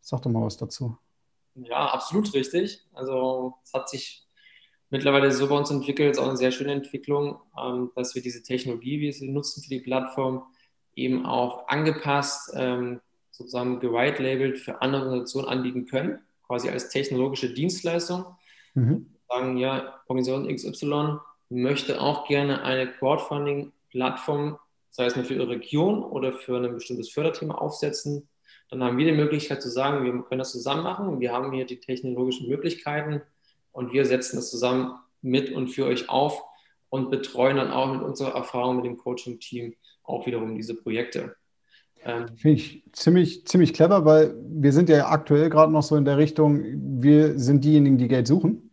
sag 0.00 0.22
doch 0.22 0.30
mal 0.30 0.44
was 0.44 0.56
dazu. 0.56 0.96
Ja, 1.54 1.86
absolut 1.86 2.32
richtig. 2.34 2.86
Also 2.92 3.54
es 3.64 3.72
hat 3.72 3.88
sich 3.88 4.26
mittlerweile 4.90 5.30
so 5.32 5.48
bei 5.48 5.56
uns 5.56 5.70
entwickelt, 5.70 6.12
ist 6.12 6.18
auch 6.18 6.28
eine 6.28 6.36
sehr 6.36 6.52
schöne 6.52 6.72
Entwicklung, 6.72 7.40
ähm, 7.60 7.90
dass 7.94 8.14
wir 8.14 8.22
diese 8.22 8.42
Technologie, 8.42 8.98
wie 8.98 9.06
wir 9.06 9.12
sie 9.12 9.30
nutzen 9.30 9.62
für 9.62 9.70
die 9.70 9.80
Plattform, 9.80 10.44
eben 10.94 11.26
auch 11.26 11.68
angepasst, 11.68 12.52
ähm, 12.54 13.00
sozusagen 13.30 13.80
gewitelabelt 13.80 14.58
für 14.58 14.82
andere 14.82 15.02
Organisationen 15.02 15.48
anbieten 15.48 15.86
können, 15.86 16.20
quasi 16.46 16.68
als 16.68 16.88
technologische 16.88 17.52
Dienstleistung. 17.52 18.24
Mhm. 18.74 19.06
Sagen, 19.28 19.58
ja, 19.58 20.00
Organisation 20.08 20.48
XY 20.48 21.18
möchte 21.50 22.00
auch 22.00 22.26
gerne 22.26 22.62
eine 22.62 22.90
Crowdfunding-Plattform, 22.90 24.58
sei 24.90 25.06
es 25.06 25.16
nur 25.16 25.24
für 25.24 25.34
ihre 25.34 25.48
Region 25.48 26.02
oder 26.02 26.32
für 26.32 26.56
ein 26.56 26.74
bestimmtes 26.74 27.10
Förderthema 27.10 27.54
aufsetzen. 27.54 28.28
Dann 28.70 28.82
haben 28.82 28.98
wir 28.98 29.06
die 29.06 29.16
Möglichkeit 29.16 29.62
zu 29.62 29.70
sagen, 29.70 30.04
wir 30.04 30.12
können 30.22 30.38
das 30.38 30.52
zusammen 30.52 30.82
machen. 30.82 31.20
Wir 31.20 31.32
haben 31.32 31.52
hier 31.52 31.64
die 31.64 31.80
technologischen 31.80 32.48
Möglichkeiten 32.48 33.22
und 33.72 33.92
wir 33.92 34.04
setzen 34.04 34.36
das 34.36 34.50
zusammen 34.50 34.94
mit 35.22 35.52
und 35.52 35.68
für 35.68 35.86
euch 35.86 36.08
auf 36.08 36.42
und 36.90 37.10
betreuen 37.10 37.56
dann 37.56 37.70
auch 37.70 37.92
mit 37.92 38.02
unserer 38.02 38.34
Erfahrung 38.34 38.76
mit 38.76 38.84
dem 38.84 38.96
Coaching-Team 38.96 39.74
auch 40.04 40.26
wiederum 40.26 40.54
diese 40.56 40.74
Projekte. 40.74 41.36
Ähm, 42.04 42.28
Finde 42.36 42.56
ich 42.56 42.84
ziemlich, 42.92 43.46
ziemlich 43.46 43.74
clever, 43.74 44.04
weil 44.04 44.34
wir 44.48 44.72
sind 44.72 44.88
ja 44.88 45.08
aktuell 45.08 45.50
gerade 45.50 45.72
noch 45.72 45.82
so 45.82 45.96
in 45.96 46.04
der 46.04 46.16
Richtung, 46.16 46.62
wir 47.02 47.38
sind 47.38 47.64
diejenigen, 47.64 47.98
die 47.98 48.08
Geld 48.08 48.26
suchen 48.26 48.67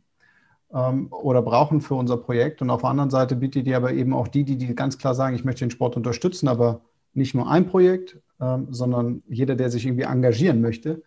oder 0.76 1.41
brauchen 1.41 1.80
für 1.80 1.95
unser 1.95 2.18
Projekt. 2.18 2.61
Und 2.61 2.69
auf 2.69 2.81
der 2.81 2.89
anderen 2.89 3.10
Seite 3.10 3.35
bietet 3.35 3.65
ihr 3.65 3.77
aber 3.77 3.93
eben 3.93 4.14
auch 4.14 4.27
die, 4.27 4.43
die, 4.43 4.57
die 4.57 4.76
ganz 4.76 4.97
klar 4.97 5.15
sagen, 5.15 5.35
ich 5.35 5.45
möchte 5.45 5.64
den 5.64 5.72
Sport 5.72 5.95
unterstützen, 5.95 6.47
aber 6.47 6.81
nicht 7.14 7.34
nur 7.34 7.49
ein 7.49 7.68
Projekt, 7.68 8.18
ähm, 8.41 8.68
sondern 8.72 9.23
jeder, 9.27 9.56
der 9.56 9.69
sich 9.69 9.85
irgendwie 9.85 10.03
engagieren 10.03 10.60
möchte, 10.60 11.02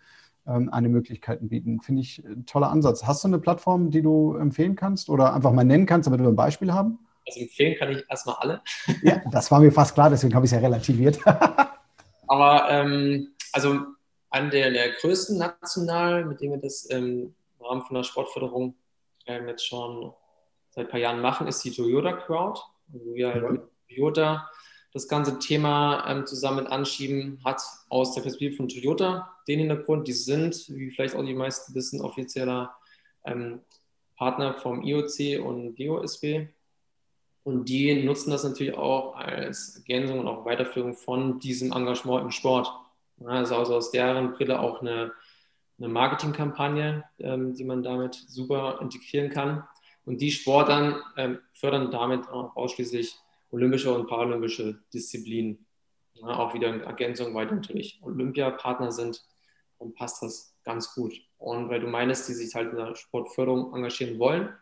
ähm, 0.47 0.71
eine 0.73 0.89
Möglichkeit 0.89 1.41
bieten. 1.43 1.81
Finde 1.81 2.01
ich 2.01 2.25
ein 2.25 2.47
toller 2.47 2.71
Ansatz. 2.71 3.05
Hast 3.05 3.25
du 3.25 3.29
eine 3.29 3.39
Plattform, 3.39 3.91
die 3.91 4.01
du 4.01 4.37
empfehlen 4.37 4.75
kannst 4.75 5.11
oder 5.11 5.35
einfach 5.35 5.53
mal 5.53 5.65
nennen 5.65 5.85
kannst, 5.85 6.07
damit 6.07 6.21
wir 6.21 6.29
ein 6.29 6.37
Beispiel 6.37 6.73
haben? 6.73 6.99
Also 7.27 7.41
empfehlen 7.41 7.77
kann 7.79 7.91
ich 7.91 8.03
erstmal 8.09 8.37
alle. 8.39 8.63
Ja, 9.03 9.21
das 9.31 9.51
war 9.51 9.61
mir 9.61 9.71
fast 9.71 9.93
klar, 9.93 10.09
deswegen 10.09 10.35
habe 10.35 10.47
ich 10.47 10.53
es 10.53 10.57
ja 10.59 10.65
relativiert. 10.67 11.21
Aber 12.27 12.71
ähm, 12.71 13.29
also 13.53 13.81
einer 14.31 14.49
der, 14.49 14.71
der 14.71 14.93
größten 14.93 15.37
national, 15.37 16.25
mit 16.25 16.41
dem 16.41 16.53
wir 16.53 16.59
das 16.59 16.89
ähm, 16.91 17.35
im 17.59 17.67
Rahmen 17.67 17.83
von 17.83 17.97
der 17.97 18.05
Sportförderung 18.05 18.75
ähm, 19.29 19.47
jetzt 19.49 19.67
schon 19.67 20.13
seit 20.71 20.87
ein 20.87 20.91
paar 20.91 21.01
Jahren 21.01 21.21
machen, 21.21 21.47
ist 21.47 21.65
die 21.65 21.71
Toyota 21.71 22.13
Crowd. 22.13 22.61
Also 22.93 23.15
wir 23.15 23.33
halt 23.33 23.51
mit 23.51 23.63
Toyota 23.89 24.51
das 24.93 25.07
ganze 25.07 25.39
Thema 25.39 26.05
ähm, 26.09 26.27
zusammen 26.27 26.67
anschieben, 26.67 27.41
hat 27.45 27.61
aus 27.89 28.15
der 28.15 28.23
Perspektive 28.23 28.57
von 28.57 28.69
Toyota 28.69 29.31
den 29.47 29.61
Hintergrund, 29.61 30.09
die 30.09 30.13
sind, 30.13 30.69
wie 30.69 30.91
vielleicht 30.91 31.15
auch 31.15 31.25
die 31.25 31.35
meisten 31.35 31.75
wissen, 31.75 32.01
offizieller 32.01 32.75
ähm, 33.25 33.61
Partner 34.17 34.55
vom 34.55 34.83
IOC 34.83 35.45
und 35.45 35.77
DOSB. 35.77 36.49
Und 37.45 37.69
die 37.69 38.03
nutzen 38.03 38.31
das 38.31 38.45
natürlich 38.45 38.75
auch 38.75 39.15
als 39.15 39.77
Ergänzung 39.77 40.21
und 40.21 40.27
auch 40.27 40.45
Weiterführung 40.45 40.95
von 40.95 41.39
diesem 41.39 41.73
Engagement 41.73 42.23
im 42.23 42.31
Sport. 42.31 42.71
Also, 43.25 43.57
also 43.57 43.77
aus 43.77 43.91
deren 43.91 44.33
Brille 44.33 44.61
auch 44.61 44.81
eine, 44.81 45.13
eine 45.79 45.89
Marketingkampagne, 45.89 47.05
ähm, 47.19 47.55
die 47.55 47.65
man 47.65 47.83
damit 47.83 48.15
super 48.15 48.79
integrieren 48.81 49.31
kann. 49.31 49.65
Und 50.05 50.21
die 50.21 50.31
Sportler 50.31 51.03
ähm, 51.17 51.39
fördern 51.53 51.91
damit 51.91 52.29
auch 52.29 52.57
ausschließlich 52.57 53.15
olympische 53.51 53.95
und 53.95 54.07
paralympische 54.07 54.79
Disziplinen. 54.93 55.67
Ja, 56.15 56.39
auch 56.39 56.53
wieder 56.55 56.69
in 56.69 56.81
Ergänzung, 56.81 57.33
weil 57.35 57.47
natürlich 57.47 58.01
Olympiapartner 58.03 58.91
sind, 58.91 59.25
dann 59.79 59.95
passt 59.95 60.23
das 60.23 60.57
ganz 60.65 60.95
gut. 60.95 61.15
Und 61.39 61.69
weil 61.69 61.81
du 61.81 61.87
meinst, 61.87 62.29
die 62.29 62.33
sich 62.33 62.55
halt 62.55 62.71
in 62.71 62.77
der 62.77 62.97
Sportförderung 62.97 63.73
engagieren 63.75 64.19
wollen, 64.19 64.53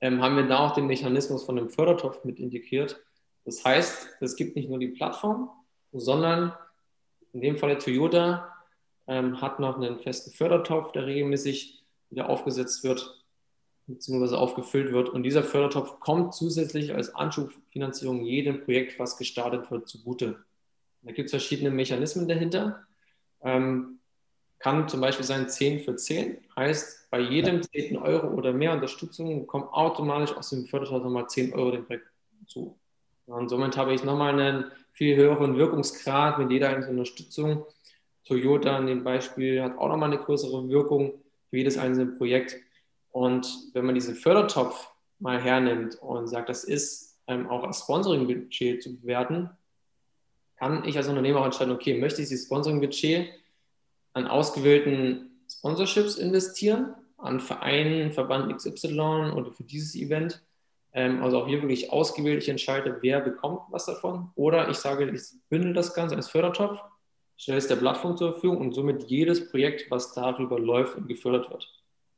ähm, 0.00 0.22
haben 0.22 0.36
wir 0.36 0.46
da 0.46 0.60
auch 0.60 0.74
den 0.74 0.86
Mechanismus 0.86 1.44
von 1.44 1.56
dem 1.56 1.68
Fördertopf 1.68 2.24
mit 2.24 2.38
integriert. 2.38 3.02
Das 3.44 3.64
heißt, 3.64 4.16
es 4.20 4.36
gibt 4.36 4.56
nicht 4.56 4.70
nur 4.70 4.78
die 4.78 4.88
Plattform, 4.88 5.50
sondern 5.92 6.54
in 7.32 7.42
dem 7.42 7.58
Fall 7.58 7.76
Toyota 7.78 8.53
ähm, 9.06 9.40
hat 9.40 9.60
noch 9.60 9.76
einen 9.76 10.00
festen 10.00 10.32
Fördertopf, 10.32 10.92
der 10.92 11.06
regelmäßig 11.06 11.82
wieder 12.10 12.28
aufgesetzt 12.28 12.84
wird 12.84 13.22
bzw. 13.86 14.36
aufgefüllt 14.36 14.92
wird. 14.92 15.08
Und 15.08 15.22
dieser 15.22 15.42
Fördertopf 15.42 16.00
kommt 16.00 16.34
zusätzlich 16.34 16.94
als 16.94 17.14
Anschubfinanzierung 17.14 18.22
jedem 18.24 18.64
Projekt, 18.64 18.98
was 18.98 19.16
gestartet 19.16 19.70
wird, 19.70 19.88
zugute. 19.88 20.44
Da 21.02 21.12
gibt 21.12 21.26
es 21.26 21.32
verschiedene 21.32 21.70
Mechanismen 21.70 22.28
dahinter. 22.28 22.86
Ähm, 23.42 23.98
kann 24.58 24.88
zum 24.88 25.02
Beispiel 25.02 25.26
sein 25.26 25.48
10 25.50 25.80
für 25.80 25.96
10, 25.96 26.38
heißt 26.56 27.10
bei 27.10 27.20
jedem 27.20 27.62
10 27.62 27.98
Euro 27.98 28.28
oder 28.28 28.54
mehr 28.54 28.72
Unterstützung 28.72 29.46
kommen 29.46 29.64
automatisch 29.64 30.34
aus 30.34 30.50
dem 30.50 30.64
Fördertopf 30.64 31.02
nochmal 31.02 31.28
10 31.28 31.52
Euro 31.52 31.70
dem 31.72 31.84
Projekt 31.84 32.06
zu. 32.46 32.78
Und 33.26 33.48
somit 33.50 33.76
habe 33.76 33.92
ich 33.92 34.04
nochmal 34.04 34.38
einen 34.38 34.70
viel 34.92 35.16
höheren 35.16 35.58
Wirkungsgrad 35.58 36.38
mit 36.38 36.50
jeder 36.50 36.70
einzelnen 36.70 36.98
Unterstützung. 36.98 37.66
Toyota 38.24 38.78
in 38.78 38.86
dem 38.86 39.04
Beispiel 39.04 39.62
hat 39.62 39.76
auch 39.78 39.88
nochmal 39.88 40.12
eine 40.12 40.22
größere 40.22 40.68
Wirkung 40.68 41.22
für 41.50 41.58
jedes 41.58 41.78
einzelne 41.78 42.12
Projekt. 42.12 42.56
Und 43.10 43.46
wenn 43.74 43.84
man 43.84 43.94
diesen 43.94 44.14
Fördertopf 44.14 44.90
mal 45.18 45.40
hernimmt 45.40 45.96
und 45.96 46.26
sagt, 46.26 46.48
das 46.48 46.64
ist 46.64 47.18
ähm, 47.26 47.48
auch 47.48 47.62
als 47.64 47.80
Sponsoring-Budget 47.80 48.82
zu 48.82 49.00
bewerten, 49.00 49.50
kann 50.56 50.84
ich 50.84 50.96
als 50.96 51.08
Unternehmer 51.08 51.40
auch 51.40 51.44
entscheiden, 51.44 51.74
okay, 51.74 51.98
möchte 51.98 52.22
ich 52.22 52.28
dieses 52.28 52.46
Sponsoring-Budget 52.46 53.28
an 54.14 54.26
ausgewählten 54.26 55.42
Sponsorships 55.48 56.16
investieren, 56.16 56.94
an 57.18 57.40
Vereinen, 57.40 58.12
Verband 58.12 58.54
XY 58.56 59.32
oder 59.34 59.52
für 59.52 59.64
dieses 59.64 59.94
Event. 59.94 60.42
Ähm, 60.92 61.22
also 61.22 61.42
auch 61.42 61.46
hier 61.46 61.60
wirklich 61.60 61.92
ausgewählt, 61.92 62.42
ich 62.42 62.48
entscheide, 62.48 62.98
wer 63.00 63.20
bekommt 63.20 63.60
was 63.70 63.86
davon. 63.86 64.30
Oder 64.34 64.68
ich 64.68 64.76
sage, 64.76 65.10
ich 65.10 65.22
bündel 65.48 65.72
das 65.72 65.94
Ganze 65.94 66.16
als 66.16 66.28
Fördertopf, 66.28 66.80
stelle 67.36 67.58
es 67.58 67.68
der 67.68 67.76
Plattform 67.76 68.16
zur 68.16 68.32
Verfügung 68.32 68.58
und 68.58 68.72
somit 68.72 69.04
jedes 69.04 69.50
Projekt, 69.50 69.90
was 69.90 70.12
darüber 70.12 70.58
läuft 70.58 70.96
und 70.96 71.08
gefördert 71.08 71.50
wird. 71.50 71.68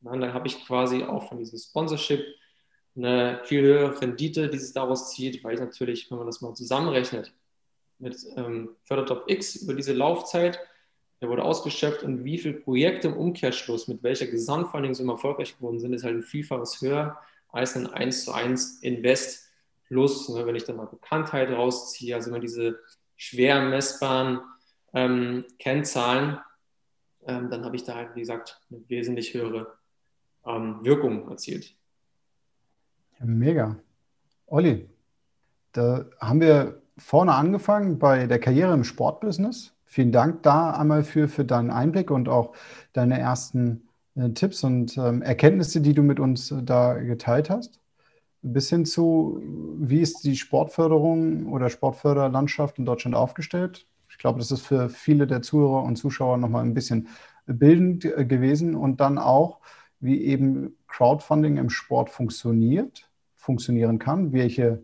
Und 0.02 0.20
dann 0.20 0.34
habe 0.34 0.46
ich 0.46 0.64
quasi 0.66 1.02
auch 1.02 1.28
von 1.28 1.38
diesem 1.38 1.58
Sponsorship 1.58 2.24
eine 2.96 3.40
viel 3.44 3.62
höhere 3.62 4.00
Rendite, 4.00 4.48
die 4.48 4.58
sich 4.58 4.72
daraus 4.72 5.10
zieht, 5.10 5.42
weil 5.44 5.54
ich 5.54 5.60
natürlich, 5.60 6.10
wenn 6.10 6.18
man 6.18 6.26
das 6.26 6.40
mal 6.40 6.54
zusammenrechnet, 6.54 7.32
mit 7.98 8.16
ähm, 8.36 8.70
Fördertopf 8.84 9.24
X 9.26 9.56
über 9.56 9.74
diese 9.74 9.92
Laufzeit, 9.92 10.60
der 11.20 11.30
wurde 11.30 11.44
ausgeschöpft 11.44 12.02
und 12.02 12.24
wie 12.24 12.38
viele 12.38 12.54
Projekte 12.54 13.08
im 13.08 13.16
Umkehrschluss 13.16 13.88
mit 13.88 14.02
welcher 14.02 14.26
Gesamtverhandlung 14.26 15.08
erfolgreich 15.08 15.56
geworden 15.56 15.80
sind, 15.80 15.94
ist 15.94 16.04
halt 16.04 16.16
ein 16.16 16.22
Vielfaches 16.22 16.80
höher 16.82 17.18
als 17.48 17.74
ein 17.74 17.86
1 17.86 18.24
zu 18.24 18.32
1 18.32 18.82
Invest 18.82 19.50
plus, 19.86 20.28
ne, 20.28 20.44
wenn 20.44 20.56
ich 20.56 20.64
dann 20.64 20.76
mal 20.76 20.86
Bekanntheit 20.86 21.50
rausziehe, 21.50 22.14
also 22.14 22.30
immer 22.30 22.40
diese 22.40 22.80
schwer 23.16 23.62
messbaren 23.62 24.40
ähm, 24.96 25.44
Kennzahlen, 25.58 26.38
ähm, 27.26 27.50
dann 27.50 27.64
habe 27.64 27.76
ich 27.76 27.84
da 27.84 27.94
halt, 27.94 28.14
wie 28.14 28.20
gesagt, 28.20 28.62
eine 28.70 28.80
wesentlich 28.88 29.34
höhere 29.34 29.74
ähm, 30.46 30.78
Wirkung 30.82 31.28
erzielt. 31.28 31.76
Mega. 33.20 33.76
Olli, 34.46 34.88
da 35.72 36.06
haben 36.18 36.40
wir 36.40 36.80
vorne 36.96 37.34
angefangen 37.34 37.98
bei 37.98 38.26
der 38.26 38.38
Karriere 38.38 38.72
im 38.72 38.84
Sportbusiness. 38.84 39.74
Vielen 39.84 40.12
Dank 40.12 40.42
da 40.42 40.70
einmal 40.70 41.04
für, 41.04 41.28
für 41.28 41.44
deinen 41.44 41.70
Einblick 41.70 42.10
und 42.10 42.28
auch 42.28 42.54
deine 42.94 43.18
ersten 43.18 43.88
äh, 44.14 44.30
Tipps 44.30 44.64
und 44.64 44.96
ähm, 44.96 45.20
Erkenntnisse, 45.20 45.82
die 45.82 45.92
du 45.92 46.02
mit 46.02 46.20
uns 46.20 46.50
äh, 46.50 46.62
da 46.62 46.94
geteilt 46.94 47.50
hast. 47.50 47.80
Bis 48.40 48.70
hin 48.70 48.86
zu, 48.86 49.42
wie 49.78 50.00
ist 50.00 50.24
die 50.24 50.36
Sportförderung 50.36 51.52
oder 51.52 51.68
Sportförderlandschaft 51.68 52.78
in 52.78 52.86
Deutschland 52.86 53.14
aufgestellt? 53.14 53.86
Ich 54.16 54.18
glaube, 54.18 54.38
das 54.38 54.50
ist 54.50 54.62
für 54.62 54.88
viele 54.88 55.26
der 55.26 55.42
Zuhörer 55.42 55.82
und 55.82 55.96
Zuschauer 55.96 56.38
nochmal 56.38 56.64
ein 56.64 56.72
bisschen 56.72 57.08
bildend 57.44 58.06
äh, 58.06 58.24
gewesen. 58.24 58.74
Und 58.74 58.98
dann 59.00 59.18
auch, 59.18 59.60
wie 60.00 60.22
eben 60.24 60.74
Crowdfunding 60.88 61.58
im 61.58 61.68
Sport 61.68 62.08
funktioniert, 62.08 63.10
funktionieren 63.34 63.98
kann, 63.98 64.32
welche 64.32 64.82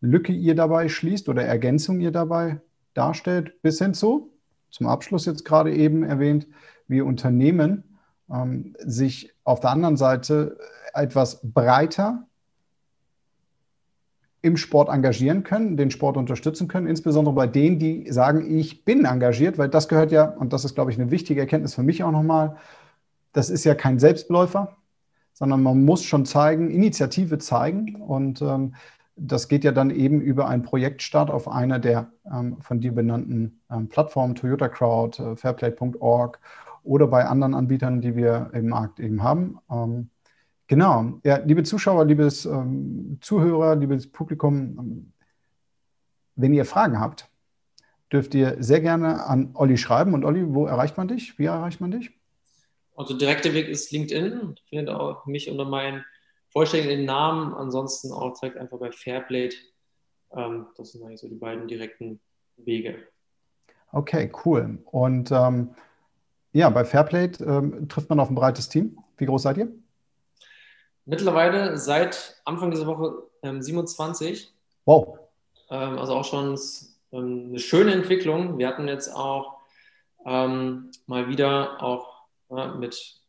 Lücke 0.00 0.32
ihr 0.32 0.54
dabei 0.54 0.90
schließt 0.90 1.30
oder 1.30 1.44
Ergänzung 1.44 2.00
ihr 2.00 2.10
dabei 2.10 2.60
darstellt, 2.92 3.62
bis 3.62 3.78
hin 3.78 3.94
zu, 3.94 4.30
zum 4.70 4.86
Abschluss 4.86 5.24
jetzt 5.24 5.46
gerade 5.46 5.74
eben 5.74 6.02
erwähnt, 6.02 6.46
wie 6.86 7.00
Unternehmen 7.00 7.98
ähm, 8.30 8.76
sich 8.80 9.32
auf 9.44 9.60
der 9.60 9.70
anderen 9.70 9.96
Seite 9.96 10.58
etwas 10.92 11.40
breiter 11.42 12.26
im 14.44 14.58
Sport 14.58 14.90
engagieren 14.90 15.42
können, 15.42 15.78
den 15.78 15.90
Sport 15.90 16.18
unterstützen 16.18 16.68
können, 16.68 16.86
insbesondere 16.86 17.34
bei 17.34 17.46
denen, 17.46 17.78
die 17.78 18.12
sagen, 18.12 18.54
ich 18.58 18.84
bin 18.84 19.06
engagiert, 19.06 19.56
weil 19.56 19.70
das 19.70 19.88
gehört 19.88 20.12
ja, 20.12 20.24
und 20.24 20.52
das 20.52 20.66
ist, 20.66 20.74
glaube 20.74 20.90
ich, 20.90 21.00
eine 21.00 21.10
wichtige 21.10 21.40
Erkenntnis 21.40 21.74
für 21.74 21.82
mich 21.82 22.04
auch 22.04 22.10
nochmal, 22.10 22.56
das 23.32 23.48
ist 23.48 23.64
ja 23.64 23.74
kein 23.74 23.98
Selbstläufer, 23.98 24.76
sondern 25.32 25.62
man 25.62 25.86
muss 25.86 26.04
schon 26.04 26.26
zeigen, 26.26 26.70
Initiative 26.70 27.38
zeigen 27.38 27.96
und 27.96 28.42
ähm, 28.42 28.74
das 29.16 29.48
geht 29.48 29.64
ja 29.64 29.72
dann 29.72 29.88
eben 29.88 30.20
über 30.20 30.46
einen 30.46 30.62
Projektstart 30.62 31.30
auf 31.30 31.48
einer 31.48 31.78
der 31.78 32.08
ähm, 32.30 32.58
von 32.60 32.80
dir 32.80 32.92
benannten 32.92 33.62
ähm, 33.70 33.88
Plattformen, 33.88 34.34
Toyota 34.34 34.68
Crowd, 34.68 35.22
äh, 35.22 35.36
Fairplay.org 35.36 36.38
oder 36.82 37.06
bei 37.06 37.24
anderen 37.24 37.54
Anbietern, 37.54 38.02
die 38.02 38.14
wir 38.14 38.50
im 38.52 38.68
Markt 38.68 39.00
eben 39.00 39.22
haben. 39.22 39.58
Genau, 40.74 41.20
ja, 41.22 41.36
liebe 41.36 41.62
Zuschauer, 41.62 42.04
liebes 42.04 42.46
ähm, 42.46 43.18
Zuhörer, 43.20 43.76
liebes 43.76 44.10
Publikum, 44.10 44.56
ähm, 44.76 45.12
wenn 46.34 46.52
ihr 46.52 46.64
Fragen 46.64 46.98
habt, 46.98 47.30
dürft 48.10 48.34
ihr 48.34 48.56
sehr 48.58 48.80
gerne 48.80 49.24
an 49.24 49.52
Olli 49.54 49.76
schreiben. 49.76 50.14
Und 50.14 50.24
Olli, 50.24 50.52
wo 50.52 50.66
erreicht 50.66 50.96
man 50.96 51.06
dich? 51.06 51.38
Wie 51.38 51.44
erreicht 51.44 51.80
man 51.80 51.92
dich? 51.92 52.10
Also 52.96 53.16
direkter 53.16 53.54
Weg 53.54 53.68
ist 53.68 53.92
LinkedIn. 53.92 54.56
Findet 54.68 54.88
auch 54.88 55.26
mich 55.26 55.48
unter 55.48 55.64
meinen 55.64 56.04
vollständigen 56.48 57.04
Namen. 57.04 57.54
Ansonsten 57.54 58.10
auch 58.10 58.36
direkt 58.40 58.58
einfach 58.58 58.80
bei 58.80 58.90
Fairplate. 58.90 59.54
Ähm, 60.32 60.66
das 60.76 60.90
sind 60.90 61.04
eigentlich 61.04 61.20
so 61.20 61.28
die 61.28 61.36
beiden 61.36 61.68
direkten 61.68 62.18
Wege. 62.56 62.96
Okay, 63.92 64.28
cool. 64.44 64.82
Und 64.86 65.30
ähm, 65.30 65.76
ja, 66.52 66.68
bei 66.68 66.84
Fairplate 66.84 67.44
ähm, 67.44 67.88
trifft 67.88 68.08
man 68.08 68.18
auf 68.18 68.28
ein 68.28 68.34
breites 68.34 68.68
Team. 68.68 68.98
Wie 69.16 69.26
groß 69.26 69.42
seid 69.42 69.58
ihr? 69.58 69.72
Mittlerweile 71.06 71.76
seit 71.76 72.40
Anfang 72.44 72.70
dieser 72.70 72.86
Woche 72.86 73.24
27. 73.42 74.44
Ähm, 74.44 74.52
wow. 74.86 75.18
Ähm, 75.70 75.98
also 75.98 76.14
auch 76.14 76.24
schon 76.24 76.58
ähm, 77.12 77.46
eine 77.50 77.58
schöne 77.58 77.92
Entwicklung. 77.92 78.58
Wir 78.58 78.68
hatten 78.68 78.88
jetzt 78.88 79.14
auch 79.14 79.58
ähm, 80.24 80.90
mal 81.06 81.28
wieder 81.28 81.82
auch 81.82 82.24
ja, 82.50 82.68
mit 82.68 83.20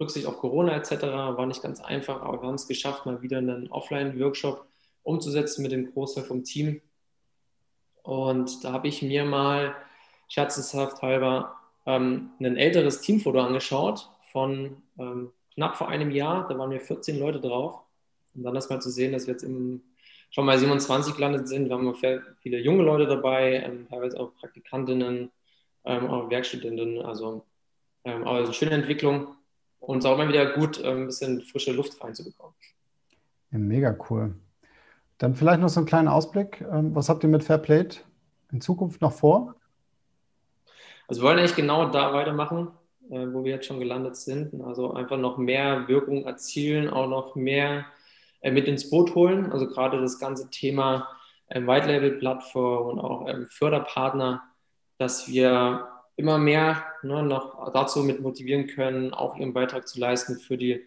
Rücksicht 0.00 0.26
auf 0.26 0.38
Corona 0.38 0.76
etc. 0.76 1.02
war 1.02 1.46
nicht 1.46 1.62
ganz 1.62 1.80
einfach, 1.80 2.22
aber 2.22 2.42
wir 2.42 2.48
haben 2.48 2.54
es 2.54 2.68
geschafft, 2.68 3.06
mal 3.06 3.22
wieder 3.22 3.38
einen 3.38 3.70
Offline-Workshop 3.70 4.66
umzusetzen 5.02 5.62
mit 5.62 5.72
dem 5.72 5.92
Großteil 5.92 6.24
vom 6.24 6.44
Team. 6.44 6.80
Und 8.02 8.64
da 8.64 8.72
habe 8.72 8.88
ich 8.88 9.02
mir 9.02 9.24
mal 9.24 9.74
scherzeshaft 10.28 11.02
halber 11.02 11.56
ähm, 11.86 12.30
ein 12.40 12.56
älteres 12.56 13.00
Teamfoto 13.00 13.40
angeschaut 13.40 14.10
von 14.32 14.82
ähm, 14.98 15.32
knapp 15.54 15.76
vor 15.76 15.88
einem 15.88 16.10
Jahr. 16.10 16.46
Da 16.48 16.58
waren 16.58 16.70
wir 16.70 16.80
14 16.80 17.18
Leute 17.18 17.40
drauf. 17.40 17.80
Und 18.34 18.42
dann 18.42 18.54
das 18.54 18.68
mal 18.68 18.80
zu 18.80 18.90
sehen, 18.90 19.12
dass 19.12 19.26
wir 19.26 19.32
jetzt 19.32 19.44
im 19.44 19.82
schon 20.34 20.46
bei 20.46 20.58
27 20.58 21.14
gelandet 21.14 21.46
sind. 21.46 21.68
Wir 21.68 21.76
haben 21.76 21.94
viele 22.40 22.58
junge 22.58 22.82
Leute 22.82 23.06
dabei, 23.06 23.62
ähm, 23.64 23.86
teilweise 23.88 24.18
auch 24.18 24.34
Praktikantinnen, 24.34 25.30
ähm, 25.84 26.06
auch 26.08 26.28
Werkstudentinnen. 26.28 27.04
Also, 27.04 27.44
ähm, 28.04 28.24
aber 28.24 28.38
eine 28.38 28.52
schöne 28.52 28.72
Entwicklung 28.72 29.28
und 29.78 29.98
es 29.98 30.04
ist 30.04 30.10
auch 30.10 30.18
immer 30.18 30.28
wieder 30.28 30.52
gut, 30.54 30.82
ähm, 30.82 31.02
ein 31.02 31.06
bisschen 31.06 31.42
frische 31.42 31.72
Luft 31.72 32.02
reinzubekommen. 32.02 32.54
Ja, 33.52 33.58
mega 33.58 33.96
cool. 34.10 34.34
Dann 35.18 35.36
vielleicht 35.36 35.60
noch 35.60 35.68
so 35.68 35.78
einen 35.78 35.86
kleinen 35.86 36.08
Ausblick. 36.08 36.64
Was 36.68 37.08
habt 37.08 37.22
ihr 37.22 37.28
mit 37.28 37.44
Fairplate 37.44 38.00
in 38.50 38.60
Zukunft 38.60 39.00
noch 39.00 39.12
vor? 39.12 39.54
Also 41.06 41.22
wir 41.22 41.28
wollen 41.28 41.38
eigentlich 41.38 41.54
genau 41.54 41.88
da 41.90 42.12
weitermachen, 42.12 42.72
äh, 43.10 43.26
wo 43.32 43.44
wir 43.44 43.52
jetzt 43.52 43.66
schon 43.66 43.80
gelandet 43.80 44.16
sind. 44.16 44.62
Also 44.62 44.92
einfach 44.92 45.18
noch 45.18 45.38
mehr 45.38 45.88
Wirkung 45.88 46.24
erzielen, 46.24 46.88
auch 46.88 47.08
noch 47.08 47.34
mehr 47.34 47.86
äh, 48.40 48.50
mit 48.50 48.66
ins 48.68 48.90
Boot 48.90 49.14
holen. 49.14 49.52
Also 49.52 49.66
gerade 49.66 50.00
das 50.00 50.18
ganze 50.18 50.50
Thema 50.50 51.08
ähm, 51.50 51.66
White 51.66 51.86
Label 51.86 52.12
Plattform 52.12 52.88
und 52.88 52.98
auch 52.98 53.28
ähm, 53.28 53.46
Förderpartner, 53.48 54.42
dass 54.98 55.28
wir 55.28 55.88
immer 56.16 56.38
mehr 56.38 56.84
ne, 57.02 57.22
noch 57.22 57.72
dazu 57.72 58.00
mit 58.00 58.20
motivieren 58.20 58.66
können, 58.66 59.12
auch 59.12 59.36
ihren 59.36 59.52
Beitrag 59.52 59.88
zu 59.88 59.98
leisten 59.98 60.38
für 60.38 60.56
die 60.56 60.84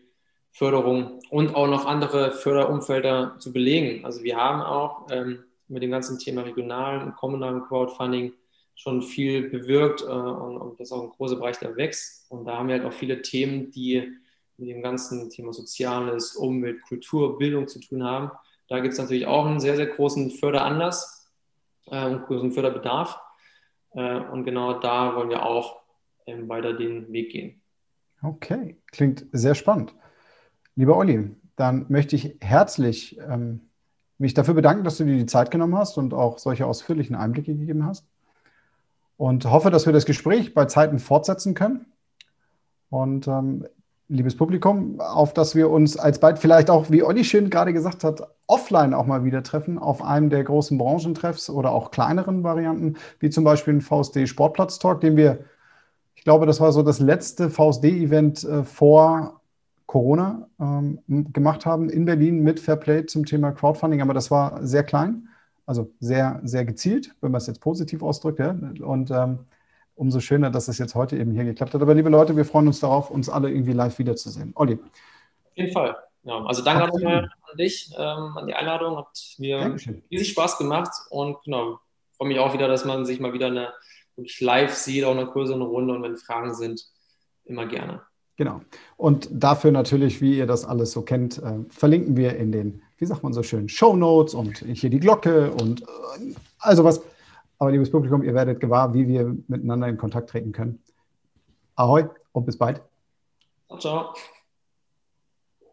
Förderung 0.52 1.20
und 1.30 1.54
auch 1.54 1.68
noch 1.68 1.86
andere 1.86 2.32
Förderumfelder 2.32 3.36
zu 3.40 3.54
belegen. 3.54 4.06
Also 4.06 4.24
wir 4.24 4.38
haben 4.38 4.62
auch 4.62 5.08
ähm, 5.12 5.44
mit 5.68 5.84
dem 5.84 5.92
ganzen 5.92 6.18
Thema 6.18 6.42
regionalen 6.42 7.04
und 7.04 7.16
kommunalen 7.16 7.62
Crowdfunding 7.64 8.34
schon 8.78 9.02
viel 9.02 9.50
bewirkt 9.50 10.02
äh, 10.02 10.06
und, 10.06 10.58
und, 10.58 10.80
das 10.80 10.90
ist 10.90 10.92
auch 10.92 11.04
ein 11.04 11.10
großer 11.10 11.36
Bereich, 11.36 11.58
der 11.58 11.76
wächst. 11.76 12.32
Und 12.32 12.46
da 12.46 12.58
haben 12.58 12.68
wir 12.68 12.76
halt 12.76 12.86
auch 12.86 12.94
viele 12.94 13.22
Themen, 13.22 13.72
die 13.72 14.14
mit 14.58 14.70
dem 14.70 14.82
ganzen 14.82 15.30
Thema 15.30 15.52
Soziales, 15.52 16.36
Umwelt, 16.36 16.82
Kultur, 16.84 17.38
Bildung 17.38 17.68
zu 17.68 17.80
tun 17.80 18.04
haben. 18.04 18.32
Da 18.70 18.80
gibt 18.80 18.94
es 18.94 19.00
natürlich 19.00 19.26
auch 19.26 19.46
einen 19.46 19.60
sehr, 19.60 19.76
sehr 19.76 19.88
großen 19.88 20.30
Förderanlass 20.32 21.30
äh, 21.88 22.06
und 22.06 22.26
großen 22.28 22.52
Förderbedarf. 22.52 23.20
Äh, 23.94 24.20
und 24.20 24.46
genau 24.46 24.80
da 24.80 25.16
wollen 25.16 25.30
wir 25.30 25.44
auch 25.44 25.82
ähm, 26.28 26.48
weiter 26.48 26.74
den 26.74 27.12
Weg 27.12 27.32
gehen. 27.32 27.62
Okay, 28.22 28.78
klingt 28.92 29.26
sehr 29.32 29.56
spannend. 29.56 29.96
Lieber 30.76 30.98
Olli, 30.98 31.32
dann 31.56 31.88
möchte 31.90 32.16
ich 32.16 32.36
herzlich 32.42 33.18
ähm, 33.20 33.70
mich 34.20 34.36
dafür 34.36 34.54
bedanken, 34.54 34.84
dass 34.84 34.98
du 34.98 35.06
dir 35.06 35.18
die 35.18 35.26
Zeit 35.26 35.50
genommen 35.50 35.76
hast 35.76 35.98
und 35.98 36.14
auch 36.14 36.38
solche 36.38 36.68
ausführlichen 36.68 37.16
Einblicke 37.16 37.56
gegeben 37.56 37.86
hast. 37.86 38.08
Und 39.18 39.46
hoffe, 39.46 39.72
dass 39.72 39.86
wir 39.86 39.94
das 39.94 40.06
Gespräch 40.06 40.54
bei 40.54 40.66
Zeiten 40.66 41.00
fortsetzen 41.00 41.54
können. 41.54 41.86
Und 42.90 43.28
ähm, 43.28 43.66
liebes 44.10 44.38
Publikum, 44.38 45.00
auf 45.02 45.34
dass 45.34 45.56
wir 45.56 45.70
uns 45.70 45.98
alsbald 45.98 46.40
vielleicht 46.40 46.70
auch, 46.70 46.90
wie 46.90 47.04
Olli 47.04 47.24
schön 47.24 47.50
gerade 47.50 47.74
gesagt 47.74 48.04
hat, 48.04 48.22
offline 48.46 48.94
auch 48.94 49.06
mal 49.06 49.26
wieder 49.26 49.44
treffen, 49.44 49.78
auf 49.78 50.02
einem 50.02 50.30
der 50.30 50.44
großen 50.44 50.78
Branchentreffs 50.78 51.50
oder 51.50 51.72
auch 51.72 51.92
kleineren 51.92 52.44
Varianten, 52.44 52.96
wie 53.20 53.30
zum 53.30 53.44
Beispiel 53.44 53.76
ein 53.76 53.82
VSD 53.82 54.28
Sportplatz 54.28 54.80
Talk, 54.80 55.02
den 55.02 55.18
wir, 55.18 55.40
ich 56.16 56.24
glaube, 56.24 56.46
das 56.46 56.62
war 56.62 56.72
so 56.72 56.84
das 56.84 57.00
letzte 57.00 57.50
VSD-Event 57.50 58.44
äh, 58.46 58.64
vor 58.64 59.42
Corona 59.88 60.48
ähm, 60.60 61.00
gemacht 61.08 61.66
haben 61.66 61.90
in 61.90 62.06
Berlin 62.06 62.44
mit 62.44 62.60
Fairplay 62.60 63.06
zum 63.06 63.26
Thema 63.26 63.52
Crowdfunding, 63.52 64.02
aber 64.02 64.14
das 64.14 64.32
war 64.32 64.66
sehr 64.66 64.84
klein, 64.84 65.28
also 65.68 65.92
sehr, 66.00 66.40
sehr 66.44 66.66
gezielt, 66.66 67.14
wenn 67.22 67.32
man 67.32 67.40
es 67.40 67.48
jetzt 67.48 67.62
positiv 67.62 68.02
ausdrückt. 68.02 68.40
Ja? 68.40 68.52
Und 68.52 69.12
ähm, 69.12 69.40
umso 69.96 70.20
schöner, 70.20 70.50
dass 70.50 70.68
es 70.68 70.78
jetzt 70.78 70.96
heute 70.96 71.18
eben 71.18 71.32
hier 71.32 71.44
geklappt 71.44 71.74
hat. 71.74 71.82
Aber 71.82 71.94
liebe 71.94 72.10
Leute, 72.10 72.36
wir 72.36 72.46
freuen 72.46 72.68
uns 72.68 72.80
darauf, 72.80 73.12
uns 73.12 73.30
alle 73.30 73.52
irgendwie 73.52 73.74
live 73.74 74.00
wiederzusehen. 74.00 74.54
Olli. 74.56 74.76
Auf 74.76 75.56
jeden 75.56 75.74
Fall. 75.74 75.96
Ja, 76.24 76.44
also 76.44 76.64
danke 76.64 76.88
nochmal 76.88 77.30
an 77.52 77.58
dich, 77.58 77.92
ähm, 77.98 78.38
an 78.38 78.48
die 78.48 78.54
Einladung. 78.54 78.98
Hat 78.98 79.36
mir 79.38 79.60
Dankeschön. 79.60 80.04
riesig 80.10 80.30
Spaß 80.30 80.58
gemacht 80.58 80.92
und 81.10 81.42
genau, 81.44 81.80
freue 82.18 82.28
mich 82.30 82.40
auch 82.40 82.54
wieder, 82.54 82.68
dass 82.68 82.86
man 82.86 83.06
sich 83.06 83.20
mal 83.20 83.34
wieder 83.34 83.48
eine 83.48 83.74
wirklich 84.16 84.42
live 84.42 84.74
sieht, 84.74 85.04
auch 85.04 85.12
eine 85.12 85.28
größere 85.28 85.64
Runde 85.64 85.94
und 85.94 86.04
wenn 86.04 86.18
Fragen 86.18 86.54
sind, 86.54 86.86
immer 87.46 87.66
gerne. 87.66 88.02
Genau. 88.38 88.62
Und 88.98 89.28
dafür 89.32 89.72
natürlich, 89.72 90.22
wie 90.22 90.38
ihr 90.38 90.46
das 90.46 90.64
alles 90.64 90.92
so 90.92 91.02
kennt, 91.02 91.40
äh, 91.40 91.60
verlinken 91.70 92.16
wir 92.16 92.38
in 92.38 92.52
den, 92.52 92.82
wie 92.98 93.06
sagt 93.06 93.24
man 93.24 93.34
so 93.34 93.44
schön, 93.44 93.68
Show 93.68 93.96
Notes 93.96 94.34
und 94.36 94.60
hier 94.60 94.92
die 94.92 95.00
Glocke 95.00 95.52
und 95.52 95.82
äh, 95.82 96.34
also 96.60 96.84
was. 96.84 97.02
Aber 97.60 97.72
liebes 97.72 97.90
Publikum, 97.90 98.22
ihr 98.22 98.36
werdet 98.36 98.60
gewahr, 98.60 98.94
wie 98.94 99.08
wir 99.08 99.36
miteinander 99.48 99.88
in 99.88 99.98
Kontakt 99.98 100.30
treten 100.30 100.52
können. 100.52 100.80
Ahoi 101.76 102.06
und 102.32 102.46
bis 102.46 102.58
bald. 102.58 102.82
Ciao, 103.68 103.80
ciao. 103.80 104.14